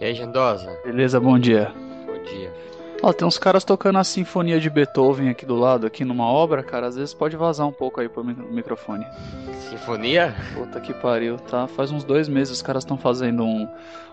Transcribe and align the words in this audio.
E 0.00 0.04
aí, 0.04 0.14
Jandosa? 0.14 0.78
Beleza, 0.84 1.18
bom 1.18 1.36
dia. 1.36 1.72
Bom 2.06 2.22
dia. 2.22 2.54
Ó, 3.02 3.12
tem 3.12 3.26
uns 3.26 3.36
caras 3.36 3.64
tocando 3.64 3.98
a 3.98 4.04
Sinfonia 4.04 4.60
de 4.60 4.70
Beethoven 4.70 5.28
aqui 5.28 5.44
do 5.44 5.56
lado, 5.56 5.86
aqui 5.86 6.04
numa 6.04 6.24
obra, 6.24 6.62
cara. 6.62 6.86
Às 6.86 6.94
vezes 6.94 7.12
pode 7.12 7.36
vazar 7.36 7.66
um 7.66 7.72
pouco 7.72 8.00
aí 8.00 8.08
pro 8.08 8.22
microfone. 8.24 9.04
Sinfonia? 9.68 10.36
Puta 10.54 10.80
que 10.80 10.94
pariu, 10.94 11.36
tá? 11.36 11.66
Faz 11.66 11.90
uns 11.90 12.04
dois 12.04 12.28
meses 12.28 12.54
os 12.54 12.62
caras 12.62 12.84
estão 12.84 12.96
fazendo 12.96 13.42
um, 13.44 13.68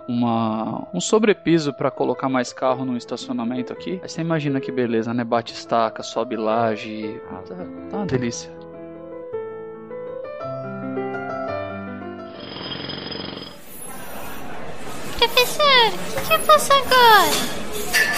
uma, 0.08 0.88
um 0.92 1.00
sobrepiso 1.00 1.72
para 1.72 1.92
colocar 1.92 2.30
mais 2.30 2.52
carro 2.52 2.84
no 2.84 2.98
estacionamento 2.98 3.72
aqui. 3.72 4.00
Aí 4.02 4.10
você 4.10 4.22
imagina 4.22 4.60
que 4.60 4.72
beleza, 4.72 5.14
né? 5.14 5.24
Bate 5.24 5.54
estaca, 5.54 6.02
sobe 6.02 6.36
laje. 6.36 7.22
Tá, 7.30 7.56
tá 7.92 7.98
uma 7.98 8.06
delícia. 8.08 8.52
Professor, 15.56 15.88
o 15.88 15.92
que, 16.14 16.22
que 16.28 16.34
eu 16.34 16.40
faço 16.42 16.74
agora? 16.74 17.32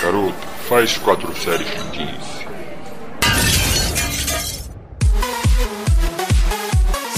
Garoto, 0.02 0.48
faz 0.68 0.98
quatro 0.98 1.32
séries 1.40 1.70
de 1.70 1.84
15. 1.91 2.18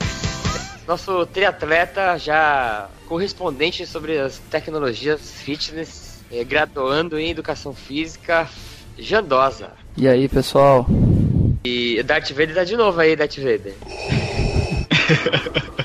Nosso 0.88 1.26
triatleta 1.26 2.18
já 2.18 2.88
correspondente 3.06 3.86
sobre 3.86 4.18
as 4.18 4.38
tecnologias 4.50 5.42
fitness, 5.42 6.24
eh, 6.32 6.46
graduando 6.46 7.20
em 7.20 7.32
educação 7.32 7.74
física, 7.74 8.48
Jandosa. 8.98 9.72
E 9.98 10.08
aí, 10.08 10.30
pessoal? 10.30 10.88
E 11.66 12.02
Darth 12.04 12.32
Vader 12.32 12.56
tá 12.56 12.64
de 12.64 12.78
novo 12.78 12.98
aí, 13.02 13.14
Darth 13.14 13.36
Vader. 13.36 13.76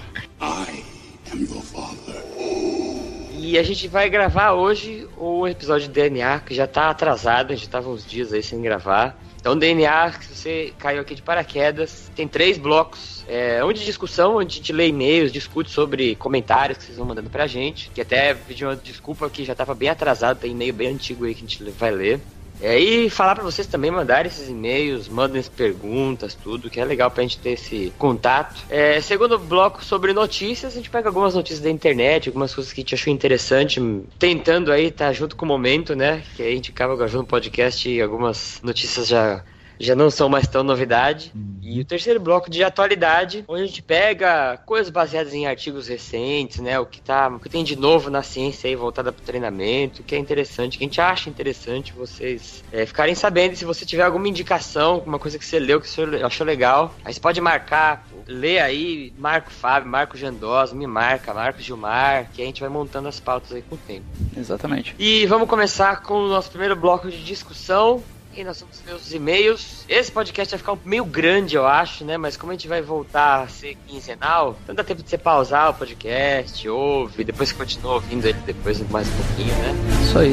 E 3.47 3.59
a 3.59 3.63
gente 3.63 3.87
vai 3.89 4.09
gravar 4.09 4.53
hoje 4.53 5.07
o 5.19 5.47
episódio 5.47 5.87
de 5.87 5.93
DNA, 5.93 6.41
que 6.41 6.55
já 6.55 6.67
tá 6.67 6.89
atrasado, 6.89 7.53
a 7.53 7.55
gente 7.55 7.69
tava 7.69 7.91
uns 7.91 8.03
dias 8.03 8.33
aí 8.33 8.43
sem 8.43 8.59
gravar. 8.63 9.21
Então, 9.39 9.55
DNA, 9.55 10.13
se 10.13 10.35
você 10.35 10.73
caiu 10.79 11.03
aqui 11.03 11.15
de 11.15 11.21
paraquedas, 11.21 12.11
tem 12.17 12.27
três 12.27 12.57
blocos. 12.57 13.23
É, 13.29 13.63
um 13.63 13.71
de 13.71 13.85
discussão, 13.85 14.37
onde 14.37 14.55
a 14.55 14.57
gente 14.57 14.73
lê 14.73 14.89
e-mails, 14.89 15.31
discute 15.31 15.71
sobre 15.71 16.15
comentários 16.15 16.79
que 16.79 16.85
vocês 16.85 16.97
vão 16.97 17.07
mandando 17.07 17.29
pra 17.29 17.47
gente. 17.47 17.91
Que 17.95 18.01
até 18.01 18.33
pedi 18.33 18.65
uma 18.65 18.77
desculpa 18.77 19.29
que 19.29 19.45
já 19.45 19.55
tava 19.55 19.75
bem 19.75 19.91
atrasado, 19.91 20.41
tem 20.41 20.53
e-mail 20.53 20.73
bem 20.73 20.89
antigo 20.89 21.27
aí 21.27 21.35
que 21.35 21.45
a 21.45 21.47
gente 21.47 21.63
vai 21.73 21.91
ler. 21.91 22.21
É, 22.61 22.79
e 22.79 23.11
falar 23.11 23.35
para 23.35 23.45
vocês 23.45 23.67
também 23.67 23.91
mandarem 23.91 24.31
esses 24.31 24.49
e-mails, 24.49 25.09
mandem 25.09 25.41
as 25.41 25.49
perguntas, 25.49 26.35
tudo, 26.35 26.71
que 26.71 26.81
é 26.81 26.85
legal 26.85 27.11
pra 27.11 27.23
gente 27.23 27.39
ter 27.39 27.51
esse 27.51 27.93
contato. 27.99 28.65
É, 28.69 29.01
segundo 29.01 29.39
bloco 29.39 29.85
sobre 29.85 30.13
notícias, 30.13 30.73
a 30.73 30.77
gente 30.77 30.91
pega 30.91 31.09
algumas 31.09 31.35
notícias 31.35 31.61
da 31.61 31.71
internet, 31.71 32.29
algumas 32.29 32.55
coisas 32.55 32.73
que 32.73 32.81
a 32.81 32.83
gente 32.83 32.95
achou 32.95 33.13
interessante, 33.13 33.81
tentando 34.19 34.73
aí 34.73 34.87
estar 34.87 35.07
tá 35.07 35.13
junto 35.13 35.37
com 35.37 35.45
o 35.45 35.49
momento, 35.49 35.95
né? 35.95 36.23
Que 36.37 36.43
a 36.43 36.51
gente 36.51 36.71
acaba 36.71 36.97
gravando 36.97 37.23
um 37.23 37.27
podcast 37.27 37.89
e 37.89 38.01
algumas 38.01 38.61
notícias 38.63 39.09
já 39.09 39.45
já 39.79 39.95
não 39.95 40.11
são 40.11 40.29
mais 40.29 40.47
tão 40.47 40.63
novidade. 40.63 41.33
E 41.63 41.81
o 41.81 41.85
terceiro 41.85 42.21
bloco 42.21 42.51
de 42.51 42.63
atualidade, 42.63 43.45
onde 43.49 43.63
a 43.63 43.67
gente 43.67 43.83
pega 43.83 44.59
coisas 44.65 44.91
baseadas 44.91 45.33
em 45.33 45.47
artigos 45.47 45.89
recentes, 45.89 46.61
né? 46.61 46.79
O 46.79 46.87
que, 46.87 47.01
tá, 47.01 47.29
o 47.29 47.41
que 47.41 47.49
tem 47.49 47.65
de 47.65 47.77
novo 47.77 48.11
na 48.11 48.23
ciência 48.23 48.69
aí 48.69 48.77
voltada 48.77 49.11
para 49.13 49.23
o 49.23 49.25
treinamento, 49.25 50.03
o 50.03 50.05
que 50.05 50.15
é 50.15 50.19
interessante, 50.19 50.79
que 50.79 50.85
a 50.85 50.87
gente 50.87 51.01
acha 51.01 51.31
interessante 51.31 51.93
vocês 51.93 52.63
é, 52.73 52.85
ficarem 52.87 53.15
sabendo. 53.15 53.57
Se 53.57 53.65
você 53.65 53.85
tiver 53.85 54.03
alguma 54.03 54.29
indicação, 54.29 54.95
alguma 54.95 55.19
coisa 55.19 55.39
que 55.39 55.45
você 55.45 55.59
leu 55.59 55.81
que 55.81 55.89
você 55.89 56.03
achou 56.23 56.47
legal, 56.47 56.95
aí 57.05 57.13
você 57.13 57.21
pode 57.21 57.41
marcar, 57.41 58.07
lê 58.27 58.59
aí, 58.59 59.13
marca 59.19 59.49
o 59.49 59.53
Fábio, 59.53 59.89
marca 59.91 60.15
o 60.15 60.19
Jandosa, 60.19 60.75
me 60.75 60.87
marca, 60.87 61.33
marca 61.33 61.59
o 61.59 61.63
Gilmar, 61.63 62.31
que 62.33 62.43
a 62.43 62.45
gente 62.45 62.61
vai 62.61 62.69
montando 62.69 63.09
as 63.09 63.21
pautas 63.21 63.53
aí 63.53 63.63
com 63.63 63.75
o 63.75 63.79
tempo. 63.79 64.07
Exatamente. 64.37 64.95
E 64.99 65.27
vamos 65.27 65.49
começar 65.49 66.03
com 66.03 66.15
o 66.15 66.29
nosso 66.29 66.51
primeiro 66.51 66.77
bloco 66.77 67.11
de 67.11 67.23
discussão, 67.23 68.03
e 68.37 68.45
nós 68.45 68.61
vamos 68.61 68.81
ver 68.81 68.95
os 68.95 69.13
e-mails. 69.13 69.85
Esse 69.89 70.11
podcast 70.11 70.51
vai 70.51 70.59
ficar 70.59 70.77
meio 70.85 71.05
grande, 71.05 71.55
eu 71.55 71.67
acho, 71.67 72.05
né? 72.05 72.17
Mas 72.17 72.37
como 72.37 72.53
a 72.53 72.55
gente 72.55 72.67
vai 72.67 72.83
voltar 72.83 73.43
a 73.43 73.49
ser 73.49 73.77
quinzenal, 73.87 74.57
então 74.63 74.75
dá 74.75 74.83
tempo 74.83 75.03
de 75.03 75.09
você 75.11 75.19
pausar 75.19 75.71
o 75.71 75.75
podcast, 75.75 76.69
ouve, 76.69 77.25
depois 77.25 77.51
você 77.51 77.55
continua 77.55 77.95
ouvindo 77.95 78.27
ele 78.27 78.39
depois 78.41 78.81
mais 78.91 79.09
um 79.09 79.17
pouquinho, 79.17 79.55
né? 79.57 79.73
Isso 80.03 80.19
aí. 80.19 80.33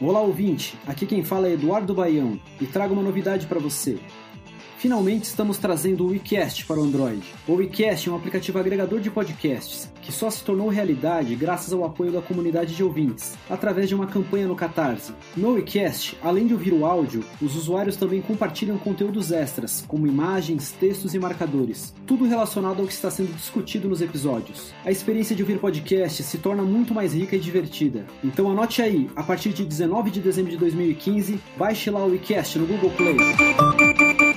Olá, 0.00 0.20
ouvinte. 0.20 0.76
Aqui 0.86 1.06
quem 1.06 1.24
fala 1.24 1.48
é 1.48 1.52
Eduardo 1.52 1.94
Baião 1.94 2.38
e 2.60 2.66
trago 2.66 2.92
uma 2.92 3.02
novidade 3.02 3.46
para 3.46 3.58
você. 3.58 3.98
Finalmente 4.84 5.24
estamos 5.24 5.56
trazendo 5.56 6.04
o 6.04 6.10
WeCast 6.10 6.66
para 6.66 6.78
o 6.78 6.82
Android. 6.82 7.22
O 7.48 7.54
WeCast 7.54 8.06
é 8.06 8.12
um 8.12 8.16
aplicativo 8.16 8.58
agregador 8.58 9.00
de 9.00 9.10
podcasts 9.10 9.90
que 10.02 10.12
só 10.12 10.28
se 10.28 10.44
tornou 10.44 10.68
realidade 10.68 11.34
graças 11.34 11.72
ao 11.72 11.86
apoio 11.86 12.12
da 12.12 12.20
comunidade 12.20 12.76
de 12.76 12.84
ouvintes, 12.84 13.34
através 13.48 13.88
de 13.88 13.94
uma 13.94 14.06
campanha 14.06 14.46
no 14.46 14.54
Catarse. 14.54 15.14
No 15.34 15.52
WeCast, 15.52 16.18
além 16.22 16.46
de 16.46 16.52
ouvir 16.52 16.74
o 16.74 16.84
áudio, 16.84 17.24
os 17.40 17.56
usuários 17.56 17.96
também 17.96 18.20
compartilham 18.20 18.76
conteúdos 18.76 19.32
extras, 19.32 19.82
como 19.88 20.06
imagens, 20.06 20.72
textos 20.72 21.14
e 21.14 21.18
marcadores, 21.18 21.94
tudo 22.06 22.26
relacionado 22.26 22.80
ao 22.80 22.86
que 22.86 22.92
está 22.92 23.10
sendo 23.10 23.34
discutido 23.34 23.88
nos 23.88 24.02
episódios. 24.02 24.74
A 24.84 24.90
experiência 24.90 25.34
de 25.34 25.42
ouvir 25.42 25.58
podcast 25.58 26.22
se 26.22 26.36
torna 26.36 26.62
muito 26.62 26.92
mais 26.92 27.14
rica 27.14 27.34
e 27.34 27.40
divertida. 27.40 28.04
Então 28.22 28.50
anote 28.50 28.82
aí, 28.82 29.08
a 29.16 29.22
partir 29.22 29.54
de 29.54 29.64
19 29.64 30.10
de 30.10 30.20
dezembro 30.20 30.50
de 30.50 30.58
2015, 30.58 31.40
baixe 31.56 31.90
lá 31.90 32.04
o 32.04 32.10
WeCast 32.10 32.58
no 32.58 32.66
Google 32.66 32.90
Play. 32.90 34.33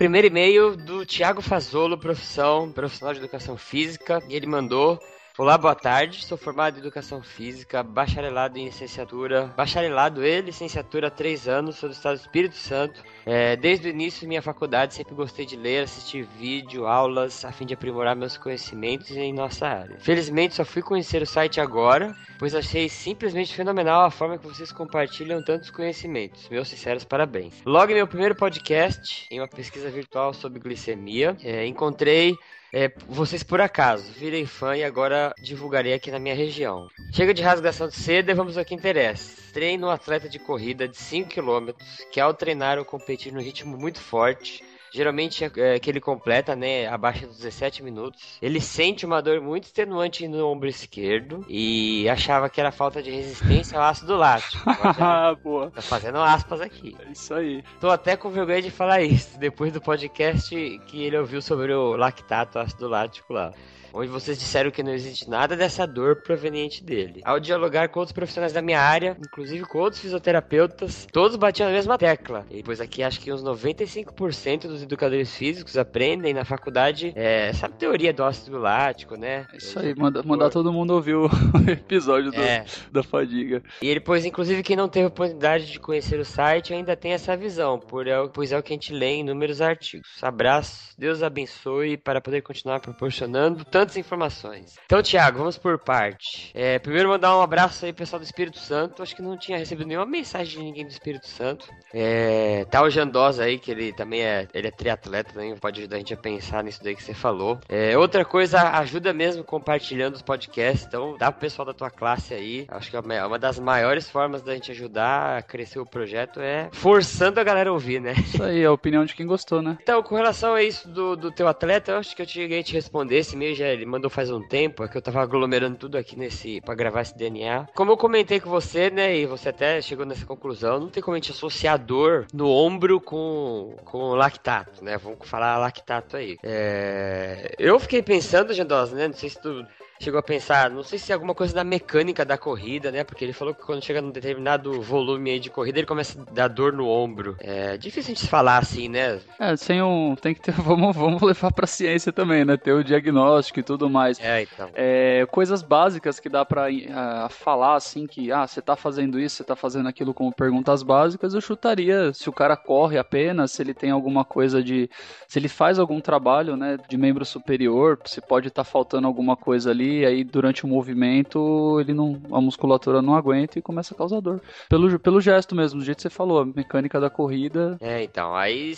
Primeiro 0.00 0.28
e-mail 0.28 0.76
do 0.78 1.04
Thiago 1.04 1.42
Fazolo, 1.42 1.98
profissão, 1.98 2.72
profissional 2.72 3.12
de 3.12 3.20
educação 3.20 3.58
física, 3.58 4.18
e 4.30 4.34
ele 4.34 4.46
mandou 4.46 4.98
Olá, 5.38 5.56
boa 5.56 5.76
tarde. 5.76 6.24
Sou 6.24 6.36
formado 6.36 6.76
em 6.76 6.80
Educação 6.80 7.22
Física, 7.22 7.84
bacharelado 7.84 8.58
em 8.58 8.64
Licenciatura. 8.64 9.46
Bacharelado 9.56 10.24
e 10.24 10.40
licenciatura 10.40 11.06
há 11.06 11.10
três 11.10 11.46
anos, 11.46 11.76
sou 11.76 11.88
do 11.88 11.92
Estado 11.92 12.16
do 12.16 12.20
Espírito 12.20 12.56
Santo. 12.56 13.02
É, 13.24 13.56
desde 13.56 13.86
o 13.86 13.90
início 13.90 14.22
da 14.22 14.28
minha 14.28 14.42
faculdade, 14.42 14.92
sempre 14.92 15.14
gostei 15.14 15.46
de 15.46 15.56
ler, 15.56 15.84
assistir 15.84 16.26
vídeo, 16.36 16.84
aulas, 16.84 17.44
a 17.44 17.52
fim 17.52 17.64
de 17.64 17.72
aprimorar 17.72 18.16
meus 18.16 18.36
conhecimentos 18.36 19.12
em 19.12 19.32
nossa 19.32 19.68
área. 19.68 19.96
Felizmente, 20.00 20.56
só 20.56 20.64
fui 20.64 20.82
conhecer 20.82 21.22
o 21.22 21.26
site 21.26 21.60
agora, 21.60 22.14
pois 22.38 22.54
achei 22.54 22.88
simplesmente 22.88 23.54
fenomenal 23.54 24.04
a 24.04 24.10
forma 24.10 24.36
que 24.36 24.46
vocês 24.46 24.72
compartilham 24.72 25.42
tantos 25.42 25.70
conhecimentos. 25.70 26.48
Meus 26.48 26.68
sinceros 26.68 27.04
parabéns. 27.04 27.54
Logo 27.64 27.92
em 27.92 27.94
meu 27.94 28.06
primeiro 28.06 28.34
podcast, 28.34 29.26
em 29.30 29.38
uma 29.38 29.48
pesquisa 29.48 29.90
virtual 29.90 30.34
sobre 30.34 30.58
glicemia, 30.58 31.36
é, 31.42 31.64
encontrei 31.66 32.36
é, 32.72 32.92
vocês 33.08 33.42
por 33.42 33.60
acaso, 33.60 34.12
virei 34.12 34.46
fã 34.46 34.76
e 34.76 34.84
agora 34.84 35.34
divulgarei 35.42 35.92
aqui 35.92 36.10
na 36.10 36.18
minha 36.18 36.34
região. 36.34 36.88
Chega 37.12 37.34
de 37.34 37.42
rasgação 37.42 37.88
de 37.88 37.96
seda 37.96 38.30
e 38.30 38.34
vamos 38.34 38.56
ao 38.56 38.64
que 38.64 38.74
interessa. 38.74 39.52
Treino 39.52 39.88
um 39.88 39.90
atleta 39.90 40.28
de 40.28 40.38
corrida 40.38 40.86
de 40.86 40.96
5 40.96 41.30
km 41.30 41.70
que 42.12 42.20
ao 42.20 42.32
treinar 42.32 42.78
ou 42.78 42.84
competir 42.84 43.32
no 43.32 43.40
ritmo 43.40 43.76
muito 43.76 44.00
forte 44.00 44.62
geralmente 44.92 45.44
é, 45.44 45.78
que 45.78 45.90
ele 45.90 46.00
completa, 46.00 46.54
né, 46.54 46.86
abaixo 46.86 47.26
dos 47.26 47.38
17 47.38 47.82
minutos. 47.82 48.38
Ele 48.40 48.60
sente 48.60 49.06
uma 49.06 49.20
dor 49.20 49.40
muito 49.40 49.64
extenuante 49.64 50.26
no 50.28 50.46
ombro 50.46 50.68
esquerdo 50.68 51.44
e 51.48 52.08
achava 52.08 52.48
que 52.48 52.60
era 52.60 52.72
falta 52.72 53.02
de 53.02 53.10
resistência 53.10 53.78
ao 53.78 53.84
ácido 53.84 54.16
lático. 54.16 54.62
Ah, 54.66 55.34
boa. 55.42 55.70
Tá 55.70 55.82
fazendo 55.82 56.18
aspas 56.18 56.60
aqui. 56.60 56.96
É 57.06 57.12
isso 57.12 57.34
aí. 57.34 57.62
Tô 57.80 57.90
até 57.90 58.16
com 58.16 58.30
vergonha 58.30 58.62
de 58.62 58.70
falar 58.70 59.02
isso, 59.02 59.38
depois 59.38 59.72
do 59.72 59.80
podcast 59.80 60.54
que 60.86 61.02
ele 61.02 61.16
ouviu 61.16 61.40
sobre 61.40 61.72
o 61.72 61.96
lactato 61.96 62.58
ácido 62.58 62.88
lático 62.88 63.32
lá 63.32 63.52
onde 63.92 64.08
vocês 64.08 64.38
disseram 64.38 64.70
que 64.70 64.82
não 64.82 64.92
existe 64.92 65.28
nada 65.28 65.56
dessa 65.56 65.86
dor 65.86 66.16
proveniente 66.22 66.82
dele. 66.82 67.20
Ao 67.24 67.40
dialogar 67.40 67.88
com 67.88 68.00
outros 68.00 68.12
profissionais 68.12 68.52
da 68.52 68.62
minha 68.62 68.80
área, 68.80 69.16
inclusive 69.18 69.64
com 69.64 69.78
outros 69.78 70.00
fisioterapeutas, 70.00 71.06
todos 71.12 71.36
batiam 71.36 71.68
na 71.68 71.74
mesma 71.74 71.98
tecla. 71.98 72.46
E 72.50 72.62
pois 72.62 72.80
aqui 72.80 73.02
acho 73.02 73.20
que 73.20 73.32
uns 73.32 73.42
95% 73.42 74.62
dos 74.62 74.82
educadores 74.82 75.34
físicos 75.34 75.76
aprendem 75.76 76.34
na 76.34 76.44
faculdade 76.44 77.12
é, 77.16 77.48
essa 77.48 77.68
teoria 77.68 78.12
do 78.12 78.24
ácido 78.24 78.58
lático, 78.58 79.16
né? 79.16 79.46
É 79.52 79.56
isso 79.56 79.78
aí, 79.78 79.94
manda, 79.94 80.22
mandar 80.22 80.50
todo 80.50 80.72
mundo 80.72 80.92
ouvir 80.92 81.14
o 81.14 81.28
episódio 81.68 82.30
do, 82.30 82.40
é. 82.40 82.64
da 82.90 83.02
fadiga. 83.02 83.62
E 83.82 83.88
ele, 83.88 84.00
pois, 84.00 84.24
inclusive, 84.24 84.62
quem 84.62 84.76
não 84.76 84.88
teve 84.88 85.06
oportunidade 85.06 85.70
de 85.70 85.78
conhecer 85.80 86.18
o 86.18 86.24
site 86.24 86.72
ainda 86.72 86.96
tem 86.96 87.12
essa 87.12 87.36
visão, 87.36 87.78
por 87.78 88.06
é, 88.06 88.28
pois 88.28 88.52
é 88.52 88.58
o 88.58 88.62
que 88.62 88.72
a 88.72 88.76
gente 88.76 88.92
lê 88.92 89.10
em 89.10 89.20
inúmeros 89.20 89.60
artigos. 89.60 90.08
Abraço, 90.22 90.94
Deus 90.98 91.22
abençoe 91.22 91.96
para 91.96 92.20
poder 92.20 92.42
continuar 92.42 92.80
proporcionando 92.80 93.64
tantas 93.80 93.96
informações. 93.96 94.76
Então, 94.84 95.02
Thiago, 95.02 95.38
vamos 95.38 95.56
por 95.56 95.78
parte. 95.78 96.50
É, 96.54 96.78
primeiro 96.78 97.08
mandar 97.08 97.34
um 97.38 97.40
abraço 97.40 97.86
aí 97.86 97.94
pessoal 97.94 98.20
do 98.20 98.24
Espírito 98.24 98.58
Santo. 98.58 99.02
Acho 99.02 99.16
que 99.16 99.22
não 99.22 99.38
tinha 99.38 99.56
recebido 99.56 99.86
nenhuma 99.86 100.04
mensagem 100.04 100.58
de 100.58 100.64
ninguém 100.64 100.84
do 100.84 100.90
Espírito 100.90 101.26
Santo. 101.26 101.66
É, 101.94 102.66
tá 102.66 102.82
o 102.82 102.90
Jandosa 102.90 103.44
aí, 103.44 103.58
que 103.58 103.70
ele 103.70 103.90
também 103.94 104.22
é, 104.22 104.46
ele 104.52 104.68
é 104.68 104.70
triatleta, 104.70 105.32
também 105.32 105.56
pode 105.56 105.80
ajudar 105.80 105.96
a 105.96 105.98
gente 105.98 106.12
a 106.12 106.16
pensar 106.16 106.62
nisso 106.62 106.84
daí 106.84 106.94
que 106.94 107.02
você 107.02 107.14
falou. 107.14 107.58
É, 107.70 107.96
outra 107.96 108.22
coisa, 108.22 108.60
ajuda 108.78 109.14
mesmo 109.14 109.42
compartilhando 109.42 110.16
os 110.16 110.22
podcasts. 110.22 110.86
Então, 110.86 111.16
dá 111.16 111.32
pro 111.32 111.40
pessoal 111.40 111.64
da 111.64 111.72
tua 111.72 111.90
classe 111.90 112.34
aí. 112.34 112.66
Acho 112.68 112.90
que 112.90 112.96
é 112.96 113.24
uma 113.24 113.38
das 113.38 113.58
maiores 113.58 114.10
formas 114.10 114.42
da 114.42 114.52
gente 114.52 114.72
ajudar 114.72 115.38
a 115.38 115.42
crescer 115.42 115.78
o 115.78 115.86
projeto 115.86 116.38
é 116.38 116.68
forçando 116.72 117.40
a 117.40 117.44
galera 117.44 117.70
a 117.70 117.72
ouvir, 117.72 117.98
né? 117.98 118.12
Isso 118.12 118.42
aí, 118.42 118.60
é 118.60 118.66
a 118.66 118.72
opinião 118.72 119.06
de 119.06 119.14
quem 119.14 119.26
gostou, 119.26 119.62
né? 119.62 119.78
Então, 119.82 120.02
com 120.02 120.14
relação 120.14 120.54
a 120.54 120.62
isso 120.62 120.86
do, 120.86 121.16
do 121.16 121.30
teu 121.30 121.48
atleta, 121.48 121.92
eu 121.92 121.96
acho 121.96 122.14
que 122.14 122.20
eu 122.20 122.28
cheguei 122.28 122.60
a 122.60 122.62
te 122.62 122.74
responder. 122.74 123.16
Esse 123.16 123.36
meio 123.36 123.54
já 123.54 123.69
ele 123.72 123.86
mandou 123.86 124.10
faz 124.10 124.30
um 124.30 124.40
tempo, 124.40 124.84
é 124.84 124.88
que 124.88 124.96
eu 124.96 125.02
tava 125.02 125.22
aglomerando 125.22 125.76
tudo 125.76 125.96
aqui 125.96 126.16
nesse 126.16 126.60
para 126.60 126.74
gravar 126.74 127.02
esse 127.02 127.16
DNA. 127.16 127.68
Como 127.74 127.92
eu 127.92 127.96
comentei 127.96 128.40
com 128.40 128.50
você, 128.50 128.90
né, 128.90 129.16
e 129.16 129.26
você 129.26 129.48
até 129.48 129.80
chegou 129.80 130.06
nessa 130.06 130.26
conclusão, 130.26 130.80
não 130.80 130.88
tem 130.88 131.02
como 131.02 131.14
a 131.14 131.18
gente 131.18 131.32
associar 131.32 131.78
dor 131.78 132.26
no 132.32 132.48
ombro 132.48 133.00
com, 133.00 133.76
com 133.84 134.10
lactato, 134.10 134.84
né? 134.84 134.96
Vamos 134.98 135.18
falar 135.28 135.58
lactato 135.58 136.16
aí. 136.16 136.36
É... 136.42 137.54
Eu 137.58 137.78
fiquei 137.78 138.02
pensando, 138.02 138.52
Jandosa, 138.52 138.94
né? 138.96 139.08
Não 139.08 139.14
sei 139.14 139.28
se 139.28 139.40
tu 139.40 139.64
chegou 140.00 140.18
a 140.18 140.22
pensar, 140.22 140.70
não 140.70 140.82
sei 140.82 140.98
se 140.98 141.12
é 141.12 141.14
alguma 141.14 141.34
coisa 141.34 141.54
da 141.54 141.62
mecânica 141.62 142.24
da 142.24 142.38
corrida, 142.38 142.90
né? 142.90 143.04
Porque 143.04 143.22
ele 143.22 143.34
falou 143.34 143.54
que 143.54 143.62
quando 143.62 143.84
chega 143.84 144.00
num 144.00 144.10
determinado 144.10 144.80
volume 144.80 145.30
aí 145.30 145.38
de 145.38 145.50
corrida, 145.50 145.78
ele 145.78 145.86
começa 145.86 146.18
a 146.18 146.32
dar 146.32 146.48
dor 146.48 146.72
no 146.72 146.88
ombro. 146.88 147.36
É 147.38 147.76
difícil 147.76 148.12
a 148.12 148.14
gente 148.14 148.26
falar 148.26 148.56
assim, 148.56 148.88
né? 148.88 149.20
É, 149.38 149.54
sem 149.56 149.82
um. 149.82 150.16
Tem 150.16 150.34
que 150.34 150.40
ter. 150.40 150.52
Vamos, 150.70 150.94
vamos 150.94 151.20
levar 151.22 151.52
pra 151.52 151.66
ciência 151.66 152.12
também, 152.12 152.44
né? 152.44 152.56
Ter 152.56 152.72
o 152.72 152.84
diagnóstico 152.84 153.58
e 153.58 153.62
tudo 153.62 153.90
mais. 153.90 154.20
É, 154.20 154.42
então. 154.42 154.70
É, 154.74 155.26
coisas 155.30 155.62
básicas 155.62 156.20
que 156.20 156.28
dá 156.28 156.44
pra 156.44 156.68
uh, 156.68 157.28
falar 157.28 157.74
assim 157.74 158.06
que, 158.06 158.30
ah, 158.30 158.46
você 158.46 158.62
tá 158.62 158.76
fazendo 158.76 159.18
isso, 159.18 159.36
você 159.36 159.44
tá 159.44 159.56
fazendo 159.56 159.88
aquilo 159.88 160.14
como 160.14 160.32
perguntas 160.32 160.82
básicas, 160.82 161.34
eu 161.34 161.40
chutaria 161.40 162.12
se 162.12 162.28
o 162.28 162.32
cara 162.32 162.56
corre 162.56 162.98
apenas, 162.98 163.52
se 163.52 163.62
ele 163.62 163.74
tem 163.74 163.90
alguma 163.90 164.24
coisa 164.24 164.62
de. 164.62 164.88
Se 165.26 165.38
ele 165.38 165.48
faz 165.48 165.78
algum 165.78 166.00
trabalho, 166.00 166.56
né, 166.56 166.78
de 166.88 166.96
membro 166.96 167.24
superior, 167.24 167.98
se 168.04 168.20
pode 168.20 168.48
estar 168.48 168.64
tá 168.64 168.70
faltando 168.70 169.06
alguma 169.06 169.36
coisa 169.36 169.70
ali 169.70 169.89
aí 170.04 170.24
durante 170.24 170.64
o 170.64 170.68
movimento 170.68 171.78
ele 171.80 171.92
não, 171.92 172.20
a 172.32 172.40
musculatura 172.40 173.02
não 173.02 173.14
aguenta 173.14 173.58
e 173.58 173.62
começa 173.62 173.94
a 173.94 173.96
causar 173.96 174.20
dor. 174.20 174.40
Pelo, 174.68 174.98
pelo 174.98 175.20
gesto 175.20 175.54
mesmo, 175.54 175.78
do 175.78 175.84
jeito 175.84 175.98
que 175.98 176.02
você 176.02 176.10
falou, 176.10 176.40
a 176.40 176.46
mecânica 176.46 177.00
da 177.00 177.10
corrida. 177.10 177.76
É, 177.80 178.02
então, 178.02 178.34
aí, 178.34 178.74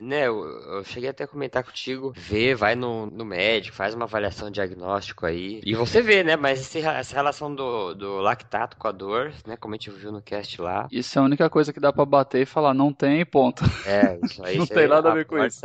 né, 0.00 0.26
eu, 0.26 0.44
eu 0.44 0.84
cheguei 0.84 1.08
até 1.08 1.24
a 1.24 1.28
comentar 1.28 1.62
contigo, 1.62 2.12
vê, 2.16 2.54
vai 2.54 2.74
no, 2.74 3.06
no 3.06 3.24
médico, 3.24 3.76
faz 3.76 3.94
uma 3.94 4.04
avaliação 4.04 4.50
diagnóstico 4.50 5.26
aí, 5.26 5.60
e 5.64 5.74
você 5.74 6.00
vê, 6.00 6.22
né, 6.22 6.36
mas 6.36 6.60
esse, 6.60 6.80
essa 6.80 7.14
relação 7.14 7.54
do, 7.54 7.94
do 7.94 8.20
lactato 8.20 8.76
com 8.76 8.88
a 8.88 8.92
dor, 8.92 9.32
né, 9.46 9.56
como 9.56 9.74
a 9.74 9.76
gente 9.76 9.90
viu 9.90 10.12
no 10.12 10.22
cast 10.22 10.60
lá. 10.60 10.86
Isso 10.90 11.18
é 11.18 11.22
a 11.22 11.24
única 11.24 11.48
coisa 11.50 11.72
que 11.72 11.80
dá 11.80 11.92
para 11.92 12.04
bater 12.04 12.42
e 12.42 12.46
falar, 12.46 12.74
não 12.74 12.92
tem, 12.92 13.24
ponto. 13.24 13.64
É, 13.86 14.18
isso 14.22 14.44
aí. 14.44 14.58
não 14.58 14.66
tem 14.66 14.88
nada 14.88 15.10
a 15.10 15.14
ver 15.14 15.24
com 15.24 15.42
isso. 15.44 15.60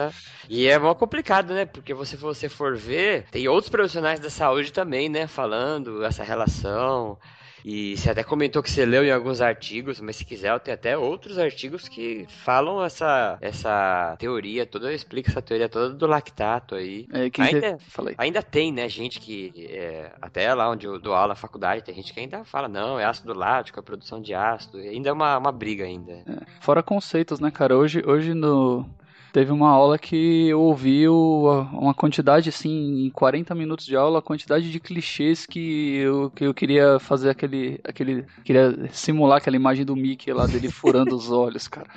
E 0.50 0.68
é 0.68 0.78
mó 0.78 0.94
complicado, 0.94 1.54
né, 1.54 1.66
porque 1.66 1.94
se 2.06 2.16
você 2.16 2.50
for 2.50 2.76
ver, 2.76 3.26
tem 3.32 3.48
outros 3.48 3.70
profissionais 3.70 4.20
da 4.20 4.30
saúde 4.30 4.72
também, 4.80 5.10
né, 5.10 5.28
falando 5.28 6.06
essa 6.06 6.24
relação. 6.24 7.18
E 7.66 7.98
você 7.98 8.12
até 8.12 8.24
comentou 8.24 8.64
que 8.64 8.72
você 8.72 8.86
leu 8.86 9.04
em 9.04 9.12
alguns 9.12 9.42
artigos, 9.42 10.00
mas 10.00 10.16
se 10.16 10.24
quiser, 10.24 10.54
eu 10.54 10.60
tenho 10.62 10.76
até 10.76 10.98
outros 10.98 11.38
artigos 11.38 11.90
que 11.90 12.26
falam 12.30 12.82
essa, 12.82 13.38
essa 13.42 14.16
teoria 14.18 14.66
toda, 14.66 14.94
explica 14.94 15.30
essa 15.30 15.42
teoria 15.42 15.68
toda 15.68 15.94
do 15.94 16.08
lactato 16.08 16.76
aí. 16.76 17.06
É, 17.12 17.30
ainda, 17.44 17.78
ainda 18.18 18.42
tem, 18.42 18.72
né, 18.72 18.88
gente 18.88 19.20
que, 19.20 19.52
é, 19.70 20.14
até 20.22 20.54
lá 20.54 20.70
onde 20.70 20.88
eu 20.88 20.98
dou 20.98 21.14
aula 21.14 21.30
na 21.30 21.36
faculdade, 21.36 21.84
tem 21.84 21.94
gente 21.94 22.14
que 22.14 22.20
ainda 22.22 22.46
fala, 22.46 22.70
não, 22.70 22.98
é 22.98 23.04
ácido 23.04 23.34
lático, 23.34 23.78
é 23.78 23.84
produção 23.84 24.22
de 24.22 24.34
ácido, 24.34 24.78
ainda 24.78 25.10
é 25.10 25.14
uma, 25.14 25.38
uma 25.38 25.52
briga 25.52 25.84
ainda. 25.84 26.14
É. 26.14 26.24
Fora 26.62 26.82
conceitos, 26.82 27.42
né, 27.42 27.52
cara, 27.52 27.76
hoje, 27.78 28.02
hoje 28.06 28.34
no, 28.34 28.86
Teve 29.32 29.52
uma 29.52 29.70
aula 29.70 29.98
que 29.98 30.48
eu 30.48 30.60
ouvi 30.60 31.08
uma 31.08 31.94
quantidade, 31.94 32.50
assim, 32.50 33.06
em 33.06 33.10
40 33.10 33.54
minutos 33.54 33.86
de 33.86 33.96
aula, 33.96 34.20
a 34.20 34.24
quantidade 34.24 34.72
de 34.72 34.80
clichês 34.80 35.46
que 35.46 35.98
eu, 35.98 36.32
que 36.32 36.46
eu 36.46 36.54
queria 36.54 37.00
fazer 37.00 37.30
aquele, 37.30 37.80
aquele. 37.84 38.26
Queria 38.44 38.90
simular 38.92 39.38
aquela 39.38 39.56
imagem 39.56 39.86
do 39.86 39.96
Mickey 39.96 40.34
lá 40.34 40.48
dele 40.48 40.72
furando 40.72 41.16
os 41.16 41.32
olhos, 41.32 41.68
cara. 41.68 41.88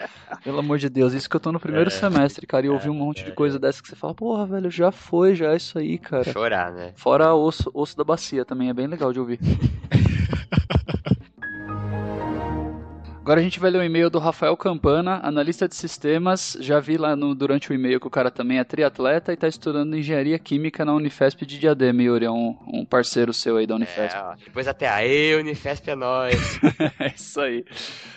Pelo 0.44 0.58
amor 0.58 0.79
de 0.79 0.88
Deus, 0.88 1.14
isso 1.14 1.29
que 1.29 1.37
eu 1.37 1.40
tô 1.40 1.50
no 1.50 1.61
primeiro 1.61 1.88
é, 1.88 1.93
semestre, 1.93 2.46
cara, 2.46 2.67
e 2.67 2.69
eu 2.69 2.75
ouvi 2.75 2.90
um 2.90 2.94
monte 2.94 3.23
é, 3.23 3.25
de 3.25 3.32
coisa 3.32 3.58
dessa 3.58 3.82
que 3.82 3.88
você 3.88 3.96
fala, 3.96 4.14
porra, 4.14 4.46
velho, 4.46 4.70
já 4.70 4.93
foi, 4.93 5.35
já 5.35 5.52
é 5.52 5.56
isso 5.56 5.78
aí, 5.78 5.99
cara. 5.99 6.31
Chorar, 6.31 6.70
né? 6.73 6.93
Fora 6.96 7.35
osso, 7.35 7.70
osso 7.73 7.96
da 7.96 8.05
bacia 8.05 8.44
também, 8.44 8.69
é 8.69 8.75
bem 8.75 8.87
legal 8.87 9.12
de 9.12 9.20
ouvir. 9.20 9.38
Agora 13.23 13.39
a 13.39 13.43
gente 13.45 13.61
vai 13.61 13.71
ler 13.71 13.79
o 13.79 13.85
e-mail 13.85 14.11
do 14.11 14.19
Rafael 14.19 14.57
Campana, 14.57 15.21
analista 15.23 15.69
de 15.69 15.77
sistemas. 15.77 16.57
Já 16.59 16.81
vi 16.81 16.97
lá 16.97 17.15
no, 17.15 17.37
durante 17.37 17.71
o 17.71 17.73
e-mail 17.73 18.01
que 18.01 18.07
o 18.09 18.11
cara 18.11 18.33
também 18.33 18.59
é 18.59 18.65
triatleta 18.65 19.31
e 19.31 19.35
está 19.35 19.47
estudando 19.47 19.97
engenharia 19.97 20.37
química 20.41 20.85
na 20.85 20.93
Unifesp 20.93 21.47
de 21.47 21.57
Diadema, 21.57 22.03
Yuri. 22.03 22.25
É 22.25 22.31
um, 22.33 22.57
um 22.67 22.85
parceiro 22.85 23.33
seu 23.33 23.59
aí 23.59 23.67
da 23.67 23.77
Unifesp. 23.77 24.19
É, 24.19 24.23
ó, 24.25 24.35
depois 24.35 24.67
até 24.67 24.89
aí, 24.89 25.37
Unifesp 25.37 25.89
é 25.89 25.95
nóis. 25.95 26.59
é 26.99 27.15
isso 27.15 27.41
aí. 27.41 27.65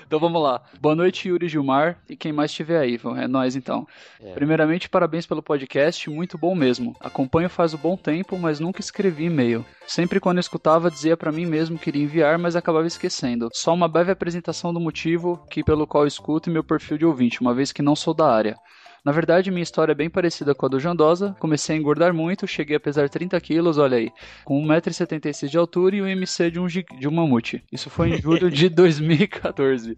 Então 0.06 0.20
vamos 0.20 0.42
lá. 0.42 0.62
Boa 0.80 0.96
noite, 0.96 1.30
Yuri 1.30 1.48
Gilmar. 1.48 1.98
E 2.08 2.16
quem 2.16 2.32
mais 2.32 2.52
estiver 2.52 2.80
aí, 2.80 3.00
é 3.18 3.28
nós 3.28 3.56
então. 3.56 3.88
É. 4.22 4.34
Primeiramente, 4.34 4.88
parabéns 4.88 5.26
pelo 5.26 5.42
podcast, 5.42 6.10
muito 6.10 6.38
bom 6.38 6.54
mesmo. 6.54 6.96
Acompanho 7.00 7.50
faz 7.50 7.74
um 7.74 7.78
bom 7.78 7.98
tempo, 7.98 8.38
mas 8.38 8.60
nunca 8.60 8.82
escrevi 8.82 9.26
e-mail. 9.26 9.66
Sempre 9.88 10.20
quando 10.20 10.40
escutava, 10.40 10.92
dizia 10.92 11.18
para 11.18 11.32
mim 11.32 11.46
mesmo 11.46 11.80
que 11.80 11.90
iria 11.90 12.04
enviar, 12.04 12.38
mas 12.38 12.56
acabava 12.56 12.86
esquecendo. 12.86 13.50
Só 13.52 13.74
uma 13.74 13.88
breve 13.88 14.12
apresentação 14.12 14.74
do 14.74 14.80
motivo 14.80 15.44
que 15.50 15.64
pelo 15.64 15.88
qual 15.88 16.06
escuto 16.06 16.50
e 16.50 16.54
meu 16.54 16.64
perfil 16.64 16.98
de 16.98 17.06
ouvinte, 17.06 17.42
uma 17.42 17.54
vez 17.54 17.72
que 17.72 17.82
não 17.82 17.96
sou 17.96 18.14
da 18.14 18.32
área. 18.32 18.56
Na 19.06 19.12
verdade, 19.12 19.52
minha 19.52 19.62
história 19.62 19.92
é 19.92 19.96
bem 19.96 20.10
parecida 20.10 20.56
com 20.56 20.66
a 20.66 20.70
do 20.70 20.80
Jandosa. 20.80 21.36
Comecei 21.40 21.76
a 21.76 21.80
engordar 21.80 22.12
muito, 22.12 22.48
cheguei 22.48 22.76
a 22.76 22.80
pesar 22.80 23.08
30 23.08 23.40
quilos, 23.40 23.78
olha 23.78 23.98
aí, 23.98 24.12
com 24.44 24.60
1,76m 24.66 25.48
de 25.48 25.58
altura 25.60 25.96
e 25.96 26.02
um 26.02 26.08
MC 26.08 26.50
de 26.50 26.60
um, 26.60 26.66
de 26.66 27.08
um 27.08 27.12
mamute. 27.12 27.64
Isso 27.72 27.88
foi 27.88 28.10
em 28.10 28.18
julho 28.20 28.50
de 28.50 28.68
2014. 28.74 29.96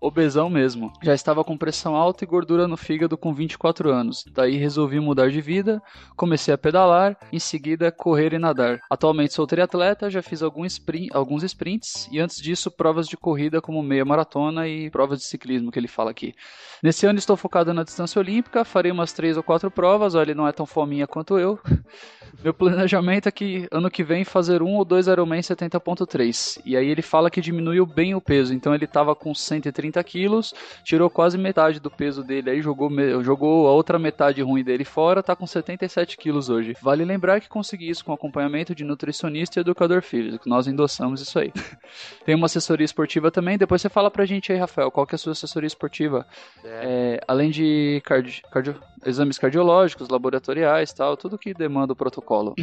Obesão 0.00 0.48
mesmo. 0.48 0.92
Já 1.02 1.14
estava 1.14 1.42
com 1.42 1.58
pressão 1.58 1.96
alta 1.96 2.22
e 2.22 2.28
gordura 2.28 2.68
no 2.68 2.76
fígado 2.76 3.18
com 3.18 3.34
24 3.34 3.90
anos. 3.90 4.24
Daí 4.32 4.56
resolvi 4.56 5.00
mudar 5.00 5.30
de 5.30 5.40
vida, 5.40 5.82
comecei 6.16 6.54
a 6.54 6.58
pedalar, 6.58 7.16
em 7.32 7.40
seguida 7.40 7.90
correr 7.90 8.32
e 8.32 8.38
nadar. 8.38 8.78
Atualmente 8.88 9.34
sou 9.34 9.48
triatleta, 9.48 10.08
já 10.08 10.22
fiz 10.22 10.44
alguns, 10.44 10.74
sprint, 10.74 11.08
alguns 11.12 11.42
sprints 11.42 12.08
e 12.12 12.20
antes 12.20 12.40
disso 12.40 12.70
provas 12.70 13.08
de 13.08 13.16
corrida 13.16 13.60
como 13.60 13.82
meia 13.82 14.04
maratona 14.04 14.68
e 14.68 14.88
provas 14.90 15.18
de 15.18 15.24
ciclismo 15.24 15.72
que 15.72 15.78
ele 15.80 15.88
fala 15.88 16.12
aqui. 16.12 16.32
Nesse 16.80 17.04
ano 17.04 17.18
estou 17.18 17.36
focado 17.36 17.74
na 17.74 17.82
distância 17.82 18.20
olímpica, 18.28 18.64
farei 18.64 18.92
umas 18.92 19.12
três 19.12 19.36
ou 19.38 19.42
quatro 19.42 19.70
provas, 19.70 20.14
olha, 20.14 20.30
ele 20.30 20.34
não 20.34 20.46
é 20.46 20.52
tão 20.52 20.66
fominha 20.66 21.06
quanto 21.06 21.38
eu. 21.38 21.58
Meu 22.44 22.54
planejamento 22.54 23.28
é 23.28 23.32
que 23.32 23.66
ano 23.68 23.90
que 23.90 24.04
vem 24.04 24.24
fazer 24.24 24.62
um 24.62 24.76
ou 24.76 24.84
dois 24.84 25.08
Ironman 25.08 25.40
70.3. 25.40 26.60
E 26.64 26.76
aí 26.76 26.88
ele 26.88 27.02
fala 27.02 27.30
que 27.30 27.40
diminuiu 27.40 27.84
bem 27.84 28.14
o 28.14 28.20
peso. 28.20 28.54
Então 28.54 28.72
ele 28.72 28.86
tava 28.86 29.12
com 29.16 29.34
130 29.34 30.02
quilos, 30.04 30.54
tirou 30.84 31.10
quase 31.10 31.36
metade 31.36 31.80
do 31.80 31.90
peso 31.90 32.22
dele 32.22 32.50
aí, 32.50 32.62
jogou, 32.62 32.90
jogou 33.24 33.66
a 33.66 33.72
outra 33.72 33.98
metade 33.98 34.40
ruim 34.40 34.62
dele 34.62 34.84
fora, 34.84 35.20
tá 35.20 35.34
com 35.34 35.48
77 35.48 36.16
quilos 36.16 36.48
hoje. 36.48 36.76
Vale 36.80 37.04
lembrar 37.04 37.40
que 37.40 37.48
consegui 37.48 37.88
isso 37.88 38.04
com 38.04 38.12
acompanhamento 38.12 38.72
de 38.72 38.84
nutricionista 38.84 39.58
e 39.58 39.62
educador 39.62 40.00
físico. 40.00 40.48
Nós 40.48 40.68
endossamos 40.68 41.20
isso 41.20 41.40
aí. 41.40 41.52
Tem 42.24 42.36
uma 42.36 42.46
assessoria 42.46 42.84
esportiva 42.84 43.32
também. 43.32 43.58
Depois 43.58 43.82
você 43.82 43.88
fala 43.88 44.12
pra 44.12 44.24
gente 44.24 44.52
aí, 44.52 44.58
Rafael, 44.58 44.92
qual 44.92 45.06
que 45.06 45.14
é 45.14 45.16
a 45.16 45.18
sua 45.18 45.32
assessoria 45.32 45.66
esportiva? 45.66 46.24
É. 46.62 46.68
É, 46.84 47.20
além 47.26 47.50
de 47.50 48.00
cardio, 48.18 48.42
cardio, 48.50 48.82
exames 49.04 49.38
cardiológicos, 49.38 50.08
laboratoriais, 50.08 50.92
tal, 50.92 51.16
tudo 51.16 51.38
que 51.38 51.54
demanda 51.54 51.92
o 51.92 51.96
protocolo. 51.96 52.54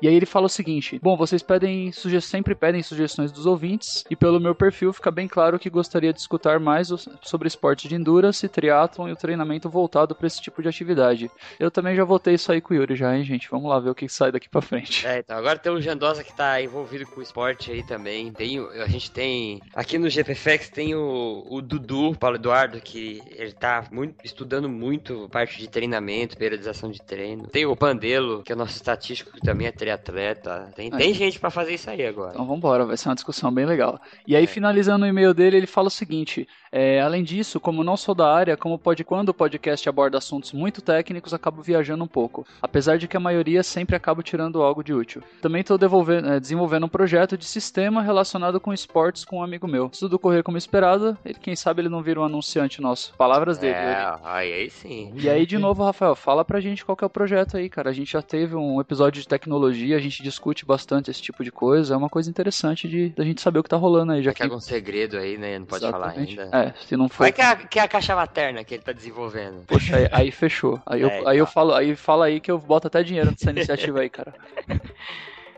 E 0.00 0.08
aí 0.08 0.14
ele 0.14 0.26
fala 0.26 0.46
o 0.46 0.50
seguinte: 0.50 0.98
Bom, 1.02 1.16
vocês 1.16 1.42
pedem 1.42 1.90
sempre 2.20 2.54
pedem 2.54 2.82
sugestões 2.82 3.32
dos 3.32 3.46
ouvintes, 3.46 4.04
e 4.10 4.16
pelo 4.16 4.40
meu 4.40 4.54
perfil 4.54 4.92
fica 4.92 5.10
bem 5.10 5.28
claro 5.28 5.58
que 5.58 5.70
gostaria 5.70 6.12
de 6.12 6.20
escutar 6.20 6.60
mais 6.60 6.88
sobre 7.22 7.48
esporte 7.48 7.88
de 7.88 7.94
endurance, 7.94 8.48
triatlon 8.48 9.08
e 9.08 9.12
o 9.12 9.16
treinamento 9.16 9.70
voltado 9.70 10.14
para 10.14 10.26
esse 10.26 10.40
tipo 10.40 10.62
de 10.62 10.68
atividade. 10.68 11.30
Eu 11.58 11.70
também 11.70 11.94
já 11.94 12.04
votei 12.04 12.34
isso 12.34 12.50
aí 12.52 12.60
com 12.60 12.74
o 12.74 12.76
Yuri 12.76 12.96
já, 12.96 13.16
hein, 13.16 13.24
gente? 13.24 13.48
Vamos 13.50 13.70
lá 13.70 13.78
ver 13.78 13.90
o 13.90 13.94
que 13.94 14.08
sai 14.08 14.32
daqui 14.32 14.48
para 14.48 14.60
frente. 14.60 15.06
É, 15.06 15.20
então 15.20 15.36
agora 15.36 15.58
tem 15.58 15.72
o 15.72 15.80
Jandosa 15.80 16.24
que 16.24 16.34
tá 16.34 16.60
envolvido 16.60 17.06
com 17.06 17.20
o 17.20 17.22
esporte 17.22 17.70
aí 17.70 17.82
também. 17.84 18.32
Tem, 18.32 18.58
a 18.58 18.86
gente 18.86 19.10
tem 19.10 19.60
aqui 19.74 19.98
no 19.98 20.08
GPFX 20.08 20.68
tem 20.70 20.94
o, 20.94 21.46
o 21.48 21.62
Dudu, 21.62 22.16
Paulo 22.18 22.36
Eduardo, 22.36 22.80
que 22.80 23.22
ele 23.36 23.52
tá 23.52 23.84
muito, 23.90 24.16
estudando 24.24 24.68
muito 24.82 25.28
parte 25.30 25.58
de 25.58 25.68
treinamento, 25.68 26.36
periodização 26.36 26.90
de 26.90 27.00
treino. 27.00 27.46
Tem 27.46 27.64
o 27.64 27.76
Pandelo, 27.76 28.42
que 28.42 28.50
é 28.50 28.54
o 28.54 28.58
nosso 28.58 28.74
estatístico, 28.74 29.32
que 29.32 29.40
também 29.40 29.68
é 29.68 29.72
triatleta. 29.72 30.72
Tem, 30.74 30.90
tem 30.90 31.14
gente 31.14 31.38
para 31.38 31.50
fazer 31.50 31.74
isso 31.74 31.88
aí 31.88 32.04
agora. 32.04 32.32
Então 32.32 32.46
vambora, 32.46 32.84
vai 32.84 32.96
ser 32.96 33.08
uma 33.08 33.14
discussão 33.14 33.52
bem 33.52 33.64
legal. 33.64 34.00
E 34.26 34.34
aí, 34.34 34.44
é. 34.44 34.46
finalizando 34.46 35.04
o 35.04 35.08
e-mail 35.08 35.32
dele, 35.32 35.56
ele 35.56 35.66
fala 35.66 35.86
o 35.86 35.90
seguinte: 35.90 36.48
é, 36.72 37.00
além 37.00 37.22
disso, 37.22 37.60
como 37.60 37.84
não 37.84 37.98
sou 37.98 38.14
da 38.14 38.32
área, 38.32 38.56
como 38.56 38.78
pode 38.78 39.04
quando 39.04 39.28
o 39.28 39.34
podcast 39.34 39.86
aborda 39.86 40.16
assuntos 40.16 40.52
muito 40.52 40.80
técnicos, 40.80 41.34
acabo 41.34 41.60
viajando 41.60 42.02
um 42.02 42.08
pouco. 42.08 42.46
Apesar 42.62 42.96
de 42.96 43.06
que 43.06 43.16
a 43.16 43.20
maioria 43.20 43.62
sempre 43.62 43.94
acaba 43.94 44.22
tirando 44.22 44.62
algo 44.62 44.82
de 44.82 44.94
útil. 44.94 45.22
Também 45.42 45.60
estou 45.60 45.78
é, 45.78 46.40
desenvolvendo 46.40 46.86
um 46.86 46.88
projeto 46.88 47.36
de 47.36 47.44
sistema 47.44 48.02
relacionado 48.02 48.58
com 48.58 48.72
esportes 48.72 49.24
com 49.24 49.38
um 49.38 49.42
amigo 49.42 49.68
meu. 49.68 49.90
Se 49.92 50.00
tudo 50.00 50.18
correr 50.18 50.42
como 50.42 50.56
esperado, 50.56 51.16
ele, 51.24 51.38
quem 51.38 51.54
sabe 51.54 51.82
ele 51.82 51.90
não 51.90 52.02
vira 52.02 52.20
um 52.20 52.24
anunciante 52.24 52.80
nosso. 52.80 53.12
Palavras 53.18 53.58
dele. 53.58 53.74
É, 53.74 54.14
aí, 54.24 54.52
aí 54.52 54.71
sim. 54.80 55.12
E 55.16 55.28
aí, 55.28 55.46
de 55.46 55.58
novo, 55.58 55.84
Rafael, 55.84 56.14
fala 56.14 56.44
pra 56.44 56.60
gente 56.60 56.84
qual 56.84 56.96
que 56.96 57.04
é 57.04 57.06
o 57.06 57.10
projeto 57.10 57.56
aí, 57.56 57.68
cara. 57.68 57.90
A 57.90 57.92
gente 57.92 58.12
já 58.12 58.22
teve 58.22 58.54
um 58.54 58.80
episódio 58.80 59.20
de 59.20 59.28
tecnologia, 59.28 59.96
a 59.96 60.00
gente 60.00 60.22
discute 60.22 60.64
bastante 60.64 61.10
esse 61.10 61.20
tipo 61.20 61.44
de 61.44 61.52
coisa. 61.52 61.94
É 61.94 61.96
uma 61.96 62.08
coisa 62.08 62.28
interessante 62.30 62.88
de 62.88 63.10
da 63.10 63.24
gente 63.24 63.40
saber 63.40 63.58
o 63.58 63.62
que 63.62 63.68
tá 63.68 63.76
rolando 63.76 64.12
aí. 64.12 64.22
Já 64.22 64.32
que... 64.32 64.42
algum 64.42 64.60
segredo 64.60 65.16
aí, 65.16 65.36
né? 65.36 65.58
Não 65.58 65.66
pode 65.66 65.84
Exatamente. 65.84 66.36
falar 66.36 66.48
ainda. 66.48 66.68
É, 66.68 66.74
se 66.86 66.96
não 66.96 67.08
for. 67.08 67.18
Qual 67.18 67.28
é 67.28 67.32
que 67.32 67.40
é, 67.40 67.44
a, 67.44 67.56
que 67.56 67.78
é 67.78 67.82
a 67.82 67.88
caixa 67.88 68.14
materna 68.14 68.64
que 68.64 68.74
ele 68.74 68.82
tá 68.82 68.92
desenvolvendo? 68.92 69.64
Poxa, 69.66 69.96
aí, 69.96 70.08
aí 70.12 70.30
fechou. 70.30 70.80
Aí, 70.86 71.02
é, 71.02 71.04
eu, 71.04 71.10
aí 71.10 71.18
então. 71.20 71.34
eu 71.34 71.46
falo, 71.46 71.74
aí 71.74 71.94
fala 71.94 72.26
aí 72.26 72.40
que 72.40 72.50
eu 72.50 72.58
boto 72.58 72.86
até 72.86 73.02
dinheiro 73.02 73.30
nessa 73.30 73.50
iniciativa 73.50 74.00
aí, 74.00 74.10
cara. 74.10 74.34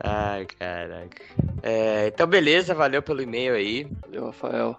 Ai, 0.02 0.46
caraca. 0.58 1.22
É, 1.62 2.08
então, 2.08 2.26
beleza, 2.26 2.74
valeu 2.74 3.02
pelo 3.02 3.22
e-mail 3.22 3.54
aí. 3.54 3.86
Valeu, 4.02 4.26
Rafael. 4.26 4.78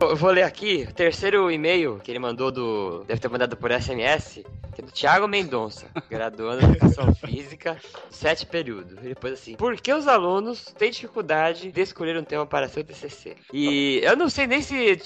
Eu 0.00 0.16
vou 0.16 0.30
ler 0.30 0.42
aqui 0.42 0.86
o 0.88 0.92
terceiro 0.92 1.50
e-mail 1.50 2.00
que 2.02 2.10
ele 2.10 2.18
mandou 2.18 2.50
do. 2.50 3.04
Deve 3.04 3.20
ter 3.20 3.28
mandado 3.28 3.56
por 3.56 3.70
SMS, 3.70 4.44
que 4.74 4.80
é 4.80 4.84
do 4.84 4.92
Thiago 4.92 5.28
Mendonça, 5.28 5.86
graduando 6.10 6.62
em 6.62 6.70
Educação 6.70 7.14
Física, 7.14 7.76
sete 8.10 8.44
períodos. 8.44 8.98
Ele 9.02 9.14
pôs 9.14 9.32
assim: 9.32 9.54
Por 9.56 9.76
que 9.76 9.92
os 9.92 10.06
alunos 10.06 10.74
têm 10.76 10.90
dificuldade 10.90 11.70
de 11.70 11.80
escolher 11.80 12.16
um 12.16 12.24
tema 12.24 12.46
para 12.46 12.68
seu 12.68 12.84
TCC? 12.84 13.36
E 13.52 14.00
eu 14.02 14.16
não 14.16 14.28
sei 14.28 14.46
nem 14.46 14.62
se 14.62 14.98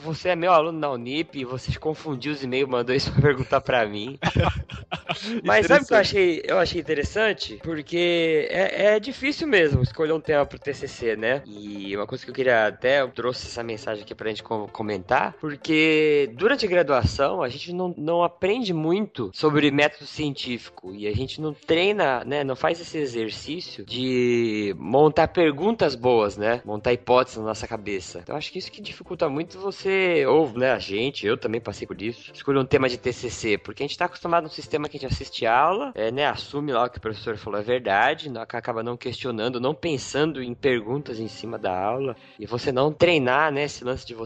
você 0.00 0.30
é 0.30 0.36
meu 0.36 0.52
aluno 0.52 0.78
na 0.78 0.90
Unip 0.90 1.38
e 1.38 1.44
você 1.44 1.76
confundiu 1.78 2.32
os 2.32 2.42
e-mails 2.42 2.68
mandou 2.68 2.94
isso 2.94 3.12
pra 3.12 3.22
perguntar 3.22 3.60
pra 3.60 3.86
mim. 3.86 4.18
Mas 5.44 5.66
sabe 5.66 5.84
o 5.84 5.86
que 5.86 5.94
eu 5.94 5.98
achei, 5.98 6.42
eu 6.44 6.58
achei 6.58 6.80
interessante? 6.80 7.60
Porque 7.62 8.48
é, 8.50 8.94
é 8.94 9.00
difícil 9.00 9.46
mesmo 9.46 9.82
escolher 9.82 10.12
um 10.12 10.20
tema 10.20 10.44
pro 10.44 10.58
TCC, 10.58 11.16
né? 11.16 11.42
E 11.46 11.96
uma 11.96 12.06
coisa 12.06 12.24
que 12.24 12.30
eu 12.30 12.34
queria 12.34 12.66
até, 12.66 13.00
eu 13.00 13.08
trouxe 13.08 13.46
essa 13.46 13.62
mensagem 13.62 14.02
aqui 14.02 14.14
pra 14.14 14.30
comentar, 14.42 15.34
porque 15.40 16.30
durante 16.34 16.66
a 16.66 16.68
graduação 16.68 17.42
a 17.42 17.48
gente 17.48 17.72
não, 17.72 17.94
não 17.96 18.22
aprende 18.22 18.72
muito 18.72 19.30
sobre 19.32 19.70
método 19.70 20.06
científico 20.06 20.94
e 20.94 21.06
a 21.06 21.12
gente 21.12 21.40
não 21.40 21.52
treina, 21.52 22.24
né, 22.24 22.44
não 22.44 22.56
faz 22.56 22.80
esse 22.80 22.98
exercício 22.98 23.84
de 23.84 24.74
montar 24.78 25.28
perguntas 25.28 25.94
boas, 25.94 26.36
né, 26.36 26.62
montar 26.64 26.92
hipóteses 26.92 27.38
na 27.38 27.44
nossa 27.44 27.66
cabeça. 27.66 28.20
Então 28.22 28.36
acho 28.36 28.52
que 28.52 28.58
isso 28.58 28.70
que 28.70 28.80
dificulta 28.80 29.28
muito 29.28 29.58
você, 29.58 30.24
ou 30.26 30.50
né, 30.52 30.72
a 30.72 30.78
gente, 30.78 31.26
eu 31.26 31.36
também 31.36 31.60
passei 31.60 31.86
por 31.86 32.00
isso, 32.00 32.30
escolher 32.32 32.58
um 32.58 32.64
tema 32.64 32.88
de 32.88 32.98
TCC, 32.98 33.58
porque 33.58 33.82
a 33.82 33.86
gente 33.86 33.98
tá 33.98 34.06
acostumado 34.06 34.44
no 34.44 34.50
sistema 34.50 34.88
que 34.88 34.96
a 34.96 35.00
gente 35.00 35.12
assiste 35.12 35.46
aula, 35.46 35.92
é, 35.94 36.10
né, 36.10 36.26
assume 36.26 36.72
lá 36.72 36.84
o 36.84 36.90
que 36.90 36.98
o 36.98 37.00
professor 37.00 37.36
falou 37.36 37.60
é 37.60 37.62
verdade, 37.62 38.30
não, 38.30 38.42
acaba 38.42 38.82
não 38.82 38.96
questionando, 38.96 39.60
não 39.60 39.74
pensando 39.74 40.42
em 40.42 40.54
perguntas 40.54 41.18
em 41.18 41.28
cima 41.28 41.58
da 41.58 41.76
aula 41.76 42.16
e 42.38 42.46
você 42.46 42.72
não 42.72 42.92
treinar, 42.92 43.52
né, 43.52 43.64
esse 43.64 43.84
lance 43.84 44.06
de 44.06 44.14
você 44.14 44.23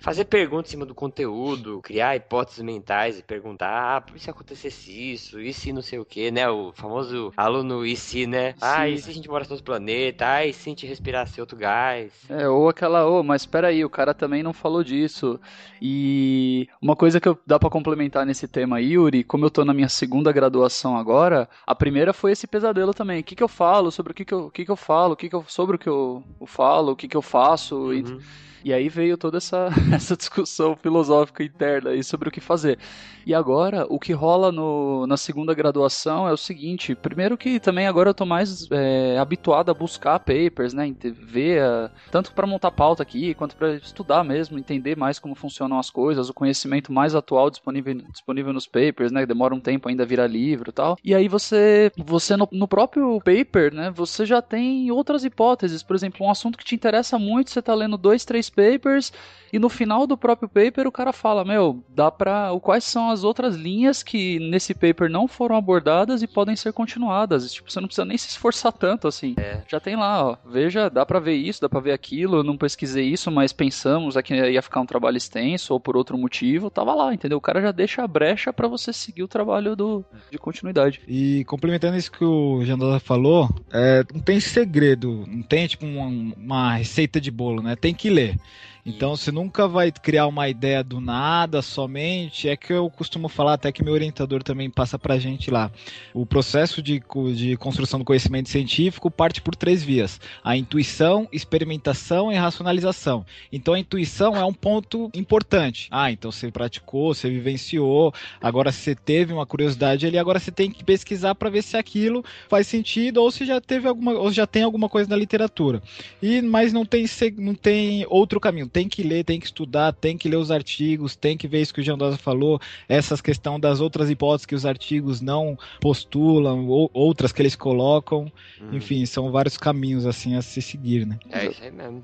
fazer 0.00 0.24
perguntas 0.24 0.70
em 0.70 0.72
cima 0.72 0.86
do 0.86 0.94
conteúdo, 0.94 1.80
criar 1.82 2.16
hipóteses 2.16 2.62
mentais 2.62 3.18
e 3.18 3.22
perguntar, 3.22 3.68
ah, 3.68 4.04
e 4.14 4.18
se 4.18 4.30
acontecesse 4.30 5.12
isso, 5.12 5.40
e 5.40 5.52
se 5.52 5.72
não 5.72 5.82
sei 5.82 5.98
o 5.98 6.04
que, 6.04 6.30
né? 6.30 6.48
O 6.48 6.72
famoso 6.72 7.32
aluno 7.36 7.84
e 7.84 7.96
se, 7.96 8.26
né? 8.26 8.54
Ah, 8.60 8.88
e 8.88 8.98
se 8.98 9.10
a 9.10 9.14
gente 9.14 9.28
morasse 9.28 9.50
no 9.50 9.54
outro 9.54 9.64
planeta? 9.64 10.26
Ah, 10.26 10.46
e 10.46 10.52
se 10.52 10.68
a 10.68 10.70
gente 10.70 10.86
respirasse 10.86 11.40
outro 11.40 11.56
gás? 11.56 12.12
É, 12.28 12.48
ou 12.48 12.68
aquela, 12.68 13.06
ô, 13.06 13.20
oh, 13.20 13.22
mas 13.22 13.42
espera 13.42 13.68
aí, 13.68 13.84
o 13.84 13.90
cara 13.90 14.14
também 14.14 14.42
não 14.42 14.52
falou 14.52 14.82
disso. 14.84 15.40
E 15.80 16.68
uma 16.80 16.94
coisa 16.94 17.20
que 17.20 17.28
eu, 17.28 17.38
dá 17.46 17.58
para 17.58 17.70
complementar 17.70 18.24
nesse 18.24 18.46
tema 18.46 18.76
aí, 18.76 18.92
Yuri, 18.92 19.24
como 19.24 19.44
eu 19.44 19.50
tô 19.50 19.64
na 19.64 19.74
minha 19.74 19.88
segunda 19.88 20.32
graduação 20.32 20.96
agora, 20.96 21.48
a 21.66 21.74
primeira 21.74 22.12
foi 22.12 22.32
esse 22.32 22.46
pesadelo 22.46 22.94
também. 22.94 23.20
O 23.20 23.24
que 23.24 23.34
que 23.34 23.42
eu 23.42 23.48
falo, 23.48 23.90
sobre 23.90 24.12
o 24.12 24.14
que 24.14 24.24
que 24.24 24.34
eu, 24.34 24.46
o 24.46 24.50
que 24.50 24.64
que 24.64 24.70
eu 24.70 24.76
falo, 24.76 25.14
o 25.14 25.16
que 25.16 25.28
que 25.28 25.34
eu, 25.34 25.44
sobre 25.48 25.76
o 25.76 25.78
que 25.78 25.88
eu, 25.88 26.22
eu 26.40 26.46
falo, 26.46 26.92
o 26.92 26.96
que 26.96 27.08
que 27.08 27.16
eu 27.16 27.22
faço, 27.22 27.76
uhum. 27.76 27.92
e 27.94 28.51
e 28.64 28.72
aí 28.72 28.88
veio 28.88 29.16
toda 29.18 29.38
essa, 29.38 29.68
essa 29.92 30.16
discussão 30.16 30.76
filosófica 30.76 31.42
interna 31.42 31.90
aí 31.90 32.02
sobre 32.02 32.28
o 32.28 32.32
que 32.32 32.40
fazer. 32.40 32.78
E 33.26 33.34
agora, 33.34 33.86
o 33.88 33.98
que 33.98 34.12
rola 34.12 34.50
no, 34.50 35.06
na 35.06 35.16
segunda 35.16 35.54
graduação 35.54 36.28
é 36.28 36.32
o 36.32 36.36
seguinte: 36.36 36.94
primeiro, 36.94 37.36
que 37.36 37.60
também 37.60 37.86
agora 37.86 38.10
eu 38.10 38.14
tô 38.14 38.24
mais 38.24 38.68
é, 38.70 39.18
habituado 39.18 39.70
a 39.70 39.74
buscar 39.74 40.18
papers, 40.18 40.72
né? 40.72 40.92
Ver, 41.02 41.90
tanto 42.10 42.32
para 42.32 42.46
montar 42.46 42.70
pauta 42.70 43.02
aqui, 43.02 43.34
quanto 43.34 43.56
para 43.56 43.74
estudar 43.74 44.24
mesmo, 44.24 44.58
entender 44.58 44.96
mais 44.96 45.18
como 45.18 45.34
funcionam 45.34 45.78
as 45.78 45.90
coisas, 45.90 46.28
o 46.28 46.34
conhecimento 46.34 46.92
mais 46.92 47.14
atual 47.14 47.50
disponível, 47.50 47.94
disponível 48.10 48.52
nos 48.52 48.66
papers, 48.66 49.12
né? 49.12 49.24
Demora 49.26 49.54
um 49.54 49.60
tempo 49.60 49.88
ainda 49.88 50.02
a 50.02 50.06
virar 50.06 50.26
livro 50.26 50.70
e 50.70 50.72
tal. 50.72 50.98
E 51.04 51.14
aí 51.14 51.28
você, 51.28 51.92
você 51.96 52.36
no, 52.36 52.48
no 52.50 52.68
próprio 52.68 53.20
paper, 53.20 53.72
né? 53.72 53.90
Você 53.90 54.26
já 54.26 54.42
tem 54.42 54.90
outras 54.90 55.24
hipóteses. 55.24 55.82
Por 55.82 55.94
exemplo, 55.94 56.26
um 56.26 56.30
assunto 56.30 56.58
que 56.58 56.64
te 56.64 56.74
interessa 56.74 57.18
muito, 57.18 57.50
você 57.50 57.62
tá 57.62 57.74
lendo 57.74 57.96
dois, 57.96 58.24
três 58.24 58.50
papers 58.50 59.12
e 59.52 59.58
no 59.58 59.68
final 59.68 60.06
do 60.06 60.16
próprio 60.16 60.48
paper 60.48 60.86
o 60.86 60.92
cara 60.92 61.12
fala, 61.12 61.44
meu, 61.44 61.84
dá 61.90 62.10
pra. 62.10 62.50
Quais 62.62 62.84
são 62.84 63.10
as 63.12 63.24
outras 63.24 63.54
linhas 63.54 64.02
que 64.02 64.38
nesse 64.38 64.74
paper 64.74 65.08
não 65.08 65.28
foram 65.28 65.56
abordadas 65.56 66.22
e 66.22 66.26
podem 66.26 66.56
ser 66.56 66.72
continuadas. 66.72 67.52
Tipo, 67.52 67.70
você 67.70 67.80
não 67.80 67.86
precisa 67.86 68.04
nem 68.04 68.18
se 68.18 68.28
esforçar 68.28 68.72
tanto 68.72 69.06
assim. 69.06 69.34
É. 69.38 69.62
Já 69.68 69.78
tem 69.78 69.96
lá, 69.96 70.24
ó. 70.24 70.36
Veja, 70.44 70.88
dá 70.88 71.04
pra 71.06 71.20
ver 71.20 71.34
isso, 71.34 71.60
dá 71.60 71.68
pra 71.68 71.80
ver 71.80 71.92
aquilo. 71.92 72.38
Eu 72.38 72.42
não 72.42 72.56
pesquisei 72.56 73.06
isso, 73.06 73.30
mas 73.30 73.52
pensamos 73.52 74.16
aqui 74.16 74.34
ia 74.34 74.62
ficar 74.62 74.80
um 74.80 74.86
trabalho 74.86 75.16
extenso 75.16 75.72
ou 75.72 75.80
por 75.80 75.96
outro 75.96 76.16
motivo. 76.18 76.70
Tava 76.70 76.94
lá, 76.94 77.14
entendeu? 77.14 77.38
O 77.38 77.40
cara 77.40 77.60
já 77.60 77.70
deixa 77.70 78.02
a 78.02 78.08
brecha 78.08 78.52
para 78.52 78.68
você 78.68 78.92
seguir 78.92 79.22
o 79.22 79.28
trabalho 79.28 79.76
do, 79.76 80.04
de 80.30 80.38
continuidade. 80.38 81.00
E 81.06 81.44
complementando 81.44 81.96
isso 81.96 82.10
que 82.10 82.24
o 82.24 82.64
Jandola 82.64 82.98
falou, 82.98 83.48
é, 83.72 84.04
não 84.12 84.20
tem 84.20 84.40
segredo, 84.40 85.24
não 85.28 85.42
tem 85.42 85.66
tipo 85.66 85.86
uma, 85.86 86.34
uma 86.36 86.74
receita 86.74 87.20
de 87.20 87.30
bolo, 87.30 87.62
né? 87.62 87.76
Tem 87.76 87.94
que 87.94 88.10
ler. 88.10 88.38
Então 88.84 89.16
você 89.16 89.30
nunca 89.30 89.68
vai 89.68 89.92
criar 89.92 90.26
uma 90.26 90.48
ideia 90.48 90.82
do 90.82 91.00
nada 91.00 91.62
somente. 91.62 92.48
É 92.48 92.56
que 92.56 92.72
eu 92.72 92.90
costumo 92.90 93.28
falar, 93.28 93.54
até 93.54 93.70
que 93.70 93.82
meu 93.82 93.94
orientador 93.94 94.42
também 94.42 94.68
passa 94.68 94.98
pra 94.98 95.18
gente 95.18 95.50
lá. 95.52 95.70
O 96.12 96.26
processo 96.26 96.82
de, 96.82 97.00
de 97.34 97.56
construção 97.56 98.00
do 98.00 98.04
conhecimento 98.04 98.48
científico 98.48 99.08
parte 99.08 99.40
por 99.40 99.54
três 99.54 99.84
vias: 99.84 100.20
a 100.42 100.56
intuição, 100.56 101.28
experimentação 101.30 102.32
e 102.32 102.34
racionalização. 102.34 103.24
Então 103.52 103.74
a 103.74 103.78
intuição 103.78 104.34
é 104.34 104.44
um 104.44 104.52
ponto 104.52 105.10
importante. 105.14 105.86
Ah, 105.90 106.10
então 106.10 106.32
você 106.32 106.50
praticou, 106.50 107.14
você 107.14 107.30
vivenciou, 107.30 108.12
agora 108.40 108.72
você 108.72 108.96
teve 108.96 109.32
uma 109.32 109.46
curiosidade 109.46 110.06
ali, 110.06 110.18
agora 110.18 110.40
você 110.40 110.50
tem 110.50 110.70
que 110.70 110.82
pesquisar 110.82 111.36
para 111.36 111.50
ver 111.50 111.62
se 111.62 111.76
aquilo 111.76 112.24
faz 112.48 112.66
sentido 112.66 113.18
ou 113.18 113.30
se 113.30 113.46
já 113.46 113.60
teve 113.60 113.86
alguma 113.86 114.12
ou 114.14 114.32
já 114.32 114.46
tem 114.46 114.64
alguma 114.64 114.88
coisa 114.88 115.08
na 115.08 115.16
literatura. 115.16 115.80
E 116.20 116.42
mas 116.42 116.72
não 116.72 116.84
tem 116.84 117.06
não 117.38 117.54
tem 117.54 118.04
outro 118.08 118.40
caminho 118.40 118.71
tem 118.72 118.88
que 118.88 119.02
ler, 119.02 119.24
tem 119.24 119.38
que 119.38 119.46
estudar, 119.46 119.92
tem 119.92 120.16
que 120.16 120.28
ler 120.28 120.36
os 120.36 120.50
artigos, 120.50 121.14
tem 121.14 121.36
que 121.36 121.46
ver 121.46 121.60
isso 121.60 121.74
que 121.74 121.80
o 121.80 121.84
Jandosa 121.84 122.16
falou, 122.16 122.60
essas 122.88 123.20
questão 123.20 123.60
das 123.60 123.80
outras 123.80 124.08
hipóteses 124.10 124.46
que 124.46 124.54
os 124.54 124.64
artigos 124.64 125.20
não 125.20 125.58
postulam, 125.80 126.66
ou 126.66 126.90
outras 126.92 127.32
que 127.32 127.42
eles 127.42 127.54
colocam. 127.54 128.32
Hum. 128.60 128.70
Enfim, 128.72 129.04
são 129.04 129.30
vários 129.30 129.56
caminhos 129.56 130.06
assim 130.06 130.34
a 130.34 130.42
se 130.42 130.62
seguir, 130.62 131.06
né? 131.06 131.18
É 131.30 131.46
isso 131.46 131.62
aí 131.62 131.70
mesmo. 131.70 132.02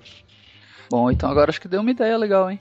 Bom, 0.90 1.10
então 1.10 1.30
agora 1.30 1.50
acho 1.50 1.60
que 1.60 1.68
deu 1.68 1.80
uma 1.80 1.90
ideia 1.90 2.16
legal, 2.16 2.50
hein? 2.50 2.58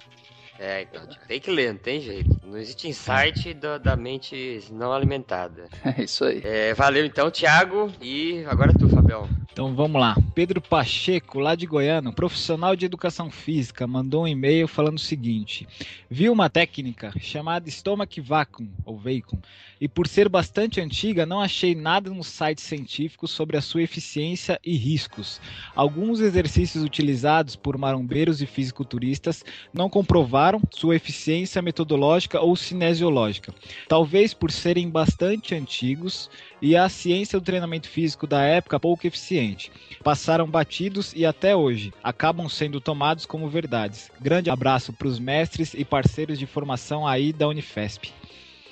É, 0.60 0.82
então, 0.84 1.06
tipo, 1.08 1.28
tem 1.28 1.40
que 1.40 1.52
ler, 1.52 1.74
não 1.74 1.80
tem 1.80 2.02
jeito. 2.02 2.40
Não 2.44 2.58
existe 2.58 2.88
insight 2.88 3.54
da, 3.54 3.78
da 3.78 3.96
mente 3.96 4.64
não 4.72 4.92
alimentada. 4.92 5.68
É 5.98 6.04
isso 6.04 6.26
aí. 6.26 6.42
É, 6.44 6.74
valeu 6.74 7.06
então, 7.06 7.32
Thiago. 7.32 7.92
E 8.02 8.44
agora 8.46 8.74
tu, 8.74 8.90
Fabião. 8.90 9.28
Então 9.58 9.74
vamos 9.74 10.00
lá. 10.00 10.16
Pedro 10.36 10.62
Pacheco, 10.62 11.40
lá 11.40 11.56
de 11.56 11.66
Goiânia, 11.66 12.12
profissional 12.12 12.76
de 12.76 12.86
educação 12.86 13.32
física, 13.32 13.88
mandou 13.88 14.24
um 14.24 14.28
e-mail 14.28 14.68
falando 14.68 14.98
o 14.98 15.02
seguinte: 15.02 15.68
Viu 16.08 16.32
uma 16.32 16.48
técnica 16.48 17.12
chamada 17.20 17.68
Stomach 17.68 18.22
Vacuum, 18.22 18.70
ou 18.86 18.96
Vacuum, 18.98 19.40
e 19.82 19.88
por 19.88 20.08
ser 20.08 20.30
bastante 20.30 20.80
antiga, 20.80 21.26
não 21.26 21.42
achei 21.42 21.74
nada 21.74 22.12
no 22.12 22.24
site 22.24 22.62
científico 22.62 23.28
sobre 23.28 23.58
a 23.58 23.62
sua 23.62 23.82
eficiência 23.82 24.60
e 24.64 24.78
riscos. 24.78 25.42
Alguns 25.76 26.20
exercícios 26.20 26.84
utilizados 26.84 27.56
por 27.56 27.80
marombeiros 27.80 28.44
e 28.44 28.46
fisiculturistas 28.46 29.44
não 29.74 29.90
comprovaram 29.90 30.47
sua 30.72 30.96
eficiência 30.96 31.62
metodológica 31.62 32.40
ou 32.40 32.56
cinesiológica, 32.56 33.54
talvez 33.88 34.34
por 34.34 34.52
serem 34.52 34.90
bastante 34.90 35.56
antigos 35.56 36.30
e 36.62 36.76
a 36.76 36.88
ciência 36.90 37.40
do 37.40 37.46
treinamento 37.46 37.90
físico 37.90 38.26
da 38.26 38.42
época 38.42 38.80
pouco 38.80 39.06
eficiente. 39.06 39.72
Passaram 40.04 40.48
batidos 40.48 41.14
e 41.16 41.26
até 41.26 41.56
hoje 41.56 41.94
acabam 42.04 42.48
sendo 42.48 42.80
tomados 42.80 43.26
como 43.26 43.50
verdades. 43.50 44.12
Grande 44.20 44.50
abraço 44.50 44.94
para 44.94 45.08
os 45.08 45.20
mestres 45.20 45.74
e 45.74 45.84
parceiros 45.84 46.40
de 46.40 46.46
formação 46.46 47.06
aí 47.06 47.34
da 47.34 47.48
Unifesp. 47.48 48.14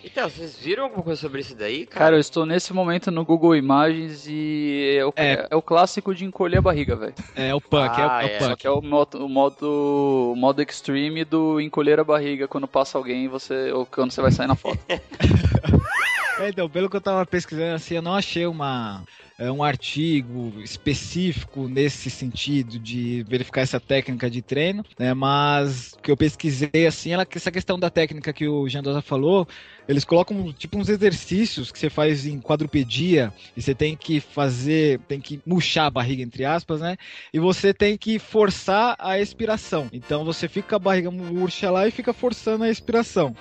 Então, 0.07 0.29
vocês 0.29 0.55
viram 0.55 0.83
alguma 0.83 1.01
coisa 1.01 1.19
sobre 1.19 1.41
isso 1.41 1.55
daí, 1.55 1.85
cara? 1.87 2.05
Cara, 2.05 2.15
eu 2.15 2.19
estou 2.19 2.45
nesse 2.45 2.71
momento 2.71 3.09
no 3.09 3.25
Google 3.25 3.55
Imagens 3.55 4.27
e 4.27 4.97
é 4.99 5.03
o, 5.05 5.11
É. 5.15 5.47
é 5.49 5.55
o 5.55 5.61
clássico 5.63 6.13
de 6.13 6.23
encolher 6.23 6.59
a 6.59 6.61
barriga, 6.61 6.95
velho. 6.95 7.15
É 7.35 7.55
o 7.55 7.59
punk, 7.59 7.91
Ah, 7.99 8.21
é, 8.21 8.25
o- 8.25 8.27
é 8.29 8.33
é. 8.33 8.37
o 8.37 8.39
Só 8.41 8.49
punk. 8.49 8.57
que 8.61 8.67
é 8.67 8.69
o 8.69 8.81
modo, 8.83 9.25
o 9.25 9.27
modo, 9.27 10.31
o 10.33 10.35
modo 10.35 10.61
extreme 10.61 11.25
do 11.25 11.59
encolher 11.59 11.99
a 11.99 12.03
barriga 12.03 12.47
quando 12.47 12.67
passa 12.67 12.99
alguém 12.99 13.27
você, 13.27 13.71
ou 13.71 13.83
quando 13.85 14.11
você 14.11 14.21
vai 14.21 14.31
sair 14.31 14.47
na 14.47 14.55
foto. 14.55 14.77
É, 16.37 16.49
então, 16.49 16.69
pelo 16.69 16.89
que 16.89 16.97
eu 16.97 17.01
tava 17.01 17.25
pesquisando, 17.25 17.75
assim, 17.75 17.95
eu 17.95 18.01
não 18.01 18.13
achei 18.13 18.45
uma, 18.45 19.05
é, 19.37 19.49
um 19.49 19.63
artigo 19.63 20.53
específico 20.61 21.69
nesse 21.69 22.09
sentido 22.09 22.77
de 22.77 23.23
verificar 23.29 23.61
essa 23.61 23.79
técnica 23.79 24.29
de 24.29 24.41
treino, 24.41 24.83
né? 24.99 25.13
Mas 25.13 25.93
o 25.93 26.01
que 26.01 26.11
eu 26.11 26.17
pesquisei, 26.17 26.85
assim, 26.85 27.11
ela, 27.11 27.25
essa 27.33 27.49
questão 27.51 27.79
da 27.79 27.89
técnica 27.89 28.33
que 28.33 28.45
o 28.47 28.67
Jandosa 28.67 29.01
falou, 29.01 29.47
eles 29.87 30.03
colocam 30.03 30.51
tipo 30.51 30.77
uns 30.77 30.89
exercícios 30.89 31.71
que 31.71 31.79
você 31.79 31.89
faz 31.89 32.25
em 32.25 32.41
quadrupedia 32.41 33.33
e 33.55 33.61
você 33.61 33.73
tem 33.73 33.95
que 33.95 34.19
fazer, 34.19 34.99
tem 35.07 35.21
que 35.21 35.41
murchar 35.45 35.85
a 35.85 35.89
barriga, 35.91 36.21
entre 36.21 36.43
aspas, 36.43 36.81
né? 36.81 36.97
E 37.33 37.39
você 37.39 37.73
tem 37.73 37.97
que 37.97 38.19
forçar 38.19 38.97
a 38.99 39.17
expiração. 39.19 39.87
Então 39.93 40.25
você 40.25 40.49
fica 40.49 40.67
com 40.69 40.75
a 40.75 40.79
barriga 40.79 41.09
murcha 41.11 41.71
lá 41.71 41.87
e 41.87 41.91
fica 41.91 42.11
forçando 42.13 42.65
a 42.65 42.69
expiração. 42.69 43.33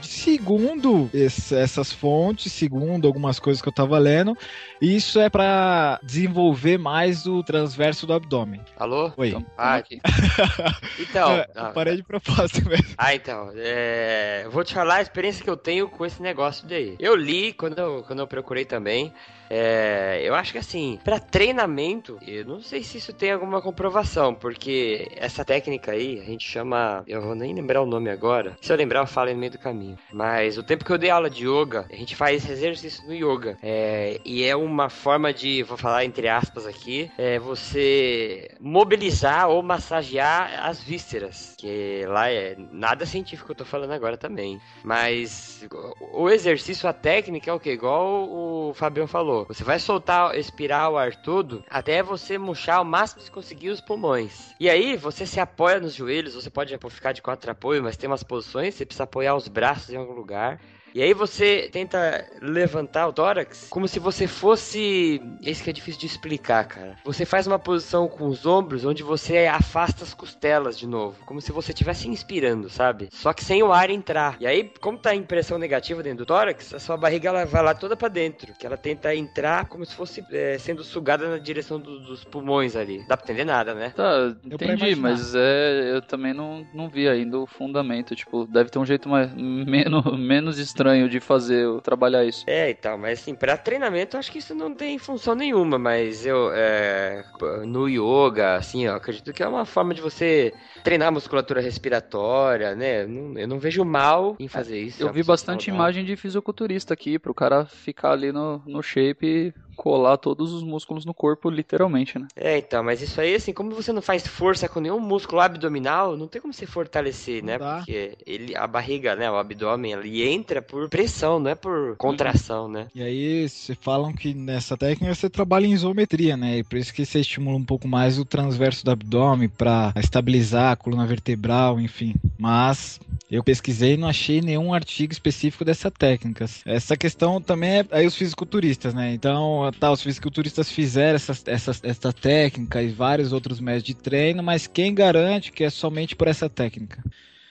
Segundo 0.00 1.10
esse- 1.12 1.54
essas 1.54 1.92
fontes, 1.92 2.52
segundo 2.52 3.06
algumas 3.06 3.38
coisas 3.38 3.60
que 3.60 3.68
eu 3.68 3.72
tava 3.72 3.98
lendo, 3.98 4.36
isso 4.80 5.20
é 5.20 5.28
para 5.28 6.00
desenvolver 6.02 6.78
mais 6.78 7.26
o 7.26 7.42
transverso 7.42 8.06
do 8.06 8.12
abdômen. 8.12 8.60
Alô? 8.76 9.12
Oi. 9.16 9.28
Então, 9.28 9.46
Ah, 9.56 9.74
aqui. 9.76 10.00
Então. 10.98 11.28
É, 11.42 11.46
ah, 11.56 11.66
parei 11.66 11.96
de 11.96 12.02
propósito 12.02 12.62
mesmo. 12.68 12.94
Ah, 12.96 13.14
então, 13.14 13.50
é, 13.56 14.46
vou 14.50 14.64
te 14.64 14.74
falar 14.74 14.96
a 14.96 15.02
experiência 15.02 15.42
que 15.42 15.50
eu 15.50 15.56
tenho 15.56 15.88
com 15.88 16.04
esse 16.06 16.20
negócio 16.22 16.66
daí. 16.66 16.96
Eu 16.98 17.14
li 17.16 17.52
quando 17.52 17.78
eu, 17.78 18.02
quando 18.06 18.20
eu 18.20 18.26
procurei 18.26 18.64
também. 18.64 19.12
É, 19.54 20.22
eu 20.24 20.34
acho 20.34 20.52
que 20.52 20.58
assim, 20.58 20.98
pra 21.04 21.20
treinamento, 21.20 22.18
eu 22.26 22.42
não 22.46 22.62
sei 22.62 22.82
se 22.82 22.96
isso 22.96 23.12
tem 23.12 23.32
alguma 23.32 23.60
comprovação, 23.60 24.34
porque 24.34 25.06
essa 25.14 25.44
técnica 25.44 25.92
aí 25.92 26.18
a 26.18 26.24
gente 26.24 26.48
chama. 26.48 27.04
Eu 27.06 27.20
vou 27.20 27.34
nem 27.34 27.54
lembrar 27.54 27.82
o 27.82 27.86
nome 27.86 28.08
agora. 28.08 28.56
Se 28.62 28.72
eu 28.72 28.76
lembrar, 28.78 29.00
eu 29.00 29.06
falo 29.06 29.30
no 29.30 29.36
meio 29.36 29.52
do 29.52 29.58
caminho. 29.58 29.98
Mas 30.10 30.56
o 30.56 30.62
tempo 30.62 30.86
que 30.86 30.90
eu 30.90 30.96
dei 30.96 31.10
aula 31.10 31.28
de 31.28 31.46
yoga, 31.46 31.86
a 31.92 31.96
gente 31.96 32.16
faz 32.16 32.48
exercício 32.48 33.06
no 33.06 33.12
yoga. 33.12 33.58
é, 33.62 34.18
e 34.24 34.42
é 34.42 34.56
uma 34.56 34.88
forma 34.88 35.34
de, 35.34 35.62
vou 35.64 35.76
falar 35.76 36.06
entre 36.06 36.28
aspas 36.28 36.66
aqui, 36.66 37.10
é 37.18 37.38
você 37.38 38.48
mobilizar 38.58 39.50
ou 39.50 39.62
massagear 39.62 40.64
as 40.66 40.82
vísceras. 40.82 41.54
Que 41.58 42.06
lá 42.06 42.30
é 42.30 42.56
nada 42.72 43.04
científico 43.04 43.46
que 43.46 43.52
eu 43.52 43.56
tô 43.56 43.64
falando 43.66 43.92
agora 43.92 44.16
também. 44.16 44.58
Mas 44.82 45.66
o 46.14 46.30
exercício, 46.30 46.88
a 46.88 46.92
técnica 46.94 47.50
é 47.50 47.54
o 47.54 47.60
que? 47.60 47.70
Igual 47.70 48.28
o 48.30 48.72
Fabião 48.74 49.06
falou. 49.06 49.41
Você 49.48 49.64
vai 49.64 49.78
soltar, 49.78 50.36
expirar 50.36 50.90
o 50.90 50.96
ar 50.96 51.14
todo 51.14 51.64
até 51.68 52.02
você 52.02 52.38
murchar 52.38 52.80
o 52.80 52.84
máximo 52.84 53.22
que 53.22 53.30
conseguir 53.30 53.70
os 53.70 53.80
pulmões. 53.80 54.54
E 54.58 54.68
aí 54.68 54.96
você 54.96 55.26
se 55.26 55.40
apoia 55.40 55.80
nos 55.80 55.94
joelhos, 55.94 56.34
você 56.34 56.50
pode 56.50 56.76
ficar 56.90 57.12
de 57.12 57.22
quatro 57.22 57.50
apoio, 57.50 57.82
mas 57.82 57.96
tem 57.96 58.08
umas 58.08 58.22
posições, 58.22 58.74
você 58.74 58.84
precisa 58.84 59.04
apoiar 59.04 59.34
os 59.34 59.48
braços 59.48 59.90
em 59.90 59.96
algum 59.96 60.14
lugar. 60.14 60.60
E 60.94 61.02
aí 61.02 61.14
você 61.14 61.68
tenta 61.72 62.24
levantar 62.40 63.06
o 63.08 63.12
tórax 63.12 63.66
como 63.70 63.88
se 63.88 63.98
você 63.98 64.26
fosse. 64.26 65.20
Esse 65.42 65.62
que 65.62 65.70
é 65.70 65.72
difícil 65.72 66.00
de 66.00 66.06
explicar, 66.06 66.64
cara. 66.66 66.96
Você 67.04 67.24
faz 67.24 67.46
uma 67.46 67.58
posição 67.58 68.06
com 68.08 68.26
os 68.28 68.44
ombros 68.46 68.84
onde 68.84 69.02
você 69.02 69.46
afasta 69.46 70.04
as 70.04 70.14
costelas 70.14 70.78
de 70.78 70.86
novo. 70.86 71.16
Como 71.24 71.40
se 71.40 71.52
você 71.52 71.72
estivesse 71.72 72.08
inspirando, 72.08 72.68
sabe? 72.68 73.08
Só 73.12 73.32
que 73.32 73.44
sem 73.44 73.62
o 73.62 73.72
ar 73.72 73.90
entrar. 73.90 74.36
E 74.40 74.46
aí, 74.46 74.70
como 74.80 74.98
tá 74.98 75.10
a 75.10 75.14
impressão 75.14 75.58
negativa 75.58 76.02
dentro 76.02 76.18
do 76.18 76.26
tórax, 76.26 76.74
a 76.74 76.78
sua 76.78 76.96
barriga 76.96 77.28
ela 77.28 77.44
vai 77.44 77.62
lá 77.62 77.74
toda 77.74 77.96
pra 77.96 78.08
dentro. 78.08 78.52
Que 78.58 78.66
ela 78.66 78.76
tenta 78.76 79.14
entrar 79.14 79.66
como 79.66 79.84
se 79.84 79.94
fosse 79.94 80.24
é, 80.30 80.58
sendo 80.58 80.84
sugada 80.84 81.28
na 81.28 81.38
direção 81.38 81.78
do- 81.80 82.00
dos 82.00 82.24
pulmões 82.24 82.76
ali. 82.76 83.04
Dá 83.08 83.16
pra 83.16 83.24
entender 83.24 83.44
nada, 83.44 83.74
né? 83.74 83.92
Tá, 83.96 84.34
entendi, 84.44 84.94
mas 84.94 85.34
é, 85.34 85.92
eu 85.94 86.02
também 86.02 86.32
não, 86.34 86.66
não 86.74 86.88
vi 86.88 87.08
ainda 87.08 87.38
o 87.38 87.46
fundamento. 87.46 88.14
Tipo, 88.14 88.46
deve 88.46 88.70
ter 88.70 88.78
um 88.78 88.84
jeito 88.86 89.08
mais, 89.08 89.30
menos, 89.34 90.18
menos 90.18 90.58
estranho 90.82 91.08
de 91.08 91.20
fazer, 91.20 91.66
trabalhar 91.82 92.24
isso. 92.24 92.44
É, 92.46 92.70
então, 92.70 92.98
mas 92.98 93.20
assim, 93.20 93.34
pra 93.34 93.56
treinamento 93.56 94.16
eu 94.16 94.18
acho 94.18 94.30
que 94.32 94.38
isso 94.38 94.54
não 94.54 94.74
tem 94.74 94.98
função 94.98 95.34
nenhuma, 95.34 95.78
mas 95.78 96.26
eu, 96.26 96.50
é, 96.52 97.24
no 97.66 97.88
yoga, 97.88 98.56
assim, 98.56 98.84
eu 98.86 98.94
acredito 98.94 99.32
que 99.32 99.42
é 99.42 99.46
uma 99.48 99.64
forma 99.64 99.94
de 99.94 100.00
você 100.00 100.52
treinar 100.82 101.08
a 101.08 101.12
musculatura 101.12 101.60
respiratória, 101.60 102.74
né? 102.74 103.02
Eu 103.04 103.46
não, 103.48 103.58
vejo 103.60 103.84
mal 103.84 104.36
em 104.40 104.48
fazer 104.48 104.80
isso. 104.80 105.02
é 105.02 105.06
Eu 105.06 105.08
uma 105.08 105.12
vi 105.12 105.22
bastante 105.22 105.70
saudável. 105.70 105.74
imagem 105.74 106.04
de 106.04 106.16
fisiculturista 106.16 106.92
aqui, 106.94 107.18
pro 107.18 107.32
cara 107.34 107.64
ficar 107.64 108.10
ali 108.12 108.32
no, 108.32 108.58
no 108.66 108.82
shape 108.82 109.26
e 109.26 109.54
colar 109.76 110.16
todos 110.16 110.52
os 110.52 110.62
músculos 110.62 111.04
no 111.04 111.14
corpo, 111.14 111.50
literalmente, 111.50 112.18
né? 112.18 112.26
É, 112.36 112.58
então, 112.58 112.82
mas 112.82 113.02
isso 113.02 113.20
aí, 113.20 113.34
assim, 113.34 113.52
como 113.52 113.70
você 113.70 113.92
não 113.92 114.02
faz 114.02 114.26
força 114.26 114.68
com 114.68 114.80
nenhum 114.80 115.00
músculo 115.00 115.40
abdominal, 115.40 116.16
não 116.16 116.28
tem 116.28 116.40
como 116.40 116.52
você 116.52 116.66
fortalecer, 116.66 117.42
Não 117.42 117.46
né? 117.48 117.58
dá. 117.58 117.76
Porque 117.78 118.16
ele, 118.26 118.56
a 118.56 118.66
barriga, 118.66 119.14
né, 119.16 119.30
o 119.30 119.36
abdômen, 119.36 119.92
ele 119.92 120.22
entra 120.22 120.60
por 120.62 120.88
pressão, 120.88 121.38
não 121.38 121.50
é 121.50 121.54
por 121.54 121.96
contração, 121.96 122.68
né? 122.68 122.88
E 122.94 123.02
aí, 123.02 123.48
se 123.48 123.74
falam 123.74 124.12
que 124.12 124.34
nessa 124.34 124.76
técnica 124.76 125.14
você 125.14 125.28
trabalha 125.28 125.66
em 125.66 125.72
isometria, 125.72 126.36
né? 126.36 126.58
E 126.58 126.64
por 126.64 126.78
isso 126.78 126.92
que 126.92 127.04
você 127.04 127.20
estimula 127.20 127.56
um 127.56 127.64
pouco 127.64 127.88
mais 127.88 128.18
o 128.18 128.24
transverso 128.24 128.84
do 128.84 128.90
abdômen 128.90 129.48
para 129.48 129.92
estabilizar 129.96 130.72
a 130.72 130.76
coluna 130.76 131.06
vertebral, 131.06 131.80
enfim. 131.80 132.14
Mas 132.38 133.00
eu 133.30 133.42
pesquisei 133.42 133.94
e 133.94 133.96
não 133.96 134.08
achei 134.08 134.40
nenhum 134.40 134.74
artigo 134.74 135.12
específico 135.12 135.64
dessa 135.64 135.90
técnica. 135.90 136.44
Essa 136.66 136.96
questão 136.96 137.40
também 137.40 137.78
é 137.78 137.86
aí 137.90 138.06
os 138.06 138.14
fisiculturistas, 138.14 138.92
né? 138.92 139.14
Então, 139.14 139.61
tá, 139.70 139.92
os 139.92 140.02
fisiculturistas 140.02 140.70
fizeram 140.70 141.16
essa, 141.16 141.32
essa, 141.46 141.72
essa 141.82 142.12
técnica 142.12 142.82
e 142.82 142.88
vários 142.88 143.32
outros 143.32 143.60
métodos 143.60 143.84
de 143.84 143.94
treino, 143.94 144.42
mas 144.42 144.66
quem 144.66 144.94
garante 144.94 145.52
que 145.52 145.62
é 145.62 145.70
somente 145.70 146.16
por 146.16 146.26
essa 146.26 146.48
técnica? 146.48 147.04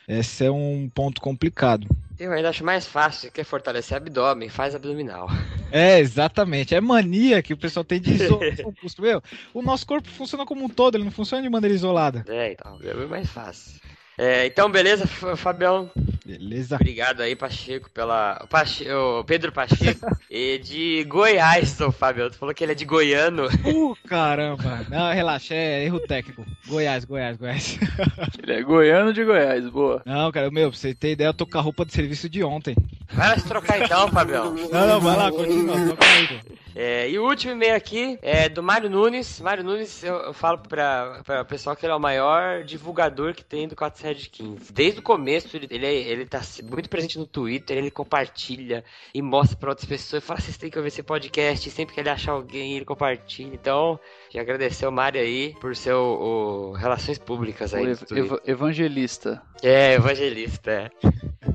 Esse 0.07 0.45
é 0.45 0.51
um 0.51 0.89
ponto 0.93 1.21
complicado. 1.21 1.87
Eu 2.19 2.33
ainda 2.33 2.49
acho 2.49 2.63
mais 2.63 2.85
fácil, 2.85 3.31
quer 3.31 3.43
fortalecer 3.43 3.97
abdômen, 3.97 4.49
faz 4.49 4.75
abdominal. 4.75 5.27
É, 5.73 5.99
exatamente. 5.99 6.75
É 6.75 6.81
mania 6.81 7.41
que 7.41 7.53
o 7.53 7.57
pessoal 7.57 7.85
tem 7.85 8.01
de 8.01 8.11
isolar 8.11 8.41
o 8.65 8.73
músculo. 8.83 9.07
Meu, 9.07 9.23
o 9.53 9.61
nosso 9.61 9.87
corpo 9.87 10.09
funciona 10.09 10.45
como 10.45 10.65
um 10.65 10.67
todo, 10.67 10.95
ele 10.95 11.05
não 11.05 11.11
funciona 11.13 11.41
de 11.41 11.49
maneira 11.49 11.73
isolada. 11.73 12.25
É, 12.27 12.51
então, 12.51 12.77
é 12.83 12.93
mais 13.05 13.29
fácil. 13.29 13.79
É, 14.17 14.45
então, 14.45 14.69
beleza, 14.69 15.07
Fabião. 15.07 15.89
Beleza? 16.37 16.75
Obrigado 16.75 17.21
aí, 17.21 17.35
Pacheco, 17.35 17.89
pela. 17.89 18.39
O, 18.43 18.47
Pache... 18.47 18.89
o 18.89 19.23
Pedro 19.23 19.51
Pacheco. 19.51 20.07
e 20.29 20.57
de 20.59 21.03
Goiás, 21.03 21.79
ô 21.81 21.91
Fabião. 21.91 22.29
Tu 22.29 22.37
falou 22.37 22.55
que 22.55 22.63
ele 22.63 22.71
é 22.71 22.75
de 22.75 22.85
Goiano. 22.85 23.47
Uh, 23.65 23.97
caramba. 24.07 24.85
Não, 24.89 25.11
relaxa, 25.13 25.53
é 25.53 25.83
erro 25.83 25.99
técnico. 25.99 26.45
Goiás, 26.67 27.03
Goiás, 27.03 27.37
Goiás. 27.37 27.77
Ele 28.41 28.53
é 28.53 28.61
goiano 28.61 29.13
de 29.13 29.23
Goiás, 29.23 29.67
boa. 29.69 30.01
Não, 30.05 30.31
cara, 30.31 30.49
meu, 30.49 30.69
pra 30.69 30.79
você 30.79 30.93
ter 30.93 31.11
ideia, 31.11 31.29
eu 31.29 31.33
tô 31.33 31.45
com 31.45 31.57
a 31.57 31.61
roupa 31.61 31.85
de 31.85 31.93
serviço 31.93 32.29
de 32.29 32.43
ontem. 32.43 32.75
Vai 33.11 33.29
lá 33.29 33.37
se 33.37 33.47
trocar 33.47 33.81
então, 33.81 34.07
Fabião. 34.09 34.53
Não, 34.53 34.87
não, 34.87 35.01
vai 35.01 35.17
lá, 35.17 35.31
continua, 35.31 35.87
toca 35.89 36.05
aí. 36.05 36.41
É, 36.75 37.09
e 37.09 37.19
o 37.19 37.27
último 37.27 37.53
e-mail 37.53 37.75
aqui 37.75 38.17
é 38.21 38.47
do 38.49 38.63
Mário 38.63 38.89
Nunes. 38.89 39.39
Mário 39.41 39.63
Nunes, 39.63 40.03
eu, 40.03 40.15
eu 40.15 40.33
falo 40.33 40.59
pra, 40.59 41.21
pra 41.25 41.45
pessoal 41.45 41.75
que 41.75 41.85
ele 41.85 41.93
é 41.93 41.95
o 41.95 41.99
maior 41.99 42.63
divulgador 42.63 43.33
que 43.33 43.43
tem 43.43 43.67
do 43.67 43.75
4715. 43.75 44.71
Desde 44.71 44.99
o 44.99 45.03
começo, 45.03 45.55
ele, 45.55 45.67
ele, 45.69 45.85
ele 45.85 46.25
tá 46.25 46.41
muito 46.63 46.89
presente 46.89 47.17
no 47.19 47.25
Twitter, 47.25 47.77
ele 47.77 47.91
compartilha 47.91 48.83
e 49.13 49.21
mostra 49.21 49.57
pra 49.57 49.69
outras 49.69 49.87
pessoas. 49.87 50.23
Fala, 50.23 50.39
vocês 50.39 50.57
têm 50.57 50.69
que 50.69 50.77
ouvir 50.77 50.89
esse 50.89 51.03
podcast. 51.03 51.69
Sempre 51.69 51.93
que 51.93 52.01
ele 52.01 52.09
achar 52.09 52.33
alguém, 52.33 52.75
ele 52.75 52.85
compartilha. 52.85 53.53
Então, 53.53 53.99
já 54.29 54.41
agradecer 54.41 54.87
o 54.87 54.91
Mário 54.91 55.21
aí 55.21 55.55
por 55.59 55.75
ser 55.75 55.93
o, 55.93 56.71
o 56.71 56.71
Relações 56.73 57.17
Públicas 57.17 57.73
aí. 57.73 57.85
O 57.85 57.89
ev 57.89 58.01
ev 58.11 58.39
evangelista. 58.45 59.41
É, 59.61 59.93
evangelista, 59.93 60.71
é. 60.71 60.89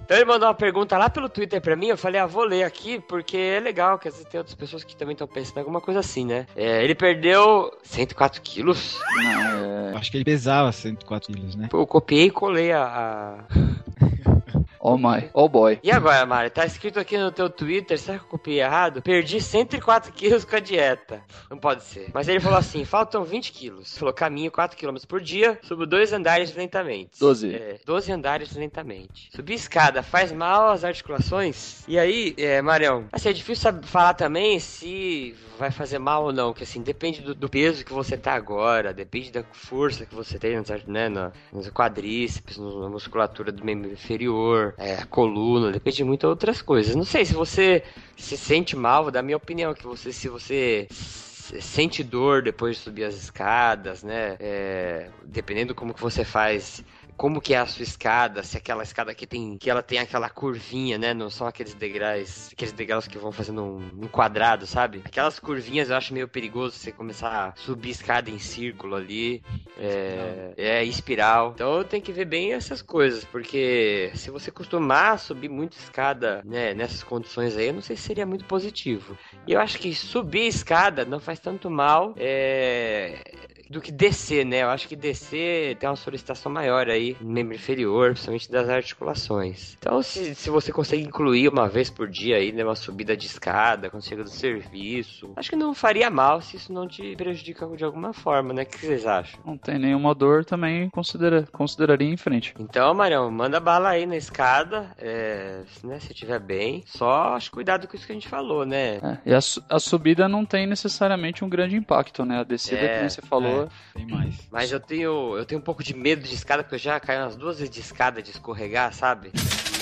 Então 0.07 0.16
ele 0.16 0.24
mandou 0.24 0.46
uma 0.46 0.55
pergunta 0.55 0.96
lá 0.96 1.11
pelo 1.11 1.29
Twitter 1.29 1.61
pra 1.61 1.74
mim, 1.74 1.88
eu 1.88 1.98
falei, 1.98 2.20
ah, 2.20 2.26
vou 2.26 2.44
ler 2.44 2.62
aqui, 2.62 3.00
porque 3.00 3.37
é 3.37 3.59
legal, 3.59 3.98
que 3.98 4.07
às 4.07 4.14
vezes 4.14 4.29
tem 4.29 4.38
outras 4.38 4.55
pessoas 4.55 4.85
que 4.85 4.94
também 5.07 5.14
estão 5.14 5.29
pensando 5.29 5.57
em 5.59 5.61
alguma 5.61 5.81
coisa 5.81 6.01
assim, 6.01 6.27
né? 6.27 6.47
É, 6.57 6.83
ele 6.83 6.95
perdeu 6.95 7.71
104 7.85 8.42
quilos. 8.42 8.99
Não, 9.14 9.90
é... 9.90 9.97
Acho 9.97 10.11
que 10.11 10.16
ele 10.16 10.25
pesava 10.25 10.73
104 10.73 11.33
quilos, 11.33 11.55
né? 11.55 11.69
Eu 11.73 11.87
copiei 11.87 12.27
e 12.27 12.31
colei 12.31 12.73
a... 12.73 12.83
a... 12.83 13.45
Oh 14.88 14.96
my, 14.96 15.29
oh 15.35 15.49
boy. 15.49 15.81
E 15.83 15.90
agora, 15.90 16.25
Mari? 16.25 16.49
Tá 16.49 16.64
escrito 16.64 17.01
aqui 17.01 17.18
no 17.18 17.33
teu 17.33 17.51
Twitter, 17.51 17.99
será 17.99 18.20
que 18.20 18.25
eu 18.25 18.29
copiei 18.29 18.61
errado? 18.61 19.03
Perdi 19.03 19.40
104 19.40 20.12
quilos 20.12 20.44
com 20.44 20.55
a 20.55 20.61
dieta. 20.61 21.25
Não 21.51 21.59
pode 21.59 21.83
ser. 21.83 22.09
Mas 22.14 22.29
ele 22.29 22.38
falou 22.38 22.57
assim: 22.57 22.85
faltam 22.85 23.25
20 23.25 23.51
quilos. 23.51 23.99
Falou 23.99 24.14
caminho 24.14 24.49
4 24.49 24.79
km 24.79 24.96
por 25.09 25.20
dia, 25.20 25.59
subo 25.64 25.87
dois 25.87 26.12
andares 26.12 26.55
lentamente. 26.55 27.18
12. 27.18 27.53
É, 27.53 27.81
12 27.85 28.12
andares 28.12 28.55
lentamente. 28.55 29.29
Subir 29.35 29.55
escada 29.55 30.05
faz 30.05 30.31
mal 30.31 30.70
às 30.70 30.85
articulações? 30.85 31.83
E 31.88 31.99
aí, 31.99 32.33
é, 32.38 32.62
Marião, 32.62 33.09
assim, 33.11 33.31
é 33.31 33.33
difícil 33.33 33.72
falar 33.83 34.14
também 34.14 34.61
se 34.61 35.35
vai 35.59 35.70
fazer 35.70 35.99
mal 35.99 36.25
ou 36.25 36.33
não, 36.33 36.53
que 36.53 36.62
assim, 36.62 36.83
depende 36.83 37.22
do, 37.22 37.35
do, 37.35 37.49
peso 37.49 37.85
que 37.85 37.92
você 37.92 38.16
tá 38.16 38.35
agora, 38.35 38.92
depende 38.92 39.33
da 39.33 39.42
força 39.42 40.05
que 40.05 40.14
você 40.14 40.38
tem, 40.38 40.57
né, 40.87 41.09
no, 41.09 41.33
nos 41.53 41.68
quadríceps, 41.70 42.59
na 42.59 42.88
musculatura 42.88 43.51
do 43.51 43.64
membro 43.64 43.90
inferior, 43.90 44.75
é, 44.79 45.05
coluna, 45.07 45.73
depende 45.73 45.99
de 45.99 46.05
muitas 46.05 46.29
outras 46.29 46.61
coisas. 46.61 46.95
Não 46.95 47.05
sei 47.05 47.25
se 47.25 47.33
você 47.33 47.83
se 48.17 48.37
sente 48.37 48.77
mal, 48.77 49.11
da 49.11 49.23
minha 49.23 49.37
opinião, 49.37 49.75
que 49.75 49.87
você, 49.87 50.12
se 50.12 50.29
você 50.29 50.87
sente 50.91 52.03
dor 52.03 52.43
depois 52.43 52.77
de 52.77 52.83
subir 52.83 53.05
as 53.05 53.15
escadas, 53.15 54.03
né? 54.03 54.37
É, 54.41 55.11
dependendo 55.25 55.75
como 55.75 55.95
que 55.95 56.01
você 56.01 56.25
faz 56.25 56.85
como 57.16 57.40
que 57.40 57.55
é 57.55 57.59
a 57.59 57.66
sua 57.66 57.83
escada, 57.83 58.42
se 58.42 58.57
aquela 58.57 58.83
escada 58.83 59.11
aqui 59.11 59.26
tem, 59.26 59.57
que 59.57 59.70
ela 59.70 59.83
tem 59.83 59.98
aquela 59.98 60.29
curvinha, 60.29 60.98
né? 60.98 61.14
Não 61.14 61.31
são 61.31 61.46
aqueles 61.46 61.74
degraus, 61.74 62.50
aqueles 62.52 62.72
degraus 62.72 63.09
que 63.09 63.18
vão 63.18 63.33
fazendo 63.33 63.62
um, 63.62 64.05
um, 64.05 64.09
quadrado, 64.09 64.66
sabe? 64.66 65.02
Aquelas 65.05 65.38
curvinhas 65.38 65.90
eu 65.90 65.96
acho 65.96 66.12
meio 66.12 66.29
perigoso 66.29 66.76
você 66.76 66.92
começar 66.92 67.48
a 67.48 67.57
subir 67.57 67.90
escada 67.90 68.31
em 68.31 68.38
círculo 68.38 68.94
ali, 68.94 69.42
é, 69.79 70.52
é 70.57 70.85
espiral. 70.85 71.52
Então 71.55 71.83
tenho 71.85 72.02
que 72.02 72.12
ver 72.12 72.26
bem 72.26 72.52
essas 72.52 72.83
coisas, 72.83 73.24
porque 73.24 74.11
se 74.14 74.31
você 74.31 74.50
costumar 74.50 75.18
subir 75.18 75.48
muito 75.48 75.79
escada, 75.79 76.42
né, 76.44 76.74
nessas 76.74 77.02
condições 77.02 77.57
aí, 77.57 77.68
eu 77.68 77.74
não 77.74 77.83
sei 77.83 77.96
se 77.96 78.02
seria 78.02 78.26
muito 78.26 78.44
positivo. 78.44 79.16
E 79.46 79.52
eu 79.52 79.61
acho 79.61 79.79
que 79.79 79.94
subir 79.94 80.46
escada 80.46 81.05
não 81.05 81.18
faz 81.18 81.40
tanto 81.40 81.70
mal, 81.70 82.14
é 82.16 83.56
do 83.70 83.81
que 83.81 83.90
descer, 83.90 84.44
né? 84.44 84.62
Eu 84.62 84.70
acho 84.70 84.88
que 84.88 84.96
descer 84.96 85.76
tem 85.76 85.88
uma 85.88 85.96
solicitação 85.96 86.50
maior 86.50 86.88
aí 86.88 87.16
no 87.20 87.31
membro 87.31 87.55
inferior, 87.55 88.11
principalmente 88.11 88.50
das 88.50 88.68
articulações. 88.68 89.76
Então, 89.79 90.02
se, 90.02 90.35
se 90.35 90.50
você 90.50 90.72
consegue 90.72 91.02
incluir 91.02 91.48
uma 91.48 91.68
vez 91.68 91.90
por 91.90 92.09
dia 92.09 92.37
aí, 92.37 92.52
né, 92.52 92.64
uma 92.64 92.76
subida 92.76 93.16
de 93.16 93.26
escada, 93.26 93.90
quando 93.90 94.05
chega 94.05 94.22
do 94.22 94.31
serviço, 94.31 95.33
acho 95.37 95.50
que 95.50 95.57
não 95.57 95.74
faria 95.74 96.11
mal 96.11 96.40
se 96.40 96.57
isso 96.57 96.72
não 96.72 96.87
te 96.87 97.16
prejudica 97.16 97.66
de 97.76 97.85
alguma 97.85 98.12
forma, 98.12 98.52
né? 98.52 98.62
O 98.62 98.66
que 98.66 98.79
vocês 98.79 99.07
acham? 99.07 99.40
Não 99.44 99.57
tem 99.57 99.79
nenhuma 99.79 100.14
dor, 100.14 100.44
também 100.44 100.88
considera, 100.90 101.46
consideraria 101.52 102.09
em 102.09 102.16
frente. 102.16 102.55
Então, 102.59 102.94
Marião, 102.94 103.31
manda 103.31 103.59
bala 103.59 103.90
aí 103.90 104.07
na 104.07 104.16
escada, 104.16 104.90
é, 104.98 105.62
né, 105.83 105.98
se 105.98 106.14
tiver 106.14 106.38
bem. 106.38 106.83
Só 106.87 107.35
acho 107.35 107.50
cuidado 107.50 107.88
com 107.88 107.96
isso 107.96 108.07
que 108.07 108.12
a 108.12 108.14
gente 108.14 108.29
falou, 108.29 108.64
né? 108.64 108.96
É, 108.96 109.18
e 109.26 109.35
a, 109.35 109.38
a 109.38 109.79
subida 109.79 110.29
não 110.29 110.44
tem 110.44 110.66
necessariamente 110.66 111.44
um 111.44 111.48
grande 111.48 111.76
impacto, 111.76 112.24
né? 112.24 112.40
A 112.40 112.44
descida, 112.44 112.81
é, 112.81 112.98
como 112.98 113.11
você 113.11 113.22
falou, 113.22 113.56
é, 113.64 113.69
tem 113.95 114.07
mais. 114.07 114.49
Mas 114.51 114.73
eu 114.73 114.81
tenho, 114.81 115.37
eu 115.37 115.45
tenho 115.45 115.61
um 115.61 115.64
pouco 115.64 115.83
de 115.83 115.95
medo 115.95 116.23
de 116.23 116.35
escada, 116.35 116.62
porque 116.62 116.77
eu 116.77 116.81
já 116.81 116.99
caí 117.01 117.19
umas 117.19 117.37
duas 117.37 117.59
vezes 117.59 117.73
de 117.73 117.81
escada 117.81 118.23
de 118.23 118.31
escorregar, 118.31 118.92
sabe? 118.92 119.33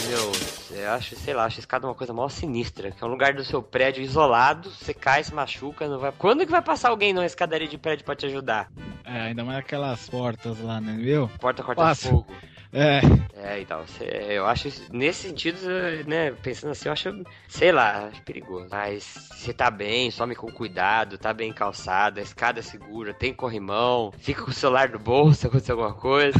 Meu, 0.06 0.32
eu 0.78 0.90
acho, 0.92 1.16
sei 1.16 1.32
lá, 1.32 1.44
acho 1.44 1.60
escada 1.60 1.86
uma 1.86 1.94
coisa 1.94 2.12
mó 2.12 2.28
sinistra. 2.28 2.90
Que 2.90 3.02
é 3.02 3.06
um 3.06 3.10
lugar 3.10 3.32
do 3.32 3.44
seu 3.44 3.62
prédio 3.62 4.02
isolado, 4.02 4.70
você 4.70 4.92
cai, 4.92 5.24
se 5.24 5.34
machuca, 5.34 5.88
não 5.88 5.98
vai. 5.98 6.12
Quando 6.12 6.44
que 6.44 6.52
vai 6.52 6.62
passar 6.62 6.90
alguém 6.90 7.12
numa 7.12 7.24
escadaria 7.24 7.68
de 7.68 7.78
prédio 7.78 8.04
pra 8.04 8.14
te 8.14 8.26
ajudar? 8.26 8.70
É, 9.04 9.22
ainda 9.22 9.44
mais 9.44 9.58
aquelas 9.58 10.08
portas 10.08 10.58
lá, 10.60 10.80
né, 10.80 10.96
viu? 10.98 11.28
Porta 11.40 11.62
corta-fogo. 11.62 12.26
É. 12.74 13.00
É, 13.36 13.60
então, 13.60 13.84
eu 14.28 14.46
acho, 14.46 14.68
nesse 14.90 15.28
sentido, 15.28 15.58
né, 16.06 16.32
pensando 16.42 16.72
assim, 16.72 16.88
eu 16.88 16.92
acho, 16.92 17.10
sei 17.48 17.70
lá, 17.70 18.10
perigoso. 18.24 18.66
Mas 18.70 19.04
você 19.32 19.52
tá 19.52 19.70
bem, 19.70 20.10
some 20.10 20.34
com 20.34 20.50
cuidado, 20.50 21.16
tá 21.16 21.32
bem 21.32 21.52
calçado, 21.52 22.18
a 22.18 22.22
escada 22.22 22.62
segura, 22.62 23.14
tem 23.14 23.32
corrimão, 23.32 24.12
fica 24.18 24.42
com 24.42 24.50
o 24.50 24.54
celular 24.54 24.88
no 24.88 24.98
bolso, 24.98 25.46
acontecer 25.46 25.72
alguma 25.72 25.94
coisa. 25.94 26.38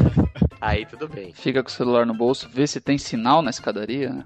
Aí 0.65 0.87
tudo 0.87 1.07
bem. 1.07 1.33
Fica 1.35 1.63
com 1.63 1.69
o 1.69 1.73
celular 1.73 2.07
no 2.07 2.15
bolso, 2.15 2.49
vê 2.49 2.67
se 2.67 2.81
tem 2.81 2.97
sinal 2.97 3.43
na 3.43 3.51
escadaria, 3.51 4.11
né? 4.11 4.25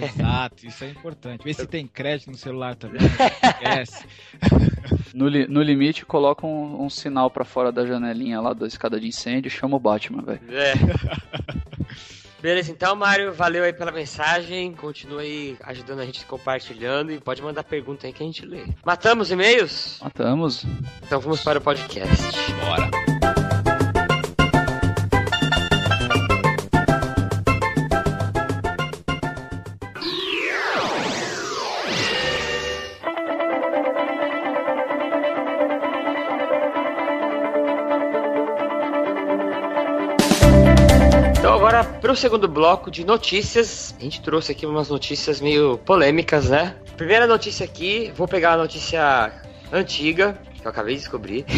Exato, 0.00 0.64
isso 0.64 0.84
é 0.84 0.90
importante. 0.90 1.42
Vê 1.42 1.52
se 1.52 1.66
tem 1.66 1.88
crédito 1.88 2.30
no 2.30 2.36
celular 2.36 2.76
também. 2.76 3.00
Esquece. 3.02 4.06
No, 5.14 5.28
li 5.28 5.46
no 5.46 5.60
limite, 5.60 6.06
coloca 6.06 6.46
um, 6.46 6.84
um 6.84 6.88
sinal 6.88 7.30
para 7.30 7.44
fora 7.44 7.70
da 7.70 7.84
janelinha 7.84 8.40
lá 8.40 8.54
da 8.54 8.66
escada 8.66 8.98
de 8.98 9.06
incêndio 9.06 9.48
e 9.48 9.50
chama 9.50 9.76
o 9.76 9.78
Batman, 9.78 10.22
velho. 10.22 10.40
É. 10.48 10.72
Beleza, 12.40 12.72
então, 12.72 12.96
Mário, 12.96 13.32
valeu 13.32 13.62
aí 13.62 13.74
pela 13.74 13.92
mensagem. 13.92 14.72
Continua 14.72 15.20
aí 15.20 15.56
ajudando 15.64 16.00
a 16.00 16.06
gente 16.06 16.24
compartilhando 16.24 17.12
e 17.12 17.20
pode 17.20 17.42
mandar 17.42 17.62
pergunta 17.62 18.06
aí 18.06 18.12
que 18.12 18.22
a 18.22 18.26
gente 18.26 18.44
lê. 18.46 18.64
Matamos 18.84 19.30
e-mails? 19.30 19.98
Matamos. 20.02 20.64
Então 21.02 21.20
vamos 21.20 21.42
para 21.42 21.58
o 21.58 21.62
podcast. 21.62 22.24
Bora. 22.64 23.11
Para 42.12 42.18
o 42.18 42.20
segundo 42.20 42.46
bloco 42.46 42.90
de 42.90 43.06
notícias, 43.06 43.94
a 43.98 44.02
gente 44.02 44.20
trouxe 44.20 44.52
aqui 44.52 44.66
umas 44.66 44.90
notícias 44.90 45.40
meio 45.40 45.78
polêmicas, 45.78 46.50
né? 46.50 46.76
Primeira 46.94 47.26
notícia 47.26 47.64
aqui, 47.64 48.12
vou 48.14 48.28
pegar 48.28 48.52
a 48.52 48.56
notícia 48.58 49.32
antiga, 49.72 50.38
que 50.60 50.66
eu 50.66 50.70
acabei 50.70 50.94
de 50.94 51.00
descobrir. 51.00 51.46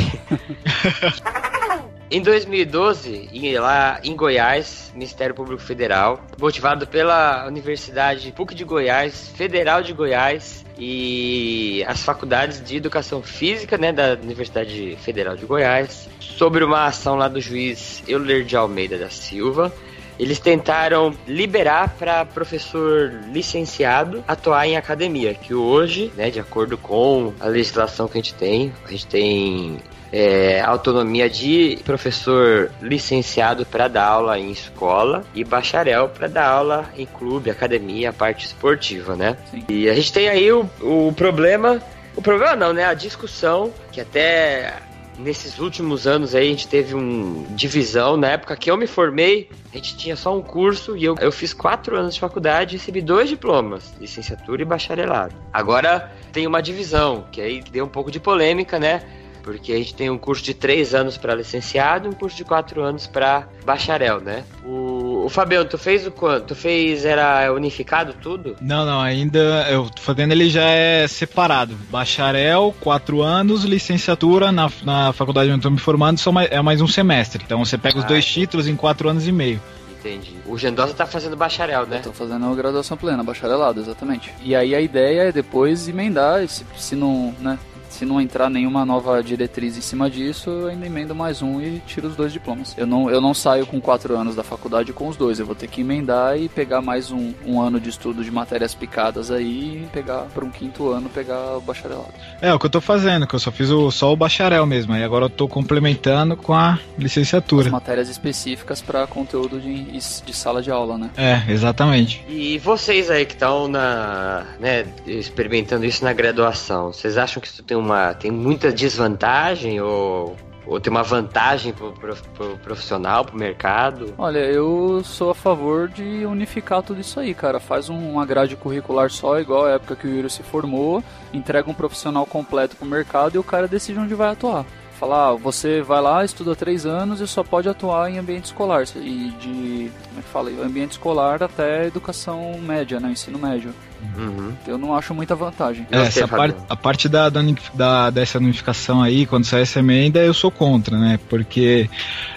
Em 2.08 2.22
2012, 2.22 3.30
lá 3.58 3.98
em 4.04 4.14
Goiás, 4.14 4.92
Ministério 4.94 5.34
Público 5.34 5.60
Federal, 5.60 6.20
motivado 6.38 6.86
pela 6.86 7.48
Universidade 7.48 8.30
PUC 8.30 8.54
de 8.54 8.62
Goiás, 8.62 9.30
Federal 9.30 9.82
de 9.82 9.92
Goiás 9.92 10.64
e 10.78 11.82
as 11.88 12.04
faculdades 12.04 12.62
de 12.62 12.76
Educação 12.76 13.22
Física 13.22 13.76
né, 13.76 13.92
da 13.92 14.16
Universidade 14.22 14.96
Federal 15.00 15.34
de 15.34 15.46
Goiás, 15.46 16.08
sobre 16.20 16.62
uma 16.62 16.84
ação 16.84 17.16
lá 17.16 17.26
do 17.26 17.40
juiz 17.40 18.04
Euler 18.06 18.44
de 18.44 18.54
Almeida 18.54 18.96
da 18.96 19.10
Silva, 19.10 19.72
eles 20.18 20.38
tentaram 20.38 21.14
liberar 21.26 21.94
para 21.98 22.24
professor 22.24 23.12
licenciado 23.32 24.24
atuar 24.26 24.66
em 24.66 24.76
academia, 24.76 25.34
que 25.34 25.54
hoje, 25.54 26.12
né, 26.16 26.30
de 26.30 26.40
acordo 26.40 26.76
com 26.78 27.32
a 27.40 27.46
legislação 27.46 28.06
que 28.06 28.18
a 28.18 28.20
gente 28.20 28.34
tem, 28.34 28.72
a 28.86 28.90
gente 28.90 29.06
tem 29.06 29.78
é, 30.12 30.60
autonomia 30.60 31.28
de 31.28 31.78
professor 31.84 32.70
licenciado 32.80 33.66
para 33.66 33.88
dar 33.88 34.04
aula 34.04 34.38
em 34.38 34.50
escola 34.50 35.24
e 35.34 35.42
bacharel 35.42 36.08
para 36.08 36.28
dar 36.28 36.46
aula 36.46 36.84
em 36.96 37.04
clube, 37.04 37.50
academia, 37.50 38.12
parte 38.12 38.46
esportiva, 38.46 39.16
né? 39.16 39.36
Sim. 39.50 39.64
E 39.68 39.88
a 39.88 39.94
gente 39.94 40.12
tem 40.12 40.28
aí 40.28 40.52
o, 40.52 40.68
o 40.80 41.12
problema 41.16 41.82
o 42.16 42.22
problema 42.22 42.54
não, 42.54 42.72
né? 42.72 42.84
A 42.84 42.94
discussão 42.94 43.72
que 43.90 44.00
até 44.00 44.74
nesses 45.18 45.58
últimos 45.58 46.06
anos 46.06 46.34
aí 46.34 46.46
a 46.46 46.50
gente 46.50 46.68
teve 46.68 46.94
um 46.94 47.44
divisão. 47.50 48.16
Na 48.16 48.28
época 48.28 48.56
que 48.56 48.70
eu 48.70 48.76
me 48.76 48.86
formei, 48.86 49.48
a 49.72 49.76
gente 49.76 49.96
tinha 49.96 50.16
só 50.16 50.36
um 50.36 50.42
curso 50.42 50.96
e 50.96 51.04
eu, 51.04 51.14
eu 51.20 51.32
fiz 51.32 51.52
quatro 51.52 51.96
anos 51.96 52.14
de 52.14 52.20
faculdade 52.20 52.74
e 52.74 52.78
recebi 52.78 53.00
dois 53.00 53.28
diplomas, 53.28 53.94
licenciatura 54.00 54.62
e 54.62 54.64
bacharelado. 54.64 55.34
Agora 55.52 56.12
tem 56.32 56.46
uma 56.46 56.60
divisão, 56.60 57.26
que 57.30 57.40
aí 57.40 57.62
deu 57.70 57.84
um 57.84 57.88
pouco 57.88 58.10
de 58.10 58.20
polêmica, 58.20 58.78
né? 58.78 59.02
Porque 59.42 59.72
a 59.72 59.76
gente 59.76 59.94
tem 59.94 60.08
um 60.08 60.16
curso 60.16 60.42
de 60.42 60.54
três 60.54 60.94
anos 60.94 61.18
para 61.18 61.34
licenciado 61.34 62.08
e 62.08 62.10
um 62.10 62.14
curso 62.14 62.34
de 62.36 62.44
quatro 62.44 62.82
anos 62.82 63.06
para 63.06 63.46
bacharel, 63.64 64.18
né? 64.20 64.42
O, 64.64 64.93
O, 65.24 65.28
Fabiano, 65.30 65.64
tu 65.68 65.78
fez 65.78 66.06
o 66.06 66.10
quanto? 66.10 66.46
Tu 66.48 66.54
fez, 66.54 67.04
era 67.04 67.52
unificado 67.52 68.14
tudo? 68.20 68.56
Não, 68.60 68.84
não, 68.84 69.00
ainda 69.00 69.38
eu 69.70 69.88
tô 69.88 70.02
fazendo 70.02 70.32
ele 70.32 70.50
já 70.50 70.64
é 70.64 71.06
separado. 71.08 71.74
Bacharel, 71.90 72.74
quatro 72.80 73.22
anos, 73.22 73.64
licenciatura 73.64 74.52
na, 74.52 74.70
na 74.82 75.12
faculdade 75.12 75.50
onde 75.50 75.58
eu 75.60 75.62
tô 75.62 75.70
me 75.70 75.78
formando 75.80 76.18
só 76.18 76.30
mais, 76.30 76.50
é 76.50 76.60
mais 76.60 76.80
um 76.80 76.86
semestre. 76.86 77.42
Então 77.44 77.64
você 77.64 77.78
pega 77.78 77.98
os 77.98 78.04
Ah, 78.04 78.08
dois 78.08 78.24
entendi. 78.24 78.40
títulos 78.40 78.68
em 78.68 78.76
quatro 78.76 79.08
anos 79.08 79.26
e 79.26 79.32
meio. 79.32 79.60
Entendi. 80.00 80.34
O 80.46 80.58
Gendosa 80.58 80.92
tá 80.92 81.06
fazendo 81.06 81.34
bacharel, 81.34 81.86
né? 81.86 81.98
Eu 81.98 82.02
tô 82.02 82.12
fazendo 82.12 82.44
a 82.44 82.54
graduação 82.54 82.94
plena, 82.94 83.24
bacharelado, 83.24 83.80
exatamente. 83.80 84.30
E 84.42 84.54
aí 84.54 84.74
a 84.74 84.80
ideia 84.80 85.22
é 85.28 85.32
depois 85.32 85.88
emendar, 85.88 86.46
se, 86.46 86.62
se 86.76 86.94
não, 86.94 87.34
né, 87.40 87.58
se 87.94 88.04
não 88.04 88.20
entrar 88.20 88.50
nenhuma 88.50 88.84
nova 88.84 89.22
diretriz 89.22 89.76
em 89.76 89.80
cima 89.80 90.10
disso, 90.10 90.50
eu 90.50 90.66
ainda 90.66 90.84
emendo 90.84 91.14
mais 91.14 91.42
um 91.42 91.60
e 91.60 91.80
tiro 91.86 92.08
os 92.08 92.16
dois 92.16 92.32
diplomas. 92.32 92.74
Eu 92.76 92.86
não, 92.86 93.08
eu 93.08 93.20
não 93.20 93.32
saio 93.32 93.64
com 93.66 93.80
quatro 93.80 94.16
anos 94.16 94.34
da 94.34 94.42
faculdade 94.42 94.92
com 94.92 95.08
os 95.08 95.16
dois, 95.16 95.38
eu 95.38 95.46
vou 95.46 95.54
ter 95.54 95.68
que 95.68 95.80
emendar 95.80 96.36
e 96.36 96.48
pegar 96.48 96.82
mais 96.82 97.12
um, 97.12 97.32
um 97.46 97.60
ano 97.60 97.78
de 97.78 97.88
estudo 97.88 98.24
de 98.24 98.30
matérias 98.30 98.74
picadas 98.74 99.30
aí 99.30 99.84
e 99.84 99.88
pegar 99.92 100.22
para 100.34 100.44
um 100.44 100.50
quinto 100.50 100.90
ano 100.90 101.08
pegar 101.08 101.56
o 101.56 101.60
bacharelado. 101.60 102.12
É, 102.40 102.52
o 102.52 102.58
que 102.58 102.66
eu 102.66 102.70
tô 102.70 102.80
fazendo, 102.80 103.26
que 103.26 103.34
eu 103.34 103.38
só 103.38 103.52
fiz 103.52 103.70
o, 103.70 103.90
só 103.90 104.12
o 104.12 104.16
bacharel 104.16 104.66
mesmo. 104.66 104.92
Aí 104.92 105.04
agora 105.04 105.26
eu 105.26 105.30
tô 105.30 105.46
complementando 105.46 106.36
com 106.36 106.52
a 106.52 106.72
As 106.72 106.80
licenciatura. 106.98 107.70
matérias 107.70 108.08
específicas 108.08 108.82
para 108.82 109.06
conteúdo 109.06 109.60
de, 109.60 109.84
de 109.84 110.32
sala 110.32 110.60
de 110.60 110.70
aula, 110.70 110.98
né? 110.98 111.10
É, 111.16 111.52
exatamente. 111.52 112.24
E 112.28 112.58
vocês 112.58 113.08
aí 113.10 113.24
que 113.24 113.34
estão 113.34 113.68
na, 113.68 114.44
né, 114.58 114.84
experimentando 115.06 115.84
isso 115.84 116.02
na 116.02 116.12
graduação, 116.12 116.92
vocês 116.92 117.16
acham 117.16 117.40
que 117.40 117.46
isso 117.46 117.62
tem 117.62 117.76
uma 117.84 118.14
tem 118.14 118.30
muita 118.30 118.72
desvantagem 118.72 119.80
ou, 119.80 120.36
ou 120.66 120.80
tem 120.80 120.90
uma 120.90 121.02
vantagem 121.02 121.72
pro, 121.72 121.92
pro, 121.92 122.14
pro 122.34 122.58
profissional, 122.58 123.24
pro 123.24 123.36
mercado? 123.38 124.14
Olha, 124.18 124.38
eu 124.38 125.02
sou 125.04 125.30
a 125.30 125.34
favor 125.34 125.88
de 125.88 126.24
unificar 126.26 126.82
tudo 126.82 127.00
isso 127.00 127.20
aí, 127.20 127.34
cara. 127.34 127.60
Faz 127.60 127.88
um- 127.88 128.12
uma 128.12 128.24
grade 128.26 128.56
curricular 128.56 129.10
só, 129.10 129.38
igual 129.38 129.66
a 129.66 129.70
época 129.72 129.96
que 129.96 130.06
o 130.06 130.10
Yuri 130.10 130.30
se 130.30 130.42
formou, 130.42 131.02
entrega 131.32 131.70
um 131.70 131.74
profissional 131.74 132.26
completo 132.26 132.76
pro 132.76 132.86
mercado 132.86 133.34
e 133.34 133.38
o 133.38 133.44
cara 133.44 133.68
decide 133.68 133.98
onde 133.98 134.14
vai 134.14 134.30
atuar. 134.32 134.64
Falar, 134.98 135.30
ah, 135.30 135.34
você 135.34 135.82
vai 135.82 136.00
lá, 136.00 136.24
estuda 136.24 136.54
três 136.54 136.86
anos 136.86 137.20
e 137.20 137.26
só 137.26 137.42
pode 137.42 137.68
atuar 137.68 138.08
em 138.10 138.16
ambiente 138.18 138.44
escolar. 138.44 138.84
E 138.94 139.30
de, 139.40 139.90
como 140.08 140.18
é 140.20 140.22
que 140.22 140.28
fala? 140.28 140.50
Ambiente 140.64 140.92
escolar 140.92 141.42
até 141.42 141.84
educação 141.86 142.56
média, 142.60 143.00
né? 143.00 143.10
Ensino 143.10 143.36
médio. 143.36 143.74
Uhum. 144.16 144.52
Eu 144.66 144.78
não 144.78 144.94
acho 144.94 145.14
muita 145.14 145.34
vantagem. 145.34 145.86
É, 145.90 146.02
essa 146.02 146.26
parte, 146.28 146.56
a 146.68 146.76
parte 146.76 147.08
da, 147.08 147.28
da, 147.28 147.40
da- 147.74 148.10
dessa 148.10 148.38
unificação 148.38 149.02
aí, 149.02 149.24
quando 149.26 149.44
sai 149.44 149.62
essa 149.62 149.78
emenda, 149.80 150.20
eu 150.20 150.34
sou 150.34 150.50
contra, 150.50 150.98
né? 150.98 151.18
Porque 151.28 151.88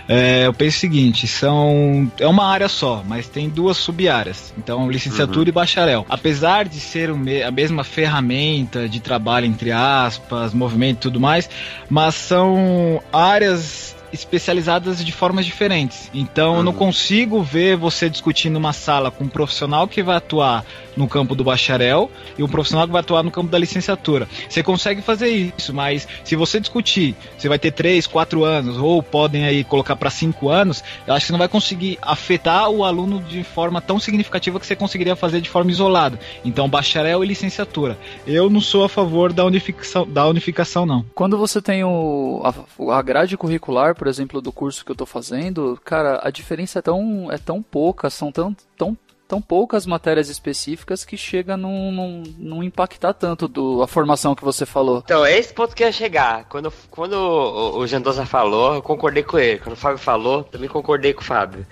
é, 0.07 0.45
eu 0.47 0.53
penso 0.53 0.77
o 0.77 0.79
seguinte, 0.79 1.27
são. 1.27 2.11
É 2.19 2.27
uma 2.27 2.45
área 2.47 2.69
só, 2.69 3.03
mas 3.05 3.27
tem 3.27 3.49
duas 3.49 3.77
sub-áreas. 3.77 4.53
Então, 4.57 4.89
licenciatura 4.89 5.49
e 5.49 5.51
bacharel. 5.51 6.05
Apesar 6.09 6.67
de 6.67 6.79
ser 6.79 7.11
o 7.11 7.17
me- 7.17 7.43
a 7.43 7.51
mesma 7.51 7.83
ferramenta 7.83 8.87
de 8.87 8.99
trabalho, 8.99 9.45
entre 9.45 9.71
aspas, 9.71 10.53
movimento 10.53 10.97
e 10.97 11.01
tudo 11.01 11.19
mais, 11.19 11.49
mas 11.89 12.15
são 12.15 13.01
áreas 13.11 13.95
especializadas 14.13 15.03
de 15.03 15.11
formas 15.11 15.45
diferentes. 15.45 16.09
Então 16.13 16.57
eu 16.57 16.63
não 16.63 16.71
Uhum. 16.71 16.77
consigo 16.77 17.41
ver 17.41 17.75
você 17.75 18.09
discutindo 18.09 18.53
numa 18.53 18.73
sala 18.73 19.09
com 19.11 19.23
um 19.23 19.29
profissional 19.29 19.87
que 19.87 20.03
vai 20.03 20.17
atuar 20.17 20.63
no 20.95 21.07
campo 21.07 21.35
do 21.35 21.43
bacharel 21.43 22.09
e 22.37 22.43
um 22.43 22.47
profissional 22.47 22.85
que 22.87 22.91
vai 22.91 23.01
atuar 23.01 23.23
no 23.23 23.29
campo 23.31 23.49
da 23.51 23.57
licenciatura. 23.57 24.27
Você 24.49 24.63
consegue 24.63 25.01
fazer 25.01 25.29
isso, 25.29 25.73
mas 25.73 26.07
se 26.23 26.35
você 26.35 26.59
discutir, 26.59 27.15
você 27.37 27.47
vai 27.47 27.59
ter 27.59 27.71
três, 27.71 28.07
quatro 28.07 28.43
anos, 28.43 28.77
ou 28.77 29.01
podem 29.03 29.45
aí 29.45 29.63
colocar 29.63 29.95
para 29.95 30.09
cinco 30.09 30.49
anos, 30.49 30.83
eu 31.05 31.13
acho 31.13 31.25
que 31.25 31.27
você 31.27 31.31
não 31.33 31.39
vai 31.39 31.47
conseguir 31.47 31.99
afetar 32.01 32.69
o 32.69 32.83
aluno 32.83 33.21
de 33.21 33.43
forma 33.43 33.79
tão 33.81 33.99
significativa 33.99 34.59
que 34.59 34.65
você 34.65 34.75
conseguiria 34.75 35.15
fazer 35.15 35.39
de 35.41 35.49
forma 35.49 35.69
isolada. 35.71 36.19
Então, 36.43 36.67
bacharel 36.67 37.23
e 37.23 37.27
licenciatura. 37.27 37.97
Eu 38.25 38.49
não 38.49 38.61
sou 38.61 38.83
a 38.83 38.89
favor 38.89 39.31
da 39.31 39.45
unificação, 39.45 40.07
da 40.07 40.25
unificação 40.27 40.85
não. 40.85 41.05
Quando 41.13 41.37
você 41.37 41.61
tem 41.61 41.83
o, 41.83 42.41
a, 42.43 42.97
a 42.97 43.01
grade 43.01 43.37
curricular, 43.37 43.95
por 43.97 44.07
exemplo, 44.07 44.41
do 44.41 44.51
curso 44.51 44.85
que 44.85 44.91
eu 44.91 44.95
tô 44.95 45.05
fazendo, 45.05 45.79
cara, 45.83 46.21
a 46.23 46.29
diferença 46.29 46.79
é 46.79 46.81
tão, 46.81 47.31
é 47.31 47.37
tão 47.37 47.61
pouca, 47.61 48.09
são 48.09 48.31
tão, 48.31 48.55
tão, 48.77 48.97
tão 49.27 49.41
poucas 49.41 49.85
matérias 49.85 50.29
específicas 50.29 51.03
que 51.03 51.17
chega 51.17 51.55
a 51.55 51.57
não, 51.57 52.63
impactar 52.63 53.13
tanto 53.13 53.47
do, 53.47 53.81
a 53.81 53.87
formação 53.87 54.35
que 54.35 54.43
você 54.43 54.65
falou. 54.65 55.01
Então, 55.03 55.25
é 55.25 55.37
esse 55.37 55.53
ponto 55.53 55.75
que 55.75 55.83
eu 55.83 55.87
ia 55.87 55.93
chegar. 55.93 56.45
Quando, 56.45 56.71
quando 56.89 57.13
o, 57.13 57.79
o 57.79 57.87
Gendosa 57.87 58.25
falou, 58.25 58.75
eu 58.75 58.81
concordei 58.81 59.23
com 59.23 59.37
ele. 59.37 59.59
Quando 59.59 59.73
o 59.73 59.79
Fábio 59.79 59.97
falou, 59.97 60.43
também 60.43 60.69
concordei 60.69 61.13
com 61.13 61.21
o 61.21 61.25
Fábio. 61.25 61.65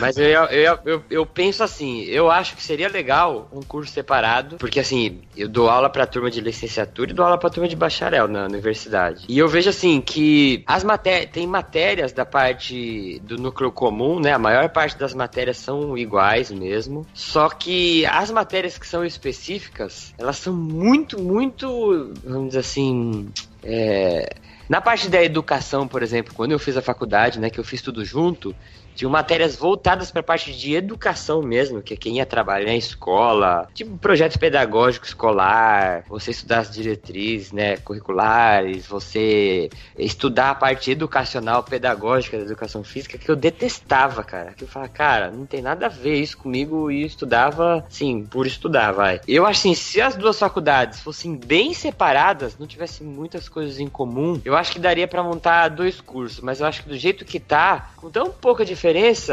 Mas 0.00 0.16
eu, 0.16 0.26
eu, 0.26 0.78
eu, 0.84 1.04
eu 1.10 1.26
penso 1.26 1.62
assim, 1.62 2.02
eu 2.04 2.30
acho 2.30 2.56
que 2.56 2.62
seria 2.62 2.88
legal 2.88 3.48
um 3.52 3.60
curso 3.60 3.92
separado, 3.92 4.56
porque 4.56 4.80
assim, 4.80 5.20
eu 5.36 5.48
dou 5.48 5.68
aula 5.68 5.90
pra 5.90 6.06
turma 6.06 6.30
de 6.30 6.40
licenciatura 6.40 7.10
e 7.10 7.14
dou 7.14 7.24
aula 7.24 7.38
pra 7.38 7.50
turma 7.50 7.68
de 7.68 7.76
bacharel 7.76 8.28
na 8.28 8.44
universidade. 8.44 9.26
E 9.28 9.38
eu 9.38 9.48
vejo 9.48 9.70
assim 9.70 10.00
que 10.00 10.62
as 10.66 10.84
matérias, 10.84 11.30
tem 11.30 11.46
matérias 11.46 12.12
da 12.12 12.24
parte 12.24 13.20
do 13.24 13.36
núcleo 13.36 13.72
comum, 13.72 14.20
né? 14.20 14.32
A 14.32 14.38
maior 14.38 14.68
parte 14.70 14.96
das 14.96 15.14
matérias 15.14 15.56
são 15.58 15.96
iguais 15.96 16.50
mesmo. 16.50 17.06
Só 17.14 17.48
que 17.48 18.06
as 18.06 18.30
matérias 18.30 18.78
que 18.78 18.86
são 18.86 19.04
específicas, 19.04 20.14
elas 20.18 20.36
são 20.36 20.54
muito, 20.54 21.20
muito, 21.20 22.12
vamos 22.24 22.48
dizer 22.48 22.60
assim, 22.60 23.28
é, 23.62 24.28
na 24.68 24.82
parte 24.82 25.08
da 25.08 25.22
educação, 25.22 25.88
por 25.88 26.02
exemplo, 26.02 26.34
quando 26.34 26.52
eu 26.52 26.58
fiz 26.58 26.76
a 26.76 26.82
faculdade, 26.82 27.40
né, 27.40 27.48
que 27.48 27.58
eu 27.58 27.64
fiz 27.64 27.80
tudo 27.80 28.04
junto, 28.04 28.54
tinha 28.98 29.08
matérias 29.08 29.54
voltadas 29.54 30.10
para 30.10 30.20
a 30.20 30.24
parte 30.24 30.52
de 30.52 30.74
educação 30.74 31.40
mesmo, 31.40 31.80
que 31.80 31.94
é 31.94 31.96
quem 31.96 32.16
ia 32.16 32.26
trabalhar 32.26 32.72
em 32.72 32.78
escola, 32.78 33.68
tipo 33.72 33.96
projeto 33.96 34.36
pedagógico 34.40 35.06
escolar, 35.06 36.02
você 36.08 36.32
estudar 36.32 36.58
as 36.58 36.70
diretrizes, 36.70 37.52
né, 37.52 37.76
curriculares, 37.76 38.88
você 38.88 39.70
estudar 39.96 40.50
a 40.50 40.54
parte 40.56 40.90
educacional, 40.90 41.62
pedagógica 41.62 42.38
da 42.38 42.42
educação 42.42 42.82
física, 42.82 43.16
que 43.16 43.30
eu 43.30 43.36
detestava, 43.36 44.24
cara. 44.24 44.52
Que 44.52 44.64
eu 44.64 44.68
falava, 44.68 44.90
cara, 44.90 45.30
não 45.30 45.46
tem 45.46 45.62
nada 45.62 45.86
a 45.86 45.88
ver 45.88 46.16
isso 46.16 46.36
comigo 46.36 46.90
e 46.90 47.04
estudava, 47.04 47.86
sim, 47.88 48.26
por 48.28 48.48
estudar, 48.48 48.90
vai. 48.90 49.20
Eu 49.28 49.46
acho 49.46 49.60
assim, 49.60 49.74
se 49.76 50.00
as 50.00 50.16
duas 50.16 50.36
faculdades 50.36 51.00
fossem 51.00 51.36
bem 51.36 51.72
separadas, 51.72 52.58
não 52.58 52.66
tivessem 52.66 53.06
muitas 53.06 53.48
coisas 53.48 53.78
em 53.78 53.86
comum, 53.86 54.40
eu 54.44 54.56
acho 54.56 54.72
que 54.72 54.80
daria 54.80 55.06
para 55.06 55.22
montar 55.22 55.68
dois 55.68 56.00
cursos, 56.00 56.40
mas 56.40 56.58
eu 56.58 56.66
acho 56.66 56.82
que 56.82 56.88
do 56.88 56.98
jeito 56.98 57.24
que 57.24 57.38
tá, 57.38 57.90
com 57.96 58.10
tão 58.10 58.30
pouca 58.30 58.64
diferença, 58.64 58.87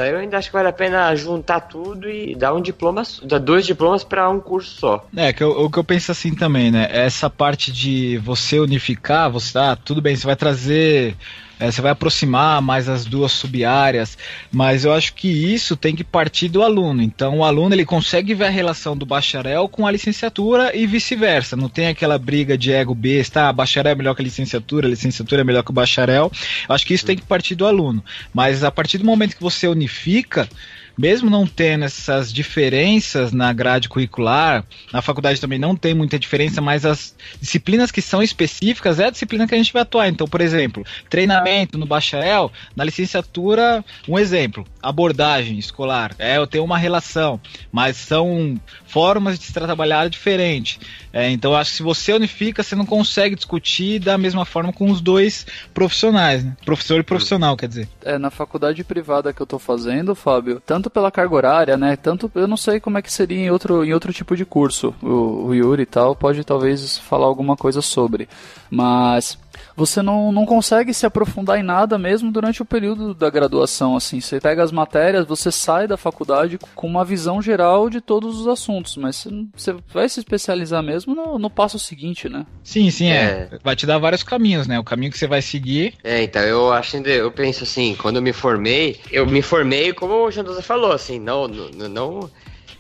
eu 0.09 0.17
ainda 0.17 0.37
acho 0.37 0.49
que 0.49 0.53
vale 0.55 0.67
a 0.67 0.73
pena 0.73 1.15
juntar 1.15 1.61
tudo 1.61 2.09
e 2.09 2.35
dar 2.35 2.53
um 2.53 2.61
diploma, 2.61 3.03
dar 3.23 3.39
dois 3.39 3.65
diplomas 3.65 4.03
para 4.03 4.29
um 4.29 4.39
curso 4.39 4.79
só. 4.79 5.07
É, 5.15 5.31
que 5.31 5.43
eu- 5.43 5.51
o 5.51 5.69
que 5.69 5.77
eu 5.77 5.83
penso 5.83 6.11
assim 6.11 6.33
também, 6.35 6.71
né? 6.71 6.87
Essa 6.91 7.29
parte 7.29 7.71
de 7.71 8.17
você 8.17 8.59
unificar, 8.59 9.29
você, 9.29 9.57
ah, 9.57 9.75
tudo 9.75 10.01
bem, 10.01 10.15
você 10.15 10.25
vai 10.25 10.35
trazer, 10.35 11.15
é, 11.59 11.71
você 11.71 11.81
vai 11.81 11.91
aproximar 11.91 12.61
mais 12.61 12.89
as 12.89 13.05
duas 13.05 13.31
sub-áreas, 13.31 14.17
mas 14.51 14.83
eu 14.83 14.93
acho 14.93 15.13
que 15.13 15.27
isso 15.27 15.75
tem 15.75 15.95
que 15.95 16.03
partir 16.03 16.49
do 16.49 16.61
aluno. 16.61 17.01
Então, 17.01 17.39
o 17.39 17.43
aluno 17.43 17.73
ele 17.73 17.85
consegue 17.85 18.33
ver 18.33 18.45
a 18.45 18.49
relação 18.49 18.95
do 18.95 19.05
bacharel 19.05 19.69
com 19.69 19.87
a 19.87 19.91
licenciatura 19.91 20.75
e 20.75 20.85
vice-versa. 20.85 21.55
Não 21.55 21.69
tem 21.69 21.87
aquela 21.87 22.17
briga 22.17 22.57
de 22.57 22.71
ego 22.71 22.93
besta, 22.93 23.47
ah, 23.47 23.53
bacharel 23.53 23.93
é 23.93 23.95
melhor 23.95 24.15
que 24.15 24.21
a 24.21 24.25
licenciatura, 24.25 24.87
a 24.87 24.89
licenciatura 24.89 25.41
é 25.41 25.43
melhor 25.43 25.63
que 25.63 25.71
o 25.71 25.73
bacharel. 25.73 26.31
Eu 26.67 26.75
acho 26.75 26.85
que 26.85 26.93
isso 26.93 27.05
tem 27.05 27.15
que 27.15 27.23
partir 27.23 27.55
do 27.55 27.65
aluno. 27.65 28.03
Mas 28.33 28.63
a 28.63 28.71
partir 28.71 28.97
do 28.97 29.05
momento 29.05 29.35
que 29.35 29.43
você 29.43 29.67
unifica, 29.67 30.49
mesmo 30.97 31.29
não 31.29 31.45
tendo 31.45 31.86
essas 31.86 32.31
diferenças 32.31 33.31
na 33.31 33.51
grade 33.53 33.89
curricular, 33.89 34.65
na 34.91 35.01
faculdade 35.01 35.41
também 35.41 35.60
não 35.60 35.75
tem 35.75 35.93
muita 35.93 36.17
diferença, 36.17 36.62
mas 36.62 36.86
as 36.86 37.15
disciplinas 37.39 37.91
que 37.91 38.01
são 38.01 38.21
específicas 38.21 38.99
é 38.99 39.05
a 39.05 39.10
disciplina 39.10 39.47
que 39.47 39.55
a 39.55 39.58
gente 39.58 39.73
vai 39.73 39.81
atuar. 39.81 40.08
Então, 40.08 40.27
por 40.27 40.41
exemplo, 40.41 40.86
treinamento 41.10 41.77
no 41.77 41.86
bacharel, 41.86 42.51
na 42.75 42.84
licenciatura, 42.84 43.84
um 44.08 44.17
exemplo, 44.17 44.65
abordagem 44.88 45.58
escolar. 45.58 46.15
É, 46.19 46.38
eu 46.38 46.48
tenho 46.48 46.63
uma 46.63 46.78
relação, 46.78 47.39
mas 47.71 47.98
são 47.98 48.60
formas 48.86 49.39
de 49.39 49.45
se 49.45 49.54
trabalhar 49.54 50.10
diferente. 50.10 50.80
É, 51.12 51.30
então, 51.30 51.56
acho 51.56 51.71
que 51.71 51.78
se 51.78 51.84
você 51.84 52.13
unifica, 52.13 52.62
você 52.62 52.76
não 52.76 52.86
consegue 52.86 53.36
discutir 53.36 54.00
da 54.00 54.17
mesma 54.17 54.43
forma 54.43 54.74
com 54.74 54.91
os 54.91 55.00
dois 55.00 55.45
profissionais, 55.74 56.43
né? 56.43 56.56
Professor 56.65 57.00
e 57.00 57.04
profissional, 57.04 57.56
quer 57.56 57.69
dizer. 57.69 57.88
É, 58.04 58.17
na 58.17 58.30
faculdade 58.30 58.84
privada 58.84 59.32
que 59.32 59.41
eu 59.41 59.45
tô 59.45 59.58
fazendo, 59.58 60.13
Fábio, 60.13 60.62
tanto 60.65 60.89
pela 60.89 61.10
carga 61.10 61.36
horária, 61.36 61.78
né? 61.78 61.95
Tanto, 61.95 62.30
eu 62.36 62.48
não 62.48 62.58
sei 62.58 62.80
como 62.80 62.98
é 62.98 63.02
que 63.02 63.12
seria 63.12 63.38
em 63.38 63.50
outro, 63.50 63.86
em 63.86 63.93
outro 63.93 64.12
tipo 64.12 64.36
de 64.36 64.45
curso. 64.45 64.93
O, 65.02 65.48
o 65.48 65.56
Yuri 65.56 65.84
e 65.84 65.86
tal 65.86 66.15
pode 66.15 66.43
talvez 66.43 66.98
falar 66.98 67.28
alguma 67.28 67.56
coisa 67.56 67.82
sobre. 67.82 68.28
Mas 68.69 69.38
você 69.75 70.01
não, 70.01 70.31
não 70.31 70.45
consegue 70.45 70.93
se 70.93 71.05
aprofundar 71.05 71.59
em 71.59 71.63
nada 71.63 71.97
mesmo 71.97 72.31
durante 72.31 72.61
o 72.61 72.65
período 72.65 73.13
da 73.13 73.29
graduação, 73.29 73.95
assim. 73.95 74.19
Você 74.19 74.39
pega 74.39 74.63
as 74.63 74.71
matérias, 74.71 75.25
você 75.25 75.51
sai 75.51 75.87
da 75.87 75.97
faculdade 75.97 76.59
com 76.73 76.87
uma 76.87 77.05
visão 77.05 77.41
geral 77.41 77.89
de 77.89 78.01
todos 78.01 78.39
os 78.39 78.47
assuntos, 78.47 78.97
mas 78.97 79.27
você 79.55 79.75
vai 79.93 80.07
se 80.09 80.19
especializar 80.19 80.81
mesmo 80.83 81.15
no, 81.15 81.39
no 81.39 81.49
passo 81.49 81.79
seguinte, 81.79 82.29
né? 82.29 82.45
Sim, 82.63 82.89
sim, 82.89 83.09
é. 83.09 83.49
é. 83.51 83.59
Vai 83.63 83.75
te 83.75 83.85
dar 83.85 83.97
vários 83.97 84.23
caminhos, 84.23 84.67
né? 84.67 84.79
O 84.79 84.83
caminho 84.83 85.11
que 85.11 85.17
você 85.17 85.27
vai 85.27 85.41
seguir. 85.41 85.93
É, 86.03 86.23
então 86.23 86.41
eu 86.41 86.71
acho, 86.71 86.97
eu 86.97 87.31
penso 87.31 87.63
assim, 87.63 87.95
quando 87.95 88.17
eu 88.17 88.21
me 88.21 88.33
formei, 88.33 88.99
eu 89.11 89.25
me 89.25 89.41
formei 89.41 89.93
como 89.93 90.13
o 90.25 90.31
Jandosa 90.31 90.61
falou, 90.61 90.91
assim, 90.91 91.19
não, 91.19 91.47
não, 91.47 91.89
não 91.89 92.29